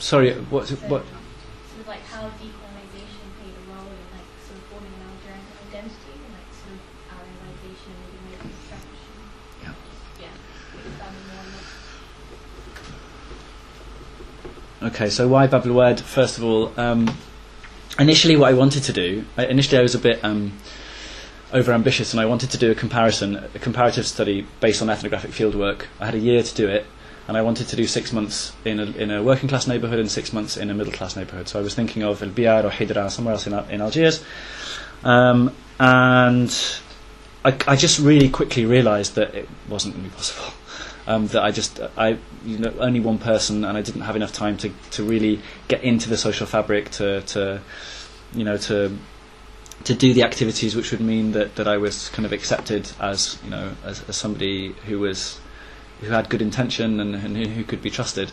Sorry, 0.00 0.32
what? 0.32 0.66
So, 0.66 0.76
What? 0.88 1.04
Sort 1.04 1.80
of 1.80 1.86
like 1.86 2.00
how 2.06 2.22
decolonization 2.40 3.28
played 3.36 3.52
a 3.52 3.64
role 3.70 3.84
in 3.84 4.00
like 4.16 4.24
sort 4.48 4.56
of 4.56 4.64
forming 4.72 4.92
an 4.96 5.02
Algerian 5.12 5.44
identity 5.68 6.16
and 6.16 6.32
like 6.32 6.48
sort 6.56 6.72
of 6.72 6.80
Arabization 7.12 7.92
and 7.92 8.08
maybe 8.24 8.40
construction. 8.40 9.12
Yeah. 9.62 9.76
Yeah. 10.24 10.32
Expanding 10.88 11.24
more 11.28 11.44
on 11.44 11.52
that. 14.80 14.94
Okay, 14.96 15.10
so 15.10 15.28
why 15.28 15.46
Bab 15.46 15.66
el-Oued? 15.66 16.00
First 16.00 16.38
of 16.38 16.44
all, 16.44 16.72
um, 16.80 17.14
initially 17.98 18.36
what 18.36 18.48
I 18.48 18.54
wanted 18.54 18.82
to 18.84 18.94
do, 18.94 19.26
I, 19.36 19.44
initially 19.46 19.78
I 19.78 19.82
was 19.82 19.94
a 19.94 19.98
bit 19.98 20.24
um, 20.24 20.54
over 21.52 21.72
ambitious 21.72 22.14
and 22.14 22.20
I 22.22 22.24
wanted 22.24 22.50
to 22.52 22.56
do 22.56 22.70
a 22.70 22.74
comparison, 22.74 23.36
a 23.36 23.58
comparative 23.58 24.06
study 24.06 24.46
based 24.60 24.80
on 24.80 24.88
ethnographic 24.88 25.32
fieldwork. 25.32 25.82
I 26.00 26.06
had 26.06 26.14
a 26.14 26.18
year 26.18 26.42
to 26.42 26.54
do 26.54 26.66
it 26.68 26.86
and 27.30 27.36
I 27.36 27.42
wanted 27.42 27.68
to 27.68 27.76
do 27.76 27.86
six 27.86 28.12
months 28.12 28.52
in 28.64 28.80
a, 28.80 28.86
in 28.86 29.12
a 29.12 29.22
working 29.22 29.48
class 29.48 29.68
neighbourhood 29.68 30.00
and 30.00 30.10
six 30.10 30.32
months 30.32 30.56
in 30.56 30.68
a 30.68 30.74
middle 30.74 30.92
class 30.92 31.14
neighbourhood. 31.14 31.46
So 31.46 31.60
I 31.60 31.62
was 31.62 31.76
thinking 31.76 32.02
of 32.02 32.20
El 32.24 32.30
Biar 32.30 32.64
or 32.64 32.70
Hydra, 32.70 33.08
somewhere 33.08 33.34
else 33.34 33.46
in, 33.46 33.52
in 33.70 33.80
Algiers. 33.80 34.24
Um, 35.04 35.54
and 35.78 36.50
I, 37.44 37.56
I 37.68 37.76
just 37.76 38.00
really 38.00 38.30
quickly 38.30 38.66
realised 38.66 39.14
that 39.14 39.32
it 39.32 39.48
wasn't 39.68 39.94
going 39.94 40.06
to 40.06 40.10
be 40.10 40.16
possible. 40.16 40.52
Um, 41.06 41.26
that 41.28 41.42
I 41.42 41.50
just 41.50 41.80
I 41.96 42.18
you 42.44 42.58
know 42.58 42.72
only 42.78 43.00
one 43.00 43.18
person 43.18 43.64
and 43.64 43.76
I 43.76 43.80
didn't 43.82 44.02
have 44.02 44.16
enough 44.16 44.32
time 44.32 44.58
to, 44.58 44.70
to 44.92 45.02
really 45.02 45.40
get 45.66 45.82
into 45.82 46.08
the 46.08 46.16
social 46.16 46.46
fabric 46.46 46.90
to, 46.90 47.22
to 47.22 47.62
you 48.34 48.44
know 48.44 48.58
to 48.58 48.96
to 49.84 49.94
do 49.94 50.12
the 50.12 50.22
activities 50.22 50.76
which 50.76 50.92
would 50.92 51.00
mean 51.00 51.32
that, 51.32 51.56
that 51.56 51.66
I 51.66 51.78
was 51.78 52.10
kind 52.10 52.26
of 52.26 52.32
accepted 52.32 52.92
as 53.00 53.38
you 53.42 53.50
know 53.50 53.72
as, 53.82 54.08
as 54.08 54.16
somebody 54.16 54.72
who 54.86 55.00
was 55.00 55.40
who 56.00 56.10
had 56.10 56.28
good 56.28 56.42
intention 56.42 57.00
and, 57.00 57.14
and 57.14 57.36
who, 57.36 57.64
could 57.64 57.82
be 57.82 57.90
trusted. 57.90 58.32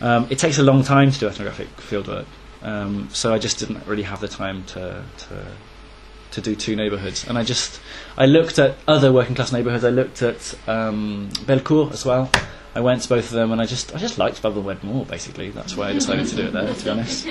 Um, 0.00 0.26
it 0.30 0.38
takes 0.38 0.58
a 0.58 0.62
long 0.62 0.82
time 0.82 1.10
to 1.10 1.18
do 1.18 1.26
ethnographic 1.28 1.68
fieldwork, 1.76 2.26
um, 2.62 3.08
so 3.12 3.32
I 3.34 3.38
just 3.38 3.58
didn't 3.58 3.86
really 3.86 4.04
have 4.04 4.20
the 4.20 4.28
time 4.28 4.64
to, 4.66 5.04
to 5.18 5.46
to 6.30 6.40
do 6.40 6.54
two 6.54 6.76
neighbourhoods. 6.76 7.26
And 7.26 7.38
I 7.38 7.42
just 7.42 7.80
I 8.16 8.26
looked 8.26 8.58
at 8.58 8.76
other 8.86 9.12
working 9.12 9.34
class 9.34 9.52
neighbourhoods. 9.52 9.84
I 9.84 9.90
looked 9.90 10.22
at 10.22 10.54
um, 10.68 11.30
Belcourt 11.46 11.92
as 11.92 12.04
well. 12.04 12.30
I 12.74 12.80
went 12.80 13.02
to 13.02 13.08
both 13.08 13.24
of 13.24 13.30
them, 13.32 13.50
and 13.50 13.60
I 13.60 13.66
just 13.66 13.94
I 13.94 13.98
just 13.98 14.18
liked 14.18 14.40
Bab 14.42 14.56
el-Oued 14.56 14.84
more. 14.84 15.04
Basically, 15.04 15.50
that's 15.50 15.76
why 15.76 15.88
I 15.88 15.92
decided 15.94 16.26
to 16.28 16.36
do 16.36 16.46
it 16.46 16.52
there. 16.52 16.72
To 16.72 16.84
be 16.84 16.90
honest, 16.90 17.28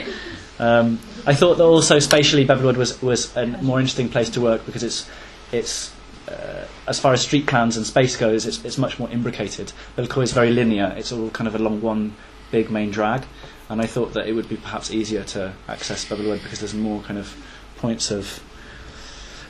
um, 0.60 1.00
I 1.26 1.34
thought 1.34 1.58
that 1.58 1.64
also 1.64 2.00
spatially 2.00 2.44
Bab 2.44 2.60
el-Oued 2.60 2.78
was 2.78 3.02
was 3.02 3.36
a 3.38 3.46
more 3.46 3.80
interesting 3.80 4.10
place 4.10 4.30
to 4.32 4.42
work 4.42 4.66
because 4.66 4.84
it's 4.84 5.10
it's 5.52 5.94
uh, 6.28 6.66
as 6.88 7.00
far 7.00 7.14
as 7.14 7.22
street 7.22 7.48
plans 7.48 7.78
and 7.78 7.86
space 7.86 8.16
goes, 8.16 8.46
it's, 8.46 8.64
it's 8.66 8.78
much 8.78 9.00
more 9.00 9.10
imbricated. 9.10 9.72
Belcourt 9.96 10.24
is 10.24 10.34
very 10.34 10.52
linear. 10.52 10.94
It's 10.98 11.12
all 11.12 11.30
kind 11.30 11.48
of 11.48 11.56
along 11.56 11.82
one 11.82 12.16
big 12.52 12.70
main 12.70 12.92
drag, 12.92 13.26
and 13.70 13.82
I 13.82 13.86
thought 13.86 14.14
that 14.14 14.28
it 14.28 14.34
would 14.34 14.50
be 14.50 14.58
perhaps 14.58 14.92
easier 14.92 15.24
to 15.26 15.54
access 15.68 16.06
Bab 16.06 16.20
because 16.20 16.60
there's 16.60 16.74
more 16.74 17.02
kind 17.02 17.20
of 17.20 17.36
points 17.78 18.12
of 18.12 18.42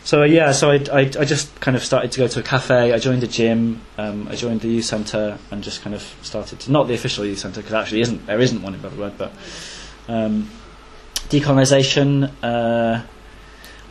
so 0.07 0.21
uh, 0.21 0.25
yeah, 0.25 0.53
so 0.53 0.71
I, 0.71 0.75
I, 0.89 0.99
I 0.99 1.25
just 1.25 1.59
kind 1.59 1.75
of 1.75 1.83
started 1.83 2.13
to 2.13 2.19
go 2.19 2.29
to 2.29 2.39
a 2.39 2.41
cafe. 2.41 2.93
I 2.93 2.97
joined 2.97 3.23
a 3.23 3.27
gym. 3.27 3.81
Um, 3.97 4.29
I 4.29 4.35
joined 4.35 4.61
the 4.61 4.69
youth 4.69 4.85
centre 4.85 5.37
and 5.51 5.61
just 5.61 5.81
kind 5.81 5.93
of 5.93 6.01
started 6.21 6.61
to 6.61 6.71
not 6.71 6.87
the 6.87 6.93
official 6.93 7.25
youth 7.25 7.39
centre 7.39 7.59
because 7.59 7.73
actually 7.73 7.99
isn't 7.99 8.25
there 8.25 8.39
isn't 8.39 8.61
one 8.61 8.73
in 8.73 8.79
Bab 8.79 9.17
but 9.17 9.33
um, 10.07 10.49
decolonisation. 11.27 12.31
Uh, 12.41 13.03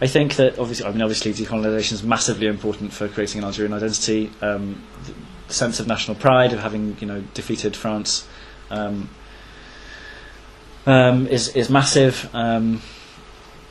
I 0.00 0.06
think 0.06 0.36
that 0.36 0.58
obviously, 0.58 0.86
I 0.86 0.92
mean, 0.92 1.02
obviously, 1.02 1.32
decolonisation 1.32 1.92
is 1.92 2.02
massively 2.02 2.46
important 2.46 2.92
for 2.92 3.08
creating 3.08 3.38
an 3.40 3.46
Algerian 3.46 3.72
identity. 3.72 4.30
Um, 4.42 4.82
the 5.48 5.52
sense 5.52 5.80
of 5.80 5.86
national 5.86 6.16
pride 6.16 6.52
of 6.52 6.58
having 6.60 6.96
you 7.00 7.06
know 7.06 7.22
defeated 7.32 7.74
France 7.74 8.26
um, 8.70 9.08
um, 10.84 11.26
is 11.28 11.48
is 11.56 11.70
massive. 11.70 12.28
Um, 12.34 12.82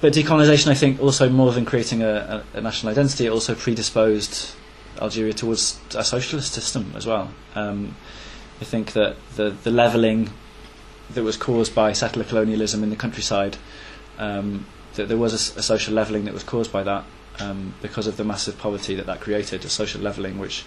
but 0.01 0.13
decolonisation, 0.13 0.67
I 0.67 0.75
think, 0.75 1.01
also 1.01 1.29
more 1.29 1.51
than 1.51 1.65
creating 1.65 2.01
a, 2.01 2.43
a, 2.53 2.57
a 2.57 2.61
national 2.61 2.91
identity, 2.91 3.27
it 3.27 3.29
also 3.29 3.55
predisposed 3.55 4.53
Algeria 5.01 5.33
towards 5.33 5.79
a 5.95 6.03
socialist 6.03 6.53
system 6.53 6.93
as 6.95 7.05
well. 7.05 7.31
Um, 7.55 7.95
I 8.61 8.65
think 8.65 8.93
that 8.93 9.15
the, 9.35 9.51
the 9.51 9.71
levelling 9.71 10.29
that 11.11 11.23
was 11.23 11.37
caused 11.37 11.75
by 11.75 11.93
settler 11.93 12.23
colonialism 12.23 12.83
in 12.83 12.89
the 12.89 12.95
countryside, 12.95 13.57
um, 14.17 14.65
that 14.95 15.07
there 15.07 15.17
was 15.17 15.33
a 15.33 15.61
social 15.61 15.93
levelling 15.93 16.25
that 16.25 16.33
was 16.33 16.43
caused 16.43 16.71
by 16.71 16.83
that 16.83 17.03
um, 17.39 17.73
because 17.81 18.07
of 18.07 18.17
the 18.17 18.23
massive 18.23 18.57
poverty 18.57 18.95
that 18.95 19.05
that 19.05 19.19
created, 19.19 19.65
a 19.65 19.69
social 19.69 20.01
levelling 20.01 20.37
which, 20.39 20.65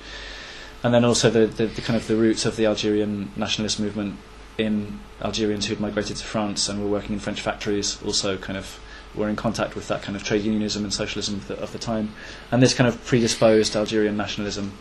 and 0.83 0.93
then 0.93 1.05
also 1.05 1.31
the, 1.31 1.47
the, 1.47 1.67
the 1.67 1.81
kind 1.81 1.97
of 1.97 2.07
the 2.07 2.17
roots 2.17 2.45
of 2.47 2.57
the 2.57 2.67
Algerian 2.67 3.31
nationalist 3.37 3.81
movement 3.81 4.17
in 4.59 4.99
Algerians 5.23 5.67
who'd 5.67 5.81
migrated 5.81 6.17
to 6.17 6.25
France 6.25 6.69
and 6.69 6.83
were 6.83 6.91
working 6.91 7.13
in 7.13 7.21
French 7.21 7.41
factories 7.41 8.03
also 8.03 8.37
kind 8.37 8.59
of 8.59 8.81
were 9.15 9.29
in 9.29 9.37
contact 9.37 9.75
with 9.75 9.89
that 9.89 10.03
kind 10.03 10.17
of 10.17 10.23
trade 10.23 10.43
unionism 10.43 10.85
and 10.85 10.93
socialism 10.93 11.37
of 11.37 11.49
the, 11.49 11.59
of 11.61 11.73
the 11.73 11.79
time, 11.79 12.13
and 12.51 12.63
this 12.63 12.75
kind 12.75 12.89
of 12.89 13.05
predisposed 13.05 13.75
Algerian 13.75 14.17
nationalism 14.17 14.73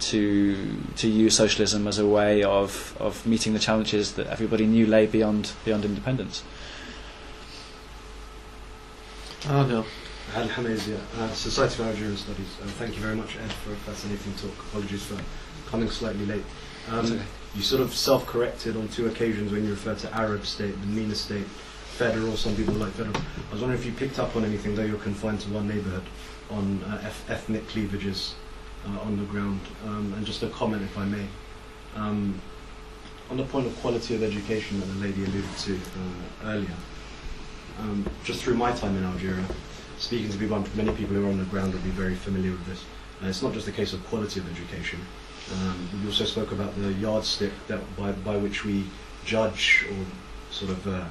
to 0.00 0.76
to 0.96 1.08
use 1.08 1.34
socialism 1.34 1.86
as 1.88 1.98
a 1.98 2.06
way 2.06 2.42
of, 2.42 2.96
of 3.00 3.26
meeting 3.26 3.52
the 3.52 3.58
challenges 3.58 4.12
that 4.12 4.26
everybody 4.28 4.66
knew 4.66 4.86
lay 4.86 5.06
beyond 5.06 5.52
beyond 5.64 5.84
independence. 5.84 6.42
Adil. 9.42 9.84
Adil 10.34 10.48
Hamazia, 10.48 10.98
uh, 11.18 11.32
Society 11.32 11.76
for 11.76 11.82
Algerian 11.84 12.16
Studies. 12.16 12.56
Uh, 12.62 12.66
thank 12.66 12.94
you 12.94 13.00
very 13.00 13.16
much, 13.16 13.36
Ed, 13.36 13.52
for 13.52 13.72
a 13.72 13.76
fascinating 13.76 14.34
talk. 14.34 14.52
Apologies 14.68 15.04
for 15.04 15.18
coming 15.70 15.90
slightly 15.90 16.26
late. 16.26 16.44
Um, 16.90 17.06
okay. 17.06 17.22
You 17.54 17.62
sort 17.62 17.80
of 17.80 17.94
self-corrected 17.94 18.76
on 18.76 18.88
two 18.88 19.06
occasions 19.06 19.52
when 19.52 19.64
you 19.64 19.70
referred 19.70 19.98
to 20.00 20.14
Arab 20.14 20.44
state, 20.44 20.78
the 20.80 20.86
MENA 20.88 21.14
state, 21.14 21.46
federal. 21.46 22.36
Some 22.36 22.54
people 22.56 22.74
like 22.74 22.92
federal. 22.92 23.16
I 23.16 23.52
was 23.52 23.60
wondering 23.60 23.80
if 23.80 23.86
you 23.86 23.92
picked 23.92 24.18
up 24.18 24.36
on 24.36 24.44
anything, 24.44 24.74
though 24.74 24.84
you're 24.84 24.98
confined 24.98 25.40
to 25.40 25.50
one 25.50 25.66
neighbourhood, 25.68 26.04
on 26.50 26.82
uh, 26.84 27.00
eth- 27.04 27.30
ethnic 27.30 27.66
cleavages 27.68 28.34
uh, 28.86 29.00
on 29.00 29.16
the 29.16 29.24
ground. 29.24 29.60
Um, 29.86 30.12
and 30.16 30.26
just 30.26 30.42
a 30.42 30.48
comment, 30.48 30.82
if 30.82 30.96
I 30.98 31.04
may. 31.04 31.26
Um, 31.96 32.40
on 33.30 33.36
the 33.36 33.44
point 33.44 33.66
of 33.66 33.76
quality 33.80 34.14
of 34.14 34.22
education 34.22 34.80
that 34.80 34.86
the 34.86 35.00
lady 35.00 35.24
alluded 35.24 35.56
to 35.58 35.74
uh, 35.74 36.48
earlier, 36.50 36.74
um, 37.78 38.04
just 38.24 38.42
through 38.42 38.54
my 38.54 38.72
time 38.72 38.96
in 38.96 39.04
Algeria, 39.04 39.44
speaking 39.98 40.30
to 40.30 40.38
people, 40.38 40.62
many 40.74 40.92
people 40.92 41.14
who 41.14 41.26
are 41.26 41.30
on 41.30 41.38
the 41.38 41.44
ground 41.44 41.72
will 41.72 41.80
be 41.80 41.90
very 41.90 42.14
familiar 42.14 42.52
with 42.52 42.66
this. 42.66 42.84
Uh, 43.22 43.26
it's 43.26 43.42
not 43.42 43.52
just 43.52 43.68
a 43.68 43.72
case 43.72 43.92
of 43.92 44.04
quality 44.06 44.40
of 44.40 44.50
education. 44.50 45.00
Um, 45.52 45.88
we 46.00 46.08
also 46.08 46.24
spoke 46.24 46.52
about 46.52 46.74
the 46.76 46.92
yardstick 46.94 47.52
that 47.68 47.80
by, 47.96 48.12
by 48.12 48.36
which 48.36 48.64
we 48.64 48.84
judge 49.24 49.86
or 49.90 50.52
sort 50.52 50.70
of 50.72 50.86
uh, 50.86 51.04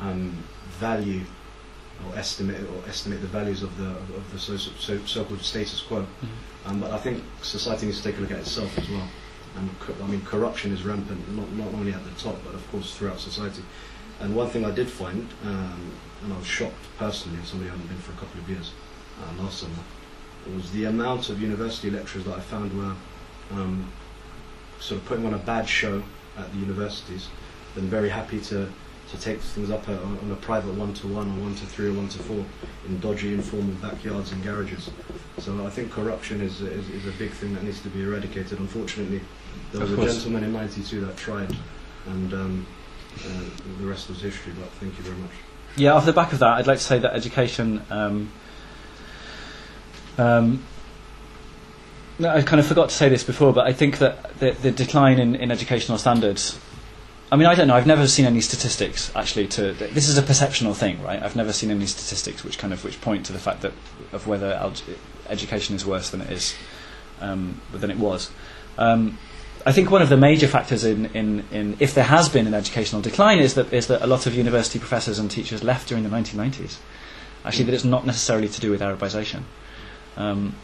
um, 0.00 0.36
value 0.78 1.20
or 2.06 2.16
estimate 2.16 2.60
or 2.60 2.88
estimate 2.88 3.20
the 3.20 3.26
values 3.26 3.62
of 3.62 3.76
the 3.78 3.88
of, 3.88 4.32
the 4.32 4.38
so, 4.38 4.56
so, 4.56 4.98
so-called 5.06 5.40
status 5.40 5.80
quo. 5.80 6.06
Um, 6.66 6.80
but 6.80 6.90
I 6.90 6.98
think 6.98 7.22
society 7.42 7.86
needs 7.86 7.98
to 7.98 8.04
take 8.04 8.18
a 8.18 8.20
look 8.20 8.32
at 8.32 8.38
itself 8.38 8.76
as 8.78 8.88
well. 8.90 9.08
And 9.56 9.78
co- 9.80 9.94
I 10.02 10.06
mean, 10.06 10.20
corruption 10.22 10.72
is 10.72 10.82
rampant, 10.84 11.26
not, 11.34 11.50
not 11.52 11.72
only 11.74 11.92
at 11.92 12.04
the 12.04 12.10
top, 12.20 12.36
but 12.44 12.54
of 12.54 12.70
course 12.70 12.94
throughout 12.94 13.20
society. 13.20 13.62
And 14.20 14.34
one 14.34 14.48
thing 14.48 14.64
I 14.64 14.70
did 14.70 14.88
find, 14.88 15.28
um, 15.44 15.92
and 16.22 16.32
I 16.32 16.38
was 16.38 16.46
shocked 16.46 16.74
personally, 16.98 17.38
as 17.42 17.48
somebody 17.48 17.70
who 17.70 17.76
hadn't 17.76 17.88
been 17.88 17.98
for 17.98 18.12
a 18.12 18.16
couple 18.16 18.40
of 18.40 18.48
years 18.48 18.72
uh, 19.22 19.42
last 19.42 19.60
summer, 19.60 19.74
was 20.54 20.70
the 20.72 20.84
amount 20.84 21.28
of 21.28 21.40
university 21.40 21.90
lecturers 21.90 22.24
that 22.24 22.36
I 22.36 22.40
found 22.40 22.72
were 22.76 22.94
um, 23.52 23.90
sort 24.80 25.00
of 25.00 25.06
putting 25.06 25.26
on 25.26 25.34
a 25.34 25.38
bad 25.38 25.68
show 25.68 26.02
at 26.38 26.50
the 26.52 26.58
universities, 26.58 27.28
then 27.74 27.84
very 27.84 28.08
happy 28.08 28.40
to, 28.40 28.68
to 29.10 29.20
take 29.20 29.40
things 29.40 29.70
up 29.70 29.88
uh, 29.88 29.92
on 29.94 30.30
a 30.30 30.36
private 30.36 30.74
one-to-one 30.74 31.26
or 31.26 31.42
one-to-three 31.42 31.88
or 31.88 31.94
one-to-four 31.94 32.44
in 32.86 33.00
dodgy, 33.00 33.34
informal 33.34 33.74
backyards 33.76 34.32
and 34.32 34.42
garages. 34.42 34.90
So 35.38 35.66
I 35.66 35.70
think 35.70 35.90
corruption 35.90 36.40
is, 36.40 36.60
is, 36.60 36.88
is 36.90 37.06
a 37.06 37.18
big 37.18 37.30
thing 37.30 37.54
that 37.54 37.62
needs 37.62 37.80
to 37.82 37.88
be 37.88 38.02
eradicated. 38.02 38.58
Unfortunately, 38.58 39.20
there 39.72 39.80
was 39.80 39.92
a 39.92 39.96
gentleman 39.96 40.44
in 40.44 40.52
'92 40.52 41.00
that 41.06 41.16
tried, 41.16 41.54
and 42.06 42.32
um, 42.34 42.66
uh, 43.24 43.80
the 43.80 43.86
rest 43.86 44.08
was 44.08 44.20
history. 44.20 44.52
But 44.58 44.68
thank 44.72 44.96
you 44.96 45.04
very 45.04 45.16
much. 45.16 45.30
Yeah, 45.76 45.92
off 45.92 46.06
the 46.06 46.12
back 46.12 46.32
of 46.32 46.38
that, 46.38 46.54
I'd 46.54 46.66
like 46.66 46.78
to 46.78 46.84
say 46.84 46.98
that 46.98 47.14
education. 47.14 47.82
Um, 47.90 48.32
um, 50.18 50.64
I 52.18 52.40
kind 52.42 52.60
of 52.60 52.66
forgot 52.66 52.88
to 52.88 52.94
say 52.94 53.10
this 53.10 53.24
before, 53.24 53.52
but 53.52 53.66
I 53.66 53.74
think 53.74 53.98
that 53.98 54.38
the, 54.38 54.52
the 54.52 54.70
decline 54.70 55.18
in, 55.18 55.34
in 55.34 55.50
educational 55.50 55.98
standards. 55.98 56.58
I 57.30 57.36
mean, 57.36 57.46
I 57.46 57.54
don't 57.54 57.68
know. 57.68 57.74
I've 57.74 57.86
never 57.86 58.06
seen 58.06 58.24
any 58.24 58.40
statistics 58.40 59.14
actually. 59.14 59.48
To 59.48 59.72
this 59.72 60.08
is 60.08 60.16
a 60.16 60.22
perceptional 60.22 60.74
thing, 60.74 61.02
right? 61.02 61.22
I've 61.22 61.36
never 61.36 61.52
seen 61.52 61.70
any 61.70 61.86
statistics 61.86 62.44
which 62.44 62.56
kind 62.56 62.72
of 62.72 62.84
which 62.84 63.00
point 63.00 63.26
to 63.26 63.32
the 63.32 63.38
fact 63.38 63.62
that 63.62 63.72
of 64.12 64.26
whether 64.26 64.72
education 65.28 65.74
is 65.74 65.84
worse 65.84 66.08
than 66.10 66.20
it 66.20 66.30
is 66.30 66.54
um, 67.20 67.60
than 67.72 67.90
it 67.90 67.98
was. 67.98 68.30
Um, 68.78 69.18
I 69.66 69.72
think 69.72 69.90
one 69.90 70.00
of 70.00 70.08
the 70.08 70.16
major 70.16 70.46
factors 70.46 70.84
in, 70.84 71.06
in, 71.06 71.44
in 71.50 71.76
if 71.80 71.92
there 71.92 72.04
has 72.04 72.28
been 72.28 72.46
an 72.46 72.54
educational 72.54 73.02
decline 73.02 73.40
is 73.40 73.54
that 73.54 73.72
is 73.72 73.88
that 73.88 74.00
a 74.00 74.06
lot 74.06 74.24
of 74.24 74.34
university 74.34 74.78
professors 74.78 75.18
and 75.18 75.28
teachers 75.28 75.64
left 75.64 75.88
during 75.88 76.04
the 76.04 76.08
1990s. 76.08 76.78
Actually, 77.44 77.64
that 77.64 77.74
it's 77.74 77.84
not 77.84 78.06
necessarily 78.06 78.48
to 78.48 78.60
do 78.60 78.70
with 78.70 78.80
Arabization. 78.80 79.42
Um, 80.16 80.54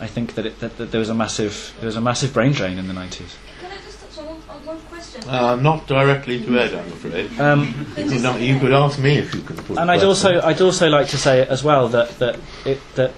I 0.00 0.06
think 0.06 0.34
that, 0.34 0.44
it, 0.44 0.60
that, 0.60 0.76
that 0.76 0.90
there 0.90 0.98
was 0.98 1.08
a 1.08 1.14
massive 1.14 1.74
there 1.80 1.86
was 1.86 1.96
a 1.96 2.00
massive 2.02 2.34
brain 2.34 2.52
drain 2.52 2.76
in 2.76 2.88
the 2.88 2.92
90s. 2.92 3.36
Can 3.60 3.72
I 3.72 3.76
just 3.76 4.00
touch 4.00 4.18
on 4.18 4.26
one, 4.26 4.42
on 4.50 4.66
one 4.66 4.80
question? 4.80 5.26
Uh, 5.26 5.56
not 5.56 5.86
directly 5.86 6.44
to 6.44 6.58
Ed, 6.58 6.74
I'm 6.74 6.92
afraid. 6.92 7.40
Um, 7.40 7.86
you, 7.96 8.04
could 8.04 8.22
not, 8.22 8.38
you 8.38 8.58
could 8.58 8.72
ask 8.72 8.98
me 8.98 9.16
if 9.16 9.34
you 9.34 9.40
could 9.40 9.56
put 9.64 9.78
and 9.78 9.90
I'd 9.90 10.04
also 10.04 10.42
I'd 10.42 10.60
also 10.60 10.90
like 10.90 11.08
to 11.08 11.16
say 11.16 11.46
as 11.46 11.64
well 11.64 11.88
that 11.88 12.10
that 12.18 12.38
it, 12.66 12.80
that 12.96 13.14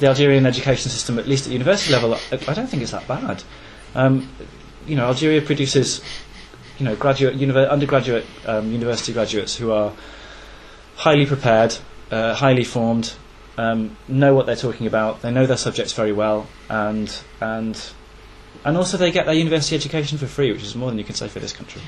the 0.00 0.08
Algerian 0.08 0.46
education 0.46 0.90
system, 0.90 1.16
at 1.20 1.28
least 1.28 1.46
at 1.46 1.52
university 1.52 1.92
level, 1.92 2.14
I, 2.14 2.18
I 2.48 2.54
don't 2.54 2.66
think 2.66 2.82
it's 2.82 2.90
that 2.90 3.06
bad. 3.06 3.44
Um, 3.94 4.28
you 4.86 4.96
know, 4.96 5.06
Algeria 5.06 5.42
produces 5.42 6.02
you 6.78 6.84
know 6.86 6.96
graduate 6.96 7.38
univer- 7.38 7.68
undergraduate 7.68 8.26
um, 8.46 8.72
university 8.72 9.12
graduates 9.12 9.56
who 9.56 9.70
are 9.72 9.92
highly 10.96 11.26
prepared, 11.26 11.76
uh, 12.10 12.34
highly 12.34 12.64
formed, 12.64 13.14
um, 13.58 13.96
know 14.08 14.34
what 14.34 14.46
they're 14.46 14.56
talking 14.56 14.86
about. 14.86 15.22
They 15.22 15.30
know 15.30 15.46
their 15.46 15.56
subjects 15.56 15.92
very 15.92 16.12
well, 16.12 16.46
and 16.68 17.14
and 17.40 17.90
and 18.64 18.76
also 18.76 18.96
they 18.96 19.10
get 19.10 19.26
their 19.26 19.34
university 19.34 19.76
education 19.76 20.18
for 20.18 20.26
free, 20.26 20.52
which 20.52 20.62
is 20.62 20.74
more 20.74 20.90
than 20.90 20.98
you 20.98 21.04
can 21.04 21.14
say 21.14 21.28
for 21.28 21.40
this 21.40 21.52
country. 21.52 21.82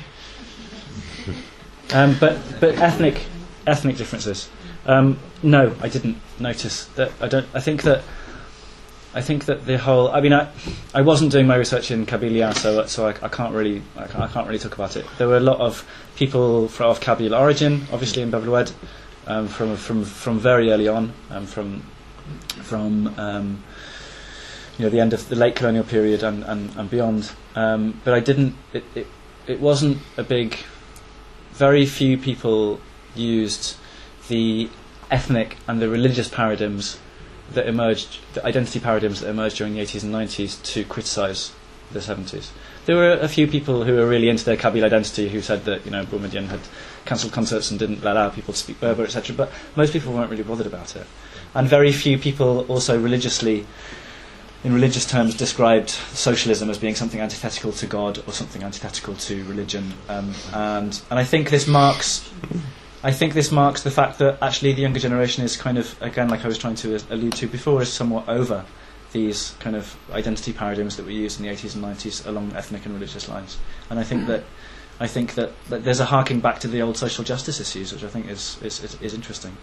Um, 1.93 2.17
but 2.19 2.39
but 2.61 2.77
ethnic 2.77 3.27
ethnic 3.67 3.97
differences. 3.97 4.49
Um, 4.87 5.19
no, 5.43 5.75
I 5.81 5.89
didn't 5.89 6.17
notice 6.39 6.87
that. 6.97 7.13
I 7.21 7.29
don't. 7.29 7.47
I 7.55 7.61
think 7.61 7.83
that. 7.83 8.03
I 9.15 9.21
think 9.21 9.45
that 9.45 9.67
the 9.67 9.77
whole. 9.77 10.09
I 10.11 10.21
mean, 10.21 10.33
I, 10.33 10.49
I 10.95 11.03
wasn't 11.03 11.33
doing 11.33 11.47
my 11.47 11.57
research 11.57 11.91
in 11.91 12.07
Kabylia, 12.07 12.55
so 12.55 12.87
so 12.87 13.07
I, 13.09 13.11
I 13.23 13.29
can't 13.29 13.55
really 13.55 13.83
I 13.97 14.07
can't, 14.07 14.25
I 14.25 14.29
can't 14.29 14.47
really 14.47 14.59
talk 14.59 14.75
about 14.75 14.97
it. 14.97 15.05
There 15.19 15.29
were 15.29 15.37
a 15.37 15.41
lot 15.41 15.61
of 15.61 15.87
people 16.17 16.69
fro- 16.69 16.91
of 16.91 17.01
Kabyle 17.01 17.39
origin, 17.39 17.87
obviously 17.93 18.23
in 18.23 18.31
Bab-el-Oued, 18.31 18.73
um, 19.27 19.49
from 19.49 19.77
from 19.77 20.05
from 20.05 20.39
very 20.39 20.71
early 20.73 20.89
on, 20.89 21.13
um, 21.31 21.47
from 21.47 21.83
from 22.63 23.09
um, 23.19 23.63
you 24.79 24.85
know 24.87 24.91
the 24.91 25.01
end 25.01 25.13
of 25.13 25.29
the 25.29 25.37
late 25.37 25.57
colonial 25.57 25.85
period 25.85 26.23
and 26.23 26.43
and, 26.45 26.75
and 26.77 26.89
beyond. 26.89 27.33
Um, 27.55 28.01
but 28.05 28.15
I 28.15 28.21
didn't. 28.21 28.55
It, 28.73 28.85
it 28.95 29.07
it 29.47 29.61
wasn't 29.61 29.99
a 30.17 30.23
big. 30.23 30.57
Very 31.53 31.85
few 31.85 32.17
people 32.17 32.81
used 33.15 33.77
the 34.29 34.71
ethnic 35.11 35.59
and 35.69 35.83
the 35.83 35.89
religious 35.91 36.29
paradigms 36.29 36.99
that 37.55 37.67
emerged, 37.67 38.19
the 38.35 38.45
identity 38.45 38.81
paradigms 38.81 39.21
that 39.21 39.29
emerged 39.29 39.57
during 39.57 39.75
the 39.75 39.81
80s 39.81 40.03
and 40.03 40.15
90s 40.15 40.63
to 40.73 40.85
criticise 40.85 41.53
the 41.93 42.01
70s. 42.01 42.51
There 42.87 42.97
were 42.97 43.13
a 43.13 43.29
few 43.29 43.47
people 43.47 43.85
who 43.85 43.95
were 43.95 44.09
really 44.09 44.29
into 44.29 44.45
their 44.45 44.57
Kabyle 44.57 44.85
identity 44.85 45.29
who 45.29 45.41
said 45.41 45.65
that, 45.67 45.85
you 45.85 45.91
know, 45.91 46.05
Boumediene 46.05 46.49
had 46.49 46.61
cancelled 47.05 47.33
concerts 47.33 47.71
and 47.71 47.79
didn't 47.79 48.05
allow 48.05 48.29
people 48.31 48.53
to 48.53 48.59
speak 48.59 48.81
Berber, 48.81 49.05
etc. 49.05 49.37
But 49.37 49.53
most 49.77 49.93
people 49.93 50.13
weren't 50.13 50.31
really 50.31 50.43
bothered 50.43 50.67
about 50.67 50.97
it. 50.97 51.07
And 51.55 51.69
very 51.69 51.93
few 51.93 52.19
people 52.19 52.67
also 52.67 52.99
religiously, 53.01 53.67
in 54.65 54.73
religious 54.73 55.07
terms, 55.07 55.37
described 55.37 55.91
socialism 55.91 56.71
as 56.71 56.79
being 56.79 56.95
something 56.95 57.21
antithetical 57.21 57.73
to 57.73 57.87
God 57.87 58.23
or 58.27 58.33
something 58.33 58.63
antithetical 58.63 59.15
to 59.15 59.45
religion. 59.45 59.93
Um, 60.09 60.35
and, 60.53 61.01
and 61.11 61.19
I 61.19 61.25
think 61.25 61.51
this 61.51 61.67
marks 61.67 62.29
I 63.05 63.11
think 63.13 63.35
this 63.35 63.51
marks 63.51 63.83
the 63.83 63.91
fact 63.91 64.19
that 64.19 64.39
actually 64.41 64.73
the 64.75 64.83
younger 64.83 65.01
generation 65.01 65.45
is 65.45 65.57
kind 65.57 65.77
of, 65.77 66.01
again, 66.01 66.29
like 66.29 66.45
I 66.45 66.49
was 66.49 66.59
trying 66.59 66.77
to 66.77 67.01
allude 67.11 67.33
to 67.35 67.49
before, 67.49 67.83
is 67.83 67.93
somewhat 67.93 68.29
over 68.29 68.65
these 69.13 69.55
kind 69.59 69.77
of 69.77 69.97
identity 70.13 70.53
paradigms 70.53 70.97
that 70.97 71.07
we 71.07 71.15
used 71.15 71.39
in 71.41 71.47
the 71.47 71.53
80s 71.53 71.75
and 71.75 71.85
90s 71.85 72.27
along 72.27 72.53
ethnic 72.55 72.87
and 72.87 72.95
religious 72.95 73.29
lines. 73.29 73.59
And 73.91 73.99
I 73.99 74.05
think 74.05 74.27
that 74.27 74.45
I 75.01 75.09
think 75.09 75.35
that, 75.35 75.51
that 75.69 75.85
there's 75.85 76.01
a 76.01 76.05
harking 76.05 76.41
back 76.41 76.61
to 76.61 76.69
the 76.69 76.81
old 76.83 76.97
social 76.97 77.25
justice 77.25 77.61
issues, 77.61 77.93
which 77.93 78.05
I 78.05 78.09
think 78.09 78.29
is 78.29 78.57
is, 78.63 78.83
is, 78.85 79.01
is 79.03 79.15
interesting. 79.15 79.57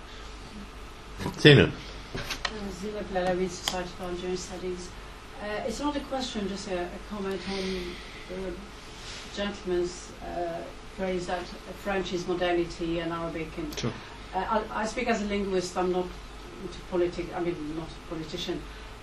Tina. 1.39 1.71
Zina 2.79 3.01
Blalawi, 3.11 3.49
Society 3.49 3.89
for 3.97 4.03
Algerian 4.03 4.37
Studies. 4.37 4.89
Uh, 5.41 5.63
it's 5.65 5.79
not 5.79 5.95
a 5.95 5.99
question, 6.01 6.47
just 6.49 6.67
a, 6.69 6.81
a 6.81 6.99
comment 7.09 7.39
on 7.49 7.95
the 8.29 8.53
gentleman's 9.35 10.11
uh, 10.23 10.61
phrase 10.99 11.27
that 11.27 11.43
French 11.83 12.11
is 12.13 12.27
modernity 12.27 12.99
and 12.99 13.11
Arabic. 13.13 13.47
And, 13.57 13.79
Sure. 13.79 13.93
uh, 14.35 14.61
I, 14.75 14.81
I 14.81 14.85
speak 14.85 15.07
as 15.07 15.21
a 15.21 15.25
linguist. 15.25 15.77
I'm 15.77 15.91
not 15.93 16.07
into 16.63 16.79
politics. 16.91 17.29
I 17.35 17.39
mean, 17.39 17.55
not 17.77 17.87
a 17.87 18.13
politician. 18.13 18.61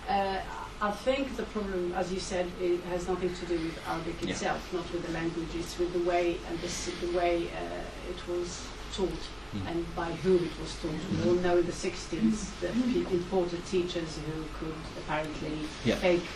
Uh, 0.09 0.39
I 0.83 0.91
think 0.91 1.37
the 1.39 1.45
problem, 1.55 1.95
as 1.97 2.13
you 2.13 2.21
said, 2.21 2.47
it 2.61 2.81
has 2.93 3.09
nothing 3.09 3.33
to 3.35 3.45
do 3.47 3.55
with 3.55 3.77
Arabic 3.89 4.17
Yeah. 4.21 4.31
itself, 4.33 4.61
not 4.75 4.87
with 4.93 5.07
the 5.07 5.13
language. 5.13 5.49
It's 5.59 5.79
with 5.79 5.93
the 5.95 6.05
way 6.11 6.37
and 6.49 6.59
this, 6.61 6.91
the 7.01 7.13
way 7.17 7.49
uh, 7.63 8.13
it 8.13 8.21
was 8.29 8.67
taught 8.95 9.25
Mm. 9.55 9.71
and 9.71 9.95
by 9.95 10.11
whom 10.25 10.45
it 10.45 10.57
was 10.61 10.75
taught. 10.83 11.01
We 11.13 11.31
all 11.31 11.37
know 11.37 11.57
in 11.59 11.67
the 11.67 11.73
60s 11.87 12.51
that 12.61 12.73
pe- 12.93 13.07
imported 13.15 13.65
teachers 13.65 14.19
who 14.27 14.43
could 14.59 14.75
apparently 14.99 15.57
Yeah. 15.85 15.95
fake 16.07 16.27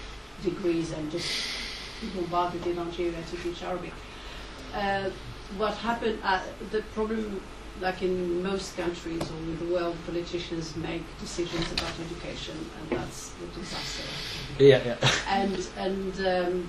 degrees 0.45 0.93
and 0.93 1.11
just 1.11 1.29
be 2.01 2.07
bombarded 2.15 2.65
in 2.69 2.79
Algeria 2.79 3.21
to 3.31 3.37
teach 3.43 3.63
Arabic. 3.65 3.93
Uh, 4.73 5.11
what 5.57 5.75
happened, 5.75 6.19
uh, 6.23 6.43
the 6.71 6.83
problem, 6.95 7.41
like 7.81 8.03
in 8.03 8.43
most 8.43 8.77
countries 8.77 9.21
all 9.21 9.39
over 9.39 9.65
the 9.65 9.73
world, 9.73 9.97
politicians 10.07 10.77
make 10.77 11.03
decisions 11.19 11.71
about 11.73 11.93
education, 12.07 12.57
and 12.79 12.99
that's 12.99 13.31
the 13.31 13.47
disaster. 13.61 14.05
Yeah, 14.59 14.83
yeah. 14.85 15.11
And 15.29 15.69
and 15.77 16.27
um, 16.27 16.69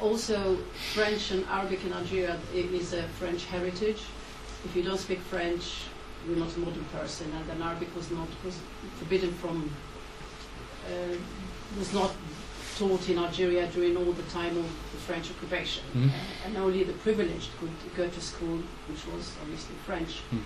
also 0.00 0.56
French 0.94 1.30
and 1.30 1.44
Arabic 1.46 1.84
in 1.84 1.92
Algeria 1.92 2.38
is 2.54 2.92
a 2.92 3.02
French 3.20 3.44
heritage. 3.46 4.02
If 4.64 4.76
you 4.76 4.82
don't 4.82 4.98
speak 4.98 5.20
French, 5.20 5.84
you're 6.26 6.36
not 6.36 6.54
a 6.56 6.58
modern 6.60 6.84
person, 6.86 7.30
and 7.36 7.46
then 7.46 7.62
Arabic 7.62 7.94
was 7.96 8.10
not 8.10 8.28
was 8.44 8.58
forbidden 8.98 9.32
from 9.34 9.70
uh, 10.86 11.16
was 11.78 11.92
not 11.94 12.12
taught 12.80 13.06
in 13.10 13.18
Algeria 13.18 13.66
during 13.66 13.94
all 13.94 14.12
the 14.12 14.28
time 14.30 14.56
of 14.56 14.64
the 14.92 15.00
French 15.06 15.30
occupation, 15.30 15.84
uh, 15.94 16.46
and 16.46 16.56
only 16.56 16.82
the 16.82 16.94
privileged 17.04 17.50
could 17.58 17.76
go 17.94 18.08
to 18.08 18.20
school, 18.20 18.58
which 18.88 19.04
was 19.12 19.36
obviously 19.42 19.74
French. 19.84 20.22
Mm. 20.32 20.40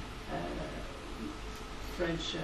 French. 1.97 2.35
Uh, 2.35 2.40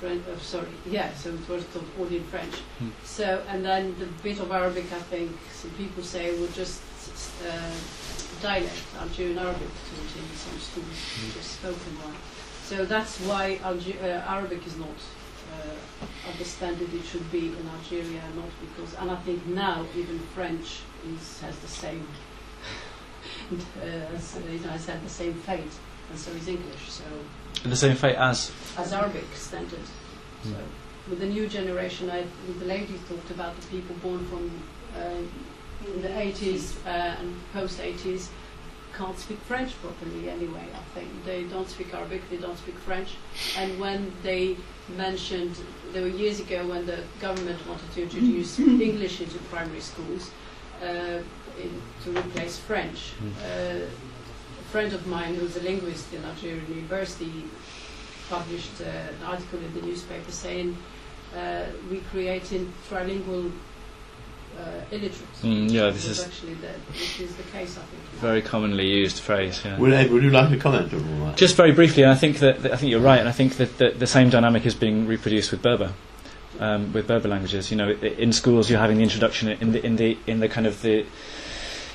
French, 0.00 0.22
uh, 0.26 0.38
sorry, 0.40 0.66
yeah, 0.86 1.14
so 1.14 1.30
it 1.30 1.48
was 1.48 1.64
taught 1.72 1.86
all 1.98 2.08
in 2.08 2.24
French. 2.24 2.56
Mm. 2.82 2.90
So, 3.04 3.42
and 3.48 3.64
then 3.64 3.94
the 4.00 4.06
bit 4.24 4.40
of 4.40 4.50
Arabic, 4.50 4.86
I 4.92 5.02
think, 5.12 5.30
some 5.52 5.70
people 5.82 6.02
say 6.02 6.36
would 6.40 6.52
just 6.54 6.82
uh, 7.46 7.70
dialect, 8.42 8.82
Algerian 9.00 9.38
Arabic 9.38 9.70
taught 9.88 10.12
in 10.18 10.26
some 10.44 10.58
schools, 10.58 10.98
just 11.34 11.50
spoken 11.60 11.92
one. 12.02 12.16
So 12.64 12.84
that's 12.84 13.20
why 13.20 13.60
Alge- 13.62 14.02
uh, 14.02 14.34
Arabic 14.36 14.66
is 14.66 14.76
not 14.76 14.98
uh, 15.54 16.30
understand 16.30 16.78
that 16.78 16.92
it 16.92 17.04
should 17.04 17.30
be 17.30 17.48
in 17.48 17.68
Algeria, 17.76 18.22
not 18.36 18.48
because, 18.60 18.94
and 18.94 19.10
I 19.10 19.16
think 19.16 19.46
now 19.46 19.84
even 19.96 20.18
French 20.34 20.80
is, 21.14 21.40
has 21.40 21.56
the 21.58 21.68
same, 21.68 22.06
uh, 23.52 23.84
as, 23.84 24.38
you 24.50 24.58
know, 24.60 24.68
has 24.68 24.86
had 24.86 25.04
the 25.04 25.10
same 25.10 25.34
fate, 25.34 25.74
and 26.10 26.18
so 26.18 26.30
is 26.32 26.48
English. 26.48 26.90
So 26.90 27.04
The 27.62 27.76
same 27.76 27.96
fate 27.96 28.16
as 28.16 28.52
as 28.78 28.92
Arabic 28.92 29.26
standard. 29.34 29.86
So 30.42 30.56
with 31.08 31.20
the 31.20 31.26
new 31.26 31.46
generation, 31.46 32.10
I, 32.10 32.26
the 32.58 32.64
lady 32.64 32.98
talked 33.08 33.30
about 33.30 33.58
the 33.60 33.66
people 33.68 33.94
born 33.96 34.26
from 34.26 34.50
uh, 34.96 35.22
in 35.86 36.02
the 36.02 36.08
80s 36.08 36.76
uh, 36.86 37.20
and 37.20 37.34
post 37.52 37.78
80s 37.78 38.28
can't 38.96 39.18
speak 39.18 39.38
French 39.40 39.72
properly 39.80 40.30
anyway. 40.30 40.66
I 40.74 40.98
think 40.98 41.08
they 41.24 41.44
don't 41.44 41.68
speak 41.68 41.92
Arabic, 41.94 42.28
they 42.30 42.36
don't 42.36 42.56
speak 42.58 42.76
French, 42.78 43.16
and 43.56 43.78
when 43.80 44.12
they 44.22 44.56
mentioned 44.96 45.56
there 45.92 46.02
were 46.02 46.08
years 46.08 46.40
ago 46.40 46.66
when 46.66 46.86
the 46.86 46.98
government 47.20 47.58
wanted 47.66 47.90
to 47.92 48.02
introduce 48.02 48.58
English 48.58 49.20
into 49.20 49.38
primary 49.50 49.80
schools 49.80 50.30
uh, 50.82 51.18
in, 51.60 51.82
to 52.04 52.10
replace 52.18 52.58
French. 52.58 53.12
Uh, 53.42 53.86
a 53.86 54.64
friend 54.70 54.92
of 54.92 55.06
mine 55.06 55.34
who's 55.34 55.56
a 55.56 55.62
linguist 55.62 56.12
in 56.12 56.24
Algerian 56.24 56.66
University 56.68 57.44
published 58.28 58.80
uh, 58.80 58.84
an 58.84 59.22
article 59.24 59.58
in 59.58 59.72
the 59.74 59.82
newspaper 59.82 60.32
saying 60.32 60.76
uh, 61.36 61.64
we 61.90 61.98
creating 62.10 62.72
trilingual 62.88 63.52
uh, 64.58 64.84
illiterates. 64.90 65.42
Mm, 65.42 65.70
yeah, 65.70 65.90
this 65.90 66.04
is 66.04 66.18
is- 66.18 66.26
actually 66.26 66.54
the, 66.54 66.68
which 66.90 67.20
is 67.20 67.34
the 67.36 67.42
case, 67.44 67.76
I 67.76 67.82
think. 67.82 68.02
very 68.20 68.42
commonly 68.42 68.86
used 68.86 69.18
phrase. 69.20 69.60
Yeah. 69.64 69.78
Would, 69.78 70.10
would 70.10 70.22
you 70.22 70.30
like 70.30 70.50
to 70.50 70.56
comment 70.56 70.92
on 70.92 71.20
that? 71.20 71.36
Just 71.36 71.56
very 71.56 71.72
briefly, 71.72 72.02
and 72.02 72.12
I 72.12 72.14
think 72.14 72.38
that, 72.38 72.62
that 72.62 72.72
I 72.72 72.76
think 72.76 72.90
you're 72.90 73.00
right, 73.00 73.18
and 73.20 73.28
I 73.28 73.32
think 73.32 73.56
that, 73.56 73.78
that 73.78 73.98
the 73.98 74.06
same 74.06 74.30
dynamic 74.30 74.64
is 74.66 74.74
being 74.74 75.06
reproduced 75.06 75.50
with 75.50 75.62
Berber, 75.62 75.92
um, 76.60 76.92
with 76.92 77.06
Berber 77.06 77.28
languages. 77.28 77.70
You 77.70 77.76
know, 77.76 77.90
in 77.90 78.32
schools 78.32 78.70
you're 78.70 78.80
having 78.80 78.96
the 78.98 79.02
introduction 79.02 79.48
in 79.48 79.72
the 79.72 79.84
in 79.84 79.96
the 79.96 80.16
in 80.26 80.40
the 80.40 80.48
kind 80.48 80.66
of 80.66 80.80
the 80.82 81.04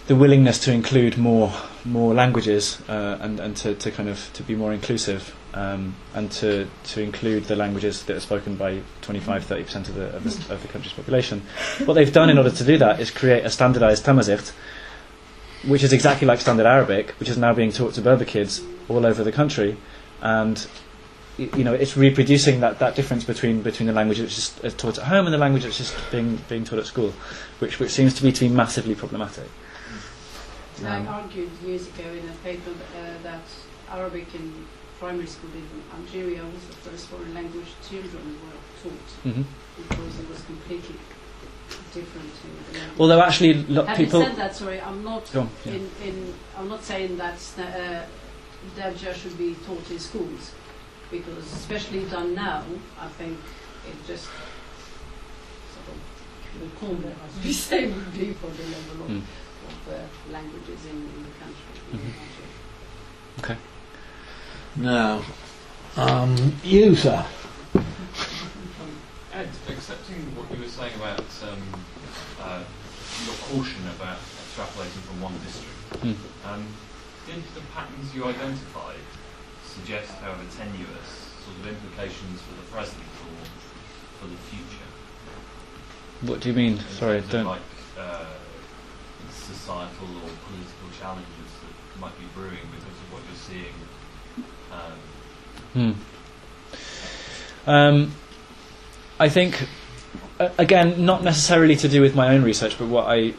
the 0.07 0.15
willingness 0.15 0.60
to 0.60 0.72
include 0.73 1.18
more 1.18 1.52
more 1.86 2.14
languages 2.14 2.81
uh, 2.90 3.18
and 3.22 3.40
and 3.40 3.56
to, 3.57 3.76
to 3.76 3.91
kind 3.91 4.10
of 4.10 4.30
to 4.34 4.44
be 4.44 4.56
more 4.56 4.73
inclusive. 4.73 5.34
Um, 5.53 5.95
and 6.13 6.31
to, 6.31 6.67
to 6.85 7.01
include 7.01 7.45
the 7.45 7.55
languages 7.55 8.03
that 8.03 8.15
are 8.15 8.19
spoken 8.19 8.55
by 8.55 8.81
25 9.01 9.45
30% 9.45 9.89
of 9.89 9.95
the, 9.95 10.15
of, 10.15 10.23
the, 10.23 10.53
of 10.53 10.61
the 10.61 10.67
country's 10.67 10.93
population. 10.93 11.41
What 11.85 11.95
they've 11.95 12.11
done 12.11 12.30
in 12.30 12.38
order 12.38 12.51
to 12.51 12.63
do 12.63 12.77
that 12.77 12.99
is 12.99 13.11
create 13.11 13.45
a 13.45 13.49
standardized 13.49 14.05
Tamazight, 14.05 14.51
which 15.67 15.84
is 15.84 15.91
exactly 15.91 16.27
like 16.27 16.39
standard 16.39 16.65
Arabic, 16.65 17.11
which 17.19 17.30
is 17.30 17.38
now 17.38 17.53
being 17.53 17.71
taught 17.71 17.93
to 17.95 18.01
Berber 18.01 18.26
kids 18.26 18.61
all 18.88 19.05
over 19.05 19.23
the 19.23 19.31
country. 19.31 19.77
And 20.21 20.65
you 21.38 21.63
know, 21.63 21.73
it's 21.73 21.95
reproducing 21.95 22.59
that, 22.59 22.80
that 22.80 22.95
difference 22.95 23.23
between, 23.23 23.61
between 23.61 23.88
the 23.88 23.93
language 23.93 24.19
which 24.19 24.38
is 24.38 24.59
uh, 24.63 24.69
taught 24.69 24.97
at 24.97 25.05
home 25.05 25.26
and 25.26 25.34
the 25.34 25.38
language 25.38 25.63
which 25.63 25.80
is 25.80 25.95
being, 26.11 26.38
being 26.49 26.65
taught 26.65 26.80
at 26.80 26.85
school, 26.85 27.13
which, 27.59 27.80
which 27.80 27.91
seems 27.91 28.13
to 28.15 28.26
me 28.26 28.31
to 28.31 28.41
be 28.41 28.49
massively 28.49 28.93
problematic. 28.93 29.47
I 30.85 30.97
Um, 30.97 31.07
argued 31.07 31.49
years 31.65 31.88
ago 31.88 32.03
in 32.03 32.27
a 32.30 32.34
paper 32.43 32.71
uh, 32.71 33.23
that 33.23 33.41
Arabic 33.89 34.34
in 34.35 34.65
primary 34.99 35.27
school 35.27 35.49
in 35.55 35.65
Algeria 35.97 36.43
was 36.43 36.63
the 36.67 36.73
first 36.89 37.07
foreign 37.07 37.34
language 37.34 37.67
children 37.89 38.23
were 38.43 38.59
taught 38.84 39.09
Mhm. 39.26 39.45
because 39.77 40.19
it 40.19 40.30
was 40.30 40.41
completely 40.43 40.95
different 41.93 42.31
the. 42.43 43.01
Although 43.01 43.21
actually, 43.21 43.53
lo- 43.65 43.85
Having 43.85 44.05
people. 44.05 44.21
said 44.23 44.35
that, 44.35 44.55
sorry, 44.55 44.81
I'm 44.81 45.03
not 45.03 45.34
on, 45.35 45.49
yeah. 45.65 45.73
in, 45.73 45.89
in 46.03 46.34
I'm 46.57 46.67
not 46.67 46.84
saying 46.84 47.17
that 47.17 47.39
uh, 47.57 48.03
Darija 48.77 49.13
should 49.15 49.38
be 49.38 49.55
taught 49.65 49.89
in 49.89 49.99
schools 49.99 50.51
because 51.09 51.45
especially 51.53 52.03
done 52.05 52.35
now, 52.35 52.63
I 52.99 53.07
think 53.19 53.38
it 53.89 53.95
just 54.05 54.26
sort 55.73 55.88
of 55.93 55.97
the 56.61 56.69
corner, 56.80 57.13
as 57.26 57.43
we 57.45 57.53
say, 57.69 57.88
would 57.88 58.13
be 58.13 58.34
for 58.34 58.47
the 58.47 58.63
level 58.76 59.05
of, 59.05 59.09
Mm. 59.11 59.21
of 59.69 59.93
uh, 59.93 59.97
languages 60.34 60.85
in, 60.91 60.97
in 61.15 61.23
the 61.23 61.34
country. 61.39 61.73
in 61.93 61.99
Mhm. 61.99 62.13
Algeria. 62.26 62.53
Okay. 63.39 63.57
Now, 64.75 65.23
um, 65.97 66.55
you, 66.63 66.95
sir. 66.95 67.25
Ed, 69.33 69.49
accepting 69.69 70.35
what 70.35 70.49
you 70.51 70.63
were 70.63 70.69
saying 70.69 70.95
about 70.95 71.19
um, 71.43 71.61
uh, 72.41 72.63
your 73.25 73.35
caution 73.51 73.81
about 73.95 74.17
extrapolating 74.17 75.03
from 75.07 75.21
one 75.21 75.33
district, 75.45 75.75
Hmm. 76.01 76.15
um, 76.47 76.63
did 77.25 77.43
the 77.55 77.61
patterns 77.75 78.13
you 78.15 78.25
identified 78.25 79.01
suggest, 79.65 80.11
however 80.21 80.43
tenuous, 80.55 81.09
sort 81.45 81.55
of 81.61 81.67
implications 81.67 82.41
for 82.41 82.53
the 82.57 82.67
present 82.71 83.03
or 83.25 83.35
for 84.21 84.27
the 84.27 84.39
future? 84.49 84.89
What 86.21 86.39
do 86.41 86.49
you 86.49 86.55
mean? 86.55 86.77
In 86.77 86.89
Sorry, 86.99 87.19
terms 87.21 87.31
don't. 87.31 87.45
like 87.45 87.69
uh, 87.97 88.25
societal 89.31 90.09
or 90.23 90.29
political 90.47 90.89
challenges 90.99 91.49
that 91.63 92.01
might 92.01 92.17
be 92.19 92.25
brewing 92.35 92.65
because 92.75 92.97
of 93.01 93.07
what 93.13 93.21
you're 93.27 93.43
seeing. 93.43 93.75
Um, 94.71 94.99
Hmm. 95.73 95.91
Um, 97.67 98.11
I 99.19 99.29
think, 99.29 99.67
again, 100.57 101.05
not 101.05 101.23
necessarily 101.23 101.75
to 101.77 101.87
do 101.87 102.01
with 102.01 102.15
my 102.15 102.33
own 102.33 102.43
research, 102.43 102.77
but 102.79 102.87
what 102.87 103.05
I, 103.05 103.33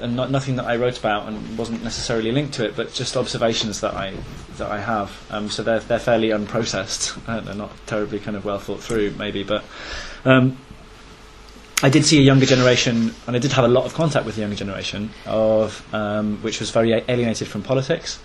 and 0.00 0.16
not 0.16 0.30
nothing 0.30 0.56
that 0.56 0.64
I 0.64 0.76
wrote 0.76 0.98
about 0.98 1.28
and 1.28 1.56
wasn't 1.56 1.84
necessarily 1.84 2.32
linked 2.32 2.54
to 2.54 2.64
it, 2.64 2.74
but 2.76 2.92
just 2.92 3.16
observations 3.16 3.80
that 3.82 3.94
I 3.94 4.14
that 4.56 4.70
I 4.70 4.80
have. 4.80 5.24
Um, 5.30 5.50
so 5.50 5.62
they're 5.62 5.80
they're 5.80 5.98
fairly 5.98 6.28
unprocessed. 6.30 7.18
Uh, 7.28 7.40
they're 7.40 7.54
not 7.54 7.70
terribly 7.86 8.18
kind 8.18 8.36
of 8.36 8.44
well 8.44 8.58
thought 8.58 8.80
through, 8.80 9.10
maybe, 9.18 9.42
but. 9.42 9.64
Um, 10.24 10.56
I 11.80 11.90
did 11.90 12.04
see 12.04 12.18
a 12.18 12.22
younger 12.22 12.46
generation, 12.46 13.14
and 13.28 13.36
I 13.36 13.38
did 13.38 13.52
have 13.52 13.64
a 13.64 13.68
lot 13.68 13.84
of 13.84 13.94
contact 13.94 14.26
with 14.26 14.34
the 14.34 14.40
younger 14.40 14.56
generation, 14.56 15.10
of 15.26 15.86
um, 15.94 16.38
which 16.42 16.58
was 16.58 16.70
very 16.70 16.90
alienated 16.92 17.46
from 17.46 17.62
politics, 17.62 18.18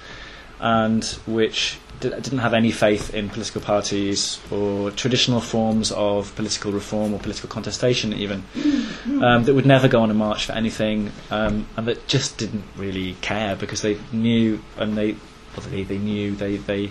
and 0.60 1.04
which 1.28 1.78
didn't 2.04 2.40
have 2.40 2.54
any 2.54 2.72
faith 2.72 3.14
in 3.14 3.30
political 3.30 3.62
parties 3.62 4.40
or 4.52 4.92
traditional 4.92 5.40
forms 5.40 5.92
of 5.92 6.36
political 6.36 6.72
reform 6.72 7.14
or 7.14 7.20
political 7.20 7.50
contestation, 7.50 8.14
even 8.14 8.44
um, 9.24 9.44
that 9.44 9.54
would 9.54 9.66
never 9.66 9.88
go 9.88 10.02
on 10.02 10.12
a 10.12 10.14
march 10.14 10.46
for 10.46 10.54
anything, 10.54 11.12
um, 11.32 11.68
and 11.78 11.88
that 11.88 12.08
just 12.08 12.38
didn't 12.38 12.66
really 12.76 13.14
care 13.22 13.56
because 13.56 13.82
they 13.82 13.98
knew, 14.12 14.62
and 14.78 14.98
they 14.98 15.16
obviously 15.56 15.84
they 15.84 15.98
knew 15.98 16.36
they 16.36 16.58
they 16.58 16.90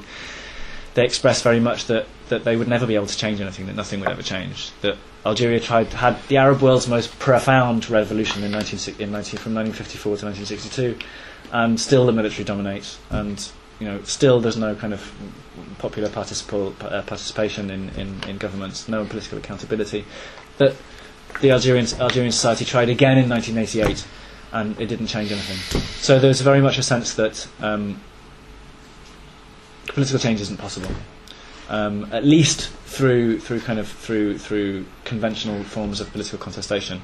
they 0.94 1.04
expressed 1.04 1.42
very 1.42 1.60
much 1.60 1.86
that, 1.86 2.06
that 2.28 2.44
they 2.44 2.56
would 2.56 2.68
never 2.68 2.86
be 2.86 2.94
able 2.94 3.06
to 3.06 3.16
change 3.16 3.40
anything, 3.40 3.66
that 3.66 3.74
nothing 3.74 4.00
would 4.00 4.10
ever 4.10 4.22
change. 4.22 4.70
That 4.82 4.96
Algeria 5.24 5.60
tried 5.60 5.86
had 5.88 6.22
the 6.28 6.36
Arab 6.36 6.60
world's 6.60 6.88
most 6.88 7.18
profound 7.18 7.88
revolution 7.88 8.42
in 8.44 8.50
19, 8.50 8.96
in 8.98 9.10
19, 9.12 9.38
from 9.38 9.54
1954 9.54 10.16
to 10.18 10.26
1962, 10.26 10.98
and 11.52 11.80
still 11.80 12.06
the 12.06 12.12
military 12.12 12.44
dominates, 12.44 12.98
and 13.10 13.50
you 13.82 13.88
know 13.88 14.02
still 14.04 14.40
there's 14.40 14.56
no 14.56 14.74
kind 14.76 14.94
of 14.94 15.12
popular 15.78 16.08
uh, 16.08 17.02
participation 17.02 17.68
in, 17.70 17.88
in, 17.90 18.22
in 18.28 18.38
governments, 18.38 18.88
no 18.88 19.04
political 19.04 19.38
accountability. 19.38 20.04
That 20.58 20.76
the 21.40 21.50
Algerian 21.50 21.86
Algerian 22.00 22.30
society 22.30 22.64
tried 22.64 22.88
again 22.88 23.18
in 23.18 23.28
1988, 23.28 24.06
and 24.52 24.80
it 24.80 24.86
didn't 24.86 25.08
change 25.08 25.32
anything. 25.32 25.80
So 26.00 26.20
there's 26.20 26.40
very 26.40 26.60
much 26.60 26.78
a 26.78 26.82
sense 26.82 27.14
that. 27.14 27.48
Um, 27.60 28.00
political 29.88 30.18
change 30.18 30.40
isn't 30.40 30.58
possible. 30.58 30.90
Um, 31.68 32.08
at 32.12 32.24
least 32.24 32.68
through 32.86 33.40
through 33.40 33.60
kind 33.60 33.78
of 33.78 33.88
through 33.88 34.38
through 34.38 34.84
conventional 35.04 35.64
forms 35.64 36.00
of 36.00 36.10
political 36.12 36.38
contestation, 36.38 37.00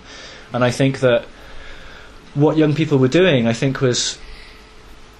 and 0.52 0.62
I 0.62 0.70
think 0.70 1.00
that 1.00 1.24
what 2.34 2.56
young 2.56 2.74
people 2.74 2.98
were 2.98 3.09
doing, 3.09 3.46
I 3.46 3.52
think, 3.52 3.80
was 3.80 4.18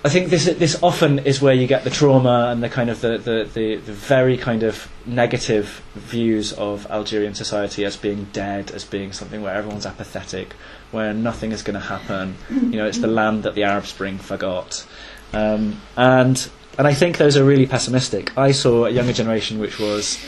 I 0.05 0.11
think 0.11 0.31
this 0.31 0.45
this 0.45 0.81
often 0.81 1.19
is 1.21 1.43
where 1.43 1.55
you 1.55 1.67
get 1.67 1.83
the 1.83 1.91
trauma 1.91 2.51
and 2.53 2.63
the 2.63 2.69
kind 2.69 2.89
of 2.89 3.01
the, 3.01 3.19
the, 3.19 3.51
the, 3.53 3.77
the 3.77 3.93
very 3.93 4.37
kind 4.37 4.63
of 4.63 4.89
negative 5.07 5.83
views 5.95 6.53
of 6.53 6.89
Algerian 6.89 7.35
society 7.35 7.85
as 7.85 7.97
being 7.97 8.29
dead, 8.33 8.71
as 8.71 8.85
being 8.85 9.13
something 9.13 9.43
where 9.43 9.55
everyone's 9.55 9.87
apathetic, 9.87 10.53
where 10.93 11.13
nothing 11.13 11.51
is 11.51 11.63
going 11.65 11.75
to 11.75 11.87
happen. 11.87 12.37
You 12.49 12.77
know, 12.77 12.87
it's 12.87 12.99
the 12.99 13.09
land 13.09 13.43
that 13.43 13.57
the 13.57 13.65
Arab 13.65 13.87
Spring 13.87 14.19
forgot, 14.19 14.87
um, 15.33 15.81
and 15.97 16.49
and 16.79 16.87
I 16.87 16.95
think 16.95 17.17
those 17.17 17.37
are 17.37 17.45
really 17.45 17.67
pessimistic. 17.67 18.37
I 18.39 18.53
saw 18.53 18.85
a 18.85 18.91
younger 18.91 19.13
generation 19.13 19.59
which 19.59 19.81
was 19.81 20.25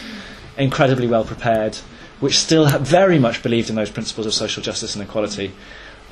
incredibly 0.58 1.06
well 1.06 1.24
prepared, 1.24 1.76
which 2.18 2.38
still 2.38 2.68
very 2.68 3.20
much 3.20 3.40
believed 3.40 3.70
in 3.70 3.76
those 3.76 3.90
principles 3.90 4.26
of 4.26 4.34
social 4.34 4.64
justice 4.64 4.96
and 4.96 5.04
equality, 5.04 5.52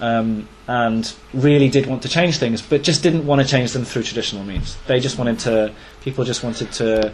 um, 0.00 0.48
and 0.66 1.14
really 1.34 1.68
did 1.68 1.86
want 1.86 2.02
to 2.02 2.08
change 2.08 2.38
things, 2.38 2.62
but 2.62 2.82
just 2.82 3.02
didn't 3.02 3.26
want 3.26 3.40
to 3.40 3.46
change 3.46 3.72
them 3.72 3.84
through 3.84 4.02
traditional 4.02 4.44
means. 4.44 4.76
They 4.86 5.00
just 5.00 5.18
wanted 5.18 5.38
to, 5.40 5.72
people 6.02 6.24
just 6.24 6.42
wanted 6.42 6.72
to 6.72 7.12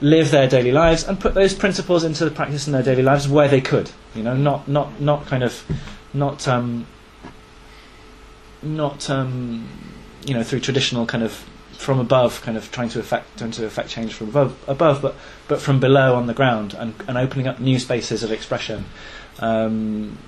live 0.00 0.30
their 0.30 0.48
daily 0.48 0.72
lives 0.72 1.04
and 1.04 1.18
put 1.18 1.34
those 1.34 1.54
principles 1.54 2.04
into 2.04 2.24
the 2.24 2.30
practice 2.30 2.66
in 2.66 2.72
their 2.72 2.82
daily 2.82 3.02
lives 3.02 3.28
where 3.28 3.48
they 3.48 3.60
could. 3.60 3.90
You 4.14 4.22
know, 4.22 4.36
not 4.36 4.68
not 4.68 5.00
not 5.00 5.26
kind 5.26 5.42
of 5.42 5.64
not 6.12 6.46
um, 6.46 6.86
not 8.62 9.08
um, 9.10 9.68
you 10.24 10.34
know 10.34 10.42
through 10.42 10.60
traditional 10.60 11.06
kind 11.06 11.24
of 11.24 11.44
from 11.72 11.98
above, 11.98 12.40
kind 12.42 12.56
of 12.56 12.70
trying 12.70 12.88
to 12.90 13.00
affect 13.00 13.38
trying 13.38 13.50
to 13.52 13.66
affect 13.66 13.90
change 13.90 14.14
from 14.14 14.28
above, 14.28 14.56
above, 14.66 15.02
but 15.02 15.14
but 15.48 15.60
from 15.60 15.80
below 15.80 16.14
on 16.14 16.26
the 16.26 16.34
ground, 16.34 16.74
and, 16.74 16.94
and 17.08 17.18
opening 17.18 17.46
up 17.46 17.60
new 17.60 17.78
spaces 17.78 18.22
of 18.22 18.30
expression, 18.32 18.84
um, 19.40 20.18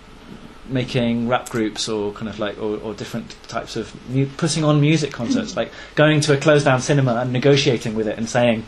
making 0.68 1.28
rap 1.28 1.48
groups 1.48 1.88
or 1.88 2.12
kind 2.12 2.28
of 2.28 2.38
like 2.38 2.58
or, 2.58 2.78
or 2.78 2.94
different 2.94 3.34
types 3.48 3.76
of 3.76 3.94
mu- 4.10 4.26
putting 4.36 4.64
on 4.64 4.80
music 4.80 5.12
concerts, 5.12 5.56
like 5.56 5.72
going 5.94 6.20
to 6.20 6.34
a 6.34 6.36
closed 6.36 6.64
down 6.64 6.80
cinema 6.80 7.14
and 7.16 7.32
negotiating 7.32 7.94
with 7.94 8.08
it 8.08 8.18
and 8.18 8.28
saying, 8.28 8.64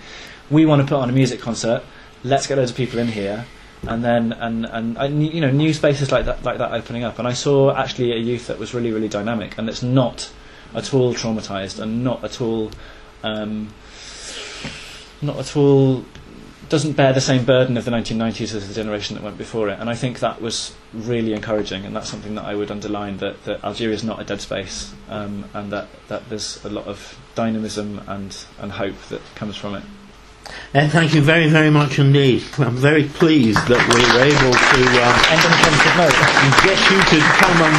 we 0.50 0.66
want 0.66 0.82
to 0.82 0.88
put 0.88 1.00
on 1.00 1.08
a 1.08 1.12
music 1.12 1.40
concert, 1.40 1.82
let's 2.24 2.46
get 2.46 2.58
loads 2.58 2.70
of 2.70 2.76
people 2.76 2.98
in 2.98 3.08
here. 3.08 3.46
And 3.86 4.04
then, 4.04 4.32
and, 4.32 4.66
and, 4.66 4.98
and 4.98 5.24
you 5.24 5.40
know, 5.40 5.52
new 5.52 5.72
spaces 5.72 6.10
like 6.10 6.24
that, 6.24 6.42
like 6.42 6.58
that 6.58 6.72
opening 6.72 7.04
up. 7.04 7.20
And 7.20 7.28
I 7.28 7.32
saw 7.32 7.74
actually 7.76 8.12
a 8.12 8.16
youth 8.16 8.48
that 8.48 8.58
was 8.58 8.74
really, 8.74 8.90
really 8.90 9.08
dynamic, 9.08 9.56
and 9.56 9.68
it's 9.68 9.84
not 9.84 10.32
at 10.74 10.92
all 10.92 11.14
traumatized 11.14 11.78
and 11.78 12.02
not 12.02 12.24
at 12.24 12.40
all 12.40 12.72
um, 13.22 13.72
not 15.20 15.38
at 15.38 15.56
all 15.56 16.04
doesn't 16.68 16.92
bear 16.92 17.12
the 17.12 17.20
same 17.20 17.44
burden 17.44 17.76
of 17.76 17.84
the 17.84 17.90
1990s 17.90 18.54
as 18.54 18.68
the 18.68 18.74
generation 18.74 19.14
that 19.16 19.22
went 19.22 19.38
before 19.38 19.68
it 19.68 19.78
and 19.80 19.88
I 19.88 19.94
think 19.94 20.20
that 20.20 20.40
was 20.40 20.74
really 20.92 21.32
encouraging 21.32 21.84
and 21.84 21.94
that's 21.94 22.08
something 22.10 22.34
that 22.34 22.44
I 22.44 22.54
would 22.54 22.70
underline 22.70 23.18
that, 23.18 23.44
that 23.44 23.64
Algeria 23.64 23.94
is 23.94 24.04
not 24.04 24.20
a 24.20 24.24
dead 24.24 24.40
space 24.40 24.92
um, 25.08 25.44
and 25.54 25.72
that, 25.72 25.88
that 26.08 26.28
there's 26.28 26.64
a 26.64 26.68
lot 26.68 26.86
of 26.86 27.18
dynamism 27.34 28.00
and, 28.06 28.36
and 28.58 28.72
hope 28.72 28.96
that 29.08 29.20
comes 29.34 29.56
from 29.56 29.74
it 29.76 29.82
And 30.74 30.90
thank 30.92 31.14
you 31.14 31.22
very, 31.22 31.48
very 31.48 31.70
much 31.70 31.98
indeed. 31.98 32.42
I'm 32.58 32.76
very 32.76 33.04
pleased 33.04 33.60
that 33.68 33.82
we 33.92 34.00
were 34.00 34.24
able 34.24 34.52
to 34.52 34.80
um, 35.04 35.16
get 36.64 36.78
you 36.88 36.98
to 37.04 37.18
come 37.40 37.58
and 37.68 37.76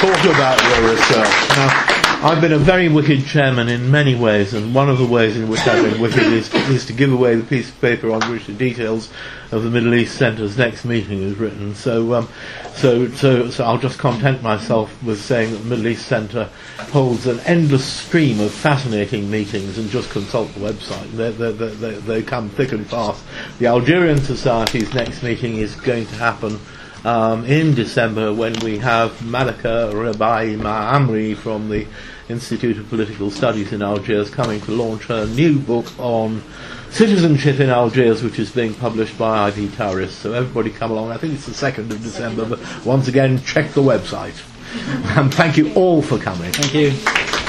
talk 0.00 0.20
about 0.34 0.58
your 0.62 0.90
research. 0.94 1.34
Now, 1.56 1.99
I've 2.22 2.42
been 2.42 2.52
a 2.52 2.58
very 2.58 2.90
wicked 2.90 3.24
chairman 3.24 3.70
in 3.70 3.90
many 3.90 4.14
ways, 4.14 4.52
and 4.52 4.74
one 4.74 4.90
of 4.90 4.98
the 4.98 5.06
ways 5.06 5.38
in 5.38 5.48
which 5.48 5.66
I've 5.66 5.90
been 5.90 6.02
wicked 6.02 6.18
is, 6.18 6.52
is 6.68 6.84
to 6.84 6.92
give 6.92 7.10
away 7.10 7.34
the 7.34 7.46
piece 7.46 7.70
of 7.70 7.80
paper 7.80 8.10
on 8.10 8.20
which 8.30 8.44
the 8.44 8.52
details 8.52 9.08
of 9.52 9.62
the 9.62 9.70
Middle 9.70 9.94
East 9.94 10.18
Centre's 10.18 10.58
next 10.58 10.84
meeting 10.84 11.22
is 11.22 11.38
written. 11.38 11.74
So, 11.74 12.12
um, 12.12 12.28
so, 12.74 13.08
so, 13.08 13.48
so 13.48 13.64
I'll 13.64 13.78
just 13.78 13.98
content 13.98 14.42
myself 14.42 15.02
with 15.02 15.18
saying 15.18 15.52
that 15.52 15.58
the 15.60 15.64
Middle 15.64 15.86
East 15.86 16.08
Centre 16.08 16.50
holds 16.90 17.26
an 17.26 17.40
endless 17.40 17.90
stream 17.90 18.38
of 18.40 18.52
fascinating 18.52 19.30
meetings, 19.30 19.78
and 19.78 19.88
just 19.88 20.10
consult 20.10 20.52
the 20.52 20.60
website. 20.60 21.10
They, 21.12 21.30
they, 21.30 21.52
they, 21.52 21.68
they, 21.68 21.94
they 22.00 22.22
come 22.22 22.50
thick 22.50 22.72
and 22.72 22.86
fast. 22.86 23.24
The 23.58 23.66
Algerian 23.68 24.20
Society's 24.20 24.92
next 24.92 25.22
meeting 25.22 25.56
is 25.56 25.74
going 25.74 26.04
to 26.04 26.14
happen 26.16 26.60
um, 27.04 27.44
in 27.44 27.74
December 27.74 28.32
when 28.32 28.58
we 28.60 28.78
have 28.78 29.24
Malika 29.24 29.90
Rabai 29.92 30.56
Ma'amri 30.58 31.36
from 31.36 31.68
the 31.68 31.86
Institute 32.28 32.78
of 32.78 32.88
Political 32.88 33.30
Studies 33.30 33.72
in 33.72 33.82
Algiers 33.82 34.30
coming 34.30 34.60
to 34.62 34.70
launch 34.72 35.04
her 35.06 35.26
new 35.26 35.58
book 35.58 35.86
on 35.98 36.42
citizenship 36.90 37.60
in 37.60 37.70
Algiers, 37.70 38.22
which 38.22 38.38
is 38.38 38.50
being 38.50 38.74
published 38.74 39.16
by 39.18 39.48
IB 39.48 39.68
Tauris. 39.68 40.10
So 40.10 40.32
everybody 40.32 40.70
come 40.70 40.90
along. 40.90 41.10
I 41.10 41.16
think 41.16 41.34
it's 41.34 41.46
the 41.46 41.52
2nd 41.52 41.90
of 41.90 42.02
December, 42.02 42.44
but 42.44 42.84
once 42.84 43.08
again, 43.08 43.42
check 43.44 43.72
the 43.72 43.82
website. 43.82 44.40
and 45.18 45.34
thank 45.34 45.56
you 45.56 45.72
all 45.74 46.02
for 46.02 46.18
coming. 46.18 46.52
Thank 46.52 46.74
you. 46.74 47.39